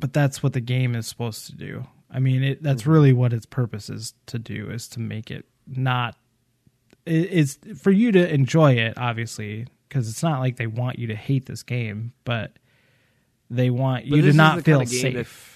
but 0.00 0.12
that's 0.12 0.42
what 0.42 0.52
the 0.52 0.60
game 0.60 0.94
is 0.94 1.06
supposed 1.06 1.46
to 1.46 1.56
do. 1.56 1.86
I 2.10 2.18
mean, 2.18 2.42
it, 2.42 2.62
that's 2.62 2.86
really 2.86 3.12
what 3.12 3.32
its 3.32 3.46
purpose 3.46 3.90
is 3.90 4.14
to 4.26 4.38
do 4.38 4.70
is 4.70 4.88
to 4.88 5.00
make 5.00 5.30
it 5.30 5.44
not. 5.66 6.16
It, 7.04 7.28
it's 7.32 7.58
for 7.80 7.90
you 7.90 8.12
to 8.12 8.32
enjoy 8.32 8.74
it, 8.74 8.94
obviously, 8.96 9.66
because 9.88 10.08
it's 10.08 10.22
not 10.22 10.40
like 10.40 10.56
they 10.56 10.66
want 10.66 10.98
you 10.98 11.08
to 11.08 11.16
hate 11.16 11.46
this 11.46 11.62
game, 11.62 12.12
but 12.24 12.52
they 13.50 13.70
want 13.70 14.08
But 14.08 14.16
you 14.16 14.22
to 14.22 14.32
not 14.32 14.62
feel 14.62 14.78
kind 14.78 14.88
of 14.88 14.94
safe. 14.94 15.55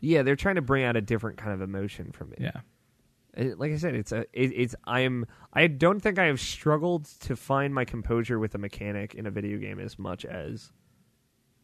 Yeah, 0.00 0.22
they're 0.22 0.36
trying 0.36 0.56
to 0.56 0.62
bring 0.62 0.84
out 0.84 0.96
a 0.96 1.00
different 1.00 1.38
kind 1.38 1.52
of 1.52 1.60
emotion 1.62 2.10
from 2.12 2.32
it. 2.32 2.40
yeah, 2.40 2.60
It- 3.34 3.58
like 3.58 3.72
I 3.72 3.76
said, 3.76 3.94
it's 3.94 4.12
a 4.12 4.20
it, 4.32 4.52
it's 4.54 4.74
I 4.84 5.00
am 5.00 5.26
I 5.52 5.66
don't 5.66 6.00
think 6.00 6.18
I 6.18 6.24
have 6.26 6.40
struggled 6.40 7.04
to 7.20 7.36
find 7.36 7.74
my 7.74 7.84
composure 7.84 8.38
with 8.38 8.54
a 8.54 8.58
mechanic 8.58 9.14
in 9.14 9.26
a 9.26 9.30
video 9.30 9.58
game 9.58 9.78
as 9.80 9.98
much 9.98 10.24
as 10.24 10.72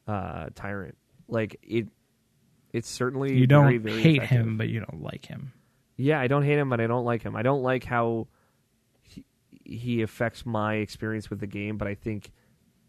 uh 0.07 0.49
Tyrant. 0.55 0.97
Like 1.29 1.59
it 1.63 1.89
it's 2.73 2.89
certainly 2.89 3.37
you 3.37 3.47
don't 3.47 3.65
very, 3.65 3.79
very 3.79 4.03
hate 4.03 4.17
effective. 4.19 4.39
him, 4.39 4.57
but 4.59 4.69
you 4.69 4.81
don't 4.81 5.03
like 5.03 5.25
him. 5.27 5.53
Yeah, 5.97 6.21
I 6.21 6.27
don't 6.27 6.43
hate 6.45 6.59
him, 6.59 6.69
but 6.69 6.81
I 6.81 6.87
don't 6.87 7.05
like 7.05 7.23
him. 7.23 7.35
I 7.35 7.43
don't 7.43 7.63
like 7.63 7.85
how 7.85 8.29
he, 9.03 9.25
he 9.65 10.03
affects 10.03 10.45
my 10.45 10.75
experience 10.75 11.31
with 11.31 11.41
the 11.41 11.47
game, 11.47 11.79
but 11.79 11.89
I 11.89 11.95
think 11.95 12.33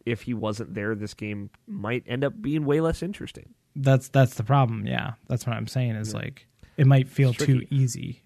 if 0.06 0.24
he 0.24 0.34
wasn't 0.34 0.74
there, 0.74 0.94
this 0.94 1.14
game 1.14 1.50
might 1.68 2.04
end 2.06 2.24
up 2.26 2.34
being 2.42 2.66
way 2.66 2.82
less 2.82 3.02
interesting. 3.02 3.54
That's 3.78 4.10
that's 4.10 4.36
the 4.36 4.44
problem. 4.44 4.86
Yeah, 4.88 5.14
that's 5.28 5.46
what 5.46 5.56
I'm 5.56 5.68
saying. 5.68 5.92
Is 5.96 6.14
Yeah. 6.14 6.20
like 6.20 6.48
it 6.78 6.88
might 6.88 7.08
feel 7.08 7.34
too 7.34 7.66
easy. 7.70 8.24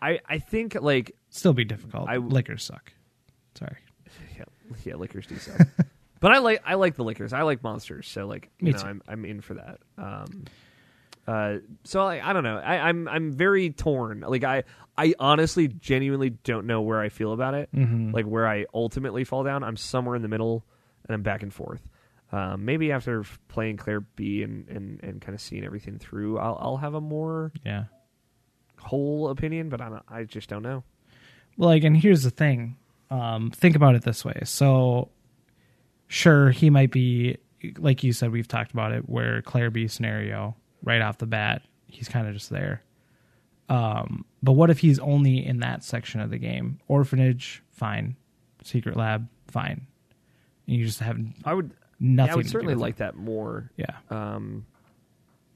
I, 0.00 0.18
I 0.28 0.38
think 0.38 0.74
like 0.80 1.14
Still 1.30 1.52
be 1.52 1.64
difficult. 1.64 2.08
I- 2.08 2.16
Lickers 2.16 2.64
suck. 2.64 2.92
Sorry. 3.58 3.76
yeah, 4.38 4.44
yeah, 4.84 4.94
Lickers 4.96 5.26
do 5.26 5.36
suck. 5.38 5.66
but 6.20 6.32
I 6.32 6.38
like 6.38 6.62
I 6.66 6.74
like 6.74 6.96
the 6.96 7.04
Lickers. 7.04 7.32
I 7.32 7.42
like 7.42 7.62
monsters, 7.62 8.08
so 8.08 8.26
like 8.26 8.50
you 8.58 8.66
Me 8.66 8.72
know 8.72 8.78
too. 8.78 8.86
I'm 8.86 9.02
I'm 9.06 9.24
in 9.24 9.40
for 9.40 9.54
that. 9.54 9.78
Um, 9.98 10.44
uh, 11.26 11.58
so 11.84 12.04
like, 12.04 12.22
I 12.22 12.32
don't 12.32 12.42
know. 12.42 12.58
I, 12.58 12.88
I'm 12.88 13.06
I'm 13.08 13.32
very 13.32 13.70
torn. 13.70 14.20
Like 14.26 14.42
I 14.44 14.64
I 14.98 15.14
honestly 15.18 15.68
genuinely 15.68 16.30
don't 16.30 16.66
know 16.66 16.80
where 16.82 17.00
I 17.00 17.08
feel 17.08 17.32
about 17.32 17.54
it. 17.54 17.68
Mm-hmm. 17.74 18.10
Like 18.10 18.24
where 18.26 18.46
I 18.48 18.66
ultimately 18.74 19.24
fall 19.24 19.44
down. 19.44 19.62
I'm 19.62 19.76
somewhere 19.76 20.16
in 20.16 20.22
the 20.22 20.28
middle, 20.28 20.64
and 21.06 21.14
I'm 21.14 21.22
back 21.22 21.42
and 21.42 21.52
forth. 21.54 21.80
Um, 22.32 22.64
maybe 22.64 22.90
after 22.90 23.24
playing 23.48 23.76
Claire 23.76 24.00
B 24.00 24.42
and, 24.42 24.66
and, 24.68 25.00
and 25.02 25.20
kind 25.20 25.34
of 25.34 25.40
seeing 25.40 25.64
everything 25.64 25.98
through, 25.98 26.38
I'll 26.38 26.58
I'll 26.60 26.76
have 26.78 26.94
a 26.94 27.00
more 27.00 27.52
yeah. 27.64 27.84
whole 28.80 29.28
opinion. 29.28 29.68
But 29.68 29.82
I 29.82 29.88
don't, 29.90 30.02
I 30.08 30.24
just 30.24 30.48
don't 30.48 30.62
know. 30.62 30.82
Well, 31.58 31.68
like, 31.68 31.84
and 31.84 31.96
here's 31.96 32.22
the 32.22 32.30
thing. 32.30 32.76
Um, 33.10 33.50
think 33.50 33.76
about 33.76 33.94
it 33.94 34.02
this 34.02 34.24
way. 34.24 34.40
So, 34.44 35.10
sure, 36.08 36.50
he 36.50 36.70
might 36.70 36.90
be 36.90 37.36
like 37.76 38.02
you 38.02 38.14
said. 38.14 38.32
We've 38.32 38.48
talked 38.48 38.72
about 38.72 38.92
it 38.92 39.08
where 39.08 39.42
Claire 39.42 39.70
B 39.70 39.86
scenario 39.86 40.56
right 40.82 41.02
off 41.02 41.18
the 41.18 41.26
bat, 41.26 41.62
he's 41.86 42.08
kind 42.08 42.26
of 42.26 42.32
just 42.32 42.48
there. 42.48 42.82
Um, 43.68 44.24
but 44.42 44.52
what 44.52 44.70
if 44.70 44.78
he's 44.78 44.98
only 44.98 45.44
in 45.44 45.60
that 45.60 45.84
section 45.84 46.20
of 46.20 46.30
the 46.30 46.38
game? 46.38 46.80
Orphanage, 46.88 47.62
fine. 47.70 48.16
Secret 48.64 48.96
lab, 48.96 49.28
fine. 49.48 49.86
And 50.66 50.76
you 50.76 50.86
just 50.86 51.00
have 51.00 51.18
I 51.44 51.54
would 51.54 51.72
nothing. 52.02 52.28
yeah, 52.28 52.32
I 52.32 52.36
would 52.36 52.48
certainly 52.50 52.74
like 52.74 52.96
that 52.96 53.14
more. 53.16 53.70
Yeah. 53.76 53.96
Um, 54.10 54.66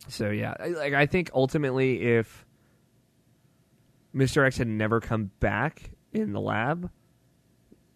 so 0.09 0.31
yeah, 0.31 0.55
I, 0.59 0.69
like 0.69 0.95
I 0.95 1.07
think 1.07 1.31
ultimately, 1.35 2.01
if 2.03 2.47
Mister 4.13 4.45
X 4.45 4.57
had 4.59 4.69
never 4.69 5.01
come 5.01 5.31
back 5.41 5.91
in 6.13 6.33
the 6.33 6.41
lab, 6.41 6.91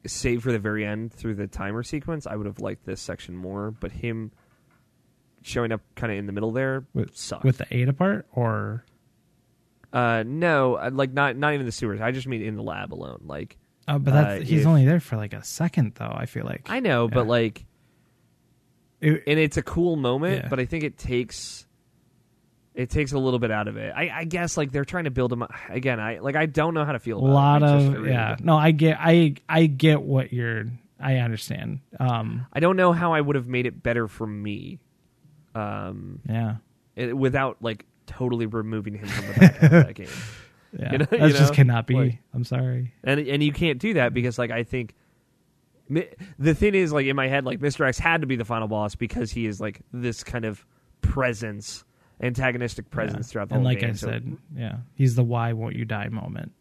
save 0.07 0.43
for 0.43 0.53
the 0.53 0.59
very 0.59 0.85
end 0.85 1.13
through 1.13 1.37
the 1.37 1.47
timer 1.47 1.83
sequence, 1.83 2.27
I 2.27 2.37
would 2.37 2.47
have 2.47 2.59
liked 2.61 2.85
this 2.85 3.01
section 3.01 3.37
more. 3.37 3.71
But 3.71 3.93
him 3.93 4.33
showing 5.43 5.73
up 5.73 5.81
kind 5.95 6.13
of 6.13 6.19
in 6.19 6.27
the 6.27 6.33
middle 6.33 6.53
there 6.53 6.85
With- 6.93 7.17
sucked. 7.17 7.45
with 7.45 7.57
the 7.59 7.67
Ada 7.75 7.95
part, 7.95 8.27
or 8.33 8.85
uh, 9.93 10.23
no, 10.27 10.75
uh, 10.75 10.91
like 10.93 11.13
not 11.13 11.37
not 11.37 11.55
even 11.55 11.65
the 11.65 11.73
sewers. 11.73 12.01
I 12.01 12.11
just 12.11 12.27
mean 12.27 12.43
in 12.43 12.57
the 12.57 12.63
lab 12.63 12.93
alone. 12.93 13.23
Like 13.25 13.57
uh, 13.89 13.99
but 13.99 14.13
that's 14.13 14.43
Uh, 14.43 14.45
he's 14.45 14.63
if- 14.63 14.67
only 14.67 14.85
there 14.85 15.01
for 15.01 15.17
like 15.17 15.33
a 15.33 15.43
second, 15.45 15.95
though. 15.95 16.13
I 16.15 16.27
feel 16.27 16.45
like 16.45 16.63
I 16.69 16.81
know, 16.81 17.09
but 17.09 17.27
like, 17.27 17.65
It- 19.01 19.23
and 19.27 19.39
it's 19.39 19.57
a 19.57 19.63
cool 19.63 19.97
moment, 19.97 20.43
Yeah. 20.45 20.49
but 20.49 20.61
I 20.61 20.65
think 20.67 20.85
it 20.85 20.99
takes 20.99 21.67
it 22.75 22.89
takes 22.89 23.13
a 23.13 23.19
little 23.19 23.41
bit 23.41 23.51
out 23.51 23.67
of 23.69 23.77
it. 23.77 23.93
I, 23.95 24.11
I 24.21 24.25
guess 24.25 24.57
like 24.57 24.71
they're 24.73 24.85
trying 24.85 25.05
to 25.05 25.11
build 25.11 25.33
him 25.33 25.45
again. 25.69 25.99
I 26.01 26.19
like 26.19 26.37
I 26.37 26.47
don't 26.47 26.73
know 26.75 26.85
how 26.85 26.93
to 26.93 26.99
feel. 27.01 27.19
a 27.19 27.21
lot 27.21 27.63
it. 27.63 27.65
I 27.67 27.69
just- 27.69 27.85
I 27.85 27.89
of 27.89 27.95
really 27.95 28.11
yeah. 28.11 28.29
don't. 28.29 28.45
No, 28.45 28.57
I 28.57 28.71
get 28.71 28.97
I 29.01 29.35
I 29.49 29.67
get 29.67 30.03
what 30.03 30.33
you're. 30.33 30.65
I 31.03 31.17
understand. 31.17 31.81
Um, 31.99 32.47
I 32.53 32.61
don't 32.61 32.77
know 32.77 32.93
how 32.93 33.15
I 33.15 33.21
would 33.23 33.35
have 33.37 33.49
made 33.49 33.65
it 33.67 33.83
better 33.83 34.07
for 34.07 34.27
me, 34.27 34.79
um, 35.55 36.21
yeah, 36.29 36.57
it, 36.95 37.17
without 37.17 37.57
like 37.63 37.87
totally 38.07 38.45
removing 38.47 38.95
him 38.97 39.09
from 39.09 39.27
the 39.29 39.33
back 39.41 39.63
of 39.63 39.71
that 39.71 39.95
game. 39.95 40.09
yeah. 40.79 40.93
You 40.93 40.99
know- 40.99 41.05
that 41.07 41.21
you 41.21 41.29
just 41.31 41.55
cannot 41.55 41.87
be. 41.87 41.95
Like- 41.95 42.19
I'm 42.35 42.45
sorry. 42.45 42.93
and 43.03 43.19
and 43.21 43.43
you 43.43 43.53
can't 43.53 43.79
do 43.79 43.95
that 43.95 44.13
because 44.15 44.39
like 44.39 44.51
I 44.51 44.63
think 44.63 44.95
the 46.39 46.55
thing 46.55 46.75
is 46.75 46.93
like 46.93 47.07
in 47.07 47.17
my 47.17 47.29
head 47.29 47.45
like 47.45 47.59
Mr. 47.61 47.87
X 47.87 47.99
had 47.99 48.21
to 48.23 48.27
be 48.27 48.37
the 48.37 48.45
final 48.45 48.69
boss 48.69 48.95
because 48.95 49.31
he 49.33 49.47
is 49.47 49.61
like 49.61 49.81
this 49.93 50.23
kind 50.25 50.45
of 50.45 50.65
presence, 51.03 51.85
antagonistic 52.21 52.91
presence 52.91 53.29
Yeah. 53.29 53.33
throughout 53.33 53.49
the 53.49 53.55
game. 53.55 53.59
and 53.59 53.67
whole 53.67 53.73
like 53.73 53.81
game. 53.81 53.91
I 53.91 53.95
So- 53.95 54.07
said, 54.09 54.37
yeah, 54.55 54.77
he's 54.95 55.15
the 55.17 55.25
"Why 55.25 55.53
won't 55.53 55.77
you 55.77 55.85
die" 55.85 56.09
moment. 56.09 56.53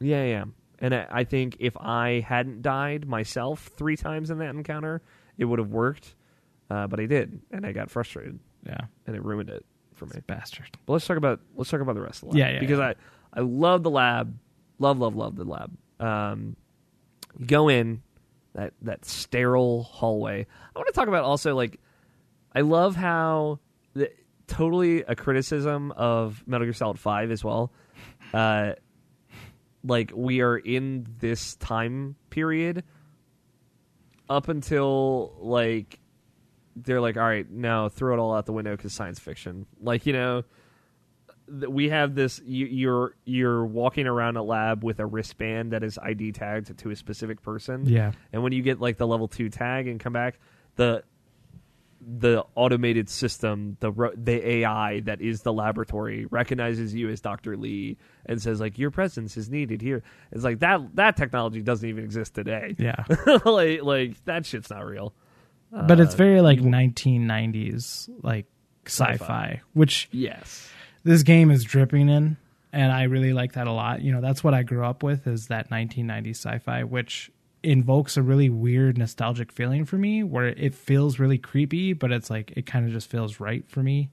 yeah, 0.00 0.24
yeah. 0.24 0.44
And 0.82 0.94
I, 0.94 1.06
I 1.10 1.24
think 1.24 1.56
if 1.60 1.76
I 1.76 2.20
hadn't 2.26 2.62
died 2.62 3.06
myself 3.06 3.70
three 3.76 3.96
times 3.96 4.30
in 4.30 4.38
that 4.38 4.54
encounter, 4.54 5.02
it 5.36 5.44
would 5.44 5.58
have 5.58 5.70
worked. 5.70 6.14
Uh, 6.70 6.86
but 6.86 7.00
I 7.00 7.06
did, 7.06 7.40
and 7.50 7.66
I 7.66 7.72
got 7.72 7.90
frustrated, 7.90 8.38
Yeah, 8.64 8.78
and 9.06 9.14
it 9.16 9.22
ruined 9.24 9.50
it 9.50 9.66
for 9.94 10.06
me. 10.06 10.12
bastard. 10.26 10.70
But 10.86 10.94
let's 10.94 11.06
talk 11.06 11.16
about 11.18 11.40
let's 11.56 11.68
talk 11.68 11.80
about 11.80 11.96
the 11.96 12.00
rest 12.00 12.22
of 12.22 12.30
the 12.30 12.36
lab. 12.36 12.38
Yeah, 12.38 12.54
yeah, 12.54 12.60
Because 12.60 12.78
yeah. 12.78 12.94
I 13.34 13.40
I 13.40 13.40
love 13.40 13.82
the 13.82 13.90
lab, 13.90 14.38
love 14.78 14.98
love 14.98 15.16
love 15.16 15.36
the 15.36 15.44
lab. 15.44 15.76
Um, 15.98 16.56
you 17.38 17.44
go 17.46 17.68
in 17.68 18.02
that 18.54 18.72
that 18.82 19.04
sterile 19.04 19.82
hallway. 19.84 20.46
I 20.74 20.78
want 20.78 20.88
to 20.88 20.94
talk 20.94 21.08
about 21.08 21.24
also 21.24 21.54
like 21.54 21.80
I 22.54 22.62
love 22.62 22.96
how 22.96 23.60
the, 23.94 24.10
totally 24.46 25.02
a 25.02 25.14
criticism 25.14 25.92
of 25.92 26.42
Metal 26.46 26.66
Gear 26.66 26.72
Solid 26.72 26.98
Five 26.98 27.30
as 27.30 27.44
well. 27.44 27.72
Uh, 28.34 28.72
like 29.84 30.12
we 30.14 30.40
are 30.40 30.56
in 30.56 31.06
this 31.20 31.56
time 31.56 32.16
period 32.28 32.84
up 34.28 34.48
until 34.48 35.34
like 35.38 35.98
they're 36.76 37.00
like, 37.00 37.16
all 37.16 37.24
right, 37.24 37.50
now 37.50 37.88
throw 37.88 38.14
it 38.14 38.18
all 38.18 38.34
out 38.34 38.46
the 38.46 38.52
window 38.52 38.76
because 38.76 38.92
science 38.92 39.18
fiction. 39.18 39.66
Like 39.80 40.06
you 40.06 40.12
know, 40.12 40.44
we 41.68 41.88
have 41.90 42.14
this. 42.14 42.40
You, 42.44 42.66
you're 42.66 43.14
you're 43.24 43.64
walking 43.64 44.06
around 44.06 44.36
a 44.36 44.42
lab 44.42 44.84
with 44.84 45.00
a 45.00 45.06
wristband 45.06 45.72
that 45.72 45.82
is 45.82 45.98
ID 45.98 46.32
tagged 46.32 46.76
to 46.78 46.90
a 46.90 46.96
specific 46.96 47.42
person. 47.42 47.86
Yeah. 47.86 48.12
And 48.32 48.42
when 48.42 48.52
you 48.52 48.62
get 48.62 48.80
like 48.80 48.96
the 48.98 49.06
level 49.06 49.28
two 49.28 49.48
tag 49.48 49.86
and 49.88 49.98
come 49.98 50.12
back, 50.12 50.38
the 50.76 51.02
the 52.02 52.44
automated 52.54 53.10
system, 53.10 53.76
the 53.80 53.92
the 54.16 54.48
AI 54.56 55.00
that 55.00 55.20
is 55.20 55.42
the 55.42 55.52
laboratory 55.52 56.24
recognizes 56.30 56.94
you 56.94 57.10
as 57.10 57.20
Dr. 57.20 57.56
Lee 57.58 57.98
and 58.24 58.40
says 58.40 58.58
like 58.58 58.78
your 58.78 58.90
presence 58.90 59.36
is 59.36 59.50
needed 59.50 59.82
here. 59.82 60.02
It's 60.32 60.42
like 60.44 60.60
that 60.60 60.80
that 60.96 61.16
technology 61.18 61.60
doesn't 61.60 61.86
even 61.86 62.04
exist 62.04 62.34
today. 62.34 62.74
Yeah. 62.78 63.04
like 63.44 63.82
like 63.82 64.24
that 64.24 64.46
shit's 64.46 64.70
not 64.70 64.86
real. 64.86 65.12
but 65.70 66.00
it's 66.00 66.14
Uh, 66.14 66.18
very 66.18 66.40
like 66.40 66.60
1990s 66.60 68.08
like 68.22 68.46
sci-fi, 68.86 69.12
Sci-fi. 69.16 69.60
which 69.74 70.08
Yes. 70.10 70.70
This 71.04 71.22
game 71.22 71.50
is 71.50 71.64
dripping 71.64 72.08
in 72.08 72.36
and 72.72 72.92
I 72.92 73.04
really 73.04 73.32
like 73.32 73.54
that 73.54 73.66
a 73.66 73.72
lot. 73.72 74.00
You 74.02 74.12
know, 74.12 74.20
that's 74.20 74.44
what 74.44 74.54
I 74.54 74.62
grew 74.62 74.84
up 74.84 75.02
with 75.02 75.26
is 75.26 75.48
that 75.48 75.70
1990s 75.70 76.30
sci-fi 76.30 76.84
which 76.84 77.30
invokes 77.62 78.16
a 78.16 78.22
really 78.22 78.48
weird 78.48 78.96
nostalgic 78.96 79.52
feeling 79.52 79.84
for 79.84 79.96
me 79.96 80.22
where 80.22 80.46
it 80.46 80.74
feels 80.74 81.18
really 81.18 81.36
creepy 81.36 81.92
but 81.92 82.10
it's 82.10 82.30
like 82.30 82.52
it 82.56 82.64
kind 82.64 82.86
of 82.86 82.92
just 82.92 83.10
feels 83.10 83.40
right 83.40 83.68
for 83.68 83.82
me. 83.82 84.10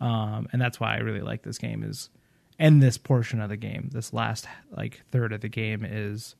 Um 0.00 0.48
and 0.52 0.60
that's 0.60 0.78
why 0.78 0.94
I 0.94 0.98
really 0.98 1.22
like 1.22 1.42
this 1.42 1.58
game 1.58 1.82
is 1.82 2.10
and 2.58 2.82
this 2.82 2.96
portion 2.96 3.40
of 3.40 3.50
the 3.50 3.56
game, 3.56 3.90
this 3.92 4.12
last 4.12 4.46
like 4.70 5.02
third 5.10 5.32
of 5.32 5.40
the 5.40 5.48
game 5.48 5.84
is 5.84 6.36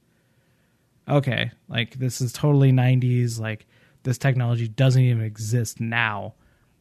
okay, 1.09 1.51
like 1.69 1.99
this 1.99 2.21
is 2.21 2.33
totally 2.33 2.73
90s 2.73 3.41
like 3.41 3.67
this 4.03 4.19
technology 4.19 4.69
doesn't 4.69 5.03
even 5.03 5.25
exist 5.25 5.81
now, 5.81 6.35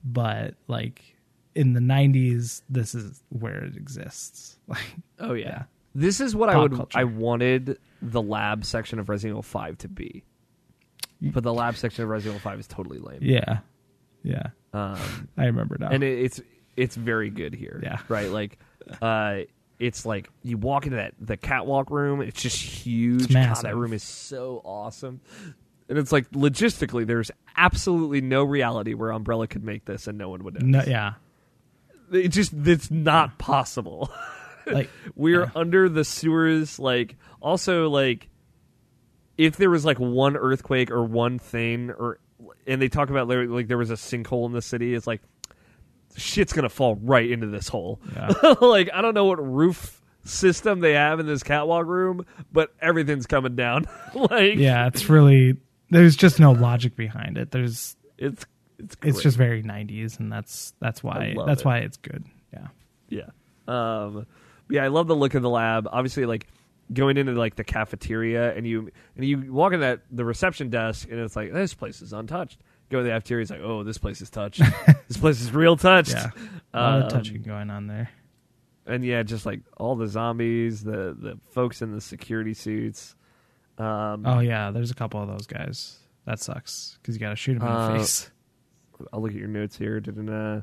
but 0.03 0.53
like 0.67 1.14
in 1.55 1.73
the 1.73 1.79
90s 1.79 2.61
this 2.69 2.93
is 2.93 3.23
where 3.29 3.63
it 3.63 3.75
exists. 3.75 4.57
Like 4.67 4.95
Oh 5.19 5.33
yeah. 5.33 5.45
Yeah. 5.47 5.63
This 5.93 6.19
is 6.19 6.35
what 6.35 6.49
I 6.49 6.53
Pop 6.53 6.61
would 6.63 6.73
culture. 6.75 6.99
I 6.99 7.03
wanted 7.05 7.79
the 8.01 8.21
lab 8.21 8.65
section 8.65 8.99
of 8.99 9.07
Resident 9.09 9.31
Evil 9.33 9.43
5 9.43 9.77
to 9.79 9.87
be. 9.87 10.23
But 11.21 11.43
the 11.43 11.53
lab 11.53 11.77
section 11.77 12.03
of 12.03 12.09
Resident 12.09 12.35
Evil 12.41 12.51
5 12.51 12.59
is 12.59 12.67
totally 12.67 12.99
lame. 12.99 13.19
yeah. 13.21 13.59
Yeah. 14.23 14.47
Um 14.73 15.29
I 15.37 15.45
remember 15.45 15.77
now. 15.79 15.89
and 15.89 16.03
it, 16.03 16.19
it's 16.25 16.41
it's 16.75 16.95
very 16.95 17.29
good 17.29 17.53
here. 17.55 17.79
Yeah. 17.83 17.99
Right? 18.09 18.29
Like 18.29 18.57
uh 19.01 19.41
it's 19.79 20.05
like 20.05 20.29
you 20.43 20.57
walk 20.57 20.85
into 20.85 20.97
that 20.97 21.13
the 21.19 21.37
catwalk 21.37 21.89
room, 21.91 22.21
it's 22.21 22.41
just 22.41 22.57
huge. 22.61 23.25
It's 23.25 23.33
God, 23.33 23.55
that 23.63 23.75
room 23.75 23.93
is 23.93 24.03
so 24.03 24.61
awesome. 24.65 25.21
And 25.87 25.97
it's 25.99 26.11
like 26.11 26.29
logistically 26.31 27.05
there's 27.05 27.29
absolutely 27.55 28.21
no 28.21 28.43
reality 28.43 28.93
where 28.95 29.11
Umbrella 29.11 29.47
could 29.47 29.63
make 29.63 29.85
this 29.85 30.07
and 30.07 30.17
no 30.17 30.29
one 30.29 30.43
would 30.43 30.61
know. 30.61 30.79
no, 30.79 30.85
yeah. 30.87 31.13
It 32.11 32.29
just 32.29 32.53
it's 32.65 32.89
not 32.91 33.37
possible. 33.37 34.11
Like 34.67 34.89
We're 35.15 35.41
Yeah. 35.43 35.51
under 35.55 35.87
the 35.89 36.03
sewers. 36.03 36.79
Like, 36.79 37.17
also, 37.39 37.87
like, 37.87 38.29
if 39.37 39.57
there 39.57 39.69
was 39.69 39.85
like 39.85 39.99
one 39.99 40.35
earthquake 40.35 40.89
or 40.89 41.03
one 41.03 41.37
thing, 41.37 41.91
or 41.91 42.17
and 42.65 42.81
they 42.81 42.89
talk 42.89 43.11
about 43.11 43.27
like, 43.27 43.47
like 43.47 43.67
there 43.67 43.77
was 43.77 43.91
a 43.91 43.93
sinkhole 43.93 44.47
in 44.47 44.53
the 44.53 44.63
city, 44.63 44.95
it's 44.95 45.05
like 45.05 45.21
shit's 46.17 46.51
gonna 46.51 46.67
fall 46.67 46.95
right 46.95 47.29
into 47.29 47.45
this 47.45 47.67
hole. 47.67 48.01
Yeah. 48.15 48.29
like, 48.61 48.89
I 48.91 49.01
don't 49.03 49.13
know 49.13 49.25
what 49.25 49.37
roof 49.45 50.01
system 50.23 50.79
they 50.79 50.93
have 50.93 51.19
in 51.19 51.27
this 51.27 51.43
catwalk 51.43 51.85
room, 51.85 52.25
but 52.51 52.73
everything's 52.81 53.27
coming 53.27 53.55
down. 53.55 53.85
like, 54.15 54.55
yeah, 54.55 54.87
it's 54.87 55.09
really 55.09 55.57
there's 55.91 56.15
just 56.15 56.39
no 56.39 56.53
logic 56.53 56.95
behind 56.95 57.37
it. 57.37 57.51
There's 57.51 57.95
it's 58.17 58.47
it's 58.79 58.95
it's 59.01 59.21
just 59.21 59.37
very 59.37 59.63
90s 59.63 60.19
and 60.19 60.31
that's 60.31 60.73
that's 60.79 61.03
why 61.03 61.35
that's 61.45 61.61
it. 61.61 61.65
why 61.65 61.77
it's 61.79 61.97
good. 61.97 62.23
Yeah. 62.53 62.67
Yeah. 63.09 63.29
Um 63.67 64.25
yeah, 64.69 64.83
I 64.83 64.87
love 64.87 65.07
the 65.07 65.15
look 65.15 65.33
of 65.35 65.41
the 65.43 65.49
lab. 65.49 65.87
Obviously 65.91 66.25
like 66.25 66.47
going 66.93 67.17
into 67.17 67.31
like 67.33 67.55
the 67.55 67.63
cafeteria 67.63 68.53
and 68.55 68.67
you 68.67 68.91
and 69.15 69.25
you 69.25 69.51
walk 69.53 69.73
in 69.73 69.79
that 69.79 70.01
the 70.11 70.25
reception 70.25 70.69
desk 70.69 71.07
and 71.09 71.19
it's 71.19 71.35
like 71.35 71.51
this 71.53 71.73
place 71.73 72.01
is 72.01 72.13
untouched. 72.13 72.59
Go 72.89 72.99
to 72.99 73.03
the 73.03 73.09
cafeteria, 73.09 73.41
it's 73.41 73.49
like, 73.51 73.61
oh, 73.63 73.83
this 73.83 73.97
place 73.97 74.21
is 74.21 74.29
touched. 74.29 74.61
this 75.07 75.17
place 75.17 75.41
is 75.41 75.51
real 75.51 75.75
touched. 75.75 76.11
Yeah. 76.11 76.29
A 76.73 76.79
lot 76.79 76.95
Um, 76.97 77.01
of 77.03 77.11
touching 77.11 77.41
going 77.41 77.69
on 77.71 77.87
there. 77.87 78.09
And 78.85 79.03
yeah, 79.03 79.23
just 79.23 79.45
like 79.47 79.61
all 79.77 79.95
the 79.95 80.07
zombies, 80.07 80.83
the 80.83 81.15
the 81.19 81.39
folks 81.51 81.81
in 81.81 81.91
the 81.93 82.01
security 82.01 82.53
suits. 82.53 83.15
Um 83.77 84.23
Oh 84.25 84.39
yeah, 84.39 84.71
there's 84.71 84.91
a 84.91 84.95
couple 84.95 85.21
of 85.21 85.27
those 85.27 85.47
guys. 85.47 85.97
That 86.25 86.39
sucks 86.39 86.97
because 87.01 87.15
you 87.15 87.19
got 87.19 87.29
to 87.31 87.35
shoot 87.35 87.57
him 87.57 87.63
in 87.63 87.67
Uh, 87.67 87.93
the 87.93 87.99
face. 87.99 88.29
I'll 89.13 89.21
look 89.21 89.31
at 89.31 89.37
your 89.37 89.47
notes 89.47 89.77
here. 89.77 89.99
Da-da-da. 89.99 90.61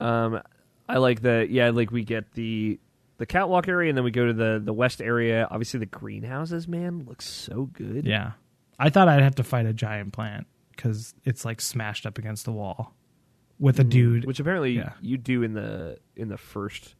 Um, 0.00 0.40
I 0.88 0.98
like 0.98 1.20
the 1.22 1.46
yeah, 1.48 1.70
like 1.70 1.90
we 1.90 2.04
get 2.04 2.32
the 2.32 2.78
the 3.18 3.26
catwalk 3.26 3.68
area, 3.68 3.88
and 3.90 3.96
then 3.96 4.04
we 4.04 4.10
go 4.10 4.26
to 4.26 4.32
the 4.32 4.60
the 4.64 4.72
west 4.72 5.02
area. 5.02 5.46
Obviously, 5.50 5.80
the 5.80 5.86
greenhouses, 5.86 6.68
man, 6.68 7.04
looks 7.06 7.26
so 7.26 7.64
good. 7.72 8.06
Yeah, 8.06 8.32
I 8.78 8.90
thought 8.90 9.08
I'd 9.08 9.22
have 9.22 9.34
to 9.36 9.44
fight 9.44 9.66
a 9.66 9.72
giant 9.72 10.12
plant 10.12 10.46
because 10.74 11.14
it's 11.24 11.44
like 11.44 11.60
smashed 11.60 12.06
up 12.06 12.16
against 12.18 12.44
the 12.44 12.52
wall 12.52 12.94
with 13.58 13.80
a 13.80 13.84
dude. 13.84 14.24
which 14.24 14.38
apparently 14.38 14.72
Yeah. 14.76 14.92
you 15.02 15.18
do 15.18 15.42
in 15.42 15.52
the 15.54 15.98
in 16.16 16.28
the 16.28 16.38
first 16.38 16.94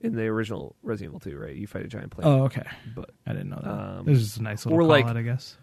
in 0.00 0.14
the 0.14 0.22
original 0.26 0.76
Resident 0.84 1.10
Evil 1.10 1.18
2, 1.18 1.36
right? 1.36 1.56
You 1.56 1.66
fight 1.66 1.84
a 1.84 1.88
giant 1.88 2.12
plant, 2.12 2.28
oh, 2.30 2.44
okay. 2.44 2.62
but 2.94 3.10
I 3.26 3.32
didn't 3.32 3.50
know 3.50 3.60
that. 3.60 3.68
Um, 3.98 4.06
this 4.06 4.18
is 4.18 4.36
a 4.36 4.42
nice 4.44 4.64
little 4.64 4.78
or 4.78 4.84
like- 4.84 5.04
out, 5.06 5.16
I 5.16 5.22
guess. 5.22 5.56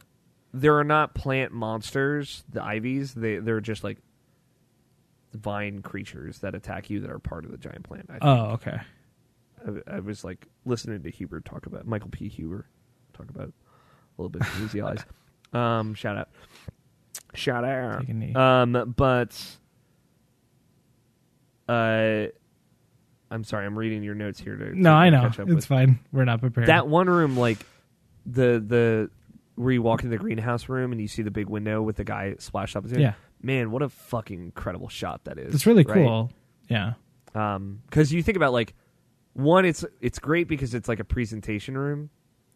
There 0.55 0.77
are 0.79 0.83
not 0.83 1.13
plant 1.13 1.51
monsters. 1.51 2.43
The 2.49 2.63
ivies, 2.63 3.13
they 3.13 3.37
they're 3.37 3.61
just 3.61 3.83
like 3.83 3.97
vine 5.33 5.81
creatures 5.81 6.39
that 6.39 6.55
attack 6.55 6.89
you 6.89 7.01
that 7.01 7.11
are 7.11 7.19
part 7.19 7.45
of 7.45 7.51
the 7.51 7.57
giant 7.57 7.83
plant. 7.83 8.09
I. 8.09 8.17
Oh, 8.21 8.45
okay. 8.53 8.79
I, 9.67 9.95
I 9.95 9.99
was 9.99 10.23
like 10.23 10.47
listening 10.65 11.03
to 11.03 11.09
Huber 11.09 11.41
talk 11.41 11.65
about 11.65 11.85
Michael 11.85 12.09
P. 12.09 12.29
Huber 12.29 12.67
talk 13.13 13.29
about 13.29 13.49
a 13.49 14.21
little 14.21 14.29
bit 14.29 14.41
of 14.41 14.63
Easy 14.63 14.81
Eyes. 14.81 15.03
Um, 15.53 15.93
shout 15.93 16.17
out, 16.17 16.27
shout 17.33 17.63
out. 17.63 18.01
Take 18.01 18.09
a 18.09 18.13
knee. 18.13 18.33
Um, 18.35 18.93
but 18.97 19.41
uh, 21.69 22.25
I'm 23.31 23.43
sorry, 23.45 23.65
I'm 23.65 23.77
reading 23.77 24.03
your 24.03 24.15
notes 24.15 24.37
here 24.37 24.57
to, 24.57 24.71
to 24.71 24.77
no, 24.77 24.91
I 24.91 25.09
know 25.09 25.21
catch 25.21 25.39
up 25.39 25.47
it's 25.47 25.55
with 25.55 25.65
fine. 25.65 25.99
We're 26.11 26.25
not 26.25 26.41
prepared. 26.41 26.67
that 26.67 26.87
one 26.87 27.09
room. 27.09 27.37
Like 27.37 27.59
the 28.25 28.61
the 28.67 29.09
where 29.55 29.71
you 29.73 29.81
walk 29.81 30.03
into 30.03 30.15
the 30.15 30.21
greenhouse 30.21 30.67
room 30.69 30.91
and 30.91 30.99
you 31.01 31.07
see 31.07 31.21
the 31.21 31.31
big 31.31 31.47
window 31.49 31.81
with 31.81 31.95
the 31.95 32.03
guy 32.03 32.35
splashed 32.39 32.75
up. 32.75 32.85
yeah, 32.89 33.13
man, 33.41 33.71
what 33.71 33.81
a 33.81 33.89
fucking 33.89 34.39
incredible 34.39 34.89
shot 34.89 35.23
that 35.25 35.37
is. 35.37 35.53
it's 35.55 35.65
really 35.65 35.83
right? 35.83 35.95
cool. 35.95 36.31
Yeah, 36.69 36.93
Um, 37.33 37.81
because 37.89 38.11
you 38.11 38.21
think 38.23 38.35
about 38.37 38.53
like 38.53 38.73
one, 39.33 39.65
it's 39.65 39.83
it's 40.01 40.19
great 40.19 40.47
because 40.47 40.73
it's 40.73 40.87
like 40.89 40.99
a 40.99 41.03
presentation 41.03 41.77
room, 41.77 42.09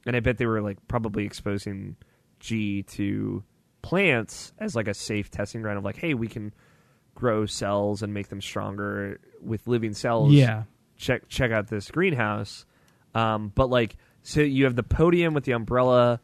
and 0.05 0.15
I 0.15 0.19
bet 0.19 0.37
they 0.37 0.45
were 0.45 0.61
like 0.61 0.77
probably 0.87 1.25
exposing 1.25 1.95
G 2.39 2.83
to 2.83 3.43
plants 3.81 4.51
as 4.59 4.75
like 4.75 4.87
a 4.87 4.93
safe 4.93 5.29
testing 5.31 5.61
ground 5.61 5.77
of 5.77 5.83
like, 5.83 5.97
hey, 5.97 6.13
we 6.13 6.27
can 6.27 6.53
grow 7.15 7.45
cells 7.45 8.01
and 8.01 8.13
make 8.13 8.29
them 8.29 8.41
stronger 8.41 9.19
with 9.41 9.67
living 9.67 9.93
cells. 9.93 10.31
yeah, 10.33 10.63
check 10.97 11.27
check 11.29 11.51
out 11.51 11.67
this 11.67 11.89
greenhouse. 11.91 12.65
Um, 13.13 13.51
but 13.55 13.69
like, 13.69 13.95
so 14.23 14.41
you 14.41 14.63
have 14.65 14.75
the 14.75 14.83
podium 14.83 15.33
with 15.33 15.43
the 15.43 15.51
umbrella, 15.53 16.19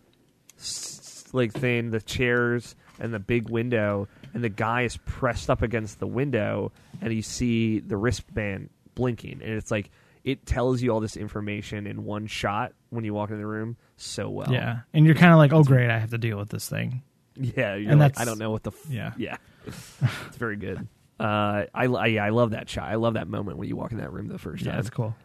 like 1.33 1.51
thing, 1.53 1.91
the 1.91 2.01
chairs, 2.01 2.75
and 2.99 3.13
the 3.13 3.19
big 3.19 3.49
window, 3.49 4.07
and 4.33 4.43
the 4.43 4.49
guy 4.49 4.83
is 4.83 4.97
pressed 5.05 5.49
up 5.49 5.61
against 5.61 5.99
the 5.99 6.07
window, 6.07 6.71
and 7.01 7.13
you 7.13 7.21
see 7.21 7.79
the 7.79 7.97
wristband 7.97 8.69
blinking, 8.95 9.41
and 9.43 9.53
it's 9.53 9.71
like 9.71 9.91
it 10.23 10.45
tells 10.45 10.81
you 10.81 10.89
all 10.91 10.99
this 10.99 11.17
information 11.17 11.85
in 11.85 12.03
one 12.05 12.25
shot 12.25 12.73
when 12.89 13.03
you 13.03 13.13
walk 13.13 13.29
in 13.29 13.37
the 13.37 13.45
room 13.45 13.77
so 13.97 14.29
well. 14.29 14.51
yeah. 14.51 14.79
And 14.93 15.05
you're 15.05 15.13
kind 15.15 15.31
of 15.31 15.37
like, 15.37 15.53
oh 15.53 15.63
great, 15.63 15.89
I 15.89 15.99
have 15.99 16.09
to 16.11 16.17
deal 16.17 16.37
with 16.37 16.49
this 16.49 16.67
thing. 16.67 17.03
yeah. 17.35 17.75
You're 17.75 17.91
And 17.91 17.99
like, 17.99 18.13
that's- 18.13 18.21
I 18.21 18.25
don't 18.25 18.39
know 18.39 18.49
what 18.49 18.63
the 18.63 18.71
f- 18.71 18.89
Yeah. 18.89 19.13
yeah. 19.17 19.37
it's 19.67 20.37
very 20.37 20.55
good. 20.55 20.87
Uh, 21.19 21.65
I, 21.73 21.85
I 21.85 22.05
yeah, 22.07 22.25
I 22.25 22.29
love 22.29 22.51
that 22.51 22.67
shot. 22.69 22.85
I 22.89 22.95
love 22.95 23.13
that 23.13 23.27
moment 23.27 23.57
when 23.57 23.67
you 23.69 23.75
walk 23.75 23.91
in 23.91 23.99
that 23.99 24.11
room 24.11 24.27
the 24.27 24.37
first 24.39 24.63
Yeah, 24.63 24.71
time. 24.71 24.77
That's 24.79 24.89
cool. 24.89 25.15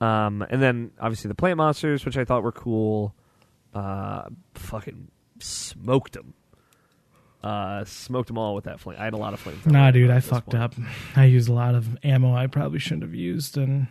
Um, 0.00 0.44
and 0.48 0.62
then 0.62 0.90
obviously 1.00 1.28
the 1.28 1.34
plant 1.34 1.56
monsters, 1.58 2.04
which 2.04 2.16
I 2.16 2.24
thought 2.24 2.42
were 2.42 2.52
cool. 2.52 3.14
Uh, 3.74 4.24
fucking 4.54 5.10
smoked 5.38 6.12
them. 6.14 6.34
Uh, 7.42 7.84
smoked 7.86 8.26
them 8.28 8.36
all 8.36 8.54
with 8.54 8.64
that 8.64 8.80
flame. 8.80 8.98
I 9.00 9.04
had 9.04 9.14
a 9.14 9.16
lot 9.16 9.32
of 9.32 9.40
flame. 9.40 9.60
Nah, 9.64 9.90
dude, 9.90 10.10
I 10.10 10.20
fucked 10.20 10.54
up. 10.54 10.74
I 11.16 11.24
used 11.24 11.48
a 11.48 11.52
lot 11.54 11.74
of 11.74 11.96
ammo 12.04 12.34
I 12.34 12.46
probably 12.48 12.78
shouldn't 12.78 13.02
have 13.02 13.14
used, 13.14 13.56
and 13.56 13.86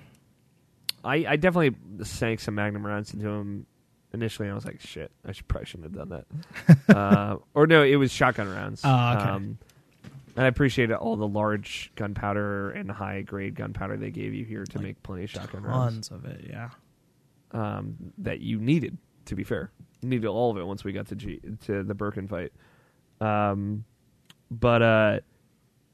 I, 1.03 1.25
I 1.27 1.35
definitely 1.35 1.75
sank 2.05 2.41
some 2.41 2.55
magnum 2.55 2.85
rounds 2.85 3.11
into 3.13 3.27
him 3.27 3.65
initially. 4.13 4.49
I 4.49 4.53
was 4.53 4.65
like, 4.65 4.79
shit, 4.81 5.11
I 5.25 5.31
should 5.31 5.47
probably 5.47 5.65
shouldn't 5.65 5.95
have 5.95 6.09
done 6.09 6.23
that. 6.87 6.95
uh, 6.95 7.37
or 7.55 7.65
no, 7.65 7.81
it 7.81 7.95
was 7.95 8.11
shotgun 8.11 8.49
rounds. 8.49 8.81
Oh, 8.83 8.89
okay. 9.17 9.29
Um, 9.29 9.57
and 10.35 10.45
I 10.45 10.47
appreciated 10.47 10.93
all 10.95 11.15
the 11.15 11.27
large 11.27 11.91
gunpowder 11.95 12.69
and 12.71 12.91
high 12.91 13.21
grade 13.21 13.55
gunpowder 13.55 13.97
they 13.97 14.11
gave 14.11 14.33
you 14.35 14.45
here 14.45 14.63
to 14.63 14.77
Like 14.77 14.85
make 14.85 15.03
plenty 15.03 15.23
of 15.23 15.31
shotgun 15.31 15.63
rounds. 15.63 16.09
tons 16.09 16.11
of 16.11 16.25
it. 16.29 16.45
Yeah, 16.47 16.69
um, 17.51 17.95
that 18.19 18.41
you 18.41 18.59
needed. 18.59 18.97
To 19.29 19.35
be 19.35 19.43
fair, 19.43 19.71
needed 20.03 20.27
all 20.27 20.51
of 20.51 20.57
it 20.57 20.63
once 20.65 20.83
we 20.83 20.91
got 20.91 21.07
to 21.07 21.15
G 21.15 21.39
to 21.65 21.83
the 21.83 21.93
Birkin 21.95 22.27
fight. 22.27 22.51
Um, 23.21 23.85
but 24.51 24.81
uh, 24.81 25.19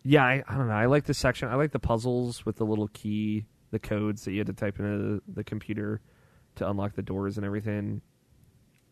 Yeah, 0.04 0.24
I, 0.24 0.44
I 0.48 0.56
don't 0.56 0.68
know. 0.68 0.74
I 0.74 0.86
like 0.88 1.06
the 1.06 1.14
section. 1.14 1.48
I 1.50 1.56
like 1.56 1.72
the 1.72 1.80
puzzles 1.80 2.46
with 2.46 2.56
the 2.58 2.66
little 2.66 2.88
key, 2.90 3.46
the 3.72 3.80
codes 3.80 4.24
that 4.26 4.32
you 4.32 4.38
had 4.40 4.48
to 4.48 4.54
type 4.54 4.80
into 4.80 4.98
the, 4.98 5.22
the 5.34 5.44
computer 5.44 6.02
to 6.56 6.70
unlock 6.70 6.94
the 6.96 7.02
doors 7.02 7.38
and 7.38 7.46
everything. 7.46 8.02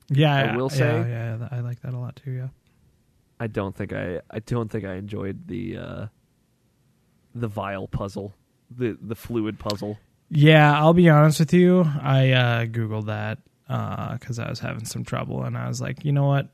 Yeah, 0.10 0.52
I 0.54 0.56
will 0.58 0.70
say- 0.70 0.80
yeah, 1.08 1.38
yeah, 1.38 1.48
I 1.52 1.60
like 1.62 1.80
that 1.82 1.94
a 1.94 1.98
lot 2.00 2.16
too. 2.18 2.32
Yeah. 2.32 2.48
I 3.40 3.48
don't 3.48 3.76
think 3.76 3.94
I 3.94 4.20
I 4.30 4.40
don't 4.40 4.70
think 4.70 4.86
I 4.86 4.96
enjoyed 4.96 5.48
the 5.48 5.78
uh 5.78 6.06
the 7.36 7.48
vial 7.48 7.88
puzzle, 7.88 8.34
the 8.70 8.98
the 9.02 9.16
fluid 9.16 9.58
puzzle. 9.60 9.98
Yeah, 10.30 10.78
I'll 10.78 10.94
be 10.94 11.10
honest 11.10 11.40
with 11.40 11.54
you. 11.54 11.82
I 12.02 12.32
uh, 12.32 12.66
googled 12.66 13.06
that 13.08 13.40
because 13.68 14.40
I 14.40 14.50
was 14.50 14.60
having 14.60 14.86
some 14.86 15.04
trouble, 15.04 15.44
and 15.44 15.58
I 15.58 15.68
was 15.68 15.82
like, 15.82 16.04
you 16.06 16.12
know 16.12 16.28
what? 16.28 16.50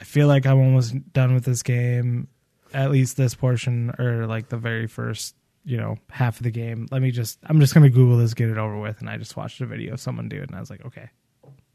I 0.00 0.04
feel 0.04 0.28
like 0.28 0.46
I'm 0.46 0.58
almost 0.58 1.12
done 1.12 1.34
with 1.34 1.44
this 1.44 1.62
game, 1.62 2.28
at 2.72 2.90
least 2.90 3.16
this 3.16 3.34
portion, 3.34 3.92
or 3.98 4.26
like 4.26 4.48
the 4.48 4.56
very 4.56 4.86
first, 4.86 5.34
you 5.64 5.76
know, 5.76 5.96
half 6.10 6.38
of 6.38 6.44
the 6.44 6.50
game. 6.50 6.86
Let 6.90 7.02
me 7.02 7.10
just, 7.10 7.38
I'm 7.44 7.60
just 7.60 7.74
gonna 7.74 7.90
Google 7.90 8.16
this, 8.16 8.32
get 8.32 8.48
it 8.48 8.58
over 8.58 8.78
with, 8.78 9.00
and 9.00 9.10
I 9.10 9.18
just 9.18 9.36
watched 9.36 9.60
a 9.60 9.66
video 9.66 9.94
of 9.94 10.00
someone 10.00 10.28
do 10.28 10.40
it, 10.40 10.48
and 10.48 10.56
I 10.56 10.60
was 10.60 10.70
like, 10.70 10.84
okay, 10.86 11.10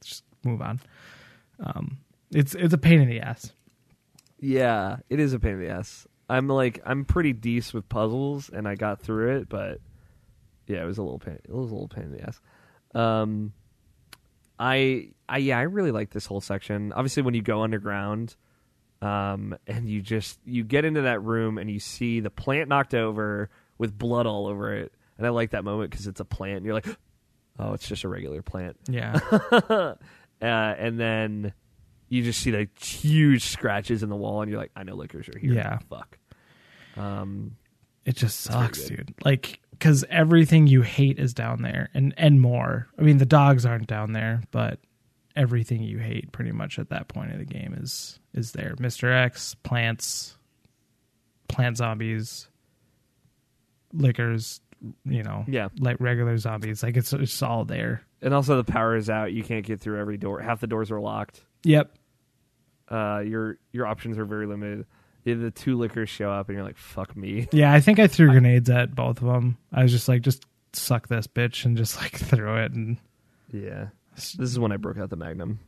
just 0.04 0.24
move 0.44 0.62
on. 0.62 0.80
Um, 1.60 2.00
it's 2.32 2.56
it's 2.56 2.74
a 2.74 2.78
pain 2.78 3.02
in 3.02 3.08
the 3.08 3.22
ass. 3.22 3.52
Yeah, 4.40 4.98
it 5.10 5.20
is 5.20 5.34
a 5.34 5.40
pain 5.40 5.54
in 5.54 5.60
the 5.60 5.70
ass. 5.70 6.08
I'm 6.28 6.48
like 6.48 6.82
I'm 6.86 7.06
pretty 7.06 7.34
decent 7.34 7.76
with 7.76 7.90
puzzles, 7.90 8.50
and 8.50 8.68
I 8.68 8.76
got 8.76 9.02
through 9.02 9.38
it, 9.38 9.50
but 9.50 9.80
yeah, 10.68 10.82
it 10.82 10.86
was 10.86 10.98
a 10.98 11.04
little 11.04 11.20
pain. 11.20 11.40
It 11.44 11.52
was 11.52 11.70
a 11.70 11.74
little 11.74 11.88
pain 11.88 12.06
in 12.06 12.12
the 12.14 12.28
ass. 12.28 12.42
Um, 12.94 13.54
I, 14.60 15.10
I 15.28 15.38
yeah, 15.40 15.58
I 15.58 15.64
really 15.64 15.92
like 15.92 16.12
this 16.12 16.26
whole 16.26 16.42
section. 16.42 16.94
Obviously, 16.94 17.24
when 17.24 17.34
you 17.34 17.42
go 17.42 17.62
underground, 17.62 18.36
um, 19.02 19.58
and 19.68 19.88
you 19.90 20.02
just 20.02 20.40
you 20.46 20.64
get 20.64 20.86
into 20.86 21.02
that 21.02 21.22
room 21.22 21.58
and 21.58 21.70
you 21.70 21.80
see 21.80 22.20
the 22.22 22.30
plant 22.30 22.70
knocked 22.70 22.94
over 22.94 23.50
with 23.78 23.98
blood 23.98 24.26
all 24.26 24.48
over 24.48 24.74
it, 24.74 24.94
and 25.18 25.28
I 25.28 25.30
like 25.32 25.52
that 25.52 25.64
moment 25.64 25.92
because 25.92 26.08
it's 26.08 26.20
a 26.20 26.26
plant. 26.26 26.58
And 26.58 26.66
you're 26.66 26.74
like, 26.76 26.88
oh, 27.60 27.74
it's 27.74 27.88
just 27.88 28.04
a 28.04 28.08
regular 28.08 28.42
plant. 28.42 28.78
Yeah, 28.90 29.20
uh, 29.70 29.96
and 30.42 31.00
then 31.00 31.54
you 32.08 32.24
just 32.24 32.40
see 32.40 32.52
like 32.52 32.78
huge 32.82 33.44
scratches 33.46 34.04
in 34.04 34.10
the 34.10 34.16
wall, 34.16 34.42
and 34.42 34.50
you're 34.50 34.60
like, 34.60 34.72
I 34.76 34.84
know 34.84 34.96
Lickers 34.96 35.28
are 35.30 35.38
here. 35.38 35.54
Yeah. 35.54 35.80
fuck. 35.90 36.18
Um, 36.96 37.58
It 38.06 38.16
just 38.16 38.40
sucks, 38.42 38.86
dude. 38.86 39.14
Like, 39.26 39.60
because 39.78 40.06
everything 40.10 40.68
you 40.68 40.82
hate 40.82 41.20
is 41.20 41.34
down 41.34 41.62
there, 41.62 41.90
and 41.94 42.14
and 42.18 42.42
more. 42.42 42.88
I 42.98 43.02
mean, 43.02 43.18
the 43.18 43.26
dogs 43.26 43.66
aren't 43.66 43.88
down 43.88 44.14
there, 44.14 44.42
but 44.52 44.80
everything 45.36 45.84
you 45.84 45.98
hate, 46.00 46.32
pretty 46.32 46.52
much 46.52 46.80
at 46.80 46.90
that 46.90 47.08
point 47.08 47.32
of 47.32 47.40
the 47.40 47.46
game, 47.46 47.74
is 47.78 48.20
is 48.34 48.54
there. 48.54 48.76
Mister 48.80 49.12
X, 49.12 49.56
plants, 49.64 50.38
plant 51.48 51.78
zombies, 51.78 52.48
Lickers. 53.94 54.62
You 55.06 55.24
know, 55.24 55.46
yeah, 55.48 55.70
like 55.80 55.98
regular 56.00 56.38
zombies. 56.38 56.84
Like 56.84 56.96
it's 56.98 57.12
it's 57.14 57.42
all 57.42 57.66
there. 57.66 58.04
and 58.22 58.34
also 58.34 58.58
the 58.58 58.72
power 58.72 58.96
is 58.96 59.10
out. 59.10 59.32
You 59.34 59.44
can't 59.44 59.66
get 59.66 59.80
through 59.80 60.00
every 60.00 60.18
door. 60.18 60.42
Half 60.42 60.60
the 60.60 60.68
doors 60.68 60.92
are 60.92 61.00
locked. 61.00 61.44
Yep. 61.64 61.96
Uh, 62.90 63.24
your 63.26 63.58
your 63.72 63.88
options 63.88 64.18
are 64.18 64.26
very 64.26 64.46
limited. 64.46 64.86
The, 65.26 65.34
the 65.34 65.52
two 65.52 65.76
Lickers 65.78 66.10
show 66.10 66.30
up, 66.32 66.48
and 66.50 66.56
you're 66.56 66.66
like, 66.66 66.78
fuck 66.78 67.16
me. 67.18 67.48
Yeah, 67.52 67.74
I 67.74 67.82
think 67.82 68.00
I 68.00 68.08
threw 68.08 68.30
grenades 68.32 68.70
at 68.70 68.96
both 68.96 69.22
of 69.22 69.28
them. 69.28 69.58
I 69.74 69.84
was 69.84 69.92
just 69.92 70.08
like, 70.08 70.22
just 70.22 70.46
suck 70.74 71.08
this 71.08 71.28
bitch, 71.28 71.66
and 71.66 71.76
just 71.76 71.98
like 71.98 72.12
throw 72.18 72.64
it 72.64 72.72
and. 72.72 72.98
Yeah, 73.52 73.88
this 74.16 74.36
is 74.40 74.58
when 74.60 74.72
I 74.72 74.78
broke 74.78 74.98
out 74.98 75.10
the 75.10 75.16
Magnum. 75.16 75.60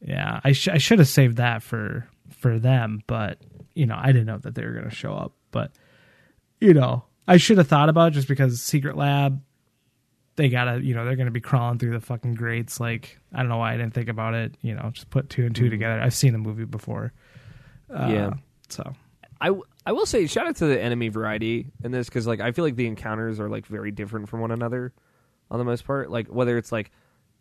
Yeah, 0.00 0.40
I 0.44 0.52
sh- 0.52 0.68
I 0.68 0.78
should 0.78 0.98
have 0.98 1.08
saved 1.08 1.36
that 1.38 1.62
for 1.62 2.06
for 2.38 2.58
them, 2.58 3.00
but 3.06 3.38
you 3.74 3.86
know 3.86 3.96
I 3.98 4.06
didn't 4.08 4.26
know 4.26 4.38
that 4.38 4.54
they 4.54 4.64
were 4.64 4.72
going 4.72 4.88
to 4.88 4.94
show 4.94 5.12
up. 5.12 5.32
But 5.50 5.72
you 6.60 6.74
know 6.74 7.04
I 7.28 7.36
should 7.38 7.58
have 7.58 7.68
thought 7.68 7.88
about 7.88 8.08
it 8.08 8.14
just 8.14 8.28
because 8.28 8.62
Secret 8.62 8.96
Lab, 8.96 9.42
they 10.36 10.48
gotta 10.48 10.82
you 10.82 10.94
know 10.94 11.04
they're 11.04 11.16
going 11.16 11.26
to 11.26 11.32
be 11.32 11.40
crawling 11.40 11.78
through 11.78 11.92
the 11.92 12.00
fucking 12.00 12.34
grates. 12.34 12.78
Like 12.80 13.18
I 13.34 13.38
don't 13.38 13.48
know 13.48 13.58
why 13.58 13.72
I 13.74 13.76
didn't 13.76 13.94
think 13.94 14.08
about 14.08 14.34
it. 14.34 14.54
You 14.62 14.74
know, 14.74 14.90
just 14.92 15.10
put 15.10 15.28
two 15.30 15.44
and 15.46 15.54
2 15.56 15.64
Mhm. 15.64 15.70
together. 15.70 16.00
I've 16.00 16.14
seen 16.14 16.32
the 16.32 16.38
movie 16.38 16.64
before. 16.64 17.12
Uh, 17.90 18.08
Yeah. 18.10 18.30
So 18.68 18.94
I, 19.40 19.46
w- 19.48 19.64
I 19.84 19.92
will 19.92 20.06
say 20.06 20.26
shout 20.26 20.46
out 20.46 20.56
to 20.56 20.66
the 20.66 20.80
enemy 20.80 21.08
variety 21.08 21.66
in 21.84 21.92
this 21.92 22.08
because 22.08 22.26
like 22.26 22.40
I 22.40 22.52
feel 22.52 22.64
like 22.64 22.76
the 22.76 22.86
encounters 22.86 23.38
are 23.40 23.48
like 23.48 23.66
very 23.66 23.90
different 23.90 24.28
from 24.28 24.40
one 24.40 24.50
another 24.50 24.92
on 25.50 25.58
the 25.58 25.64
most 25.64 25.84
part. 25.86 26.10
Like 26.10 26.28
whether 26.28 26.56
it's 26.58 26.72
like 26.72 26.90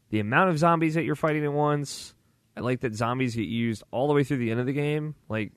the 0.09 0.19
amount 0.19 0.49
of 0.51 0.59
zombies 0.59 0.93
that 0.95 1.03
you're 1.03 1.15
fighting 1.15 1.43
at 1.45 1.53
once. 1.53 2.13
I 2.57 2.61
like 2.61 2.79
that 2.81 2.95
zombies 2.95 3.35
get 3.35 3.47
used 3.47 3.83
all 3.91 4.07
the 4.07 4.13
way 4.13 4.23
through 4.23 4.37
the 4.37 4.49
end 4.49 4.61
of 4.61 4.65
the 4.65 4.71
game, 4.71 5.13
like, 5.27 5.51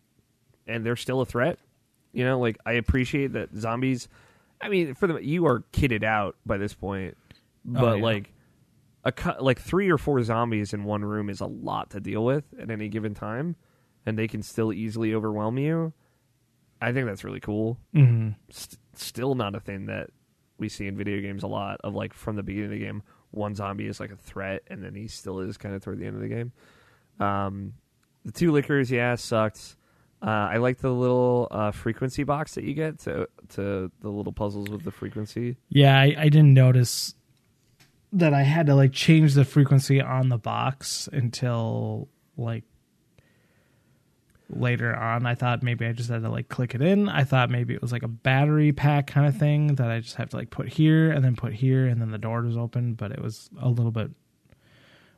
and 0.67 0.85
they're 0.85 0.97
still 0.97 1.21
a 1.21 1.25
threat. 1.25 1.61
You 2.13 2.25
know, 2.25 2.41
like 2.41 2.59
I 2.67 2.73
appreciate 2.73 3.35
that 3.35 3.55
zombies. 3.57 4.09
I 4.61 4.69
mean, 4.69 4.95
for 4.95 5.07
the 5.07 5.19
you 5.25 5.47
are 5.47 5.61
kitted 5.73 6.03
out 6.03 6.35
by 6.45 6.57
this 6.57 6.75
point, 6.75 7.17
oh, 7.25 7.35
but 7.65 7.85
Oh, 7.85 7.95
yeah. 7.95 8.03
like 8.03 8.33
a 9.05 9.13
like 9.41 9.61
three 9.61 9.91
or 9.93 9.99
four 9.99 10.21
zombies 10.25 10.75
in 10.75 10.83
one 10.83 11.05
room 11.05 11.31
is 11.31 11.41
a 11.41 11.47
lot 11.47 11.91
to 11.91 12.01
deal 12.01 12.25
with 12.25 12.43
at 12.61 12.69
any 12.69 12.89
given 12.89 13.15
time, 13.15 13.55
and 14.09 14.19
they 14.19 14.27
can 14.29 14.43
still 14.43 14.73
easily 14.73 15.15
overwhelm 15.15 15.59
you. 15.59 15.93
I 16.81 16.93
think 16.93 17.07
that's 17.07 17.25
really 17.25 17.41
cool. 17.41 17.79
mhm. 17.95 18.35
St- 18.51 18.79
still 18.95 19.35
not 19.35 19.55
a 19.55 19.61
thing 19.61 19.87
that 19.87 20.11
we 20.59 20.69
see 20.69 20.87
in 20.87 20.97
video 20.97 21.21
games 21.21 21.43
a 21.43 21.47
lot 21.49 21.81
of 21.85 21.95
like 21.95 22.13
from 22.15 22.37
the 22.37 22.43
beginning 22.43 22.67
of 22.67 22.79
the 22.79 22.85
game, 22.85 23.03
one 23.31 23.55
zombie 23.55 23.87
is 23.87 24.01
like 24.01 24.11
a 24.11 24.17
threat, 24.17 24.63
and 24.69 24.83
then 24.83 24.95
he 24.95 25.07
still 25.09 25.41
is 25.41 25.57
kind 25.57 25.75
of 25.75 25.83
toward 25.85 25.99
the 25.99 26.07
end 26.07 26.17
of 26.17 26.23
the 26.23 26.29
game. 26.29 26.53
Um, 27.21 27.75
the 28.25 28.33
two 28.33 28.53
Lickers, 28.53 28.91
yeah, 28.91 29.15
sucked. 29.17 29.77
Uh, 30.21 30.31
I 30.51 30.57
like 30.57 30.79
the 30.79 30.91
little 30.91 31.47
uh, 31.51 31.71
frequency 31.71 32.25
box 32.25 32.55
that 32.57 32.65
you 32.65 32.75
get 32.75 32.99
to 33.01 33.29
to 33.51 33.91
the 34.01 34.09
little 34.09 34.33
puzzles 34.33 34.69
with 34.69 34.83
the 34.83 34.91
frequency. 34.91 35.57
yeah, 35.69 35.99
I, 35.99 36.15
I 36.19 36.29
didn't 36.29 36.55
notice 36.55 37.15
that 38.13 38.33
I 38.35 38.43
had 38.43 38.67
to 38.67 38.75
like 38.75 38.93
change 38.93 39.35
the 39.35 39.45
frequency 39.45 40.01
on 40.01 40.29
the 40.29 40.39
box 40.39 41.09
until 41.13 42.09
like 42.37 42.65
later 44.51 44.95
on. 44.97 45.27
I 45.27 45.35
thought 45.35 45.63
maybe 45.63 45.85
I 45.87 45.93
just 45.93 46.09
had 46.11 46.23
to 46.23 46.31
like 46.31 46.49
click 46.49 46.75
it 46.75 46.83
in. 46.83 47.09
I 47.09 47.25
thought 47.25 47.51
maybe 47.51 47.75
it 47.75 47.83
was 47.83 47.93
like 47.93 48.03
a 48.03 48.09
battery 48.09 48.73
pack 48.73 49.07
kind 49.07 49.27
of 49.27 49.37
thing 49.37 49.75
that 49.77 49.91
I 49.91 50.01
just 50.01 50.17
have 50.17 50.31
to 50.31 50.37
like 50.37 50.51
put 50.51 50.69
here 50.69 51.11
and 51.11 51.23
then 51.25 51.37
put 51.37 51.53
here 51.53 51.87
and 51.87 52.01
then 52.01 52.11
the 52.11 52.19
door 52.19 52.43
was 52.43 52.57
open, 52.57 52.95
but 52.95 53.13
it 53.13 53.21
was 53.21 53.51
a 53.61 53.69
little 53.69 53.91
bit 53.93 54.11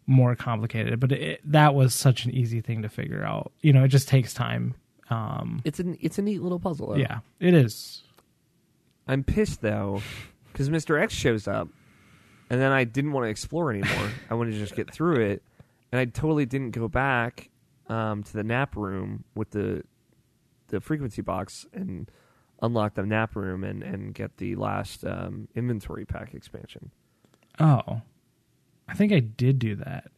more 0.06 0.34
complicated. 0.34 0.98
But 0.98 1.12
it, 1.12 1.40
that 1.44 1.74
was 1.74 1.94
such 1.94 2.24
an 2.24 2.32
easy 2.32 2.60
thing 2.60 2.82
to 2.82 2.88
figure 2.88 3.22
out. 3.24 3.52
You 3.60 3.72
know, 3.72 3.84
it 3.84 3.88
just 3.88 4.08
takes 4.08 4.34
time. 4.34 4.74
Um, 5.10 5.60
It's 5.64 5.80
an 5.80 5.96
it's 6.00 6.18
a 6.18 6.22
neat 6.22 6.42
little 6.42 6.60
puzzle. 6.60 6.88
Though. 6.88 6.96
yeah, 6.96 7.20
it 7.40 7.54
is. 7.54 8.02
I'm 9.08 9.24
pissed 9.24 9.60
though, 9.60 10.02
because 10.52 10.68
Mr. 10.70 11.00
X 11.00 11.14
shows 11.14 11.48
up, 11.48 11.68
and 12.48 12.60
then 12.60 12.70
I 12.70 12.84
didn't 12.84 13.12
want 13.12 13.24
to 13.26 13.28
explore 13.30 13.70
anymore. 13.72 14.10
I 14.30 14.34
wanted 14.34 14.52
to 14.52 14.58
just 14.58 14.76
get 14.76 14.88
through 14.92 15.20
it, 15.20 15.42
and 15.90 16.00
I 16.00 16.04
totally 16.04 16.46
didn't 16.46 16.70
go 16.72 16.86
back 16.86 17.50
um, 17.90 18.22
to 18.22 18.32
the 18.32 18.44
nap 18.44 18.76
room 18.76 19.24
with 19.34 19.50
the 19.50 19.82
the 20.68 20.80
frequency 20.80 21.20
box 21.22 21.66
and 21.72 22.10
unlock 22.62 22.94
the 22.94 23.04
nap 23.04 23.34
room 23.34 23.64
and, 23.64 23.82
and 23.82 24.14
get 24.14 24.36
the 24.36 24.54
last 24.54 25.04
um, 25.04 25.48
inventory 25.56 26.04
pack 26.04 26.32
expansion. 26.34 26.90
Oh, 27.58 28.02
I 28.88 28.94
think 28.94 29.12
I 29.12 29.18
did 29.20 29.58
do 29.58 29.74
that. 29.76 30.10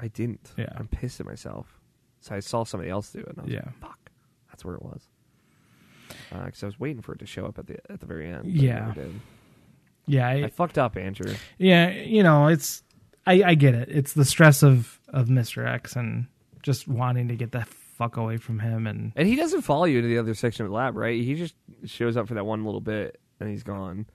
I 0.00 0.08
didn't. 0.08 0.52
Yeah. 0.56 0.68
I'm 0.76 0.88
pissed 0.88 1.20
at 1.20 1.26
myself. 1.26 1.80
So 2.20 2.34
I 2.34 2.40
saw 2.40 2.64
somebody 2.64 2.90
else 2.90 3.10
do 3.10 3.20
it, 3.20 3.28
and 3.28 3.38
I 3.38 3.42
was 3.42 3.52
Yeah. 3.52 3.60
like, 3.66 3.78
"Fuck, 3.80 4.10
that's 4.50 4.64
where 4.64 4.74
it 4.74 4.82
was." 4.82 5.06
Because 6.30 6.62
I 6.62 6.66
was 6.66 6.80
waiting 6.80 7.02
for 7.02 7.12
it 7.14 7.18
to 7.20 7.26
show 7.26 7.46
up 7.46 7.58
at 7.58 7.66
the 7.68 7.78
at 7.92 8.00
the 8.00 8.06
very 8.06 8.28
end. 8.28 8.46
Yeah. 8.46 8.92
Yeah, 10.06 10.26
I, 10.26 10.32
I 10.44 10.48
fucked 10.48 10.78
up, 10.78 10.96
Andrew. 10.96 11.34
yeah, 11.58 11.90
you 11.90 12.22
know, 12.22 12.46
it's 12.48 12.82
I, 13.26 13.42
I 13.44 13.54
get 13.54 13.74
it. 13.74 13.88
It's 13.90 14.14
the 14.14 14.24
stress 14.24 14.62
of 14.62 14.98
of 15.08 15.28
Mr. 15.28 15.66
X 15.66 15.94
and 15.96 16.26
just 16.62 16.88
wanting 16.88 17.28
to 17.28 17.36
get 17.36 17.52
the 17.52 17.64
fuck 17.64 18.16
away 18.16 18.36
from 18.36 18.58
him 18.60 18.86
and 18.86 19.12
And 19.16 19.26
he 19.26 19.34
doesn't 19.36 19.62
follow 19.62 19.84
you 19.84 20.00
to 20.00 20.06
the 20.06 20.18
other 20.18 20.34
section 20.34 20.64
of 20.64 20.70
the 20.70 20.76
lab, 20.76 20.96
right? 20.96 21.20
He 21.20 21.34
just 21.34 21.54
shows 21.84 22.16
up 22.16 22.28
for 22.28 22.34
that 22.34 22.44
one 22.46 22.64
little 22.64 22.80
bit 22.80 23.20
and 23.40 23.48
he's 23.50 23.62
gone. 23.64 24.06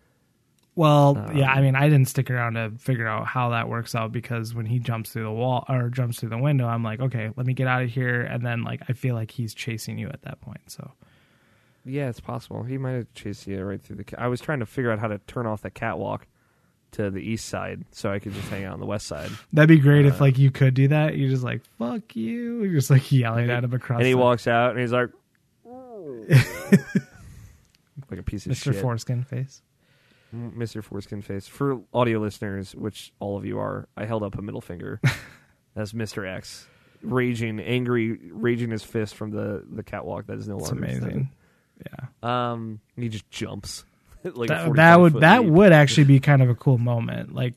well, 0.76 1.18
Um, 1.18 1.36
yeah, 1.38 1.52
I 1.52 1.62
mean, 1.62 1.76
I 1.76 1.90
didn't 1.90 2.08
stick 2.08 2.32
around 2.32 2.54
to 2.54 2.72
figure 2.80 3.08
out 3.08 3.28
how 3.28 3.50
that 3.50 3.68
works 3.70 3.94
out 3.94 4.12
because 4.12 4.56
when 4.56 4.66
he 4.66 4.80
jumps 4.80 5.12
through 5.12 5.24
the 5.24 5.32
wall 5.32 5.66
or 5.70 5.90
jumps 5.90 6.20
through 6.20 6.30
the 6.30 6.38
window, 6.38 6.66
I'm 6.68 6.84
like, 6.84 7.00
okay, 7.00 7.30
let 7.36 7.46
me 7.46 7.54
get 7.54 7.68
out 7.68 7.84
of 7.84 7.90
here 7.90 8.22
and 8.22 8.46
then 8.46 8.64
like 8.64 8.82
I 8.90 8.94
feel 8.94 9.16
like 9.16 9.32
he's 9.32 9.54
chasing 9.54 9.98
you 9.98 10.08
at 10.10 10.22
that 10.24 10.40
point. 10.42 10.62
So, 10.72 10.92
Yeah, 11.86 12.08
it's 12.10 12.20
possible. 12.22 12.64
He 12.64 12.78
might 12.78 12.92
have 12.94 13.14
chased 13.14 13.46
you 13.48 13.62
right 13.64 13.82
through 13.82 13.98
the. 13.98 14.04
Ca- 14.06 14.18
I 14.18 14.28
was 14.28 14.40
trying 14.42 14.60
to 14.60 14.66
figure 14.66 14.92
out 14.92 15.00
how 15.00 15.10
to 15.10 15.20
turn 15.28 15.46
off 15.46 15.62
the 15.62 15.70
catwalk 15.70 16.26
to 16.94 17.10
the 17.12 17.20
east 17.20 17.48
side 17.48 17.84
so 17.92 18.12
I 18.12 18.20
could 18.20 18.34
just 18.34 18.48
hang 18.50 18.64
out 18.66 18.74
on 18.74 18.80
the 18.80 18.86
west 18.86 19.08
side. 19.08 19.30
that'd 19.52 19.68
be 19.68 19.80
great 19.80 20.06
if 20.06 20.16
Uh, 20.22 20.26
like 20.26 20.38
you 20.38 20.50
could 20.52 20.74
do 20.74 20.88
that. 20.90 21.18
You're 21.18 21.30
just 21.30 21.44
like, 21.44 21.62
fuck 21.78 22.16
you. 22.16 22.64
You're 22.64 22.74
just 22.76 22.90
like 22.90 23.12
yelling 23.12 23.50
at 23.50 23.64
him 23.64 23.74
across 23.74 24.00
and 24.00 24.08
he 24.08 24.14
the- 24.14 24.18
walks 24.20 24.48
out 24.48 24.72
and 24.72 24.80
he's 24.80 24.92
like, 24.94 25.10
like 28.10 28.20
a 28.20 28.24
piece 28.24 28.46
of 28.46 28.56
shit. 28.58 28.72
Mr. 28.72 28.74
shit. 28.74 28.82
Foreskin 28.82 29.24
face. 29.24 29.62
Mr. 30.36 30.84
Foreskin 30.84 31.22
face. 31.22 31.48
For 31.48 31.80
audio 31.94 32.20
listeners, 32.20 32.74
which 32.76 33.14
all 33.20 33.38
of 33.38 33.46
you 33.46 33.60
are, 33.60 33.88
I 33.96 34.06
held 34.06 34.24
up 34.24 34.36
a 34.38 34.42
middle 34.42 34.62
finger 34.62 35.00
as 35.76 35.94
Mr. 35.94 36.28
X, 36.28 36.66
raging, 37.04 37.60
angry, 37.60 38.18
raging 38.32 38.72
his 38.72 38.84
fist 38.84 39.14
from 39.16 39.30
the 39.32 39.64
the 39.72 39.84
catwalk 39.84 40.26
that 40.28 40.38
is 40.40 40.48
no 40.48 40.58
longer. 40.58 40.84
extended. 40.86 41.04
amazing. 41.04 41.30
Yeah. 42.24 42.52
Um, 42.52 42.80
he 42.96 43.10
just 43.10 43.30
jumps. 43.30 43.86
like 44.36 44.50
that, 44.50 44.66
45 44.66 44.76
that 44.76 45.00
would 45.00 45.14
that 45.22 45.46
would 45.46 45.72
actually 45.72 46.06
be 46.06 46.20
kind 46.22 46.42
of 46.42 46.50
a 46.50 46.56
cool 46.56 46.78
moment. 46.78 47.34
Like 47.34 47.54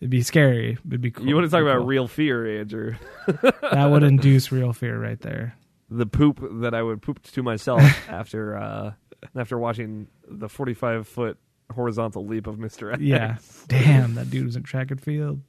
it'd 0.00 0.10
be 0.10 0.22
scary. 0.22 0.78
It'd 0.86 1.00
be 1.00 1.10
cool. 1.10 1.26
You 1.26 1.34
want 1.34 1.46
to 1.46 1.50
talk 1.50 1.62
about 1.62 1.78
cool. 1.78 1.86
real 1.86 2.08
fear, 2.08 2.60
Andrew? 2.60 2.94
that 3.42 3.86
would 3.90 4.02
induce 4.02 4.50
real 4.50 4.72
fear 4.72 4.98
right 4.98 5.20
there. 5.20 5.56
the 5.90 6.06
poop 6.06 6.40
that 6.60 6.74
I 6.74 6.82
would 6.82 7.02
poop 7.02 7.22
to 7.22 7.42
myself 7.42 7.82
after 8.08 8.56
uh 8.56 8.92
after 9.36 9.58
watching 9.58 10.08
the 10.26 10.48
45 10.48 11.06
foot 11.06 11.38
horizontal 11.74 12.26
leap 12.26 12.46
of 12.46 12.56
Mr. 12.56 12.92
X. 12.92 13.02
Yeah. 13.02 13.36
Damn, 13.68 14.14
that 14.14 14.30
dude 14.30 14.46
was 14.46 14.56
in 14.56 14.62
track 14.62 14.90
and 14.90 15.00
field. 15.00 15.42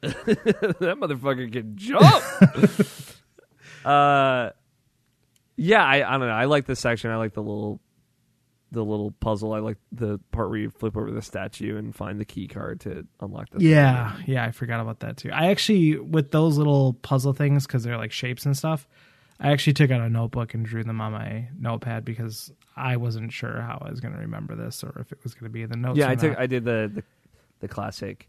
that 0.00 0.96
motherfucker 1.00 1.52
can 1.52 1.76
jump. 1.76 2.04
uh, 3.84 4.50
yeah, 5.56 5.84
I, 5.84 6.06
I 6.06 6.18
don't 6.18 6.28
know. 6.28 6.34
I 6.34 6.44
like 6.44 6.66
this 6.66 6.80
section. 6.80 7.10
I 7.10 7.16
like 7.16 7.32
the 7.32 7.42
little 7.42 7.80
the 8.76 8.84
little 8.84 9.10
puzzle. 9.10 9.54
I 9.54 9.58
like 9.58 9.78
the 9.90 10.20
part 10.30 10.50
where 10.50 10.58
you 10.58 10.70
flip 10.70 10.96
over 10.96 11.10
the 11.10 11.22
statue 11.22 11.76
and 11.76 11.96
find 11.96 12.20
the 12.20 12.24
key 12.24 12.46
card 12.46 12.80
to 12.80 13.06
unlock 13.20 13.50
the 13.50 13.64
Yeah, 13.64 14.16
yeah, 14.26 14.44
I 14.44 14.52
forgot 14.52 14.80
about 14.80 15.00
that 15.00 15.16
too. 15.16 15.30
I 15.32 15.46
actually 15.46 15.98
with 15.98 16.30
those 16.30 16.58
little 16.58 16.92
puzzle 16.92 17.32
things 17.32 17.66
because 17.66 17.82
they're 17.82 17.96
like 17.96 18.12
shapes 18.12 18.44
and 18.46 18.56
stuff. 18.56 18.86
I 19.40 19.50
actually 19.50 19.72
took 19.72 19.90
out 19.90 20.00
a 20.00 20.08
notebook 20.08 20.54
and 20.54 20.64
drew 20.64 20.84
them 20.84 21.00
on 21.00 21.12
my 21.12 21.48
notepad 21.58 22.04
because 22.04 22.52
I 22.76 22.96
wasn't 22.96 23.32
sure 23.32 23.60
how 23.60 23.82
I 23.84 23.90
was 23.90 24.00
going 24.00 24.14
to 24.14 24.20
remember 24.20 24.54
this 24.54 24.84
or 24.84 24.98
if 25.00 25.12
it 25.12 25.18
was 25.22 25.34
going 25.34 25.44
to 25.44 25.52
be 25.52 25.62
in 25.62 25.70
the 25.70 25.76
notes. 25.76 25.98
Yeah, 25.98 26.10
I 26.10 26.14
took 26.14 26.32
not. 26.32 26.40
I 26.40 26.46
did 26.46 26.64
the 26.64 26.90
the, 26.94 27.04
the 27.60 27.68
classic. 27.68 28.28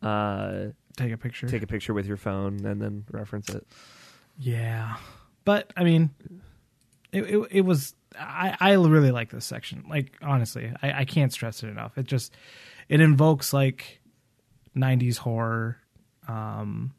Uh, 0.00 0.68
take 0.96 1.12
a 1.12 1.16
picture. 1.16 1.48
take 1.48 1.62
a 1.62 1.66
picture 1.66 1.94
with 1.94 2.06
your 2.06 2.16
phone 2.16 2.64
and 2.64 2.80
then 2.80 3.04
reference 3.10 3.50
it. 3.50 3.66
Yeah, 4.38 4.96
but 5.44 5.72
I 5.76 5.84
mean, 5.84 6.10
it 7.12 7.22
it, 7.22 7.48
it 7.50 7.60
was. 7.62 7.94
I 8.18 8.56
I 8.60 8.72
really 8.74 9.10
like 9.10 9.30
this 9.30 9.44
section. 9.44 9.84
Like 9.88 10.16
honestly, 10.22 10.72
I 10.82 11.00
I 11.00 11.04
can't 11.04 11.32
stress 11.32 11.62
it 11.62 11.68
enough. 11.68 11.96
It 11.98 12.06
just 12.06 12.34
it 12.88 13.00
invokes 13.00 13.52
like 13.52 14.00
'90s 14.76 15.18
horror, 15.18 15.78
um, 16.28 16.94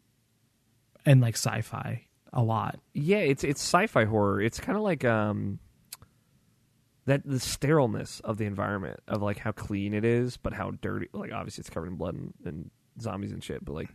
and 1.06 1.22
like 1.22 1.36
sci-fi 1.36 2.06
a 2.32 2.42
lot. 2.42 2.80
Yeah, 2.94 3.18
it's 3.18 3.44
it's 3.44 3.62
sci-fi 3.62 4.06
horror. 4.06 4.42
It's 4.42 4.60
kind 4.60 4.78
of 4.78 4.84
like 4.84 5.06
um 5.06 5.60
that 7.06 7.22
the 7.26 7.40
sterileness 7.40 8.22
of 8.22 8.38
the 8.38 8.46
environment 8.46 9.00
of 9.08 9.22
like 9.22 9.38
how 9.38 9.52
clean 9.52 9.94
it 9.94 10.06
is, 10.06 10.38
but 10.38 10.54
how 10.54 10.72
dirty. 10.82 11.10
Like 11.14 11.32
obviously 11.32 11.62
it's 11.62 11.70
covered 11.70 11.88
in 11.88 11.96
blood 11.96 12.16
and, 12.16 12.34
and 12.46 12.72
zombies 13.00 13.32
and 13.32 13.44
shit, 13.44 13.64
but 13.64 13.74
like 13.74 13.90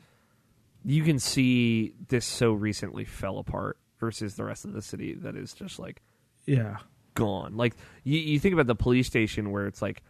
you 0.85 1.03
can 1.03 1.19
see 1.19 1.95
this 2.09 2.25
so 2.25 2.53
recently 2.53 3.05
fell 3.05 3.39
apart 3.39 3.79
versus 3.99 4.37
the 4.37 4.45
rest 4.45 4.65
of 4.65 4.73
the 4.73 4.83
city 4.83 5.15
that 5.15 5.37
is 5.37 5.53
just 5.53 5.79
like 5.79 6.03
Yeah, 6.47 6.79
gone. 7.19 7.57
Like 7.57 7.75
you, 8.05 8.17
you 8.17 8.39
think 8.39 8.53
about 8.53 8.69
the 8.69 8.77
police 8.77 9.09
station 9.09 9.51
where 9.51 9.67
it's 9.67 9.83
like 9.83 10.05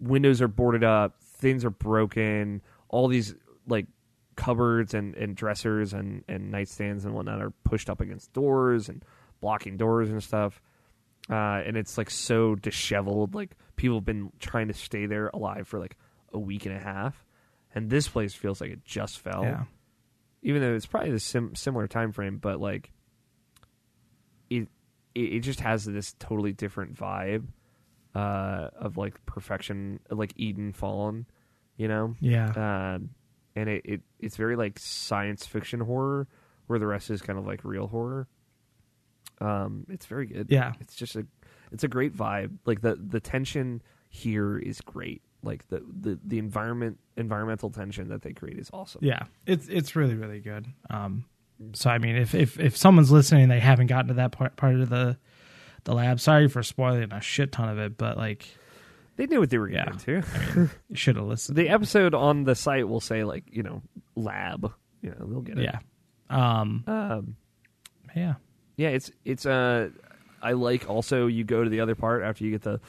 windows 0.00 0.42
are 0.42 0.48
boarded 0.48 0.82
up, 0.82 1.22
things 1.22 1.64
are 1.64 1.70
broken, 1.70 2.60
all 2.88 3.06
these 3.06 3.36
like 3.68 3.86
cupboards 4.34 4.94
and, 4.94 5.14
and 5.14 5.36
dressers 5.36 5.92
and, 5.92 6.24
and 6.26 6.52
nightstands 6.52 7.04
and 7.04 7.14
whatnot 7.14 7.40
are 7.40 7.52
pushed 7.62 7.88
up 7.88 8.00
against 8.00 8.32
doors 8.32 8.88
and 8.88 9.04
blocking 9.40 9.76
doors 9.76 10.10
and 10.10 10.22
stuff. 10.22 10.60
Uh, 11.30 11.62
and 11.64 11.76
it's 11.76 11.96
like 11.96 12.10
so 12.10 12.56
disheveled. 12.56 13.32
Like 13.32 13.56
people 13.76 13.98
have 13.98 14.04
been 14.04 14.32
trying 14.40 14.66
to 14.66 14.74
stay 14.74 15.06
there 15.06 15.30
alive 15.32 15.68
for 15.68 15.78
like 15.78 15.96
a 16.32 16.38
week 16.38 16.66
and 16.66 16.76
a 16.76 16.80
half, 16.80 17.24
and 17.76 17.88
this 17.88 18.08
place 18.08 18.34
feels 18.34 18.60
like 18.60 18.70
it 18.70 18.84
just 18.84 19.20
fell 19.20 19.44
yeah, 19.44 19.62
even 20.42 20.60
though 20.60 20.74
it's 20.74 20.84
probably 20.84 21.12
the 21.12 21.20
sim- 21.20 21.54
similar 21.54 21.86
time 21.86 22.10
frame, 22.10 22.38
but 22.38 22.60
like 22.60 22.90
it, 24.50 24.68
it 25.14 25.20
it 25.20 25.40
just 25.40 25.60
has 25.60 25.84
this 25.84 26.14
totally 26.18 26.52
different 26.52 26.94
vibe 26.94 27.46
uh, 28.14 28.70
of 28.76 28.96
like 28.96 29.24
perfection, 29.26 30.00
like 30.10 30.32
Eden 30.36 30.72
Fallen, 30.72 31.26
you 31.76 31.88
know, 31.88 32.14
yeah, 32.20 32.94
um, 32.94 33.10
and 33.56 33.68
it, 33.68 33.82
it 33.84 34.00
it's 34.20 34.36
very 34.36 34.56
like 34.56 34.78
science 34.78 35.46
fiction 35.46 35.80
horror, 35.80 36.28
where 36.66 36.78
the 36.78 36.86
rest 36.86 37.10
is 37.10 37.22
kind 37.22 37.38
of 37.38 37.46
like 37.46 37.64
real 37.64 37.86
horror. 37.86 38.28
Um, 39.40 39.86
it's 39.88 40.06
very 40.06 40.26
good. 40.26 40.46
yeah. 40.50 40.72
It's 40.80 40.94
just 40.94 41.16
a 41.16 41.26
it's 41.72 41.84
a 41.84 41.88
great 41.88 42.16
vibe. 42.16 42.58
Like 42.66 42.80
the 42.80 42.94
the 42.94 43.20
tension 43.20 43.82
here 44.08 44.58
is 44.58 44.80
great. 44.80 45.22
Like 45.42 45.66
the 45.68 45.82
the 46.00 46.18
the 46.24 46.38
environment 46.38 46.98
environmental 47.16 47.70
tension 47.70 48.08
that 48.08 48.22
they 48.22 48.32
create 48.32 48.58
is 48.58 48.70
awesome. 48.72 49.00
Yeah, 49.04 49.24
it's 49.46 49.68
it's 49.68 49.96
really 49.96 50.14
really 50.14 50.40
good. 50.40 50.66
Um, 50.88 51.24
so 51.72 51.90
I 51.90 51.98
mean, 51.98 52.16
if 52.16 52.34
if 52.34 52.58
if 52.60 52.76
someone's 52.76 53.10
listening, 53.10 53.44
and 53.44 53.50
they 53.50 53.60
haven't 53.60 53.86
gotten 53.88 54.08
to 54.08 54.14
that 54.14 54.32
part 54.32 54.56
part 54.56 54.74
of 54.76 54.88
the 54.90 55.16
the 55.84 55.94
lab. 55.94 56.18
Sorry 56.20 56.48
for 56.48 56.62
spoiling 56.62 57.12
a 57.12 57.20
shit 57.20 57.52
ton 57.52 57.68
of 57.68 57.78
it, 57.78 57.96
but 57.98 58.16
like 58.16 58.46
They 59.16 59.26
knew 59.26 59.40
what 59.40 59.50
they 59.50 59.58
were 59.58 59.68
Yeah. 59.70 59.84
getting 59.92 60.22
into. 60.22 60.70
you 60.88 60.96
should 60.96 61.16
have 61.16 61.26
listened. 61.26 61.56
the 61.58 61.68
episode 61.68 62.14
on 62.14 62.44
the 62.44 62.54
site 62.54 62.88
will 62.88 63.00
say 63.00 63.24
like 63.24 63.44
you 63.50 63.62
know 63.62 63.82
lab. 64.16 64.72
You 65.02 65.10
know 65.10 65.26
they'll 65.26 65.40
get 65.42 65.58
it. 65.58 65.64
Yeah, 65.64 65.78
um, 66.30 66.84
Um, 66.86 67.36
yeah, 68.16 68.34
yeah. 68.76 68.88
It's 68.88 69.10
it's 69.24 69.44
uh 69.46 69.90
I 70.42 70.52
like 70.52 70.88
also 70.88 71.26
you 71.26 71.44
go 71.44 71.62
to 71.64 71.70
the 71.70 71.80
other 71.80 71.94
part 71.94 72.22
after 72.22 72.44
you 72.44 72.50
get 72.50 72.62
the 72.62 72.80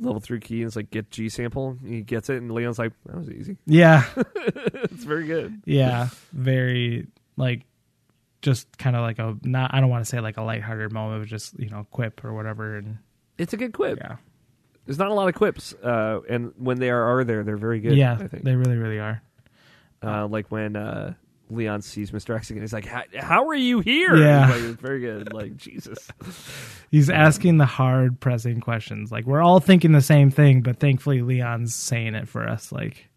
level 0.00 0.20
three 0.20 0.38
key 0.40 0.58
and 0.60 0.66
it's 0.68 0.76
like 0.76 0.90
get 0.90 1.10
G 1.10 1.28
sample. 1.28 1.76
He 1.84 2.02
gets 2.02 2.28
it 2.30 2.36
and 2.36 2.50
Leon's 2.52 2.78
like 2.78 2.92
that 3.06 3.16
was 3.16 3.30
easy. 3.30 3.56
yeah, 3.66 4.04
it's 4.36 5.02
very 5.04 5.26
good. 5.26 5.60
yeah. 5.64 6.08
Very 6.32 7.06
like 7.36 7.62
just 8.42 8.78
kind 8.78 8.94
of 8.96 9.02
like 9.02 9.18
a 9.18 9.36
not. 9.42 9.72
I 9.74 9.80
don't 9.80 9.90
want 9.90 10.04
to 10.04 10.08
say 10.08 10.20
like 10.20 10.36
a 10.36 10.42
lighthearted 10.42 10.92
moment, 10.92 11.22
but 11.22 11.28
just 11.28 11.58
you 11.58 11.68
know 11.70 11.86
quip 11.90 12.24
or 12.24 12.32
whatever. 12.34 12.76
And 12.76 12.98
It's 13.38 13.52
a 13.52 13.56
good 13.56 13.72
quip. 13.72 13.98
yeah, 14.00 14.16
There's 14.86 14.98
not 14.98 15.08
a 15.10 15.14
lot 15.14 15.28
of 15.28 15.34
quips, 15.34 15.74
uh, 15.82 16.20
and 16.28 16.52
when 16.56 16.78
they 16.78 16.90
are, 16.90 17.18
are 17.18 17.24
there, 17.24 17.42
they're 17.44 17.56
very 17.56 17.80
good. 17.80 17.96
yeah, 17.96 18.14
I 18.20 18.26
think. 18.28 18.44
they 18.44 18.54
really 18.56 18.76
really 18.76 18.98
are. 18.98 19.22
Uh, 20.02 20.28
like 20.28 20.50
when 20.52 20.76
uh, 20.76 21.14
Leon 21.50 21.82
sees 21.82 22.12
Mr. 22.12 22.36
X 22.36 22.50
again, 22.50 22.62
he's 22.62 22.72
like, 22.72 22.86
"How, 22.86 23.48
are 23.48 23.54
you 23.54 23.80
here?" 23.80 24.14
Yeah. 24.16 24.46
He's 24.46 24.54
like, 24.62 24.70
it's 24.72 24.80
very 24.80 25.00
good. 25.00 25.32
Like 25.32 25.56
Jesus. 25.56 26.08
He's 26.92 27.10
asking 27.10 27.56
the 27.58 27.66
hard 27.66 28.20
pressing 28.20 28.60
questions. 28.60 29.10
Like 29.10 29.26
we're 29.26 29.42
all 29.42 29.58
thinking 29.58 29.90
the 29.92 30.00
same 30.00 30.30
thing, 30.30 30.60
but 30.62 30.78
thankfully 30.78 31.22
Leon's 31.22 31.74
saying 31.74 32.14
it 32.14 32.28
for 32.28 32.48
us. 32.48 32.70
Like 32.70 33.08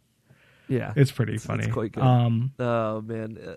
Yeah. 0.67 0.93
it's 0.95 1.11
pretty 1.11 1.33
It's- 1.33 1.45
funny. 1.45 1.65
it's 1.65 1.73
quite 1.73 1.91
good. 1.91 2.03
Um, 2.03 2.51
Oh 2.57 3.01
man, 3.01 3.37
Uh, 3.37 3.55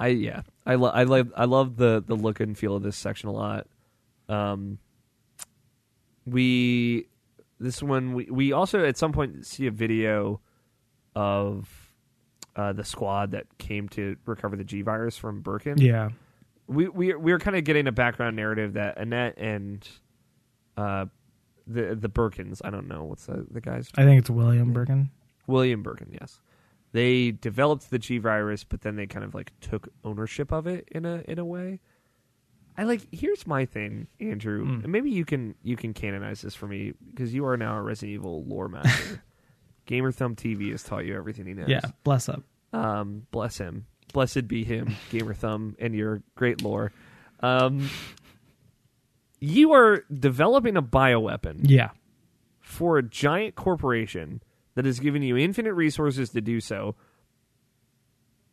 I 0.00 0.08
yeah, 0.08 0.42
I 0.66 0.74
love 0.74 0.92
I 0.94 1.04
love 1.04 1.32
I 1.36 1.44
love 1.44 1.76
the 1.76 2.02
the 2.06 2.16
look 2.16 2.40
and 2.40 2.58
feel 2.58 2.76
of 2.76 2.82
this 2.82 2.96
section 2.96 3.28
a 3.28 3.32
lot. 3.32 3.66
Um, 4.28 4.78
we 6.26 7.06
this 7.60 7.82
one 7.82 8.14
we 8.14 8.24
we 8.30 8.52
also 8.52 8.84
at 8.84 8.96
some 8.96 9.12
point 9.12 9.46
see 9.46 9.66
a 9.66 9.70
video 9.70 10.40
of 11.14 11.68
uh, 12.56 12.72
the 12.72 12.84
squad 12.84 13.30
that 13.30 13.46
came 13.58 13.88
to 13.90 14.16
recover 14.26 14.56
the 14.56 14.64
G 14.64 14.82
virus 14.82 15.16
from 15.16 15.40
Birkin. 15.40 15.78
yeah, 15.78 16.10
we 16.66 16.88
we 16.88 17.14
we 17.14 17.32
were 17.32 17.38
kind 17.38 17.56
of 17.56 17.64
getting 17.64 17.86
a 17.86 17.92
background 17.92 18.36
narrative 18.36 18.74
that 18.74 18.98
Annette 18.98 19.38
and 19.38 19.88
uh 20.76 21.06
the 21.66 21.94
the 21.94 22.08
Birkins 22.08 22.60
I 22.64 22.70
don't 22.70 22.88
know 22.88 23.04
what's 23.04 23.26
the 23.26 23.46
the 23.50 23.60
guy's 23.60 23.90
I 23.96 24.04
think 24.04 24.18
it's 24.20 24.30
William 24.30 24.72
Birkin. 24.72 25.10
William 25.46 25.82
Birkin, 25.82 26.08
yes. 26.20 26.40
They 26.96 27.32
developed 27.32 27.90
the 27.90 27.98
G 27.98 28.16
virus, 28.16 28.64
but 28.64 28.80
then 28.80 28.96
they 28.96 29.06
kind 29.06 29.22
of 29.22 29.34
like 29.34 29.52
took 29.60 29.90
ownership 30.02 30.50
of 30.50 30.66
it 30.66 30.88
in 30.90 31.04
a 31.04 31.22
in 31.28 31.38
a 31.38 31.44
way. 31.44 31.80
I 32.78 32.84
like. 32.84 33.02
Here's 33.12 33.46
my 33.46 33.66
thing, 33.66 34.06
Andrew. 34.18 34.64
Mm. 34.64 34.84
and 34.84 34.90
Maybe 34.90 35.10
you 35.10 35.26
can 35.26 35.56
you 35.62 35.76
can 35.76 35.92
canonize 35.92 36.40
this 36.40 36.54
for 36.54 36.66
me 36.66 36.94
because 37.10 37.34
you 37.34 37.44
are 37.44 37.58
now 37.58 37.76
a 37.76 37.82
Resident 37.82 38.14
Evil 38.14 38.44
lore 38.44 38.70
master. 38.70 39.22
Gamer 39.84 40.10
Thumb 40.10 40.36
TV 40.36 40.70
has 40.70 40.84
taught 40.84 41.04
you 41.04 41.14
everything 41.14 41.44
he 41.44 41.52
knows. 41.52 41.68
Yeah, 41.68 41.82
bless 42.02 42.30
up. 42.30 42.44
Um, 42.72 43.26
bless 43.30 43.58
him. 43.58 43.84
Blessed 44.14 44.48
be 44.48 44.64
him, 44.64 44.96
Gamer 45.10 45.34
Thumb, 45.34 45.76
and 45.78 45.94
your 45.94 46.22
great 46.34 46.62
lore. 46.62 46.92
Um, 47.40 47.90
you 49.38 49.72
are 49.74 50.02
developing 50.10 50.78
a 50.78 50.82
bioweapon 50.82 51.58
Yeah, 51.68 51.90
for 52.62 52.96
a 52.96 53.02
giant 53.02 53.54
corporation 53.54 54.40
that 54.76 54.84
has 54.84 55.00
given 55.00 55.22
you 55.22 55.36
infinite 55.36 55.74
resources 55.74 56.30
to 56.30 56.40
do 56.40 56.60
so, 56.60 56.94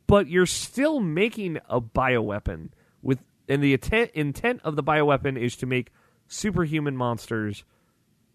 but 0.07 0.27
you're 0.27 0.45
still 0.47 0.99
making 0.99 1.59
a 1.69 1.79
bioweapon 1.79 2.69
with 3.01 3.19
and 3.47 3.61
the 3.63 3.73
intent 3.73 4.11
intent 4.13 4.61
of 4.63 4.75
the 4.75 4.83
bioweapon 4.83 5.37
is 5.37 5.55
to 5.57 5.65
make 5.65 5.91
superhuman 6.27 6.97
monsters 6.97 7.63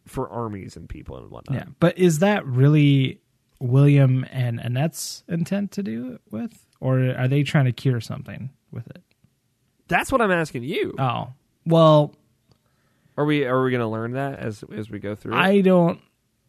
for 0.07 0.28
armies 0.28 0.76
and 0.76 0.89
people 0.89 1.16
and 1.18 1.30
whatnot. 1.30 1.57
yeah. 1.57 1.64
But 1.80 1.99
is 1.99 2.20
that 2.20 2.47
really 2.47 3.20
William 3.61 4.24
and 4.30 4.61
Annette's 4.61 5.24
intent 5.28 5.72
to 5.72 5.82
do 5.82 6.12
it 6.12 6.20
with, 6.30 6.64
or 6.80 7.01
are 7.16 7.26
they 7.28 7.43
trying 7.43 7.64
to 7.64 7.72
cure 7.72 8.01
something 8.01 8.51
with 8.70 8.86
it? 8.89 9.03
That's 9.89 10.12
what 10.12 10.20
I'm 10.20 10.30
asking 10.30 10.62
you. 10.64 10.95
Oh, 10.99 11.32
well, 11.66 12.14
Are 13.16 13.24
we 13.24 13.45
are 13.45 13.62
we 13.62 13.70
going 13.70 13.80
to 13.80 13.89
learn 13.89 14.12
that 14.12 14.39
as 14.39 14.62
as 14.74 14.91
we 14.91 14.99
go 14.99 15.14
through? 15.14 15.34
it? 15.34 15.39
I 15.39 15.61
don't 15.62 16.01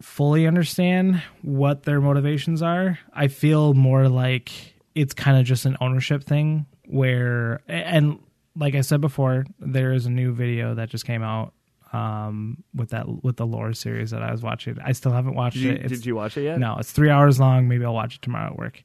fully 0.02 0.48
understand 0.48 1.22
what 1.42 1.84
their 1.84 2.00
motivations 2.02 2.62
are. 2.62 3.00
I 3.14 3.28
feel 3.28 3.74
more 3.74 4.08
like 4.08 4.52
it's 4.96 5.14
kind 5.14 5.38
of 5.38 5.46
just 5.46 5.66
an 5.66 5.78
ownership 5.82 6.24
thing 6.24 6.66
where 6.88 7.62
and 7.68 8.20
like 8.56 8.76
I 8.76 8.82
said 8.82 9.00
before, 9.02 9.46
there 9.60 9.94
is 9.94 10.06
a 10.06 10.10
new 10.10 10.34
video 10.34 10.76
that 10.76 10.90
just 10.90 11.06
came 11.06 11.24
out 11.24 11.54
um, 11.94 12.64
with 12.74 12.90
that 12.90 13.24
with 13.24 13.38
the 13.38 13.46
lore 13.46 13.74
series 13.74 14.12
that 14.12 14.22
I 14.22 14.32
was 14.32 14.42
watching. 14.42 14.78
I 14.84 14.92
still 14.92 15.12
haven't 15.12 15.36
watched 15.36 15.56
Did 15.56 15.64
you, 15.64 15.72
it. 15.72 15.76
It's- 15.78 15.90
did 15.92 16.06
you 16.06 16.16
watch 16.16 16.38
it 16.38 16.44
yet? 16.44 16.60
No, 16.60 16.78
it's 16.80 16.92
three 16.92 17.10
hours 17.10 17.40
long. 17.40 17.68
Maybe 17.68 17.86
I'll 17.86 17.94
watch 17.94 18.16
it 18.16 18.22
tomorrow 18.22 18.52
at 18.52 18.58
work. 18.58 18.84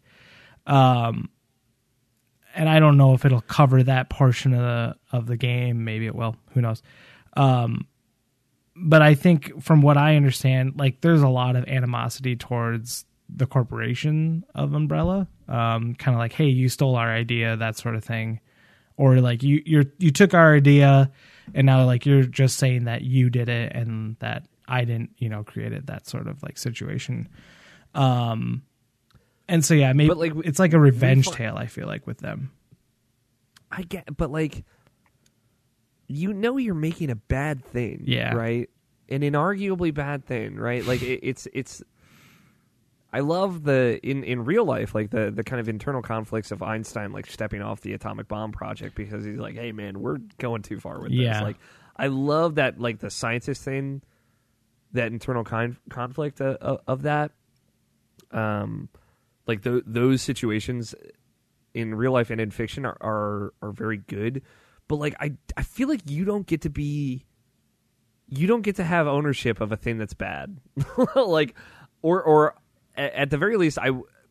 Um, 0.67 1.29
and 2.55 2.69
I 2.69 2.79
don't 2.79 2.97
know 2.97 3.15
if 3.15 3.25
it'll 3.25 3.41
cover 3.41 3.83
that 3.83 4.09
portion 4.11 4.55
of 4.55 4.61
the 4.61 4.97
of 5.17 5.27
the 5.27 5.37
game. 5.37 5.85
Maybe 5.85 6.07
it 6.07 6.15
will. 6.15 6.37
Who 6.53 6.61
knows? 6.61 6.83
Um, 7.37 7.87
but 8.77 9.03
I 9.03 9.15
think 9.15 9.63
from 9.63 9.83
what 9.83 9.97
I 9.97 10.17
understand, 10.17 10.75
like 10.77 11.01
there's 11.01 11.23
a 11.23 11.29
lot 11.29 11.57
of 11.57 11.65
animosity 11.69 12.37
towards 12.37 13.05
the 13.29 13.47
corporation 13.47 14.45
of 14.55 14.75
Umbrella. 14.75 15.29
Um, 15.49 15.95
kind 15.95 16.15
of 16.15 16.19
like, 16.19 16.33
hey, 16.33 16.47
you 16.47 16.69
stole 16.69 16.97
our 16.97 17.11
idea, 17.11 17.57
that 17.57 17.77
sort 17.77 17.95
of 17.95 18.05
thing, 18.05 18.41
or 18.97 19.21
like 19.21 19.43
you 19.43 19.63
you're 19.65 19.85
you 19.99 20.11
took 20.11 20.35
our 20.35 20.55
idea, 20.55 21.11
and 21.55 21.67
now 21.67 21.85
like 21.85 22.07
you're 22.07 22.25
just 22.25 22.57
saying 22.57 22.85
that 22.85 23.03
you 23.03 23.31
did 23.31 23.49
it 23.49 23.73
and 23.75 24.17
that 24.21 24.47
I 24.67 24.85
didn't, 24.85 25.11
you 25.19 25.29
know, 25.29 25.45
create 25.45 25.73
it. 25.73 25.87
That 25.87 26.07
sort 26.07 26.27
of 26.27 26.43
like 26.43 26.57
situation. 26.57 27.29
Um, 27.95 28.63
and 29.49 29.65
so 29.65 29.75
yeah, 29.75 29.93
maybe 29.93 30.09
But, 30.09 30.19
like, 30.19 30.33
it's 30.45 30.59
like 30.59 30.73
a 30.73 30.81
revenge 30.81 31.29
tale. 31.29 31.57
I 31.57 31.67
feel 31.67 31.87
like 31.87 32.07
with 32.07 32.19
them. 32.19 32.51
I 33.71 33.83
get, 33.83 34.17
but 34.17 34.31
like, 34.31 34.65
you 36.17 36.33
know, 36.33 36.57
you're 36.57 36.75
making 36.75 37.11
a 37.11 37.15
bad 37.17 37.65
thing, 37.65 38.03
Yeah. 38.07 38.35
right? 38.35 38.69
An 39.09 39.21
inarguably 39.21 39.93
bad 39.93 40.25
thing, 40.25 40.57
right? 40.57 40.85
Like 40.85 41.03
it, 41.03 41.21
it's 41.23 41.47
it's. 41.53 41.83
I 43.13 43.21
love 43.21 43.63
the 43.63 44.01
in 44.03 44.25
in 44.25 44.45
real 44.45 44.65
life, 44.65 44.95
like 44.95 45.11
the 45.11 45.31
the 45.31 45.45
kind 45.45 45.61
of 45.61 45.69
internal 45.69 46.03
conflicts 46.03 46.51
of 46.51 46.63
Einstein, 46.63 47.13
like 47.13 47.27
stepping 47.27 47.63
off 47.63 47.81
the 47.83 47.93
atomic 47.93 48.27
bomb 48.29 48.51
project 48.51 48.97
because 48.97 49.25
he's 49.25 49.39
like, 49.39 49.55
"Hey, 49.55 49.73
man, 49.73 50.01
we're 50.01 50.19
going 50.39 50.63
too 50.63 50.81
far 50.81 51.01
with 51.01 51.13
Yeah. 51.13 51.35
this." 51.35 51.43
Like, 51.43 51.57
I 51.97 52.09
love 52.09 52.57
that, 52.57 52.81
like 52.81 52.99
the 52.99 53.11
scientist 53.11 53.63
thing, 53.63 54.03
that 54.93 55.13
internal 55.13 55.45
con- 55.45 55.77
conflict 55.91 56.41
of, 56.41 56.57
of, 56.57 56.81
of 56.89 57.03
that. 57.03 57.31
Um, 58.33 58.89
like 59.47 59.63
th- 59.63 59.85
those 59.87 60.23
situations 60.23 60.95
in 61.73 61.95
real 61.95 62.13
life 62.13 62.31
and 62.31 62.41
in 62.41 62.51
fiction 62.51 62.85
are, 62.85 62.97
are 63.01 63.53
are 63.63 63.71
very 63.71 63.99
good 63.99 64.43
but 64.89 64.97
like 64.97 65.15
i 65.21 65.33
i 65.57 65.63
feel 65.63 65.89
like 65.89 66.01
you 66.11 66.25
don't 66.25 66.47
get 66.47 66.63
to 66.63 66.71
be 66.71 67.25
you 68.29 68.47
don't 68.47 68.63
get 68.63 68.77
to 68.77 68.85
have 68.85 69.07
ownership 69.07 69.61
of 69.61 69.71
a 69.73 69.77
thing 69.77 69.99
that's 69.99 70.15
bad 70.15 70.59
like 71.17 71.55
or 72.03 72.23
or 72.23 72.55
at 72.97 73.31
the 73.31 73.39
very 73.39 73.57
least 73.57 73.79
i 73.79 73.91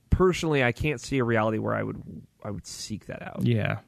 personally 0.09 0.63
i 0.63 0.71
can't 0.71 0.99
see 1.01 1.17
a 1.19 1.23
reality 1.23 1.57
where 1.57 1.73
i 1.75 1.83
would 1.83 2.01
i 2.43 2.49
would 2.51 2.65
seek 2.67 3.05
that 3.07 3.21
out 3.21 3.41
Yeah, 3.43 3.79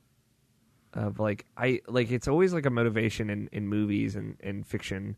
of 0.93 1.19
like 1.19 1.45
I 1.57 1.81
like 1.87 2.09
it's 2.11 2.27
always 2.27 2.53
like 2.53 2.65
a 2.65 2.69
motivation 2.69 3.29
in, 3.29 3.49
in 3.51 3.67
movies 3.67 4.15
and, 4.15 4.37
and 4.41 4.65
fiction 4.65 5.17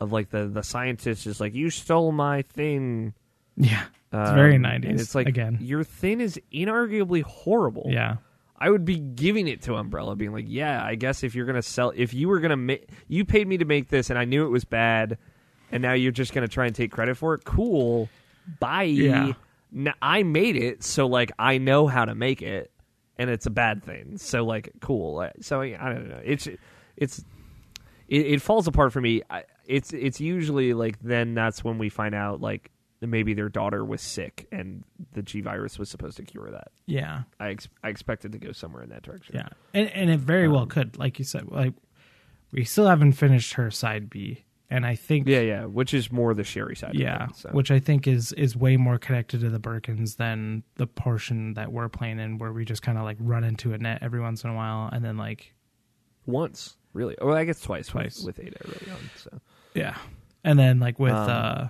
of 0.00 0.12
like 0.12 0.30
the 0.30 0.46
the 0.48 0.62
scientist 0.62 1.26
is 1.26 1.40
like 1.40 1.54
you 1.54 1.68
stole 1.70 2.10
my 2.10 2.40
thing. 2.42 3.12
yeah, 3.56 3.84
it's 4.12 4.30
very 4.32 4.56
Um, 4.56 4.62
90s. 4.62 4.88
And 4.88 5.00
it's 5.00 5.14
like 5.14 5.28
again. 5.28 5.58
your 5.60 5.84
thing 5.84 6.20
is 6.22 6.40
inarguably 6.52 7.22
horrible. 7.22 7.86
Yeah, 7.90 8.16
I 8.60 8.68
would 8.70 8.84
be 8.84 8.98
giving 8.98 9.48
it 9.48 9.62
to 9.62 9.76
Umbrella, 9.76 10.14
being 10.16 10.32
like, 10.32 10.44
yeah, 10.46 10.84
I 10.84 10.94
guess 10.94 11.22
if 11.22 11.34
you're 11.34 11.46
gonna 11.46 11.62
sell, 11.62 11.92
if 11.96 12.12
you 12.12 12.28
were 12.28 12.40
gonna 12.40 12.56
make, 12.56 12.88
you 13.08 13.24
paid 13.24 13.48
me 13.48 13.56
to 13.58 13.64
make 13.64 13.88
this, 13.88 14.10
and 14.10 14.18
I 14.18 14.24
knew 14.24 14.44
it 14.44 14.50
was 14.50 14.64
bad, 14.64 15.16
and 15.72 15.82
now 15.82 15.94
you're 15.94 16.12
just 16.12 16.34
gonna 16.34 16.48
try 16.48 16.66
and 16.66 16.74
take 16.74 16.92
credit 16.92 17.16
for 17.16 17.34
it. 17.34 17.44
Cool, 17.44 18.08
bye. 18.58 18.82
Yeah. 18.82 19.32
N- 19.74 19.94
I 20.02 20.24
made 20.24 20.56
it, 20.56 20.82
so 20.82 21.06
like 21.06 21.32
I 21.38 21.58
know 21.58 21.86
how 21.86 22.04
to 22.04 22.14
make 22.14 22.42
it, 22.42 22.70
and 23.16 23.30
it's 23.30 23.46
a 23.46 23.50
bad 23.50 23.82
thing. 23.82 24.18
So 24.18 24.44
like, 24.44 24.70
cool. 24.80 25.26
So 25.40 25.62
I 25.62 25.76
don't 25.76 26.08
know. 26.08 26.20
It's 26.22 26.46
it's 26.96 27.24
it, 28.08 28.26
it 28.26 28.42
falls 28.42 28.66
apart 28.66 28.92
for 28.92 29.00
me. 29.00 29.22
I, 29.30 29.44
it's 29.66 29.92
it's 29.92 30.20
usually 30.20 30.74
like 30.74 30.98
then 31.00 31.34
that's 31.34 31.64
when 31.64 31.78
we 31.78 31.88
find 31.88 32.14
out 32.14 32.40
like 32.40 32.70
maybe 33.08 33.32
their 33.34 33.48
daughter 33.48 33.84
was 33.84 34.02
sick 34.02 34.46
and 34.52 34.84
the 35.12 35.22
G 35.22 35.40
virus 35.40 35.78
was 35.78 35.88
supposed 35.88 36.16
to 36.18 36.22
cure 36.22 36.50
that. 36.50 36.68
yeah, 36.86 37.22
I 37.38 37.50
ex- 37.50 37.68
I 37.82 37.88
expected 37.88 38.32
to 38.32 38.38
go 38.38 38.52
somewhere 38.52 38.82
in 38.82 38.90
that 38.90 39.02
direction. 39.02 39.36
yeah, 39.36 39.48
and 39.72 39.88
and 39.90 40.10
it 40.10 40.20
very 40.20 40.48
well 40.48 40.62
Um, 40.62 40.68
could, 40.68 40.98
like 40.98 41.18
you 41.18 41.24
said. 41.24 41.48
Like 41.50 41.72
we 42.52 42.64
still 42.64 42.86
haven't 42.88 43.12
finished 43.12 43.54
her 43.54 43.70
side 43.70 44.10
B, 44.10 44.44
and 44.68 44.84
I 44.84 44.96
think 44.96 45.26
yeah, 45.28 45.40
yeah. 45.40 45.64
Which 45.66 45.94
is 45.94 46.10
more 46.12 46.34
the 46.34 46.44
Sherry 46.44 46.76
side. 46.76 46.94
yeah, 46.94 47.28
it, 47.30 47.36
so. 47.36 47.48
which 47.50 47.70
I 47.70 47.78
think 47.78 48.06
is 48.06 48.32
is 48.32 48.56
way 48.56 48.76
more 48.76 48.98
connected 48.98 49.40
to 49.40 49.50
the 49.50 49.60
Birkins 49.60 50.16
than 50.16 50.62
the 50.76 50.86
portion 50.86 51.54
that 51.54 51.72
we're 51.72 51.88
playing 51.88 52.18
in, 52.18 52.38
where 52.38 52.52
we 52.52 52.64
just 52.64 52.82
kind 52.82 52.98
of 52.98 53.04
like 53.04 53.16
run 53.20 53.44
into 53.44 53.72
a 53.72 53.78
net 53.78 54.00
every 54.02 54.20
once 54.20 54.44
in 54.44 54.50
a 54.50 54.54
while, 54.54 54.90
and 54.92 55.04
then 55.04 55.16
like 55.16 55.54
once 56.26 56.76
really. 56.92 57.16
Oh, 57.20 57.30
I 57.30 57.44
guess 57.44 57.60
twice. 57.60 57.86
Twice. 57.86 58.22
with, 58.22 58.36
with 58.38 58.46
Ada 58.46 58.56
early 58.66 58.92
on. 58.92 59.10
So 59.16 59.40
yeah, 59.74 59.96
and 60.44 60.58
then 60.58 60.80
like 60.80 60.98
with 60.98 61.12
Um, 61.12 61.28
uh, 61.30 61.68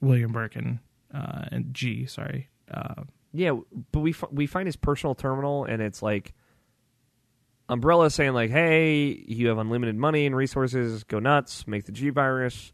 William 0.00 0.32
Birkin 0.32 0.80
uh, 1.14 1.46
and 1.50 1.72
G, 1.74 2.06
sorry, 2.06 2.48
uh, 2.72 3.02
yeah, 3.32 3.52
but 3.92 4.00
we 4.00 4.10
f- 4.10 4.30
we 4.32 4.46
find 4.46 4.66
his 4.66 4.76
personal 4.76 5.14
terminal, 5.14 5.64
and 5.64 5.82
it's 5.82 6.02
like 6.02 6.34
Umbrella 7.68 8.10
saying 8.10 8.32
like, 8.32 8.50
"Hey, 8.50 9.22
you 9.26 9.48
have 9.48 9.58
unlimited 9.58 9.96
money 9.96 10.24
and 10.26 10.34
resources. 10.34 11.04
Go 11.04 11.18
nuts, 11.18 11.66
make 11.66 11.84
the 11.84 11.92
G 11.92 12.10
virus." 12.10 12.72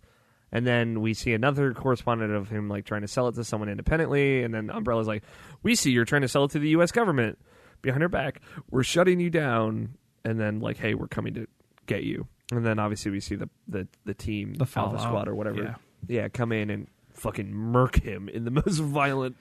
And 0.53 0.65
then 0.65 1.01
we 1.01 1.15
see 1.15 1.33
another 1.33 1.75
correspondent 1.75 2.33
of 2.33 2.49
him 2.49 2.69
like 2.69 2.85
trying 2.85 3.01
to 3.01 3.09
sell 3.09 3.27
it 3.27 3.35
to 3.35 3.43
someone 3.45 3.69
independently, 3.69 4.45
and 4.45 4.55
then 4.55 4.71
Umbrella's 4.71 5.09
like, 5.09 5.25
"We 5.65 5.75
see 5.75 5.91
you're 5.91 6.05
trying 6.05 6.23
to 6.23 6.29
sell 6.29 6.45
it 6.45 6.53
to 6.53 6.61
the 6.61 6.69
U.S. 6.71 6.93
government 6.93 7.39
behind 7.83 8.03
our 8.05 8.09
back. 8.09 8.41
We're 8.71 8.85
shutting 8.85 9.19
you 9.19 9.31
down." 9.31 9.95
And 10.25 10.39
then 10.39 10.61
like, 10.61 10.77
"Hey, 10.77 10.95
we're 10.95 11.09
coming 11.09 11.35
to 11.35 11.49
get 11.87 12.05
you." 12.05 12.29
And 12.53 12.65
then 12.65 12.79
obviously 12.79 13.11
we 13.11 13.19
see 13.19 13.35
the 13.35 13.49
the 13.67 13.89
the 14.05 14.15
team, 14.15 14.55
The 14.55 14.69
Alpha. 14.77 15.01
Squad 15.01 15.27
or 15.27 15.35
whatever, 15.35 15.63
Yeah. 15.63 15.75
yeah, 16.07 16.29
come 16.29 16.53
in 16.53 16.71
and 16.71 16.87
fucking 17.15 17.53
murk 17.53 18.01
him 18.03 18.29
in 18.29 18.45
the 18.45 18.51
most 18.65 18.79
violent, 18.79 19.37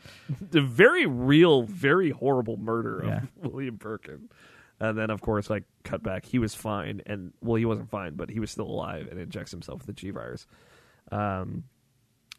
the 0.51 0.61
very 0.61 1.05
real, 1.05 1.63
very 1.63 2.11
horrible 2.11 2.57
murder 2.57 3.03
Yeah. 3.05 3.17
of 3.17 3.29
William 3.53 3.75
Birkin. 3.75 4.29
And 4.79 4.97
then, 4.97 5.09
of 5.09 5.21
course, 5.21 5.49
like 5.49 5.63
cut 5.83 6.03
back, 6.03 6.25
he 6.25 6.39
was 6.39 6.55
fine, 6.55 7.01
and 7.05 7.31
well, 7.41 7.55
he 7.55 7.65
wasn't 7.65 7.89
fine, 7.89 8.15
but 8.15 8.29
he 8.29 8.39
was 8.39 8.51
still 8.51 8.67
alive, 8.67 9.07
and 9.09 9.19
injects 9.19 9.51
himself 9.51 9.79
with 9.79 9.87
the 9.87 9.93
G 9.93 10.09
virus. 10.09 10.45
Um, 11.11 11.63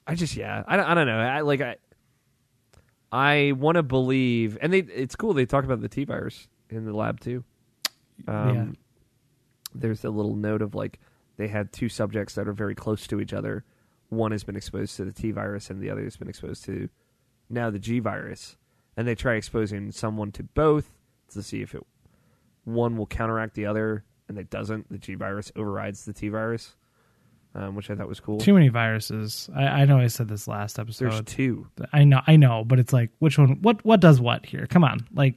I 0.06 0.14
just, 0.14 0.36
yeah, 0.36 0.62
I, 0.66 0.76
don't- 0.76 0.86
I 0.86 0.94
don't 0.94 1.06
know. 1.06 1.18
I 1.18 1.40
like 1.40 1.60
I, 1.62 1.76
I 3.12 3.52
want 3.52 3.76
to 3.76 3.82
believe, 3.82 4.58
and 4.60 4.72
they, 4.72 4.80
it's 4.80 5.16
cool. 5.16 5.32
They 5.32 5.46
talk 5.46 5.64
about 5.64 5.80
the 5.80 5.88
T 5.88 6.04
virus 6.04 6.48
in 6.70 6.84
the 6.84 6.92
lab 6.92 7.20
too. 7.20 7.44
Um, 8.26 8.54
Yeah. 8.54 8.66
There's 9.76 10.04
a 10.04 10.10
little 10.10 10.36
note 10.36 10.62
of 10.62 10.74
like 10.74 11.00
they 11.36 11.48
had 11.48 11.72
two 11.72 11.88
subjects 11.88 12.34
that 12.36 12.46
are 12.46 12.52
very 12.52 12.74
close 12.74 13.06
to 13.08 13.20
each 13.20 13.32
other. 13.32 13.64
One 14.08 14.32
has 14.32 14.44
been 14.44 14.56
exposed 14.56 14.96
to 14.96 15.04
the 15.04 15.12
T 15.12 15.30
virus, 15.30 15.70
and 15.70 15.80
the 15.80 15.90
other 15.90 16.02
has 16.04 16.16
been 16.16 16.28
exposed 16.28 16.64
to 16.64 16.88
now 17.48 17.70
the 17.70 17.78
G 17.78 17.98
virus. 17.98 18.56
And 18.96 19.08
they 19.08 19.14
try 19.14 19.34
exposing 19.34 19.90
someone 19.90 20.30
to 20.32 20.44
both 20.44 20.90
to 21.32 21.42
see 21.42 21.62
if 21.62 21.74
it 21.74 21.82
one 22.64 22.96
will 22.96 23.06
counteract 23.06 23.54
the 23.54 23.66
other, 23.66 24.04
and 24.28 24.38
it 24.38 24.50
doesn't. 24.50 24.90
The 24.90 24.98
G 24.98 25.14
virus 25.14 25.52
overrides 25.56 26.04
the 26.04 26.12
T 26.12 26.28
virus, 26.28 26.76
um, 27.54 27.74
which 27.74 27.90
I 27.90 27.94
thought 27.94 28.08
was 28.08 28.20
cool. 28.20 28.38
too 28.38 28.54
many 28.54 28.68
viruses. 28.68 29.50
I, 29.54 29.64
I 29.64 29.84
know 29.84 29.98
I 29.98 30.06
said 30.06 30.28
this 30.28 30.48
last 30.48 30.78
episode. 30.78 31.10
There's 31.10 31.22
two. 31.22 31.66
I 31.92 32.04
know, 32.04 32.20
I 32.26 32.36
know, 32.36 32.64
but 32.64 32.78
it's 32.78 32.92
like 32.92 33.10
which 33.18 33.38
one? 33.38 33.58
What 33.62 33.84
what 33.84 34.00
does 34.00 34.20
what 34.20 34.46
here? 34.46 34.66
Come 34.66 34.84
on, 34.84 35.06
like 35.12 35.34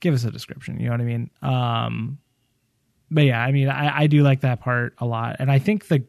give 0.00 0.14
us 0.14 0.24
a 0.24 0.30
description. 0.30 0.78
You 0.80 0.86
know 0.86 0.92
what 0.92 1.00
I 1.00 1.04
mean? 1.04 1.30
Um, 1.42 2.18
but 3.10 3.24
yeah, 3.24 3.42
I 3.42 3.52
mean, 3.52 3.68
I, 3.68 4.00
I 4.00 4.06
do 4.06 4.22
like 4.22 4.40
that 4.40 4.60
part 4.60 4.94
a 4.98 5.06
lot, 5.06 5.36
and 5.38 5.50
I 5.50 5.58
think 5.58 5.88
the, 5.88 6.04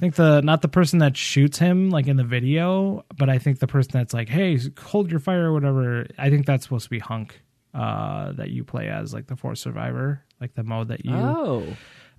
think 0.00 0.16
the 0.16 0.40
not 0.40 0.62
the 0.62 0.68
person 0.68 0.98
that 0.98 1.16
shoots 1.16 1.58
him 1.58 1.90
like 1.90 2.06
in 2.08 2.16
the 2.16 2.24
video, 2.24 3.04
but 3.16 3.28
I 3.28 3.38
think 3.38 3.58
the 3.60 3.66
person 3.66 3.92
that's 3.94 4.12
like, 4.14 4.28
hey, 4.28 4.58
hold 4.80 5.10
your 5.10 5.20
fire 5.20 5.50
or 5.50 5.52
whatever. 5.52 6.06
I 6.18 6.30
think 6.30 6.46
that's 6.46 6.64
supposed 6.64 6.84
to 6.84 6.90
be 6.90 6.98
Hunk, 6.98 7.40
uh, 7.74 8.32
that 8.32 8.50
you 8.50 8.64
play 8.64 8.88
as 8.88 9.14
like 9.14 9.26
the 9.28 9.36
force 9.36 9.60
survivor, 9.60 10.22
like 10.40 10.54
the 10.54 10.64
mode 10.64 10.88
that 10.88 11.04
you. 11.04 11.14
Oh, 11.14 11.66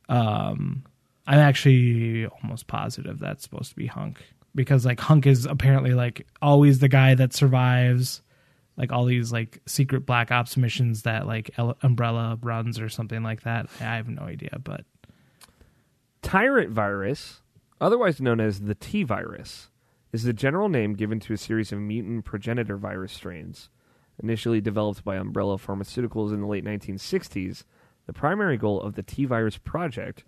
Um, 0.07 0.83
I'm 1.27 1.39
actually 1.39 2.25
almost 2.27 2.67
positive 2.67 3.19
that's 3.19 3.43
supposed 3.43 3.69
to 3.71 3.75
be 3.75 3.87
Hunk 3.87 4.21
because 4.55 4.85
like 4.85 4.99
Hunk 4.99 5.25
is 5.27 5.45
apparently 5.45 5.93
like 5.93 6.27
always 6.41 6.79
the 6.79 6.87
guy 6.89 7.15
that 7.15 7.33
survives 7.33 8.21
like 8.77 8.91
all 8.91 9.05
these 9.05 9.31
like 9.31 9.59
secret 9.65 10.05
black 10.05 10.31
ops 10.31 10.57
missions 10.57 11.03
that 11.03 11.27
like 11.27 11.51
El- 11.57 11.77
Umbrella 11.83 12.37
runs 12.41 12.79
or 12.79 12.89
something 12.89 13.23
like 13.23 13.43
that. 13.43 13.67
I 13.79 13.95
have 13.95 14.07
no 14.09 14.23
idea, 14.23 14.57
but 14.63 14.85
Tyrant 16.21 16.69
virus, 16.71 17.41
otherwise 17.81 18.21
known 18.21 18.39
as 18.39 18.61
the 18.61 18.75
T 18.75 19.03
virus, 19.03 19.69
is 20.13 20.23
the 20.23 20.33
general 20.33 20.69
name 20.69 20.93
given 20.93 21.19
to 21.21 21.33
a 21.33 21.37
series 21.37 21.71
of 21.71 21.79
mutant 21.79 22.23
progenitor 22.23 22.77
virus 22.77 23.11
strains. 23.11 23.69
Initially 24.21 24.61
developed 24.61 25.03
by 25.03 25.15
Umbrella 25.15 25.57
Pharmaceuticals 25.57 26.33
in 26.33 26.41
the 26.41 26.47
late 26.47 26.63
1960s, 26.63 27.63
the 28.05 28.13
primary 28.13 28.57
goal 28.57 28.79
of 28.81 28.95
the 28.95 29.03
T 29.03 29.25
virus 29.25 29.57
project 29.57 30.23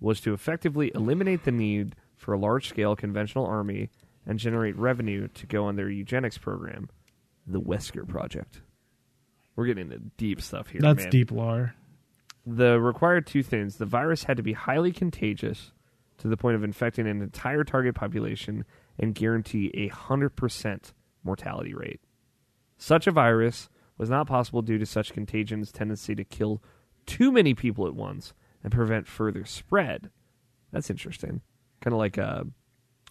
was 0.00 0.20
to 0.20 0.32
effectively 0.32 0.90
eliminate 0.94 1.44
the 1.44 1.52
need 1.52 1.94
for 2.16 2.32
a 2.32 2.38
large 2.38 2.68
scale 2.68 2.96
conventional 2.96 3.46
army 3.46 3.90
and 4.26 4.38
generate 4.38 4.76
revenue 4.76 5.28
to 5.28 5.46
go 5.46 5.66
on 5.66 5.76
their 5.76 5.90
eugenics 5.90 6.38
program, 6.38 6.88
the 7.46 7.60
Wesker 7.60 8.08
Project. 8.08 8.62
We're 9.56 9.66
getting 9.66 9.92
into 9.92 9.98
deep 10.16 10.40
stuff 10.40 10.68
here. 10.68 10.80
that's 10.80 11.02
man. 11.02 11.10
deep 11.10 11.30
lore. 11.30 11.74
the 12.46 12.80
required 12.80 13.26
two 13.26 13.42
things: 13.42 13.76
the 13.76 13.86
virus 13.86 14.24
had 14.24 14.36
to 14.36 14.42
be 14.42 14.54
highly 14.54 14.92
contagious 14.92 15.72
to 16.24 16.28
the 16.28 16.36
point 16.38 16.56
of 16.56 16.64
infecting 16.64 17.06
an 17.06 17.20
entire 17.20 17.64
target 17.64 17.94
population 17.94 18.64
and 18.98 19.14
guarantee 19.14 19.70
a 19.74 19.88
hundred 19.88 20.30
percent 20.30 20.94
mortality 21.22 21.74
rate. 21.74 22.00
Such 22.78 23.06
a 23.06 23.10
virus 23.10 23.68
was 23.98 24.08
not 24.08 24.26
possible 24.26 24.62
due 24.62 24.78
to 24.78 24.86
such 24.86 25.12
contagion's 25.12 25.70
tendency 25.70 26.14
to 26.14 26.24
kill 26.24 26.62
too 27.06 27.30
many 27.30 27.52
people 27.54 27.86
at 27.86 27.94
once 27.94 28.32
and 28.62 28.72
prevent 28.72 29.06
further 29.06 29.44
spread. 29.44 30.10
That's 30.72 30.88
interesting. 30.88 31.42
Kind 31.82 31.92
of 31.92 31.98
like 31.98 32.16
uh, 32.16 32.44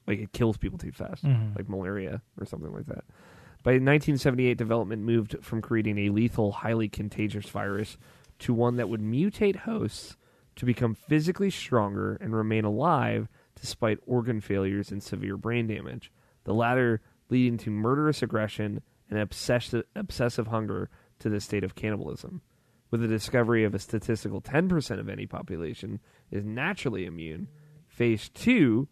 like 0.07 0.17
it 0.19 0.33
kills 0.33 0.57
people 0.57 0.79
too 0.79 0.91
fast, 0.91 1.23
Mhm. 1.23 1.55
like 1.55 1.69
malaria 1.69 2.23
or 2.39 2.45
something 2.45 2.73
like 2.73 2.87
that. 2.87 3.05
By 3.61 3.73
1978, 3.73 4.57
development 4.57 5.03
moved 5.03 5.37
from 5.41 5.61
creating 5.61 5.99
a 5.99 6.09
lethal, 6.09 6.51
highly 6.51 6.89
contagious 6.89 7.47
virus 7.49 7.97
to 8.39 8.53
one 8.55 8.75
that 8.77 8.89
would 8.89 9.01
mutate 9.01 9.57
hosts 9.57 10.17
to 10.55 10.65
become 10.65 10.95
physically 10.95 11.49
stronger 11.49 12.17
and 12.21 12.35
remain 12.35 12.65
alive 12.65 13.27
despite 13.59 13.99
organ 14.05 14.41
failures 14.41 14.91
and 14.91 15.01
severe 15.01 15.37
brain 15.37 15.67
damage. 15.67 16.11
The 16.43 16.53
latter 16.53 17.01
leading 17.29 17.57
to 17.59 17.71
murderous 17.71 18.21
aggression 18.21 18.81
and 19.09 19.19
obsessive, 19.19 19.83
obsessive 19.95 20.47
hunger 20.47 20.89
to 21.19 21.29
the 21.29 21.39
state 21.39 21.63
of 21.63 21.75
cannibalism. 21.75 22.41
With 22.91 23.01
the 23.01 23.07
discovery 23.07 23.63
of 23.63 23.73
a 23.73 23.79
statistical 23.79 24.41
10% 24.41 24.99
of 24.99 25.09
any 25.09 25.25
population 25.25 25.99
is 26.29 26.45
naturally 26.45 27.05
immune, 27.05 27.47
phase 27.87 28.29
two 28.29 28.87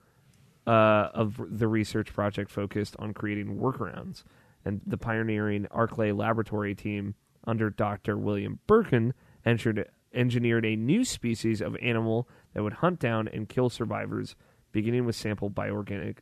uh, 0.65 1.09
of 1.13 1.39
the 1.49 1.67
research 1.67 2.13
project 2.13 2.49
focused 2.49 2.95
on 2.99 3.13
creating 3.13 3.57
workarounds, 3.57 4.23
and 4.65 4.81
the 4.85 4.97
pioneering 4.97 5.67
Arclay 5.71 6.15
laboratory 6.15 6.75
team 6.75 7.15
under 7.45 7.69
Dr. 7.69 8.17
William 8.17 8.59
Birkin 8.67 9.13
entered, 9.45 9.89
engineered 10.13 10.65
a 10.65 10.75
new 10.75 11.03
species 11.03 11.61
of 11.61 11.75
animal 11.81 12.27
that 12.53 12.63
would 12.63 12.73
hunt 12.73 12.99
down 12.99 13.27
and 13.27 13.49
kill 13.49 13.69
survivors, 13.69 14.35
beginning 14.71 15.05
with 15.05 15.15
sample 15.15 15.49
bioorganic 15.49 16.17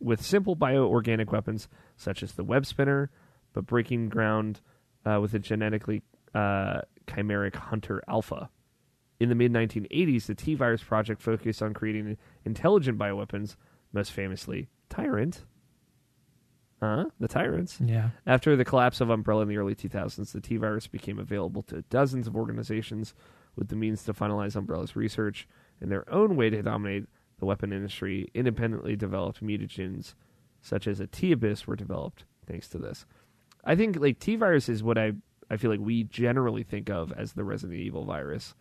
with 0.00 0.22
simple 0.22 0.56
bioorganic 0.56 1.32
weapons 1.32 1.68
such 1.96 2.22
as 2.22 2.32
the 2.32 2.44
web 2.44 2.66
spinner, 2.66 3.10
but 3.52 3.66
breaking 3.66 4.08
ground 4.08 4.60
uh, 5.04 5.18
with 5.20 5.34
a 5.34 5.38
genetically 5.38 6.02
uh, 6.34 6.80
chimeric 7.06 7.54
hunter 7.54 8.02
alpha. 8.08 8.50
In 9.18 9.30
the 9.30 9.34
mid 9.34 9.52
1980s, 9.52 10.26
the 10.26 10.34
T 10.34 10.54
virus 10.54 10.82
project 10.82 11.22
focused 11.22 11.62
on 11.62 11.72
creating 11.72 12.18
intelligent 12.44 12.98
bioweapons, 12.98 13.56
most 13.92 14.12
famously 14.12 14.68
Tyrant. 14.90 15.44
Huh? 16.80 17.06
The 17.20 17.28
Tyrants. 17.28 17.78
Yeah. 17.82 18.10
After 18.26 18.54
the 18.54 18.64
collapse 18.64 19.00
of 19.00 19.08
Umbrella 19.08 19.42
in 19.42 19.48
the 19.48 19.56
early 19.56 19.74
2000s, 19.74 20.32
the 20.32 20.40
T 20.40 20.56
virus 20.56 20.86
became 20.86 21.18
available 21.18 21.62
to 21.64 21.82
dozens 21.82 22.26
of 22.26 22.36
organizations 22.36 23.14
with 23.54 23.68
the 23.68 23.76
means 23.76 24.04
to 24.04 24.12
finalize 24.12 24.56
Umbrella's 24.56 24.94
research 24.94 25.48
in 25.80 25.88
their 25.88 26.12
own 26.12 26.36
way 26.36 26.50
to 26.50 26.62
dominate 26.62 27.04
the 27.38 27.46
weapon 27.46 27.72
industry. 27.72 28.28
Independently 28.34 28.94
developed 28.94 29.42
mutagens 29.42 30.14
such 30.60 30.86
as 30.86 31.00
a 31.00 31.06
T 31.06 31.32
abyss 31.32 31.66
were 31.66 31.76
developed 31.76 32.24
thanks 32.46 32.68
to 32.68 32.78
this. 32.78 33.06
I 33.64 33.74
think 33.74 33.98
like 33.98 34.18
T 34.18 34.36
virus 34.36 34.68
is 34.68 34.82
what 34.82 34.98
I 34.98 35.12
I 35.50 35.56
feel 35.56 35.70
like 35.70 35.80
we 35.80 36.04
generally 36.04 36.62
think 36.62 36.90
of 36.90 37.12
as 37.12 37.32
the 37.32 37.44
Resident 37.44 37.78
Evil 37.80 38.04
virus. 38.04 38.54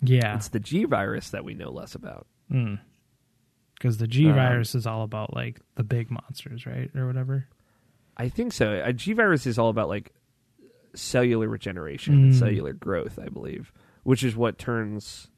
Yeah. 0.00 0.36
It's 0.36 0.48
the 0.48 0.60
G 0.60 0.84
virus 0.84 1.30
that 1.30 1.44
we 1.44 1.54
know 1.54 1.70
less 1.70 1.94
about. 1.94 2.26
Hmm. 2.50 2.76
Because 3.78 3.98
the 3.98 4.08
G 4.08 4.28
Um, 4.28 4.34
virus 4.34 4.74
is 4.74 4.86
all 4.86 5.02
about 5.02 5.34
like 5.34 5.60
the 5.76 5.84
big 5.84 6.10
monsters, 6.10 6.66
right, 6.66 6.90
or 6.96 7.06
whatever. 7.06 7.46
I 8.16 8.28
think 8.28 8.52
so. 8.52 8.80
A 8.84 8.92
G 8.92 9.12
virus 9.12 9.46
is 9.46 9.58
all 9.58 9.68
about 9.68 9.88
like 9.88 10.12
cellular 10.94 11.48
regeneration 11.48 12.14
and 12.14 12.32
Mm. 12.32 12.38
cellular 12.38 12.72
growth, 12.72 13.18
I 13.18 13.28
believe, 13.28 13.72
which 14.02 14.24
is 14.24 14.34
what 14.34 14.58
turns 14.58 15.30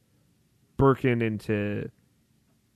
Birkin 0.77 1.21
into 1.21 1.91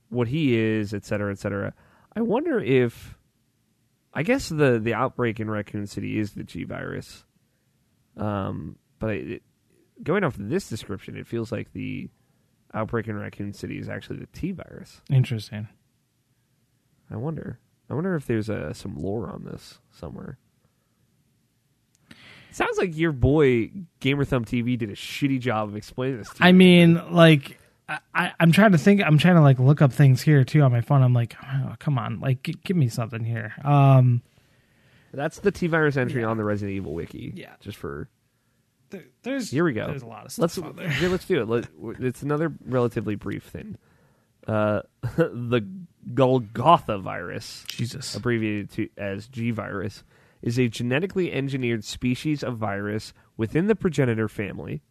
what 0.08 0.28
he 0.28 0.56
is, 0.56 0.94
et 0.94 1.04
cetera, 1.04 1.32
et 1.32 1.38
cetera. 1.38 1.74
I 2.14 2.20
wonder 2.20 2.60
if, 2.60 3.18
I 4.14 4.22
guess 4.22 4.48
the 4.48 4.78
the 4.78 4.94
outbreak 4.94 5.40
in 5.40 5.50
Raccoon 5.50 5.88
City 5.88 6.18
is 6.18 6.34
the 6.34 6.44
G 6.44 6.62
virus, 6.62 7.24
um, 8.16 8.76
but 9.00 9.16
it, 9.16 9.42
going 10.04 10.22
off 10.22 10.36
this 10.38 10.68
description, 10.68 11.16
it 11.16 11.26
feels 11.26 11.50
like 11.50 11.72
the 11.72 12.08
outbreak 12.74 13.08
in 13.08 13.16
Raccoon 13.16 13.52
City 13.52 13.78
is 13.78 13.88
actually 13.88 14.18
the 14.18 14.26
T 14.26 14.52
virus. 14.52 15.00
Interesting. 15.10 15.68
I 17.10 17.16
wonder. 17.16 17.58
I 17.88 17.94
wonder 17.94 18.14
if 18.16 18.26
there's 18.26 18.48
a 18.48 18.74
some 18.74 18.96
lore 18.96 19.30
on 19.30 19.44
this 19.44 19.78
somewhere. 19.90 20.38
Sounds 22.50 22.78
like 22.78 22.96
your 22.96 23.12
boy 23.12 23.70
Gamer 24.00 24.24
Thumb 24.24 24.44
TV 24.44 24.78
did 24.78 24.88
a 24.90 24.94
shitty 24.94 25.40
job 25.40 25.68
of 25.68 25.76
explaining 25.76 26.18
this. 26.18 26.30
To 26.30 26.44
I 26.44 26.48
you. 26.48 26.54
mean, 26.54 27.00
like, 27.12 27.58
I- 28.14 28.32
I'm 28.40 28.50
trying 28.50 28.72
to 28.72 28.78
think. 28.78 29.02
I'm 29.04 29.18
trying 29.18 29.34
to 29.36 29.42
like 29.42 29.58
look 29.58 29.82
up 29.82 29.92
things 29.92 30.22
here 30.22 30.42
too 30.42 30.62
on 30.62 30.72
my 30.72 30.80
phone. 30.80 31.02
I'm 31.02 31.12
like, 31.12 31.36
oh, 31.44 31.74
come 31.78 31.98
on, 31.98 32.18
like, 32.20 32.42
g- 32.42 32.54
give 32.64 32.76
me 32.76 32.88
something 32.88 33.24
here. 33.24 33.52
Um, 33.62 34.22
that's 35.12 35.38
the 35.40 35.50
T 35.52 35.66
virus 35.66 35.96
entry 35.96 36.24
on 36.24 36.38
the 36.38 36.44
Resident 36.44 36.74
Evil 36.76 36.94
wiki. 36.94 37.32
Yeah. 37.36 37.52
just 37.60 37.76
for 37.76 38.08
there, 38.90 39.04
there's 39.22 39.50
here 39.50 39.64
we 39.64 39.72
go. 39.72 39.86
There's 39.86 40.02
a 40.02 40.06
lot 40.06 40.26
of 40.26 40.32
stuff 40.32 40.56
let's 40.56 40.58
on 40.58 40.76
there. 40.76 40.92
yeah, 41.00 41.08
let's 41.08 41.24
do 41.24 41.40
it. 41.40 41.48
Let, 41.48 41.68
it's 42.00 42.22
another 42.22 42.52
relatively 42.64 43.14
brief 43.14 43.44
thing. 43.44 43.76
Uh, 44.46 44.82
the 45.16 45.66
Golgotha 46.14 46.98
virus. 46.98 47.64
Jesus. 47.68 48.14
abbreviated 48.14 48.70
to 48.72 48.88
as 48.96 49.26
G 49.28 49.50
virus, 49.50 50.04
is 50.42 50.58
a 50.58 50.68
genetically 50.68 51.32
engineered 51.32 51.84
species 51.84 52.44
of 52.44 52.56
virus 52.56 53.12
within 53.36 53.66
the 53.66 53.74
progenitor 53.74 54.28
family. 54.28 54.82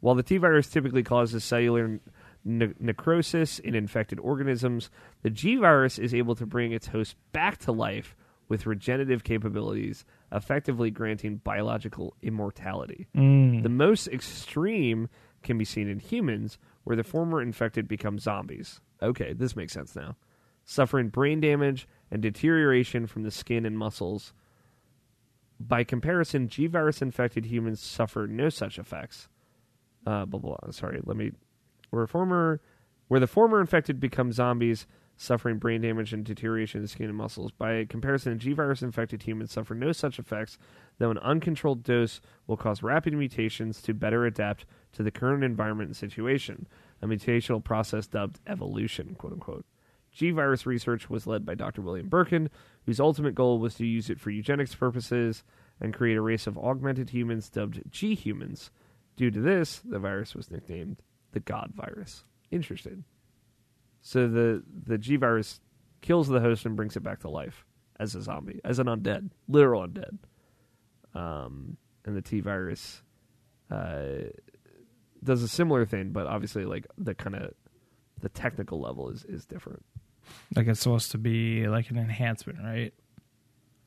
While 0.00 0.14
the 0.14 0.22
T 0.22 0.36
virus 0.36 0.68
typically 0.68 1.02
causes 1.02 1.44
cellular 1.44 2.00
ne- 2.44 2.74
necrosis 2.78 3.58
in 3.58 3.74
infected 3.74 4.18
organisms, 4.20 4.90
the 5.22 5.30
G 5.30 5.56
virus 5.56 5.98
is 5.98 6.14
able 6.14 6.34
to 6.36 6.46
bring 6.46 6.72
its 6.72 6.88
host 6.88 7.16
back 7.32 7.58
to 7.58 7.72
life 7.72 8.16
with 8.52 8.66
regenerative 8.66 9.24
capabilities, 9.24 10.04
effectively 10.30 10.90
granting 10.90 11.36
biological 11.36 12.14
immortality. 12.20 13.08
Mm. 13.16 13.62
The 13.62 13.70
most 13.70 14.08
extreme 14.08 15.08
can 15.42 15.56
be 15.56 15.64
seen 15.64 15.88
in 15.88 15.98
humans, 15.98 16.58
where 16.84 16.94
the 16.94 17.02
former 17.02 17.40
infected 17.40 17.88
become 17.88 18.18
zombies. 18.18 18.82
Okay, 19.00 19.32
this 19.32 19.56
makes 19.56 19.72
sense 19.72 19.96
now. 19.96 20.16
Suffering 20.66 21.08
brain 21.08 21.40
damage 21.40 21.88
and 22.10 22.20
deterioration 22.20 23.06
from 23.06 23.22
the 23.22 23.30
skin 23.30 23.64
and 23.64 23.78
muscles. 23.78 24.34
By 25.58 25.82
comparison, 25.82 26.46
G 26.48 26.66
virus 26.66 27.00
infected 27.00 27.46
humans 27.46 27.80
suffer 27.80 28.26
no 28.26 28.50
such 28.50 28.78
effects. 28.78 29.30
Uh, 30.06 30.26
blah, 30.26 30.38
blah, 30.38 30.56
blah. 30.60 30.72
Sorry, 30.72 31.00
let 31.06 31.16
me. 31.16 31.32
Where, 31.88 32.06
former, 32.06 32.60
where 33.08 33.18
the 33.18 33.26
former 33.26 33.62
infected 33.62 33.98
become 33.98 34.30
zombies, 34.30 34.86
suffering 35.22 35.58
brain 35.58 35.80
damage 35.80 36.12
and 36.12 36.24
deterioration 36.24 36.82
of 36.82 36.90
skin 36.90 37.06
and 37.08 37.16
muscles. 37.16 37.52
By 37.52 37.84
comparison, 37.84 38.38
G 38.38 38.52
virus 38.52 38.82
infected 38.82 39.22
humans 39.22 39.52
suffer 39.52 39.74
no 39.74 39.92
such 39.92 40.18
effects, 40.18 40.58
though 40.98 41.10
an 41.10 41.18
uncontrolled 41.18 41.82
dose 41.82 42.20
will 42.46 42.56
cause 42.56 42.82
rapid 42.82 43.14
mutations 43.14 43.80
to 43.82 43.94
better 43.94 44.26
adapt 44.26 44.66
to 44.92 45.02
the 45.02 45.10
current 45.10 45.44
environment 45.44 45.88
and 45.88 45.96
situation, 45.96 46.66
a 47.00 47.06
mutational 47.06 47.62
process 47.62 48.06
dubbed 48.06 48.40
evolution, 48.46 49.14
quote 49.14 49.32
unquote. 49.32 49.64
G 50.10 50.30
virus 50.30 50.66
research 50.66 51.08
was 51.08 51.26
led 51.26 51.46
by 51.46 51.54
Dr. 51.54 51.80
William 51.80 52.08
Birkin, 52.08 52.50
whose 52.84 53.00
ultimate 53.00 53.34
goal 53.34 53.58
was 53.58 53.76
to 53.76 53.86
use 53.86 54.10
it 54.10 54.20
for 54.20 54.30
eugenics 54.30 54.74
purposes 54.74 55.42
and 55.80 55.94
create 55.94 56.18
a 56.18 56.20
race 56.20 56.46
of 56.46 56.58
augmented 56.58 57.10
humans 57.10 57.48
dubbed 57.48 57.82
G 57.90 58.14
humans. 58.14 58.70
Due 59.16 59.30
to 59.30 59.40
this, 59.40 59.78
the 59.78 59.98
virus 59.98 60.34
was 60.34 60.50
nicknamed 60.50 60.98
the 61.32 61.40
God 61.40 61.72
virus. 61.74 62.24
Interesting. 62.50 63.04
So 64.02 64.28
the 64.28 64.62
the 64.86 64.98
G 64.98 65.16
virus 65.16 65.60
kills 66.00 66.28
the 66.28 66.40
host 66.40 66.66
and 66.66 66.76
brings 66.76 66.96
it 66.96 67.02
back 67.02 67.20
to 67.20 67.30
life 67.30 67.64
as 67.98 68.14
a 68.14 68.22
zombie, 68.22 68.60
as 68.64 68.78
an 68.80 68.88
undead, 68.88 69.30
literal 69.48 69.86
undead. 69.86 70.18
Um, 71.14 71.76
and 72.04 72.16
the 72.16 72.22
T 72.22 72.40
virus 72.40 73.02
uh, 73.70 74.28
does 75.22 75.42
a 75.42 75.48
similar 75.48 75.86
thing, 75.86 76.10
but 76.10 76.26
obviously, 76.26 76.64
like 76.64 76.86
the 76.98 77.14
kind 77.14 77.36
of 77.36 77.52
the 78.20 78.28
technical 78.28 78.80
level 78.80 79.08
is 79.08 79.24
is 79.24 79.46
different. 79.46 79.84
Like 80.54 80.66
it's 80.66 80.80
supposed 80.80 81.12
to 81.12 81.18
be 81.18 81.68
like 81.68 81.90
an 81.90 81.98
enhancement, 81.98 82.58
right? 82.62 82.92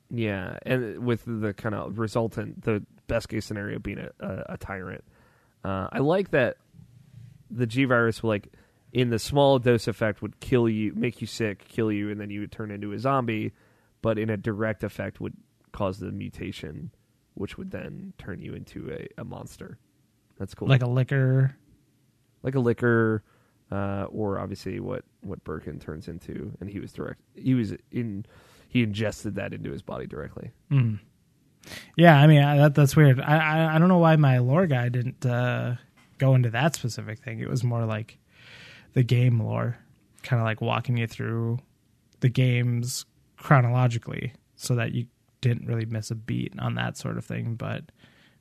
Yeah, 0.09 0.57
and 0.63 0.99
with 0.99 1.23
the 1.25 1.53
kind 1.53 1.75
of 1.75 1.99
resultant, 1.99 2.63
the 2.63 2.85
best 3.07 3.27
case 3.27 3.45
scenario 3.45 3.79
being 3.79 3.99
a, 3.99 4.11
a, 4.19 4.45
a 4.49 4.57
tyrant. 4.57 5.03
Uh, 5.63 5.87
I 5.91 5.99
like 5.99 6.31
that 6.31 6.57
the 7.49 7.65
G 7.65 7.85
virus, 7.85 8.23
will 8.23 8.29
like 8.29 8.53
in 8.95 9.09
the 9.09 9.19
small 9.19 9.59
dose 9.59 9.89
effect, 9.89 10.22
would 10.22 10.39
kill 10.39 10.69
you, 10.69 10.93
make 10.95 11.19
you 11.19 11.27
sick, 11.27 11.67
kill 11.67 11.91
you, 11.91 12.09
and 12.09 12.17
then 12.19 12.30
you 12.30 12.39
would 12.39 12.51
turn 12.51 12.72
into 12.72 12.93
a 12.93 12.97
zombie. 12.97 13.51
But 14.01 14.17
in 14.17 14.30
a 14.30 14.38
direct 14.38 14.84
effect, 14.85 15.19
would 15.19 15.34
cause 15.73 15.99
the 15.99 16.11
mutation, 16.13 16.91
which 17.34 17.57
would 17.57 17.72
then 17.72 18.13
turn 18.17 18.39
you 18.39 18.53
into 18.53 18.89
a, 18.89 19.07
a 19.19 19.26
monster. 19.26 19.80
That's 20.39 20.53
cool. 20.55 20.69
Like 20.69 20.81
a 20.81 20.88
Licker. 20.88 21.57
like 22.41 22.55
a 22.55 22.59
Licker, 22.59 23.22
uh, 23.69 24.05
or 24.09 24.39
obviously 24.39 24.80
what 24.80 25.03
what 25.22 25.43
Birkin 25.43 25.77
turns 25.77 26.07
into, 26.07 26.53
and 26.61 26.69
he 26.69 26.80
was 26.80 26.93
direct. 26.93 27.19
He 27.35 27.53
was 27.53 27.73
in. 27.91 28.26
He 28.69 28.81
ingested 28.81 29.35
that 29.35 29.53
into 29.53 29.72
his 29.72 29.81
body 29.81 30.07
directly. 30.07 30.51
Yeah, 31.97 32.15
I 32.17 32.27
mean 32.27 32.43
I, 32.43 32.57
that 32.57 32.76
that's 32.76 32.95
weird. 32.95 33.19
I, 33.19 33.38
I 33.38 33.76
I 33.76 33.80
don't 33.80 33.88
know 33.89 33.97
why 33.97 34.15
my 34.17 34.38
lore 34.38 34.67
guy 34.67 34.89
didn't 34.89 35.26
uh 35.26 35.76
go 36.17 36.35
into 36.35 36.49
that 36.51 36.76
specific 36.76 37.19
thing. 37.19 37.39
It 37.39 37.49
was 37.49 37.63
more 37.63 37.85
like 37.85 38.19
the 38.95 39.03
game 39.03 39.39
lore, 39.39 39.77
kind 40.23 40.41
of 40.41 40.45
like 40.45 40.59
walking 40.61 40.97
you 40.97 41.05
through 41.07 41.59
the 42.22 42.30
games 42.30 43.05
chronologically 43.38 44.34
so 44.55 44.73
that 44.76 44.91
you 44.93 45.05
didn't 45.41 45.67
really 45.67 45.85
miss 45.85 46.09
a 46.09 46.15
beat 46.15 46.51
on 46.57 46.73
that 46.76 46.97
sort 46.97 47.17
of 47.17 47.23
thing. 47.26 47.53
But 47.55 47.84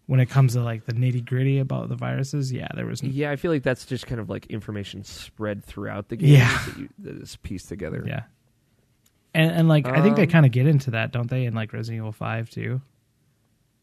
when 0.06 0.20
it 0.20 0.26
comes 0.30 0.54
to 0.54 0.62
like 0.62 0.86
the 0.86 0.92
nitty 0.92 1.24
gritty 1.24 1.58
about 1.58 1.88
the 1.88 1.96
viruses, 1.96 2.50
yeah, 2.52 2.68
there 2.74 2.86
was 2.86 3.02
Yeah, 3.02 3.30
I 3.30 3.36
feel 3.36 3.50
like 3.50 3.62
that's 3.62 3.84
just 3.84 4.06
kind 4.06 4.20
of 4.20 4.30
like 4.30 4.46
information 4.46 5.04
spread 5.04 5.64
throughout 5.64 6.08
the 6.08 6.16
game 6.16 6.30
Yeah. 6.36 6.64
that, 6.66 6.78
you, 6.78 6.88
that 7.00 7.16
is 7.22 7.36
pieced 7.36 7.68
together. 7.68 8.02
yeah. 8.06 8.22
And 9.34 9.50
and 9.50 9.68
like 9.68 9.86
I 9.86 10.00
think 10.00 10.14
they 10.16 10.22
Um, 10.22 10.28
kind 10.28 10.46
of 10.46 10.52
get 10.52 10.66
into 10.68 10.92
that, 10.92 11.10
don't 11.12 11.28
they? 11.28 11.44
In 11.46 11.54
like 11.54 11.72
Resident 11.72 12.00
Evil 12.00 12.12
Five 12.12 12.48
too. 12.48 12.80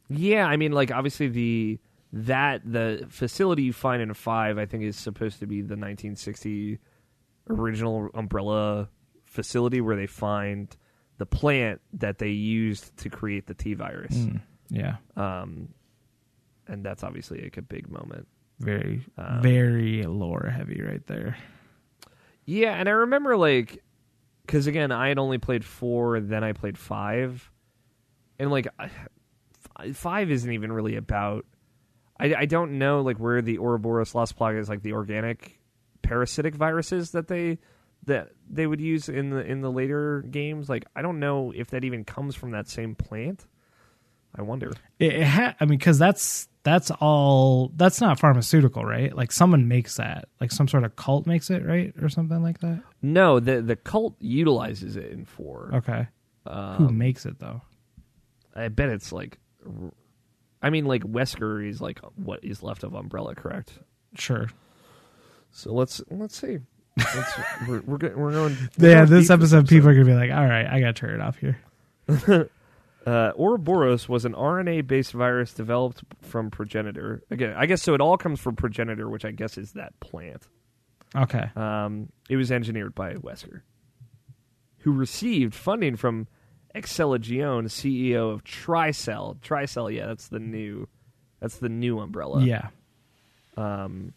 Yeah, 0.10 0.46
I 0.46 0.56
mean, 0.58 0.72
like 0.72 0.92
obviously 0.92 1.28
the 1.28 1.80
that 2.14 2.62
the 2.66 3.06
facility 3.10 3.64
you 3.64 3.74
find 3.74 4.02
in 4.02 4.14
five, 4.14 4.58
I 4.58 4.66
think, 4.66 4.84
is 4.84 4.98
supposed 4.98 5.40
to 5.40 5.48
be 5.48 5.62
the 5.62 5.76
1960 5.76 6.80
original 7.50 8.10
Umbrella 8.14 8.90
facility 9.26 9.82
where 9.82 9.96
they 9.96 10.08
find 10.08 10.76
the 11.18 11.26
plant 11.26 11.82
that 11.94 12.18
they 12.18 12.30
used 12.30 12.96
to 12.98 13.10
create 13.10 13.48
the 13.48 13.54
T 13.54 13.74
virus, 13.76 14.16
Mm, 14.16 14.42
yeah, 14.70 14.96
um, 15.16 15.70
and 16.68 16.84
that's 16.84 17.04
obviously 17.04 17.42
like 17.42 17.58
a 17.58 17.62
big 17.62 17.90
moment. 17.90 18.28
very 18.60 19.06
Um, 19.18 19.42
very 19.42 20.04
lore 20.04 20.52
heavy 20.54 20.82
right 20.82 21.06
there. 21.08 21.38
Yeah, 22.46 22.74
and 22.74 22.90
I 22.90 22.92
remember 22.92 23.38
like 23.38 23.84
because 24.46 24.68
again, 24.68 24.92
I 24.92 25.08
had 25.10 25.18
only 25.20 25.38
played 25.38 25.64
four, 25.64 26.20
then 26.20 26.44
I 26.44 26.54
played 26.54 26.78
five, 26.78 27.50
and 28.40 28.52
like 28.52 28.68
five 29.94 30.32
isn't 30.32 30.52
even 30.52 30.72
really 30.72 30.96
about. 30.96 31.46
I, 32.22 32.36
I 32.42 32.46
don't 32.46 32.78
know 32.78 33.02
like 33.02 33.18
where 33.18 33.42
the 33.42 33.58
Ouroboros 33.58 34.14
Las 34.16 34.32
Plagas 34.32 34.70
like 34.70 34.82
the 34.84 34.94
organic 34.94 35.60
parasitic 36.02 36.56
viruses 36.56 37.12
that 37.12 37.28
they 37.28 37.60
that 38.06 38.30
they 38.50 38.66
would 38.68 38.82
use 38.82 39.10
in 39.10 39.30
the 39.30 39.46
in 39.46 39.62
the 39.62 39.72
later 39.72 40.22
games. 40.30 40.70
Like 40.70 40.86
I 40.96 41.02
don't 41.02 41.20
know 41.20 41.52
if 41.56 41.70
that 41.72 41.84
even 41.84 42.04
comes 42.06 42.36
from 42.36 42.52
that 42.52 42.68
same 42.70 42.96
plant. 42.96 43.46
I 44.34 44.44
wonder. 44.44 44.72
It, 44.98 45.24
ha- 45.24 45.56
I 45.60 45.66
mean, 45.66 45.78
because 45.78 46.00
that's 46.00 46.48
that's 46.64 46.90
all. 46.90 47.72
That's 47.76 48.00
not 48.00 48.18
pharmaceutical, 48.20 48.86
right? 48.86 49.14
Like 49.14 49.32
someone 49.32 49.68
makes 49.68 49.98
that, 49.98 50.30
like 50.40 50.52
some 50.52 50.68
sort 50.70 50.86
of 50.86 50.96
cult 50.96 51.28
makes 51.28 51.50
it, 51.50 51.66
right, 51.66 51.94
or 52.02 52.08
something 52.08 52.42
like 52.42 52.60
that. 52.60 52.82
No, 53.02 53.40
the 53.42 53.62
the 53.62 53.76
cult 53.76 54.16
utilizes 54.22 54.96
it 54.96 55.12
in 55.12 55.26
four. 55.26 55.72
Okay, 55.74 56.08
Um, 56.46 56.76
who 56.76 56.90
makes 56.94 57.26
it 57.26 57.40
though? 57.40 57.62
I 58.56 58.70
bet 58.70 58.88
it's 58.90 59.12
like, 59.12 59.38
I 60.62 60.70
mean, 60.70 60.86
like 60.86 61.04
Wesker 61.04 61.68
is 61.68 61.82
like 61.82 62.00
what 62.16 62.44
is 62.44 62.62
left 62.64 62.84
of 62.84 62.94
Umbrella, 62.94 63.36
correct? 63.36 63.74
Sure. 64.16 64.50
So 65.52 65.74
let's 65.74 66.02
let's 66.10 66.40
see. 66.40 66.60
Let's, 66.98 67.32
we're 67.68 67.82
we're, 67.82 67.98
go- 67.98 68.14
we're 68.16 68.32
going. 68.32 68.58
Yeah, 68.78 68.88
we're 68.88 68.94
going 68.96 69.10
this 69.10 69.28
deep 69.28 69.32
episode, 69.32 69.68
people 69.68 69.90
are 69.90 69.94
gonna 69.94 70.06
be 70.06 70.14
like, 70.14 70.32
"All 70.32 70.46
right, 70.46 70.66
I 70.66 70.80
gotta 70.80 70.94
turn 70.94 71.20
it 71.20 71.22
off 71.22 71.38
here." 71.38 71.60
Uh, 73.06 73.32
Ouroboros 73.36 74.08
was 74.08 74.26
an 74.26 74.34
RNA-based 74.34 75.14
virus 75.14 75.54
developed 75.54 76.04
from 76.22 76.52
progenitor. 76.52 77.24
Again, 77.32 77.54
I 77.58 77.66
guess 77.66 77.82
so. 77.82 77.96
It 77.96 78.02
all 78.02 78.16
comes 78.16 78.40
from 78.40 78.56
progenitor, 78.56 79.10
which 79.10 79.26
I 79.26 79.32
guess 79.32 79.58
is 79.58 79.72
that 79.74 80.00
plant. 80.00 80.48
Okay. 81.16 81.50
Um, 81.56 82.10
it 82.30 82.36
was 82.36 82.52
engineered 82.52 82.94
by 82.94 83.16
Wesker, 83.16 83.62
who 84.80 84.92
received 84.92 85.56
funding 85.56 85.96
from 85.96 86.28
Excella 86.76 87.20
Gionne, 87.20 87.66
CEO 87.66 88.32
of 88.34 88.44
Tricell. 88.44 89.38
Tricell, 89.40 89.94
yeah, 89.94 90.08
that's 90.08 90.28
the 90.28 90.40
new, 90.40 90.88
that's 91.40 91.58
the 91.58 91.70
new 91.70 92.00
umbrella. 92.00 92.44
yeah. 92.44 92.70
um, 93.58 94.14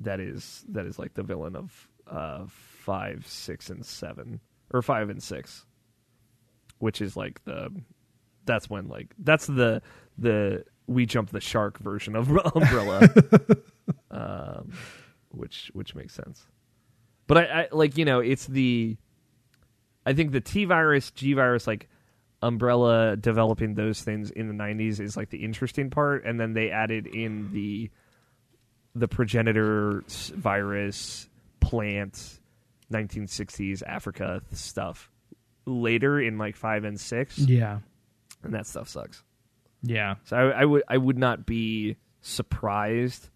that 0.00 0.20
is 0.20 0.64
that 0.68 0.84
is 0.86 0.98
like 0.98 1.14
the 1.14 1.22
villain 1.22 1.54
of 1.56 1.88
uh, 2.10 2.44
five, 2.48 3.24
six, 3.26 3.70
and 3.70 3.84
seven, 3.86 4.40
or 4.72 4.82
five 4.82 5.10
and 5.10 5.22
six, 5.22 5.64
which 6.78 7.00
is 7.00 7.16
like 7.16 7.42
the 7.44 7.70
that's 8.44 8.68
when 8.68 8.88
like 8.88 9.14
that's 9.18 9.46
the 9.46 9.80
the 10.18 10.64
we 10.86 11.06
jump 11.06 11.30
the 11.30 11.40
shark 11.40 11.78
version 11.78 12.16
of 12.16 12.28
Umbrella, 12.54 13.08
um, 14.10 14.72
which 15.30 15.70
which 15.74 15.94
makes 15.94 16.14
sense. 16.14 16.46
But 17.26 17.38
I, 17.38 17.42
I 17.44 17.68
like 17.72 17.96
you 17.96 18.04
know 18.04 18.20
it's 18.20 18.46
the 18.46 18.96
I 20.04 20.12
think 20.14 20.32
the 20.32 20.40
T 20.40 20.64
virus, 20.64 21.10
G 21.10 21.34
virus, 21.34 21.66
like 21.66 21.88
Umbrella 22.42 23.16
developing 23.16 23.74
those 23.74 24.02
things 24.02 24.30
in 24.30 24.48
the 24.48 24.54
'90s 24.54 24.98
is 25.00 25.16
like 25.16 25.30
the 25.30 25.44
interesting 25.44 25.90
part, 25.90 26.24
and 26.24 26.38
then 26.40 26.54
they 26.54 26.70
added 26.70 27.06
in 27.06 27.52
the 27.52 27.90
the 28.94 29.08
progenitor 29.08 30.02
virus 30.34 31.28
plant 31.60 32.40
1960s 32.92 33.82
Africa 33.86 34.42
stuff 34.52 35.10
later 35.64 36.20
in 36.20 36.36
like 36.36 36.56
five 36.56 36.84
and 36.84 37.00
six, 37.00 37.38
Yeah. 37.38 37.78
and 38.42 38.52
that 38.54 38.66
stuff 38.66 38.88
sucks. 38.88 39.22
Yeah. 39.82 40.16
So 40.24 40.36
I, 40.36 40.62
I 40.62 40.64
would 40.64 40.82
I 40.88 40.96
would 40.98 41.18
not 41.18 41.46
be 41.46 41.96
surprised 42.20 43.28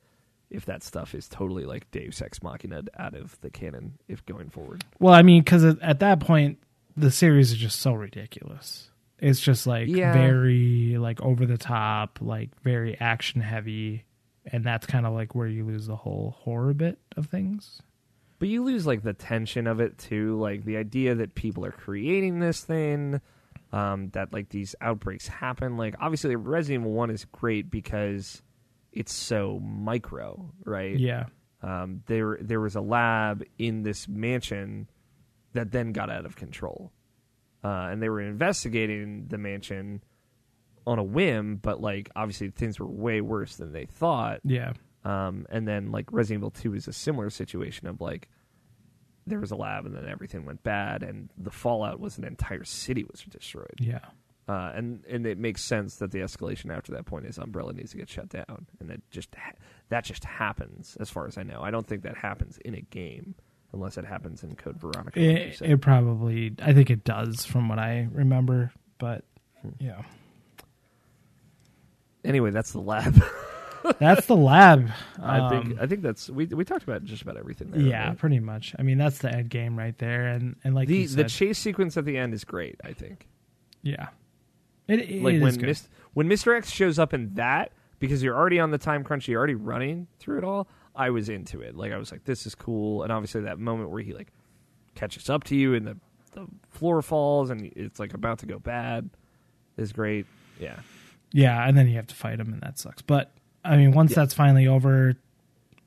if 0.51 0.65
that 0.67 0.83
stuff 0.83 1.15
is 1.15 1.29
totally 1.29 1.65
like 1.65 1.91
Deus 1.91 2.23
Ex 2.23 2.43
Machina 2.43 2.83
out 2.99 3.15
of 3.15 3.41
the 3.41 3.51
canon 3.51 3.99
if 4.09 4.25
going 4.27 4.49
forward. 4.51 4.85
Well, 4.99 5.15
I 5.15 5.23
mean, 5.23 5.43
because 5.43 5.65
at 5.65 6.01
that 6.01 6.21
point, 6.21 6.59
the 6.97 7.11
series 7.11 7.53
is 7.53 7.59
just 7.59 7.81
so 7.81 7.93
ridiculous. 7.93 8.91
It's 9.19 9.41
just 9.41 9.67
like 9.67 9.89
Yeah. 9.89 10.13
very 10.13 10.97
like 10.99 11.21
over 11.21 11.47
the 11.47 11.59
top, 11.59 12.19
like 12.21 12.51
very 12.63 12.99
action 13.01 13.41
heavy, 13.41 14.05
and 14.45 14.63
that's 14.63 14.87
kind 14.87 15.07
of 15.07 15.13
like 15.15 15.35
where 15.35 15.49
you 15.49 15.65
lose 15.65 15.87
the 15.87 15.97
whole 15.97 16.37
horror 16.39 16.75
bit 16.75 16.99
of 17.17 17.27
things. 17.27 17.81
But 18.39 18.49
you 18.49 18.63
lose 18.63 18.87
like 18.87 19.03
the 19.03 19.15
tension 19.15 19.67
of 19.67 19.81
it 19.81 19.97
too, 19.99 20.39
like 20.39 20.65
the 20.65 20.77
idea 20.77 21.15
that 21.15 21.35
people 21.35 21.65
are 21.65 21.73
creating 21.73 22.39
this 22.39 22.63
thing, 22.63 23.21
um, 23.73 24.11
that 24.11 24.33
like 24.33 24.51
these 24.51 24.75
outbreaks 24.83 25.27
happen. 25.27 25.77
Like 25.79 25.95
obviously, 25.99 26.37
Resident 26.37 26.83
Evil 26.83 26.93
One 26.93 27.11
is 27.11 27.25
great 27.25 27.71
because 27.71 28.43
it's 28.97 29.13
so 29.13 29.61
micro, 29.61 30.51
right? 30.65 30.99
Yeah. 30.99 31.27
Um, 31.63 32.03
there 32.07 32.39
there 32.41 32.61
was 32.61 32.77
a 32.77 32.81
lab 32.81 33.45
in 33.59 33.83
this 33.83 34.09
mansion 34.09 34.89
that 35.53 35.73
then 35.73 35.93
got 35.93 36.11
out 36.11 36.27
of 36.27 36.37
control, 36.37 36.93
uh, 37.65 37.89
and 37.91 38.03
they 38.03 38.09
were 38.09 38.21
investigating 38.21 39.27
the 39.29 39.39
mansion 39.39 40.03
on 40.87 40.99
a 40.99 41.03
whim, 41.03 41.57
but 41.57 41.81
like 41.81 42.11
obviously 42.15 42.51
things 42.51 42.79
were 42.79 42.87
way 42.87 43.21
worse 43.21 43.57
than 43.57 43.73
they 43.73 43.87
thought. 43.87 44.41
Yeah. 44.45 44.73
Um, 45.05 45.47
and 45.51 45.67
then 45.67 45.93
like 45.93 46.13
Resident 46.13 46.41
Evil 46.41 46.51
Two 46.51 46.75
is 46.75 46.89
a 46.89 46.93
similar 46.93 47.31
situation 47.31 47.87
of 47.87 48.01
like 48.01 48.29
there 49.27 49.41
was 49.41 49.51
a 49.51 49.57
lab 49.57 49.87
and 49.87 49.95
then 49.95 50.07
everything 50.09 50.45
went 50.45 50.63
bad, 50.63 51.03
and 51.03 51.31
the 51.37 51.51
fallout 51.51 52.01
was 52.01 52.19
an 52.19 52.25
entire 52.25 52.65
city 52.65 53.05
was 53.11 53.23
destroyed. 53.23 53.79
Yeah. 53.81 54.01
Uh, 54.49 54.71
and 54.77 55.05
and 55.09 55.27
it 55.27 55.39
makes 55.39 55.61
sense 55.63 55.97
that 55.97 56.13
the 56.13 56.21
escalation 56.21 56.71
after 56.77 56.93
that 56.93 57.05
point 57.05 57.27
is 57.27 57.37
Umbrella 57.37 57.73
needs 57.73 57.91
to 57.91 57.97
get 57.97 58.09
shut 58.09 58.29
down, 58.29 58.67
and 58.79 58.89
that 58.91 59.01
just 59.11 59.35
ha- 59.35 59.57
that 59.89 60.05
just 60.05 60.25
happens 60.25 60.97
as 61.01 61.11
far 61.11 61.27
as 61.27 61.37
I 61.37 61.43
know. 61.43 61.61
I 61.63 61.71
don't 61.73 61.87
think 61.87 62.03
that 62.03 62.17
happens 62.17 62.57
in 62.59 62.75
a 62.75 62.81
game 62.81 63.35
unless 63.73 63.99
it 63.99 64.05
happens 64.05 64.45
in 64.45 64.55
Code 64.55 64.79
Veronica. 64.81 65.21
It, 65.21 65.57
said. 65.59 65.69
it 65.71 65.79
probably, 65.81 66.55
I 66.63 66.73
think 66.73 66.91
it 66.91 67.03
does 67.03 67.45
from 67.45 67.69
what 67.69 67.79
I 67.81 68.09
remember, 68.13 68.71
but 68.99 69.25
Hmm. 69.63 69.71
yeah. 69.81 70.03
anyway, 72.25 72.51
that's 72.51 72.73
the 72.73 72.81
lab. 72.81 73.21
That's 74.01 74.27
the 74.27 74.35
lab. 74.37 74.91
I 75.23 75.49
think 75.49 75.67
Um, 75.67 75.79
I 75.81 75.87
think 75.87 76.03
that's 76.03 76.29
we 76.29 76.47
we 76.47 76.65
talked 76.65 76.83
about 76.83 77.05
just 77.05 77.23
about 77.23 77.37
everything. 77.37 77.71
There, 77.71 77.81
yeah, 77.81 78.09
right? 78.09 78.19
pretty 78.19 78.41
much. 78.41 78.75
I 78.77 78.83
mean, 78.83 78.99
that's 78.99 79.19
the 79.19 79.31
end 79.33 79.49
game 79.49 79.79
right 79.79 79.97
there, 79.99 80.27
and 80.27 80.57
and 80.65 80.75
like 80.75 80.89
the 80.89 80.97
you 80.99 81.09
the 81.09 81.25
chase 81.25 81.57
sequence 81.57 81.97
at 81.97 82.05
the 82.05 82.17
end 82.19 82.35
is 82.35 82.43
great. 82.43 82.81
I 82.83 82.93
think. 82.95 83.29
yeah, 83.83 84.09
it, 84.89 85.01
it 85.01 85.23
like 85.23 85.35
is 85.35 85.43
when. 85.43 85.57
Mis- 85.61 85.89
when 86.15 86.29
Mr. 86.29 86.57
X 86.57 86.71
shows 86.71 86.99
up 86.99 87.13
in 87.13 87.35
that 87.35 87.73
because 87.99 88.23
you're 88.23 88.35
already 88.37 88.59
on 88.59 88.71
the 88.71 88.79
time 88.79 89.05
crunch, 89.05 89.29
you're 89.29 89.39
already 89.39 89.55
running 89.55 90.07
through 90.19 90.39
it 90.39 90.45
all. 90.45 90.67
I 90.95 91.11
was 91.11 91.29
into 91.29 91.61
it. 91.61 91.77
Like 91.77 91.93
I 91.93 91.99
was 91.99 92.11
like, 92.11 92.25
this 92.25 92.47
is 92.47 92.55
cool, 92.55 93.03
and 93.03 93.13
obviously 93.13 93.43
that 93.43 93.59
moment 93.59 93.91
where 93.91 94.03
he 94.03 94.15
like 94.15 94.29
catches 94.95 95.29
up 95.29 95.45
to 95.45 95.57
you 95.57 95.75
and 95.75 95.87
the 95.87 95.97
the 96.33 96.47
floor 96.71 97.01
falls 97.03 97.49
and 97.51 97.71
it's 97.77 97.99
like 97.99 98.13
about 98.15 98.39
to 98.41 98.47
go 98.47 98.59
bad 98.59 99.09
is 99.77 99.93
great. 99.93 100.25
Yeah, 100.61 100.77
Yeah, 101.33 101.67
and 101.69 101.77
then 101.77 101.87
you 101.89 101.97
have 101.97 102.07
to 102.09 102.15
fight 102.15 102.41
him, 102.41 102.53
and 102.53 102.63
that 102.63 102.79
sucks. 102.79 103.03
But 103.03 103.31
I 103.65 103.77
mean, 103.77 103.93
once 103.93 104.13
Yeah. 104.13 104.17
that's 104.17 104.33
finally 104.35 104.67
over, 104.67 105.17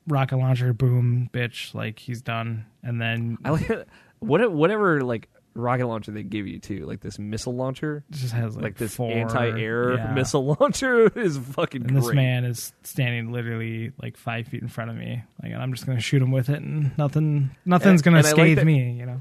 rocket 0.06 0.36
launcher, 0.36 0.72
boom, 0.72 1.28
bitch, 1.32 1.74
like 1.74 1.98
he's 1.98 2.22
done, 2.22 2.66
and 2.84 3.00
then 3.00 3.38
I 3.44 3.50
like 3.50 3.68
what 4.20 4.52
whatever 4.52 5.00
like 5.02 5.28
rocket 5.60 5.86
launcher 5.86 6.10
they 6.12 6.22
give 6.22 6.46
you 6.46 6.58
too, 6.58 6.86
like 6.86 7.00
this 7.00 7.18
missile 7.18 7.54
launcher, 7.54 8.04
it 8.10 8.16
just 8.16 8.32
has 8.32 8.56
like, 8.56 8.64
like, 8.64 8.76
this 8.76 8.94
four, 8.96 9.10
anti-air 9.12 9.94
yeah. 9.94 10.12
missile 10.14 10.56
launcher 10.58 11.06
is 11.18 11.38
fucking 11.38 11.82
And 11.86 11.96
this 11.96 12.12
man 12.12 12.44
is 12.44 12.72
standing 12.82 13.32
literally 13.32 13.92
like 14.02 14.16
five 14.16 14.48
feet 14.48 14.62
in 14.62 14.68
front 14.68 14.90
of 14.90 14.96
me, 14.96 15.22
like, 15.42 15.52
and 15.52 15.62
I'm 15.62 15.72
just 15.72 15.86
gonna 15.86 16.00
shoot 16.00 16.22
him 16.22 16.32
with 16.32 16.48
it, 16.48 16.60
and 16.62 16.96
nothing, 16.98 17.50
nothing's 17.64 18.02
gonna 18.02 18.18
and 18.18 18.26
I 18.26 18.30
like 18.30 18.36
scathe 18.36 18.56
that- 18.56 18.66
me, 18.66 18.92
you 18.92 19.06
know? 19.06 19.20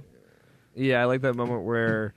Yeah, 0.76 1.02
I 1.02 1.06
like 1.06 1.22
that 1.22 1.36
moment 1.36 1.64
where 1.64 2.14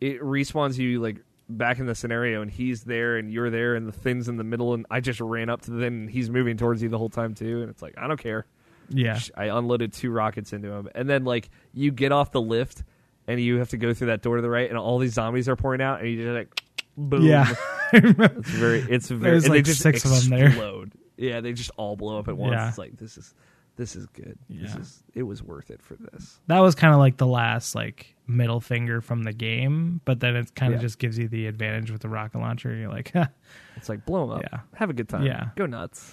it 0.00 0.20
respawns 0.20 0.78
you 0.78 1.00
like 1.00 1.22
back 1.48 1.78
in 1.78 1.86
the 1.86 1.94
scenario 1.94 2.42
and 2.42 2.50
he's 2.50 2.84
there 2.84 3.16
and 3.16 3.32
you're 3.32 3.50
there 3.50 3.74
and 3.74 3.88
the 3.88 3.92
thing's 3.92 4.28
in 4.28 4.36
the 4.36 4.44
middle 4.44 4.74
and 4.74 4.86
I 4.90 5.00
just 5.00 5.20
ran 5.20 5.48
up 5.48 5.62
to 5.62 5.70
the 5.70 5.78
thing 5.78 5.86
and 6.02 6.10
he's 6.10 6.30
moving 6.30 6.56
towards 6.56 6.82
you 6.82 6.88
the 6.88 6.98
whole 6.98 7.08
time 7.08 7.34
too 7.34 7.62
and 7.62 7.70
it's 7.70 7.82
like 7.82 7.94
I 7.96 8.06
don't 8.06 8.20
care. 8.20 8.46
Yeah. 8.90 9.18
I 9.36 9.46
unloaded 9.46 9.92
two 9.92 10.10
rockets 10.10 10.52
into 10.52 10.70
him 10.70 10.88
and 10.94 11.08
then 11.08 11.24
like 11.24 11.48
you 11.72 11.90
get 11.90 12.12
off 12.12 12.32
the 12.32 12.40
lift 12.40 12.84
and 13.28 13.40
you 13.40 13.58
have 13.58 13.68
to 13.68 13.76
go 13.76 13.94
through 13.94 14.08
that 14.08 14.22
door 14.22 14.36
to 14.36 14.42
the 14.42 14.50
right 14.50 14.68
and 14.68 14.76
all 14.78 14.98
these 14.98 15.12
zombies 15.12 15.48
are 15.48 15.54
pouring 15.54 15.80
out 15.80 16.00
and 16.00 16.10
you 16.10 16.16
just 16.24 16.34
like 16.34 16.62
boom. 16.96 17.22
Yeah. 17.22 17.54
It's 17.92 18.50
very 18.50 18.80
it's 18.80 19.08
very 19.08 19.30
There's 19.30 19.44
and 19.44 19.54
like 19.54 19.64
they 19.64 19.70
just 19.70 19.80
six 19.80 20.04
of 20.04 20.10
them 20.10 20.38
there. 20.38 20.84
Yeah, 21.16 21.40
they 21.40 21.52
just 21.54 21.70
all 21.78 21.96
blow 21.96 22.18
up 22.18 22.28
at 22.28 22.36
once. 22.36 22.52
Yeah. 22.52 22.68
It's 22.68 22.76
like 22.78 22.96
this 22.98 23.16
is 23.16 23.32
this 23.76 23.96
is 23.96 24.06
good. 24.08 24.36
This 24.50 24.74
Yeah. 24.74 24.80
is 24.80 25.02
it 25.14 25.22
was 25.22 25.42
worth 25.42 25.70
it 25.70 25.80
for 25.80 25.94
this. 25.94 26.38
that 26.48 26.58
was 26.58 26.74
kind 26.74 26.92
of 26.92 26.98
like 26.98 27.16
the 27.16 27.26
last 27.26 27.74
like 27.74 28.14
middle 28.26 28.60
finger 28.60 29.00
from 29.00 29.22
the 29.22 29.32
game, 29.32 30.00
but 30.04 30.20
then 30.20 30.36
it 30.36 30.54
kind 30.54 30.74
of 30.74 30.80
Yeah. 30.80 30.86
just 30.86 30.98
gives 30.98 31.16
you 31.18 31.28
the 31.28 31.46
advantage 31.46 31.90
with 31.90 32.02
the 32.02 32.08
rocket 32.10 32.38
launcher. 32.40 32.74
You're 32.74 32.90
like. 32.90 33.12
It's 33.76 33.88
like 33.88 34.04
blow 34.04 34.26
them 34.26 34.38
up. 34.38 34.42
Yeah. 34.52 34.58
Have 34.74 34.90
a 34.90 34.92
good 34.92 35.08
time. 35.08 35.24
Yeah. 35.24 35.50
Go 35.54 35.64
nuts. 35.66 36.12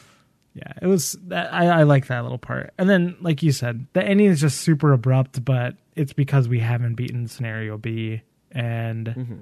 Yeah, 0.56 0.72
it 0.82 0.88
was. 0.88 1.16
That, 1.28 1.54
I 1.54 1.68
I 1.68 1.84
like 1.84 2.08
that 2.08 2.24
little 2.24 2.38
part. 2.40 2.74
And 2.78 2.90
then, 2.90 3.16
like 3.22 3.44
you 3.44 3.52
said, 3.52 3.86
the 3.94 4.04
ending 4.04 4.28
is 4.28 4.42
just 4.42 4.62
super 4.62 4.92
abrupt, 4.94 5.46
but 5.46 5.76
it's 5.96 6.14
because 6.14 6.48
we 6.48 6.60
haven't 6.60 6.96
beaten 6.96 7.28
scenario 7.28 7.78
B, 7.78 8.22
and 8.52 9.06
Mm-hmm. 9.08 9.34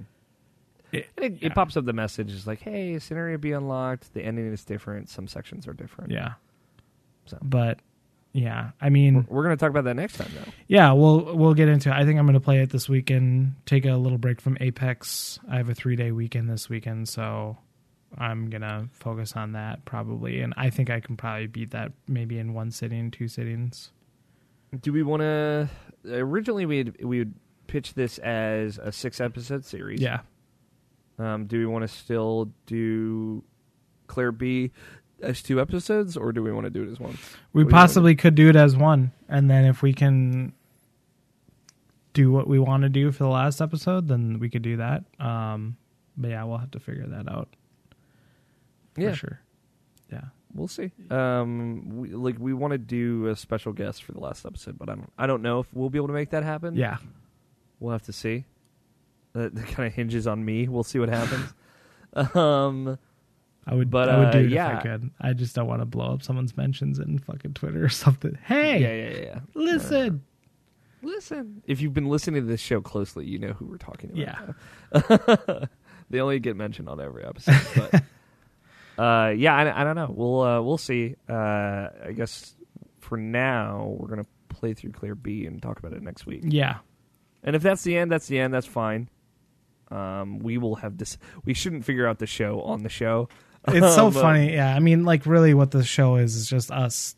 it, 0.92 1.08
it, 1.18 1.32
Yeah. 1.42 1.48
it 1.48 1.56
pops 1.56 1.78
up 1.78 1.86
the 1.86 1.94
message 1.94 2.32
is 2.32 2.46
like, 2.48 2.60
hey, 2.62 3.00
scenario 3.00 3.38
b 3.38 3.52
unlocked. 3.52 4.14
The 4.14 4.24
ending 4.26 4.52
is 4.52 4.64
different. 4.66 5.10
Some 5.10 5.28
sections 5.28 5.68
are 5.68 5.74
different. 5.74 6.12
yeah. 6.12 6.34
So. 7.26 7.38
But 7.42 7.80
yeah, 8.34 8.72
I 8.82 8.90
mean, 8.90 9.26
We're, 9.30 9.38
we're 9.38 9.44
going 9.44 9.56
to 9.56 9.60
talk 9.60 9.70
about 9.70 9.84
that 9.86 9.96
next 9.96 10.18
time, 10.18 10.32
though. 10.36 10.52
yeah, 10.68 10.92
we'll 10.94 11.36
we'll 11.36 11.54
get 11.54 11.70
into. 11.70 11.90
it. 11.90 11.94
I 11.94 12.04
think 12.06 12.18
I'm 12.20 12.26
going 12.26 12.34
to 12.34 12.40
play 12.40 12.60
it 12.62 12.72
this 12.72 12.90
weekend. 12.90 13.54
Take 13.68 13.86
a 13.86 13.94
little 13.94 14.18
break 14.18 14.42
from 14.42 14.58
Apex. 14.60 15.40
I 15.48 15.58
have 15.58 15.70
a 15.70 15.76
three 15.76 15.96
day 15.96 16.12
weekend 16.12 16.50
this 16.50 16.70
weekend, 16.70 17.08
so 17.08 17.58
I'm 18.18 18.50
gonna 18.50 18.90
focus 18.92 19.34
on 19.36 19.54
that 19.54 19.86
probably. 19.86 20.42
And 20.42 20.54
I 20.58 20.70
think 20.70 20.90
I 20.90 21.00
can 21.00 21.18
probably 21.18 21.48
beat 21.48 21.72
that 21.72 21.92
maybe 22.08 22.38
in 22.40 22.54
one 22.54 22.72
sitting, 22.72 23.12
two 23.12 23.28
sittings. 23.28 23.92
Do 24.82 24.92
we 24.94 25.04
want 25.04 25.22
to? 25.22 25.70
Originally, 26.08 26.66
we 26.66 26.84
we 27.02 27.20
would 27.20 27.34
pitch 27.68 27.94
this 27.94 28.18
as 28.20 28.78
a 28.78 28.92
six 28.92 29.22
episode 29.22 29.66
series. 29.66 30.02
Yeah, 30.02 30.22
Um, 31.20 31.46
do 31.46 31.58
we 31.60 31.66
want 31.66 31.84
to 31.84 31.88
still 31.88 32.52
do 32.66 33.44
Claire 34.08 34.32
B 34.32 34.72
as 35.22 35.42
two 35.42 35.62
episodes, 35.62 36.18
or 36.18 36.32
do 36.32 36.44
we 36.44 36.52
want 36.52 36.66
to 36.66 36.70
do 36.70 36.84
it 36.84 36.90
as 36.92 37.00
one? 37.00 37.18
we 37.54 37.64
What 37.64 37.70
do 37.70 37.74
possibly 37.74 38.16
could 38.16 38.36
do 38.36 38.50
it 38.50 38.56
as 38.56 38.76
one, 38.76 39.12
and 39.30 39.50
then 39.50 39.66
if 39.66 39.82
we 39.82 39.94
can 39.94 40.54
do 42.14 42.32
what 42.32 42.48
we 42.48 42.60
want 42.60 42.84
to 42.84 42.90
do 42.90 43.12
for 43.12 43.24
the 43.24 43.30
last 43.30 43.62
episode, 43.62 44.08
then 44.08 44.40
we 44.40 44.50
could 44.50 44.62
do 44.62 44.78
that. 44.78 45.04
Um, 45.20 45.78
but 46.18 46.30
yeah, 46.32 46.44
we'll 46.44 46.58
have 46.60 46.72
to 46.72 46.80
figure 46.80 47.08
that 47.08 47.28
out 47.28 47.50
for 48.94 49.02
Yeah. 49.02 49.14
sure. 49.14 49.40
Yeah. 50.12 50.22
We'll 50.54 50.68
see. 50.68 50.92
Um, 51.10 51.90
we, 51.96 52.10
like 52.10 52.38
we 52.40 52.54
want 52.54 52.74
to 52.74 52.78
do 52.78 53.28
a 53.28 53.36
special 53.36 53.74
guest 53.74 54.04
for 54.04 54.12
the 54.12 54.20
last 54.20 54.46
episode, 54.46 54.78
but 54.78 54.88
I 54.90 54.94
don't. 54.96 55.12
I 55.18 55.26
don't 55.28 55.42
know 55.42 55.60
if 55.60 55.74
we'll 55.74 55.90
be 55.90 55.98
able 55.98 56.08
to 56.08 56.14
make 56.14 56.30
that 56.30 56.44
happen. 56.44 56.76
Yeah. 56.76 56.98
We'll 57.80 57.92
have 57.94 58.04
to 58.04 58.14
see. 58.14 58.46
That, 59.34 59.56
that 59.56 59.66
kind 59.68 59.88
of 59.88 59.94
hinges 59.94 60.28
on 60.28 60.46
me. 60.46 60.68
We'll 60.68 60.84
see 60.84 61.00
what 61.00 61.10
happens. 61.10 61.54
um, 62.36 63.00
I 63.66 63.74
would, 63.74 63.90
But, 63.90 64.10
I 64.10 64.20
would 64.20 64.28
uh, 64.28 64.32
do 64.32 64.40
it 64.40 64.52
yeah. 64.52 64.74
if 64.74 64.80
I 64.80 64.82
could. 64.84 65.10
I 65.20 65.34
just 65.34 65.56
don't 65.56 65.68
want 65.68 65.82
to 65.82 65.86
blow 65.86 66.14
up 66.14 66.22
someone's 66.22 66.56
mentions 66.56 67.00
in 67.00 67.18
fucking 67.18 67.54
Twitter 67.56 67.84
or 67.84 67.90
something. 67.90 68.38
Hey, 68.46 68.80
yeah, 68.80 68.94
yeah, 68.94 69.18
yeah, 69.18 69.26
yeah. 69.26 69.40
listen. 69.56 70.24
Listen, 71.02 71.62
if 71.68 71.82
you've 71.82 71.94
been 71.94 72.08
listening 72.08 72.44
to 72.44 72.48
this 72.48 72.62
show 72.62 72.80
closely, 72.80 73.26
you 73.26 73.38
know 73.38 73.52
who 73.54 73.66
we're 73.66 73.78
talking 73.78 74.12
about. 74.12 74.56
Yeah. 75.10 75.66
they 76.10 76.22
only 76.22 76.40
get 76.40 76.56
mentioned 76.56 76.88
on 76.88 77.02
every 77.02 77.26
episode. 77.26 77.60
But 77.76 78.04
uh, 78.98 79.34
yeah, 79.36 79.56
I, 79.56 79.82
I 79.82 79.84
don't 79.84 79.96
know. 79.96 80.14
We'll 80.14 80.42
uh, 80.42 80.62
we'll 80.62 80.78
see. 80.78 81.16
Uh, 81.28 81.34
I 82.06 82.14
guess 82.16 82.56
for 83.00 83.18
now 83.18 83.96
we're 83.98 84.08
gonna 84.08 84.26
play 84.50 84.74
through 84.74 84.92
Clear 84.92 85.16
B 85.16 85.46
and 85.46 85.62
talk 85.62 85.80
about 85.80 85.94
it 85.94 86.02
next 86.02 86.26
week. 86.26 86.42
Yeah. 86.44 86.78
And 87.44 87.56
if 87.56 87.62
that's 87.62 87.84
the 87.84 87.98
end, 87.98 88.12
that's 88.12 88.28
the 88.28 88.40
end. 88.40 88.54
That's 88.54 88.68
fine. 88.68 89.10
Um, 89.92 90.40
we 90.40 90.58
will 90.58 90.76
have 90.76 90.98
this. 90.98 91.18
We 91.44 91.54
shouldn't 91.54 91.86
figure 91.86 92.08
out 92.08 92.20
the 92.20 92.26
show 92.26 92.62
on 92.62 92.84
the 92.84 92.90
show. 92.90 93.30
It's 93.68 93.96
so 93.96 94.08
Um, 94.08 94.18
uh, 94.18 94.22
funny. 94.22 94.54
Yeah. 94.54 94.74
I 94.74 94.80
mean, 94.80 95.04
like, 95.04 95.26
really, 95.26 95.54
what 95.54 95.72
the 95.72 95.84
show 95.84 96.16
is 96.16 96.36
is 96.36 96.48
just 96.48 96.72
us. 96.72 97.16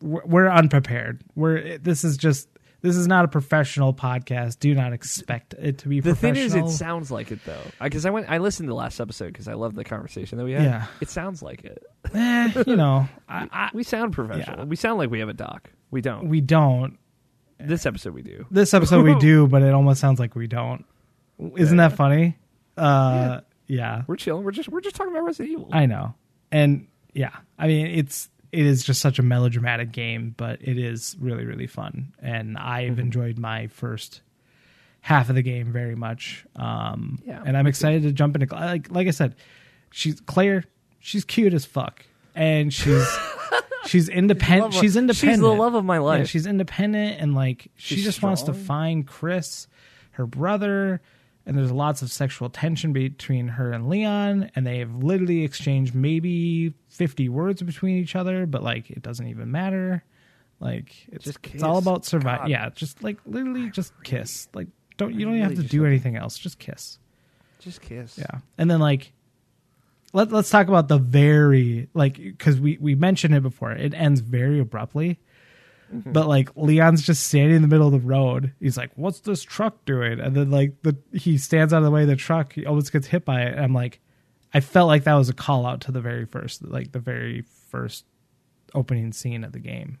We're, 0.00 0.24
we're 0.24 0.50
unprepared. 0.50 1.22
We're, 1.34 1.78
this 1.78 2.04
is 2.04 2.16
just, 2.18 2.48
this 2.84 2.96
is 2.96 3.06
not 3.08 3.24
a 3.24 3.28
professional 3.28 3.94
podcast. 3.94 4.58
Do 4.58 4.74
not 4.74 4.92
expect 4.92 5.54
it 5.54 5.78
to 5.78 5.88
be 5.88 6.00
The 6.00 6.14
thing 6.14 6.36
is, 6.36 6.54
it 6.54 6.68
sounds 6.68 7.10
like 7.10 7.32
it 7.32 7.38
though, 7.46 7.62
because 7.82 8.04
I 8.04 8.10
went. 8.10 8.28
I 8.28 8.36
listened 8.36 8.66
to 8.66 8.72
the 8.72 8.76
last 8.76 9.00
episode 9.00 9.28
because 9.28 9.48
I 9.48 9.54
love 9.54 9.74
the 9.74 9.84
conversation 9.84 10.36
that 10.36 10.44
we 10.44 10.52
had. 10.52 10.64
Yeah. 10.64 10.86
it 11.00 11.08
sounds 11.08 11.42
like 11.42 11.64
it. 11.64 11.82
eh, 12.14 12.62
you 12.66 12.76
know, 12.76 13.08
I, 13.26 13.48
I, 13.50 13.70
We 13.72 13.84
sound 13.84 14.12
professional. 14.12 14.58
Yeah. 14.58 14.64
We 14.64 14.76
sound 14.76 14.98
like 14.98 15.10
we 15.10 15.20
have 15.20 15.30
a 15.30 15.34
doc. 15.34 15.70
We 15.90 16.02
don't. 16.02 16.28
we 16.28 16.42
don't. 16.42 16.98
this 17.58 17.86
episode 17.86 18.12
we 18.12 18.20
do. 18.20 18.44
This 18.50 18.74
episode 18.74 19.02
we 19.02 19.14
do, 19.18 19.46
but 19.48 19.62
it 19.62 19.72
almost 19.72 19.98
sounds 19.98 20.20
like 20.20 20.34
we 20.34 20.46
don't. 20.46 20.84
Isn't 21.56 21.78
Yeah. 21.78 21.88
that 21.88 21.96
funny? 21.96 22.36
Uh, 22.76 23.40
yeah. 23.66 24.02
We're 24.06 24.16
chilling. 24.16 24.44
We're 24.44 24.50
just 24.50 24.68
we're 24.68 24.82
just 24.82 24.94
talking 24.94 25.12
about 25.14 25.24
Resident 25.24 25.52
Evil. 25.52 25.70
I 25.72 25.86
know. 25.86 26.14
And 26.52 26.88
yeah, 27.14 27.34
I 27.58 27.66
mean 27.66 27.86
it's 27.86 28.28
it 28.54 28.66
is 28.66 28.84
just 28.84 29.00
such 29.00 29.18
a 29.18 29.22
melodramatic 29.22 29.92
game, 29.92 30.34
but 30.36 30.60
it 30.62 30.78
is 30.78 31.16
really 31.20 31.44
really 31.44 31.66
fun, 31.66 32.12
and 32.20 32.56
I've 32.56 32.92
Mm-hmm. 32.92 33.00
enjoyed 33.00 33.38
my 33.38 33.66
first 33.66 34.20
half 35.00 35.28
of 35.28 35.34
the 35.34 35.42
game 35.42 35.72
very 35.72 35.94
much. 35.94 36.46
Um, 36.56 37.18
Yeah, 37.26 37.42
and 37.44 37.56
I'm 37.56 37.66
excited 37.66 38.02
to 38.04 38.12
jump 38.12 38.34
into 38.36 38.54
like 38.54 38.90
like 38.90 39.06
I 39.08 39.10
said, 39.10 39.34
she's 39.90 40.20
Claire. 40.20 40.64
She's 41.00 41.24
cute 41.24 41.52
as 41.52 41.64
fuck, 41.66 42.06
and 42.34 42.72
she's 42.72 43.06
she's 43.86 44.08
independent. 44.08 44.72
She's 44.74 44.96
independent. 44.96 45.34
She's 45.36 45.40
the 45.40 45.48
love 45.52 45.74
of 45.74 45.84
my 45.84 45.96
Yeah, 45.96 46.00
life. 46.00 46.28
she's 46.28 46.46
independent 46.46 47.20
and 47.20 47.34
like 47.34 47.70
she 47.76 47.96
She's 47.96 48.04
just 48.04 48.22
wants 48.22 48.42
to 48.44 48.54
find 48.54 49.06
Chris, 49.06 49.66
her 50.12 50.26
brother, 50.26 51.02
and 51.46 51.58
there's 51.58 51.72
lots 51.72 52.02
of 52.02 52.10
sexual 52.10 52.48
tension 52.48 52.92
between 52.92 53.48
her 53.48 53.72
and 53.72 53.88
Leon, 53.88 54.50
and 54.54 54.66
they 54.66 54.78
have 54.78 54.94
literally 54.96 55.44
exchanged 55.44 55.94
maybe 55.94 56.74
50 56.88 57.28
words 57.28 57.62
between 57.62 57.98
each 57.98 58.16
other, 58.16 58.46
but 58.46 58.62
like 58.62 58.90
it 58.90 59.02
doesn't 59.02 59.26
even 59.26 59.50
matter. 59.50 60.02
Like 60.60 60.94
it's 61.08 61.24
Just 61.24 61.38
it's 61.52 61.62
all 61.62 61.78
about 61.78 62.04
survival. 62.04 62.48
Yeah, 62.48 62.70
just 62.70 63.02
like 63.02 63.18
literally 63.26 63.70
just 63.70 63.92
kiss. 64.02 64.48
Like 64.54 64.68
don't 64.96 65.12
you 65.12 65.26
don't 65.26 65.34
even 65.34 65.48
really 65.48 65.56
have 65.56 65.62
to 65.64 65.68
do 65.68 65.84
anything 65.84 66.16
else. 66.16 66.38
Just 66.38 66.58
kiss. 66.58 66.98
just 67.60 67.82
kiss. 67.82 68.16
Yeah, 68.18 68.38
and 68.56 68.70
then 68.70 68.80
like 68.80 69.12
let 70.14 70.32
let's 70.32 70.48
talk 70.48 70.68
about 70.68 70.88
the 70.88 70.98
very 70.98 71.88
like 71.92 72.16
because 72.16 72.58
we 72.58 72.78
we 72.80 72.94
mentioned 72.94 73.34
it 73.34 73.42
before. 73.42 73.72
It 73.72 73.92
ends 73.92 74.20
very 74.20 74.60
abruptly, 74.60 75.18
Mm-hmm. 75.92 76.12
but 76.12 76.26
like 76.26 76.50
Leon's 76.56 77.02
just 77.02 77.26
standing 77.26 77.56
in 77.56 77.62
the 77.62 77.68
middle 77.68 77.86
of 77.86 77.92
the 77.92 78.06
road. 78.06 78.52
He's 78.60 78.76
like, 78.76 78.90
"What's 78.96 79.20
this 79.20 79.42
truck 79.42 79.84
doing?" 79.84 80.20
And 80.20 80.34
then 80.34 80.50
like 80.50 80.82
the 80.82 80.96
he 81.12 81.38
stands 81.38 81.72
out 81.72 81.78
of 81.78 81.84
the 81.84 81.90
way 81.90 82.02
of 82.02 82.08
the 82.08 82.16
truck. 82.16 82.54
He 82.54 82.66
almost 82.66 82.92
gets 82.92 83.06
hit 83.06 83.24
by 83.24 83.42
it. 83.42 83.52
And 83.54 83.60
I'm 83.60 83.74
like, 83.74 84.00
I 84.52 84.60
felt 84.60 84.88
like 84.88 85.04
that 85.04 85.14
was 85.14 85.28
a 85.28 85.34
call 85.34 85.66
out 85.66 85.82
to 85.82 85.92
the 85.92 86.00
very 86.00 86.24
first 86.24 86.64
like 86.64 86.92
the 86.92 86.98
very 86.98 87.44
first 87.68 88.04
opening 88.74 89.12
scene 89.12 89.44
of 89.44 89.52
the 89.52 89.60
game. 89.60 89.98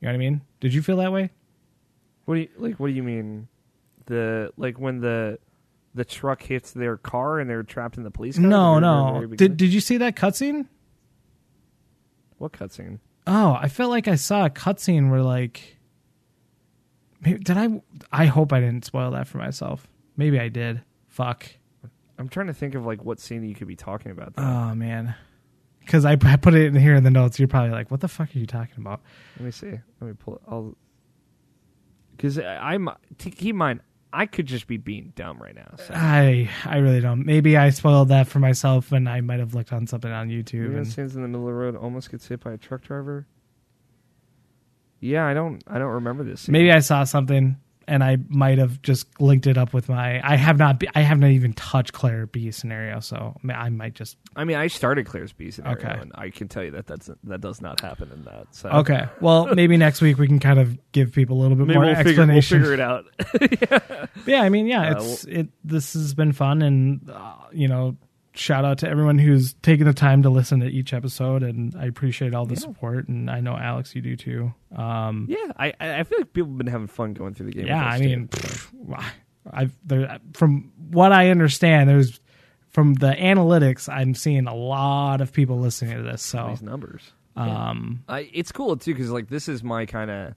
You 0.00 0.06
know 0.06 0.12
what 0.12 0.14
I 0.14 0.18
mean? 0.18 0.42
Did 0.60 0.72
you 0.74 0.82
feel 0.82 0.96
that 0.98 1.12
way? 1.12 1.30
What 2.24 2.36
do 2.36 2.40
you 2.40 2.48
like? 2.56 2.80
What 2.80 2.88
do 2.88 2.92
you 2.92 3.02
mean? 3.02 3.48
The 4.06 4.52
like 4.56 4.78
when 4.78 5.00
the 5.00 5.38
the 5.94 6.04
truck 6.04 6.42
hits 6.42 6.72
their 6.72 6.96
car 6.96 7.40
and 7.40 7.48
they're 7.48 7.62
trapped 7.62 7.96
in 7.96 8.02
the 8.02 8.10
police 8.10 8.36
car. 8.36 8.46
No, 8.46 8.78
no. 8.78 9.26
Did? 9.26 9.56
Did 9.56 9.72
you 9.72 9.80
see 9.80 9.96
that 9.98 10.14
cutscene? 10.14 10.66
what 12.38 12.52
cutscene? 12.52 12.98
Oh, 13.26 13.56
I 13.60 13.68
felt 13.68 13.90
like 13.90 14.08
I 14.08 14.14
saw 14.14 14.44
a 14.44 14.50
cutscene 14.50 15.10
where 15.10 15.22
like, 15.22 15.78
maybe, 17.20 17.38
did 17.40 17.56
I? 17.56 17.82
I 18.12 18.26
hope 18.26 18.52
I 18.52 18.60
didn't 18.60 18.84
spoil 18.84 19.10
that 19.12 19.26
for 19.26 19.38
myself. 19.38 19.86
Maybe 20.16 20.38
I 20.38 20.48
did. 20.48 20.82
Fuck. 21.08 21.46
I'm 22.18 22.28
trying 22.28 22.46
to 22.46 22.54
think 22.54 22.74
of 22.74 22.86
like 22.86 23.04
what 23.04 23.20
scene 23.20 23.44
you 23.44 23.54
could 23.54 23.68
be 23.68 23.76
talking 23.76 24.12
about. 24.12 24.34
Though. 24.36 24.42
Oh 24.42 24.74
man, 24.74 25.14
because 25.80 26.04
I, 26.04 26.12
I 26.12 26.36
put 26.36 26.54
it 26.54 26.66
in 26.66 26.76
here 26.76 26.94
in 26.94 27.04
the 27.04 27.10
notes. 27.10 27.38
You're 27.38 27.48
probably 27.48 27.70
like, 27.72 27.90
what 27.90 28.00
the 28.00 28.08
fuck 28.08 28.34
are 28.34 28.38
you 28.38 28.46
talking 28.46 28.76
about? 28.78 29.00
Let 29.38 29.44
me 29.44 29.50
see. 29.50 29.72
Let 30.00 30.08
me 30.08 30.12
pull. 30.14 30.36
it. 30.36 30.42
I'll 30.48 30.76
because 32.16 32.38
I'm 32.38 32.88
keep 33.18 33.42
in 33.42 33.56
mind 33.56 33.80
I 34.16 34.24
could 34.24 34.46
just 34.46 34.66
be 34.66 34.78
being 34.78 35.12
dumb 35.14 35.38
right 35.42 35.54
now. 35.54 35.74
So. 35.76 35.92
I 35.94 36.48
I 36.64 36.78
really 36.78 37.00
don't. 37.00 37.26
Maybe 37.26 37.58
I 37.58 37.68
spoiled 37.68 38.08
that 38.08 38.26
for 38.26 38.38
myself, 38.38 38.90
and 38.90 39.06
I 39.08 39.20
might 39.20 39.40
have 39.40 39.54
looked 39.54 39.74
on 39.74 39.86
something 39.86 40.10
on 40.10 40.30
YouTube. 40.30 40.68
Leon 40.68 40.76
And, 40.76 40.88
stands 40.88 41.14
in 41.16 41.20
the 41.20 41.28
middle 41.28 41.46
of 41.46 41.52
the 41.52 41.58
road, 41.58 41.76
almost 41.76 42.10
gets 42.10 42.26
hit 42.26 42.40
by 42.40 42.52
a 42.52 42.56
truck 42.56 42.80
driver. 42.80 43.26
Yeah, 45.00 45.26
I 45.26 45.34
don't. 45.34 45.62
I 45.66 45.78
don't 45.78 45.92
remember 45.92 46.24
this. 46.24 46.42
Scene. 46.42 46.54
maybe 46.54 46.72
I 46.72 46.78
saw 46.78 47.04
something. 47.04 47.58
And 47.88 48.02
I 48.02 48.18
might 48.28 48.58
have 48.58 48.82
just 48.82 49.06
linked 49.20 49.46
it 49.46 49.56
up 49.56 49.72
with 49.72 49.88
my. 49.88 50.20
I 50.28 50.36
have 50.36 50.58
not. 50.58 50.80
Be, 50.80 50.88
I 50.94 51.00
have 51.02 51.18
not 51.18 51.30
even 51.30 51.52
touched 51.52 51.92
Claire 51.92 52.26
B 52.26 52.50
scenario, 52.50 53.00
so 53.00 53.36
I, 53.48 53.68
might 53.70 53.94
just. 53.94 54.16
I 54.34 54.44
mean, 54.44 54.56
I 54.56 54.66
started 54.66 55.06
Claire's 55.06 55.32
B 55.32 55.50
scenario, 55.50 55.78
Okay. 55.78 55.98
and 56.00 56.12
I 56.14 56.30
can 56.30 56.48
tell 56.48 56.64
you 56.64 56.72
that 56.72 56.86
that's 56.86 57.08
that 57.24 57.40
does 57.40 57.60
not 57.60 57.80
happen 57.80 58.10
in 58.12 58.24
that. 58.24 58.48
So 58.50 58.68
Okay, 58.70 59.06
well, 59.20 59.46
maybe 59.54 59.76
next 59.76 60.00
week 60.00 60.18
we 60.18 60.26
can 60.26 60.40
kind 60.40 60.58
of 60.58 60.76
give 60.92 61.12
people 61.12 61.38
a 61.38 61.40
little 61.42 61.56
bit 61.56 61.66
maybe 61.66 61.78
more 61.78 61.86
we'll 61.86 61.94
figure, 61.96 62.26
we'll 62.26 62.36
explanation. 62.36 62.60
figure 62.60 62.74
it 62.74 62.80
out. 62.80 63.04
Yeah, 63.70 64.06
yeah. 64.26 64.42
I 64.42 64.48
mean, 64.48 64.66
yeah, 64.66 64.90
Uh, 64.90 65.02
it's 65.02 65.24
it. 65.24 65.48
This 65.64 65.92
has 65.92 66.14
been 66.14 66.32
fun, 66.32 66.62
and 66.62 67.08
uh, 67.10 67.34
you 67.52 67.68
know, 67.68 67.96
shout 68.36 68.64
out 68.64 68.78
to 68.78 68.88
everyone 68.88 69.18
who's 69.18 69.54
taken 69.62 69.86
the 69.86 69.92
time 69.94 70.22
to 70.22 70.30
listen 70.30 70.60
to 70.60 70.66
each 70.66 70.92
episode, 70.92 71.42
and 71.42 71.74
I 71.78 71.86
appreciate 71.86 72.34
all 72.34 72.46
the 72.46 72.54
Yeah. 72.54 72.60
support, 72.60 73.08
and 73.08 73.30
I 73.30 73.40
know 73.40 73.56
Alex, 73.56 73.94
you 73.94 74.02
do 74.02 74.16
too. 74.16 74.54
Um, 74.74 75.26
yeah, 75.28 75.52
I 75.56 75.72
I 75.80 76.02
feel 76.04 76.18
like 76.18 76.32
people 76.32 76.50
have 76.50 76.58
been 76.58 76.66
having 76.66 76.86
fun 76.86 77.14
going 77.14 77.34
through 77.34 77.46
the 77.46 77.52
game. 77.52 77.66
yeah, 77.66 77.84
I 77.84 77.98
mean, 77.98 78.28
I've 79.50 79.72
there 79.84 80.18
from 80.34 80.72
what 80.90 81.12
I 81.12 81.30
understand, 81.30 81.88
there's 81.88 82.20
from 82.70 82.94
the 82.94 83.12
analytics, 83.12 83.88
I'm 83.88 84.14
seeing 84.14 84.46
a 84.46 84.54
lot 84.54 85.20
of 85.20 85.32
people 85.32 85.58
listening 85.58 85.96
to 85.96 86.02
this. 86.02 86.20
So, 86.22 86.48
these 86.50 86.62
numbers. 86.62 87.10
um, 87.36 88.02
I, 88.08 88.28
it's 88.32 88.52
cool 88.52 88.76
too 88.76 88.92
because 88.92 89.10
like 89.10 89.28
this 89.28 89.48
is 89.48 89.62
my 89.62 89.86
kind 89.86 90.10
of. 90.10 90.34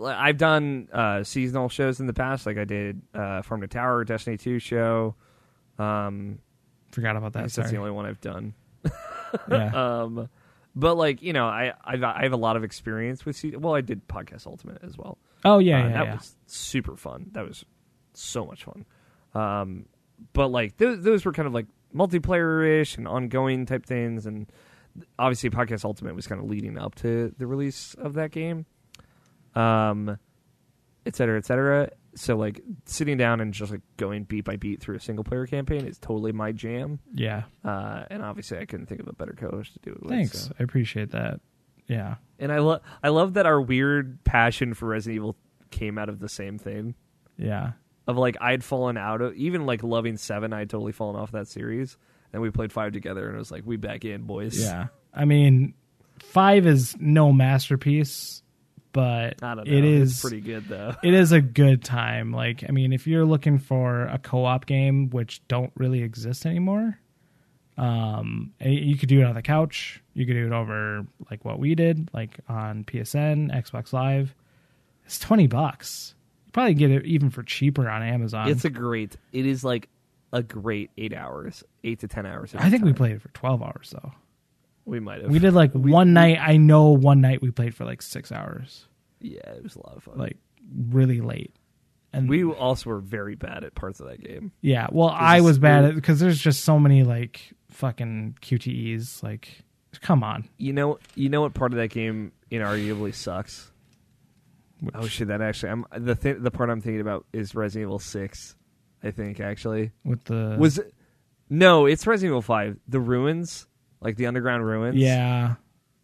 I've 0.00 0.36
done 0.36 0.88
uh, 0.92 1.24
seasonal 1.24 1.68
shows 1.68 1.98
in 1.98 2.06
the 2.06 2.12
past, 2.12 2.46
like 2.46 2.56
I 2.56 2.64
did 2.64 3.02
uh, 3.14 3.42
Farm 3.42 3.62
to 3.62 3.66
Tower, 3.66 4.04
Destiny 4.04 4.36
Two 4.36 4.58
show. 4.60 5.16
Um, 5.78 6.38
forgot 6.90 7.16
about 7.16 7.32
that. 7.34 7.50
that's 7.50 7.70
the 7.70 7.76
only 7.76 7.90
one 7.90 8.06
I've 8.06 8.20
done. 8.20 8.54
Yeah. 9.50 9.70
Um, 10.02 10.28
but 10.74 10.94
like 10.96 11.20
you 11.22 11.32
know, 11.34 11.46
I 11.46 11.74
I've, 11.84 12.02
I 12.02 12.22
have 12.22 12.32
a 12.32 12.36
lot 12.38 12.56
of 12.56 12.64
experience 12.64 13.26
with. 13.26 13.42
Well, 13.58 13.74
I 13.74 13.80
did 13.82 14.06
podcast 14.08 14.46
Ultimate 14.46 14.78
as 14.82 14.96
well. 14.96 15.18
oh 15.44 15.58
yeah, 15.58 15.80
Uh, 15.80 15.82
yeah, 15.88 15.92
that 15.92 16.04
yeah. 16.06 16.14
was 16.14 16.36
super 16.46 16.96
fun. 16.96 17.28
That 17.32 17.46
was 17.46 17.64
so 18.14 18.46
much 18.46 18.64
fun. 18.64 18.86
Um, 19.34 19.86
but 20.32 20.48
like 20.48 20.76
those, 20.78 21.02
those 21.02 21.24
were 21.26 21.32
kind 21.32 21.46
of 21.46 21.52
like 21.52 21.66
multiplayer 21.94 22.80
ish 22.80 22.96
and 22.96 23.06
ongoing 23.06 23.66
type 23.66 23.84
things, 23.84 24.24
and 24.24 24.50
obviously 25.18 25.50
Podcast 25.50 25.84
Ultimate 25.84 26.14
was 26.14 26.26
kind 26.26 26.40
of 26.40 26.48
leading 26.48 26.78
up 26.78 26.94
to 26.96 27.34
the 27.36 27.46
release 27.46 27.94
of 27.94 28.14
that 28.14 28.30
game, 28.30 28.64
um, 29.54 30.18
et 31.06 31.16
cetera, 31.16 31.36
et 31.38 31.44
cetera. 31.44 31.90
So 32.18 32.36
like 32.36 32.60
sitting 32.84 33.16
down 33.16 33.40
and 33.40 33.52
just 33.54 33.70
like 33.72 33.82
going 33.96 34.24
beat 34.24 34.44
by 34.44 34.56
beat 34.56 34.80
through 34.80 34.96
a 34.96 35.00
single 35.00 35.24
player 35.24 35.46
campaign 35.46 35.86
is 35.86 35.98
totally 35.98 36.32
my 36.32 36.52
jam. 36.52 36.98
yeah. 37.14 37.44
Uh, 37.64 38.04
and 38.10 38.22
obviously 38.22 38.58
I 38.58 38.64
couldn't 38.64 38.86
think 38.86 39.00
of 39.00 39.08
a 39.08 39.12
better 39.12 39.34
co-host 39.38 39.74
to 39.74 39.78
do 39.80 39.92
it 39.92 40.02
with. 40.02 40.10
Thanks, 40.10 40.46
so. 40.46 40.52
I 40.58 40.62
appreciate 40.62 41.10
that. 41.12 41.40
Yeah. 41.86 42.16
And 42.38 42.52
I 42.52 42.58
love 42.58 42.82
I 43.02 43.08
love 43.08 43.34
that 43.34 43.46
our 43.46 43.60
weird 43.60 44.22
passion 44.24 44.74
for 44.74 44.86
Resident 44.88 45.16
Evil 45.16 45.36
came 45.70 45.96
out 45.98 46.08
of 46.08 46.18
the 46.20 46.28
same 46.28 46.58
thing. 46.58 46.94
Yeah. 47.36 47.72
of 48.06 48.16
like 48.16 48.36
I'd 48.40 48.64
fallen 48.64 48.96
out 48.96 49.20
of 49.22 49.34
even 49.34 49.64
like 49.64 49.82
loving 49.82 50.16
seven, 50.16 50.52
I'd 50.52 50.70
totally 50.70 50.92
fallen 50.92 51.16
off 51.16 51.32
that 51.32 51.48
series. 51.48 51.96
And 52.32 52.42
we 52.42 52.50
played 52.50 52.72
five 52.72 52.92
together 52.92 53.26
and 53.26 53.36
it 53.36 53.38
was 53.38 53.50
like 53.50 53.62
we 53.64 53.76
back 53.76 54.04
in, 54.04 54.22
boys. 54.22 54.60
Yeah. 54.60 54.88
I 55.14 55.24
mean, 55.24 55.74
five 56.18 56.66
is 56.66 56.94
no 57.00 57.32
masterpiece, 57.32 58.42
but 58.92 59.42
I 59.42 59.54
don't 59.54 59.68
know. 59.68 59.72
it 59.72 59.84
It's 59.84 60.20
pretty 60.20 60.40
good 60.40 60.68
though. 60.68 60.94
it 61.02 61.14
is 61.14 61.32
a 61.32 61.40
good 61.40 61.84
time. 61.84 62.32
Like, 62.32 62.64
I 62.68 62.72
mean, 62.72 62.92
if 62.92 63.06
you're 63.06 63.24
looking 63.24 63.58
for 63.58 64.06
a 64.06 64.18
co-op 64.18 64.66
game, 64.66 65.10
which 65.10 65.46
don't 65.48 65.72
really 65.76 66.02
exist 66.02 66.46
anymore, 66.46 66.98
um, 67.76 68.52
you 68.60 68.96
could 68.96 69.08
do 69.08 69.20
it 69.20 69.24
on 69.24 69.34
the 69.34 69.42
couch. 69.42 70.02
You 70.14 70.26
could 70.26 70.34
do 70.34 70.46
it 70.46 70.52
over 70.52 71.06
like 71.30 71.44
what 71.44 71.58
we 71.58 71.74
did, 71.74 72.10
like 72.12 72.38
on 72.48 72.84
PSN, 72.84 73.54
Xbox 73.54 73.92
Live. 73.92 74.34
It's 75.06 75.18
twenty 75.18 75.46
bucks. 75.46 76.14
You 76.46 76.52
probably 76.52 76.74
get 76.74 76.90
it 76.90 77.06
even 77.06 77.30
for 77.30 77.42
cheaper 77.42 77.88
on 77.88 78.02
Amazon. 78.02 78.48
It's 78.48 78.64
a 78.64 78.70
great 78.70 79.16
it 79.32 79.46
is 79.46 79.62
like 79.62 79.88
a 80.32 80.42
great 80.42 80.90
eight 80.98 81.14
hours, 81.14 81.62
eight 81.84 82.00
to 82.00 82.08
ten 82.08 82.26
hours. 82.26 82.54
I 82.54 82.68
think 82.68 82.84
we 82.84 82.92
played 82.92 83.12
it 83.12 83.22
for 83.22 83.28
twelve 83.28 83.62
hours 83.62 83.94
though. 83.94 84.12
We 84.88 85.00
might 85.00 85.22
have. 85.22 85.30
We 85.30 85.38
did 85.38 85.54
like 85.54 85.72
one 85.72 86.12
night. 86.12 86.38
I 86.40 86.56
know 86.56 86.90
one 86.90 87.20
night 87.20 87.42
we 87.42 87.50
played 87.50 87.74
for 87.74 87.84
like 87.84 88.02
six 88.02 88.32
hours, 88.32 88.86
Yeah, 89.20 89.40
it 89.56 89.62
was 89.62 89.76
a 89.76 89.80
lot 89.80 89.96
of 89.96 90.02
fun. 90.02 90.18
like 90.18 90.36
really 90.90 91.20
late. 91.20 91.54
And 92.12 92.28
we 92.28 92.42
also 92.44 92.88
were 92.90 93.00
very 93.00 93.34
bad 93.34 93.64
at 93.64 93.74
parts 93.74 94.00
of 94.00 94.08
that 94.08 94.22
game. 94.22 94.50
Yeah, 94.62 94.86
well, 94.90 95.10
I 95.10 95.40
was 95.42 95.58
bad 95.58 95.84
at 95.84 95.94
because 95.94 96.20
there's 96.20 96.38
just 96.38 96.64
so 96.64 96.78
many 96.78 97.04
like 97.04 97.52
fucking 97.70 98.38
QTEs. 98.40 99.22
Like, 99.22 99.62
come 100.00 100.24
on. 100.24 100.48
You 100.56 100.72
know 100.72 100.98
you 101.14 101.28
know 101.28 101.42
what 101.42 101.52
part 101.54 101.72
of 101.72 101.78
that 101.78 101.88
game 101.90 102.32
inarguably 102.50 103.14
sucks? 103.14 103.70
Oh 104.94 105.06
shit, 105.06 105.28
that 105.28 105.42
actually 105.42 105.70
I'm 105.72 105.84
the 105.98 106.14
th- 106.14 106.38
the 106.40 106.50
part 106.50 106.70
I'm 106.70 106.80
thinking 106.80 107.00
about 107.00 107.26
is 107.32 107.54
Resident 107.54 107.88
Evil 107.88 107.98
six, 107.98 108.56
I 109.02 109.10
think 109.10 109.38
actually. 109.40 109.90
With 110.04 110.24
the 110.24 110.56
Was 110.58 110.78
it, 110.78 110.94
no, 111.50 111.84
it's 111.86 112.06
Resident 112.06 112.30
Evil 112.32 112.42
Five. 112.42 112.78
The 112.88 113.00
ruins, 113.00 113.66
like 114.00 114.16
the 114.16 114.26
underground 114.26 114.64
ruins. 114.64 114.96
yeah, 114.96 115.54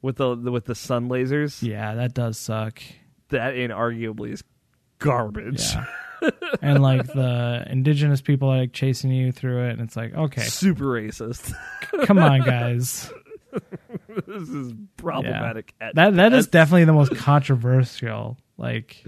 with 0.03 0.16
the, 0.16 0.35
the 0.35 0.51
with 0.51 0.65
the 0.65 0.75
sun 0.75 1.09
lasers. 1.09 1.62
yeah, 1.62 1.95
that 1.95 2.15
does 2.15 2.39
suck. 2.39 2.83
That 3.29 3.55
inarguably 3.55 4.33
is 4.33 4.45
garbage. 4.99 5.62
Yeah, 5.73 6.31
and 6.62 6.83
like 6.83 7.07
the 7.07 7.65
indigenous 7.69 8.21
people 8.21 8.49
are 8.51 8.59
like 8.59 8.73
chasing 8.73 9.11
you 9.11 9.33
through 9.33 9.69
it, 9.69 9.73
and 9.73 9.81
it's 9.81 9.97
like, 9.97 10.15
okay, 10.15 10.43
Super 10.43 10.85
racist. 10.85 11.53
come 12.05 12.19
on, 12.19 12.43
guys. 12.43 13.11
this 14.27 14.49
is 14.49 14.73
problematic. 14.97 15.73
At, 15.81 15.95
That 15.95 16.15
that 16.16 16.33
is 16.33 16.49
definitely 16.49 16.85
the 16.85 16.93
most 16.93 17.15
controversial 17.16 18.37
like 18.59 19.05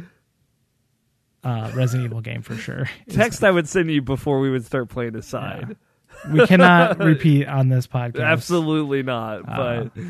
uh 1.45 1.71
Resident 1.75 2.07
Evil 2.07 2.21
game 2.21 2.43
for 2.43 2.55
sure. 2.57 2.89
Text 3.09 3.43
I 3.45 3.51
would 3.51 3.69
send 3.69 3.91
you 3.91 4.03
before 4.03 4.41
we 4.41 4.51
would 4.51 4.65
start 4.65 4.89
playing 4.89 5.17
aside. 5.17 5.77
We 6.31 6.47
cannot 6.47 6.99
repeat 7.05 7.47
on 7.47 7.69
this 7.69 7.87
podcast. 7.87 8.25
Absolutely 8.25 9.03
not. 9.03 9.49
Uh, 9.49 9.85
but 9.93 10.05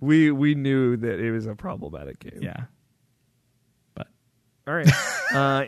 we 0.00 0.30
we 0.30 0.54
knew 0.54 0.96
that 0.96 1.18
it 1.18 1.30
was 1.30 1.46
a 1.46 1.54
problematic 1.54 2.20
game. 2.20 2.40
Yeah. 2.40 2.64
But 3.94 4.08
all 4.66 4.74
right. 4.74 4.90
uh, 5.34 5.64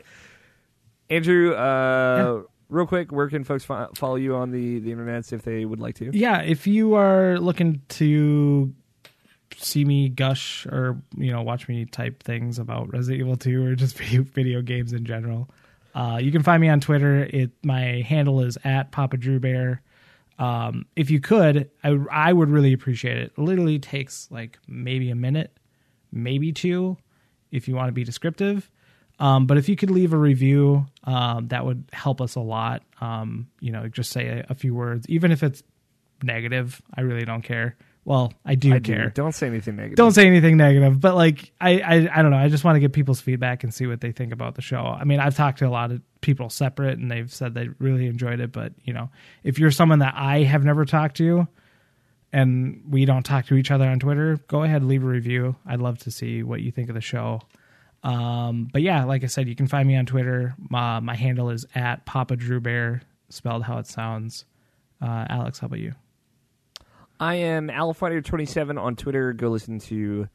Andrew, 1.08 1.54
uh, 1.54 2.42
real 2.68 2.86
quick, 2.86 3.12
where 3.12 3.28
can 3.28 3.44
folks 3.44 3.64
fo- 3.64 3.90
follow 3.94 4.16
you 4.16 4.36
on 4.36 4.50
the 4.50 4.78
the 4.78 4.92
internet 4.92 5.32
if 5.32 5.42
they 5.42 5.64
would 5.64 5.80
like 5.80 5.96
to? 5.96 6.10
Yeah, 6.12 6.40
if 6.42 6.66
you 6.66 6.94
are 6.94 7.38
looking 7.38 7.82
to 7.90 8.72
see 9.56 9.84
me 9.84 10.08
gush 10.08 10.66
or 10.66 11.02
you 11.16 11.32
know 11.32 11.42
watch 11.42 11.68
me 11.68 11.84
type 11.84 12.22
things 12.22 12.58
about 12.58 12.92
Resident 12.92 13.20
Evil 13.20 13.36
2 13.36 13.66
or 13.66 13.74
just 13.74 13.96
video, 13.96 14.22
video 14.34 14.62
games 14.62 14.92
in 14.92 15.04
general, 15.04 15.50
uh, 15.94 16.18
you 16.20 16.30
can 16.32 16.42
find 16.42 16.60
me 16.60 16.68
on 16.68 16.80
Twitter. 16.80 17.24
It 17.24 17.50
my 17.64 18.02
handle 18.06 18.40
is 18.40 18.56
at 18.64 18.92
Papa 18.92 19.16
Drew 19.16 19.40
Bear. 19.40 19.82
Um, 20.38 20.86
if 20.96 21.10
you 21.10 21.20
could, 21.20 21.70
I 21.84 21.98
I 22.10 22.32
would 22.32 22.48
really 22.48 22.72
appreciate 22.72 23.16
it. 23.18 23.32
It 23.36 23.38
literally 23.38 23.78
takes 23.78 24.28
like 24.30 24.58
maybe 24.66 25.10
a 25.10 25.14
minute, 25.14 25.56
maybe 26.12 26.52
two, 26.52 26.96
if 27.50 27.68
you 27.68 27.74
want 27.74 27.88
to 27.88 27.92
be 27.92 28.04
descriptive. 28.04 28.70
Um, 29.18 29.46
but 29.46 29.58
if 29.58 29.68
you 29.68 29.76
could 29.76 29.90
leave 29.90 30.14
a 30.14 30.16
review, 30.16 30.86
um, 31.04 31.48
that 31.48 31.66
would 31.66 31.84
help 31.92 32.22
us 32.22 32.36
a 32.36 32.40
lot. 32.40 32.82
Um, 33.02 33.48
you 33.60 33.70
know, 33.70 33.86
just 33.86 34.10
say 34.10 34.28
a, 34.28 34.46
a 34.48 34.54
few 34.54 34.74
words, 34.74 35.06
even 35.10 35.30
if 35.30 35.42
it's 35.42 35.62
negative. 36.22 36.80
I 36.94 37.02
really 37.02 37.24
don't 37.24 37.42
care. 37.42 37.76
Well, 38.04 38.32
I 38.44 38.54
do 38.54 38.74
I 38.74 38.78
do. 38.78 38.92
care. 38.92 39.10
Don't 39.10 39.34
say 39.34 39.46
anything 39.46 39.76
negative. 39.76 39.96
Don't 39.96 40.12
say 40.12 40.26
anything 40.26 40.56
negative, 40.56 41.00
but 41.00 41.14
like 41.14 41.52
I, 41.60 41.80
I, 41.80 41.94
I 42.18 42.22
don't 42.22 42.30
know. 42.30 42.38
I 42.38 42.48
just 42.48 42.64
want 42.64 42.76
to 42.76 42.80
get 42.80 42.92
people's 42.92 43.20
feedback 43.20 43.62
and 43.62 43.72
see 43.72 43.86
what 43.86 44.00
they 44.00 44.10
think 44.10 44.32
about 44.32 44.54
the 44.54 44.62
show. 44.62 44.80
I 44.80 45.04
mean, 45.04 45.20
I've 45.20 45.36
talked 45.36 45.58
to 45.58 45.66
a 45.66 45.70
lot 45.70 45.92
of 45.92 46.00
people 46.20 46.48
separate, 46.48 46.98
and 46.98 47.10
they've 47.10 47.32
said 47.32 47.54
they 47.54 47.68
really 47.78 48.06
enjoyed 48.06 48.40
it. 48.40 48.52
But 48.52 48.72
you 48.84 48.92
know, 48.94 49.10
if 49.44 49.58
you're 49.58 49.70
someone 49.70 49.98
that 49.98 50.14
I 50.16 50.42
have 50.44 50.64
never 50.64 50.84
talked 50.86 51.18
to, 51.18 51.46
and 52.32 52.82
we 52.88 53.04
don't 53.04 53.22
talk 53.22 53.46
to 53.46 53.54
each 53.54 53.70
other 53.70 53.86
on 53.86 53.98
Twitter, 53.98 54.38
go 54.48 54.62
ahead 54.62 54.82
leave 54.82 55.02
a 55.02 55.06
review. 55.06 55.56
I'd 55.66 55.80
love 55.80 55.98
to 55.98 56.10
see 56.10 56.42
what 56.42 56.62
you 56.62 56.72
think 56.72 56.88
of 56.88 56.94
the 56.94 57.00
show. 57.00 57.40
Um, 58.02 58.68
but 58.72 58.82
yeah, 58.82 59.04
like 59.04 59.24
I 59.24 59.26
said, 59.26 59.46
you 59.48 59.54
can 59.54 59.66
find 59.66 59.86
me 59.86 59.96
on 59.96 60.06
Twitter. 60.06 60.54
My, 60.70 61.00
my 61.00 61.14
handle 61.14 61.50
is 61.50 61.66
at 61.74 62.06
Papa 62.06 62.36
Drew 62.36 62.60
Bear, 62.60 63.02
spelled 63.28 63.64
how 63.64 63.78
it 63.78 63.86
sounds. 63.86 64.46
Uh, 65.02 65.26
Alex, 65.28 65.58
how 65.58 65.66
about 65.66 65.80
you? 65.80 65.92
I 67.20 67.34
am 67.36 67.68
Alphighter27 67.68 68.80
on 68.80 68.96
Twitter. 68.96 69.32
Go 69.34 69.48
listen 69.50 69.78
to 69.80 70.26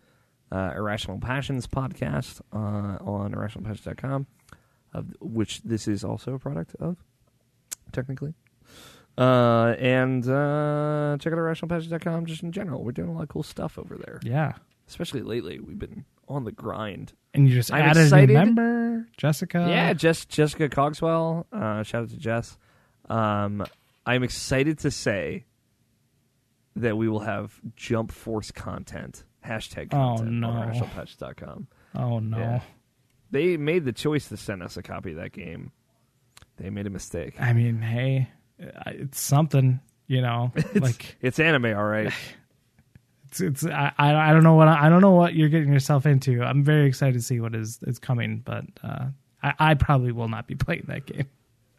uh, 0.52 0.74
Irrational 0.76 1.20
Passions 1.20 1.66
podcast 1.68 2.42
uh, 2.54 3.04
on 3.04 3.34
irrationalpassions.com, 3.34 4.28
of 4.94 5.08
which 5.20 5.62
this 5.64 5.88
is 5.88 6.04
also 6.04 6.36
a 6.36 6.40
product 6.40 6.76
of, 6.80 6.98
technically. 7.92 8.36
Uh, 9.18 9.74
and 9.80 10.24
uh, 10.28 11.18
check 11.20 11.34
out 11.34 11.40
irrationalpassions.com 11.40 12.26
just 12.28 12.44
in 12.44 12.52
general. 12.52 12.84
We're 12.84 12.92
doing 12.92 13.10
a 13.10 13.14
lot 13.14 13.24
of 13.24 13.30
cool 13.30 13.44
stuff 13.44 13.80
over 13.80 13.98
there, 13.98 14.20
Yeah. 14.24 14.54
especially 14.88 15.24
lately. 15.24 15.60
We've 15.60 15.80
been 15.80 16.06
on 16.28 16.44
the 16.44 16.52
grind. 16.52 17.14
And 17.34 17.50
you 17.50 17.56
just 17.56 17.74
I'm 17.74 17.82
added 17.82 18.04
excited. 18.04 18.30
a 18.30 18.34
new 18.34 18.46
member, 18.46 19.08
Jessica. 19.18 19.66
yeah, 19.68 19.94
just 19.94 20.30
Jessica 20.30 20.70
Cogswell. 20.70 21.48
Uh, 21.52 21.82
shout 21.84 22.04
out 22.04 22.10
to 22.10 22.18
Jess. 22.18 22.58
Um, 23.10 23.66
I'm 24.06 24.22
excited 24.24 24.80
to 24.80 24.92
say 24.92 25.46
that 26.76 26.98
we 26.98 27.08
will 27.08 27.22
have 27.22 27.60
Jump 27.76 28.12
Force 28.12 28.52
content 28.52 29.24
hashtag 29.46 29.88
Oh, 29.94 30.18
content 30.18 30.32
no. 30.32 30.50
on 30.50 30.72
irrationalpassions.com. 30.74 31.68
Oh 31.96 32.20
no. 32.20 32.38
Yeah. 32.38 32.62
they 33.32 33.58
made 33.58 33.86
the 33.86 33.94
choice 33.94 34.28
to 34.30 34.38
send 34.38 34.62
us 34.64 34.76
a 34.78 34.82
copy 34.84 35.12
of 35.12 35.18
that 35.18 35.32
game. 35.32 35.72
They 36.58 36.70
made 36.70 36.88
a 36.88 36.90
mistake. 36.90 37.36
I 37.40 37.54
mean, 37.54 37.82
hey, 37.82 38.30
it's 38.88 39.20
something, 39.20 39.80
you 40.08 40.22
know. 40.22 40.52
like 40.76 41.18
It's 41.22 41.40
anime, 41.40 41.66
all 41.78 41.84
right. 41.86 42.14
it's, 43.28 43.42
it's 43.42 43.66
I, 43.66 43.92
I 43.98 44.30
I 44.30 44.34
don't 44.34 44.44
know 44.44 44.56
what 44.56 44.68
I 44.68 44.90
don't 44.90 45.02
know 45.02 45.12
what 45.12 45.36
you're 45.36 45.50
getting 45.50 45.72
yourself 45.74 46.06
into. 46.06 46.42
I'm 46.44 46.64
very 46.64 46.88
excited 46.88 47.14
to 47.16 47.22
see 47.22 47.40
what 47.40 47.56
is 47.56 47.80
is 47.84 48.00
coming, 48.00 48.42
but 48.46 48.66
uh, 48.84 49.08
I, 49.44 49.54
I 49.60 49.74
probably 49.76 50.12
will 50.12 50.30
not 50.30 50.48
be 50.48 50.56
playing 50.66 50.86
that 50.88 51.06
game. 51.06 51.28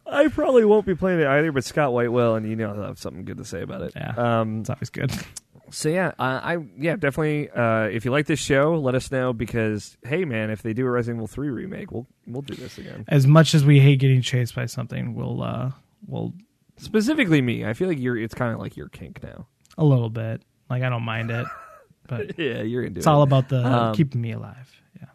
I 0.09 0.27
probably 0.29 0.65
won't 0.65 0.85
be 0.85 0.95
playing 0.95 1.19
it 1.19 1.27
either, 1.27 1.51
but 1.51 1.63
Scott 1.65 1.93
White 1.93 2.11
will, 2.11 2.35
and 2.35 2.47
you 2.49 2.55
know 2.55 2.73
he'll 2.73 2.83
have 2.83 2.99
something 2.99 3.25
good 3.25 3.37
to 3.37 3.45
say 3.45 3.61
about 3.61 3.81
it. 3.81 3.93
Yeah. 3.95 4.13
Um, 4.41 4.61
It's 4.61 4.69
always 4.69 4.89
good. 4.89 5.11
So 5.69 5.89
yeah, 5.89 6.13
uh, 6.17 6.39
I 6.41 6.57
yeah 6.77 6.95
definitely. 6.95 7.49
Uh, 7.49 7.89
if 7.91 8.05
you 8.05 8.11
like 8.11 8.25
this 8.25 8.39
show, 8.39 8.79
let 8.79 8.95
us 8.95 9.11
know 9.11 9.33
because 9.33 9.97
hey 10.01 10.23
man, 10.23 10.49
if 10.49 10.61
they 10.61 10.71
do 10.71 10.85
a 10.87 10.89
Resident 10.89 11.17
Evil 11.17 11.27
three 11.27 11.49
remake, 11.49 11.91
we'll 11.91 12.07
we'll 12.25 12.41
do 12.41 12.55
this 12.55 12.77
again. 12.77 13.03
As 13.09 13.27
much 13.27 13.53
as 13.53 13.65
we 13.65 13.81
hate 13.81 13.99
getting 13.99 14.21
chased 14.21 14.55
by 14.55 14.65
something, 14.65 15.13
we'll 15.13 15.43
uh 15.43 15.71
we'll 16.07 16.33
Specifically 16.77 17.41
me, 17.41 17.65
I 17.65 17.73
feel 17.73 17.89
like 17.89 17.99
you're. 17.99 18.17
It's 18.17 18.33
kind 18.33 18.53
of 18.53 18.59
like 18.61 18.77
your 18.77 18.87
kink 18.87 19.21
now. 19.23 19.47
a 19.77 19.83
little 19.83 20.09
bit. 20.09 20.41
Like 20.69 20.83
I 20.83 20.89
don't 20.89 21.03
mind 21.03 21.31
it, 21.31 21.45
but 22.07 22.39
Yeah, 22.39 22.61
you're 22.61 22.83
into 22.83 22.99
it. 22.99 23.01
it's 23.01 23.07
it. 23.07 23.09
all 23.09 23.23
about 23.23 23.49
the 23.49 23.65
Um, 23.65 23.93
keeping 23.95 24.21
me 24.21 24.31
alive. 24.31 24.71
Yeah. 25.01 25.07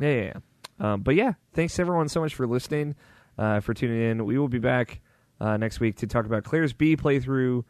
Yeah, 0.00 0.08
yeah, 0.22 0.32
yeah. 0.80 0.92
Um, 0.92 1.00
but 1.02 1.16
yeah, 1.16 1.32
thanks 1.52 1.78
everyone 1.78 2.08
so 2.08 2.20
much 2.22 2.34
for 2.34 2.46
listening, 2.46 2.94
uh, 3.38 3.60
for 3.60 3.74
tuning 3.74 4.02
in. 4.02 4.24
We 4.24 4.38
will 4.38 4.48
be 4.48 4.58
back 4.58 5.00
uh, 5.40 5.56
next 5.56 5.80
week 5.80 5.96
to 5.96 6.06
talk 6.06 6.26
about 6.26 6.44
Claire's 6.44 6.72
B 6.72 6.96
playthrough. 6.96 7.64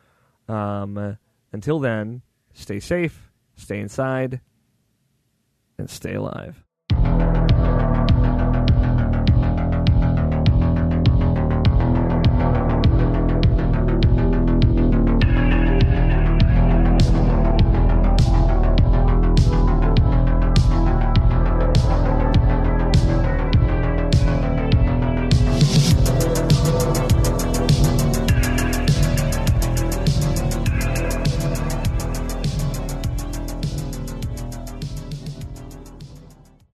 Um, 0.49 1.19
until 1.53 1.79
then, 1.79 2.23
stay 2.55 2.81
safe, 2.81 3.31
stay 3.57 3.81
inside, 3.81 4.41
and 5.79 5.89
stay 5.89 6.15
alive. 6.15 6.65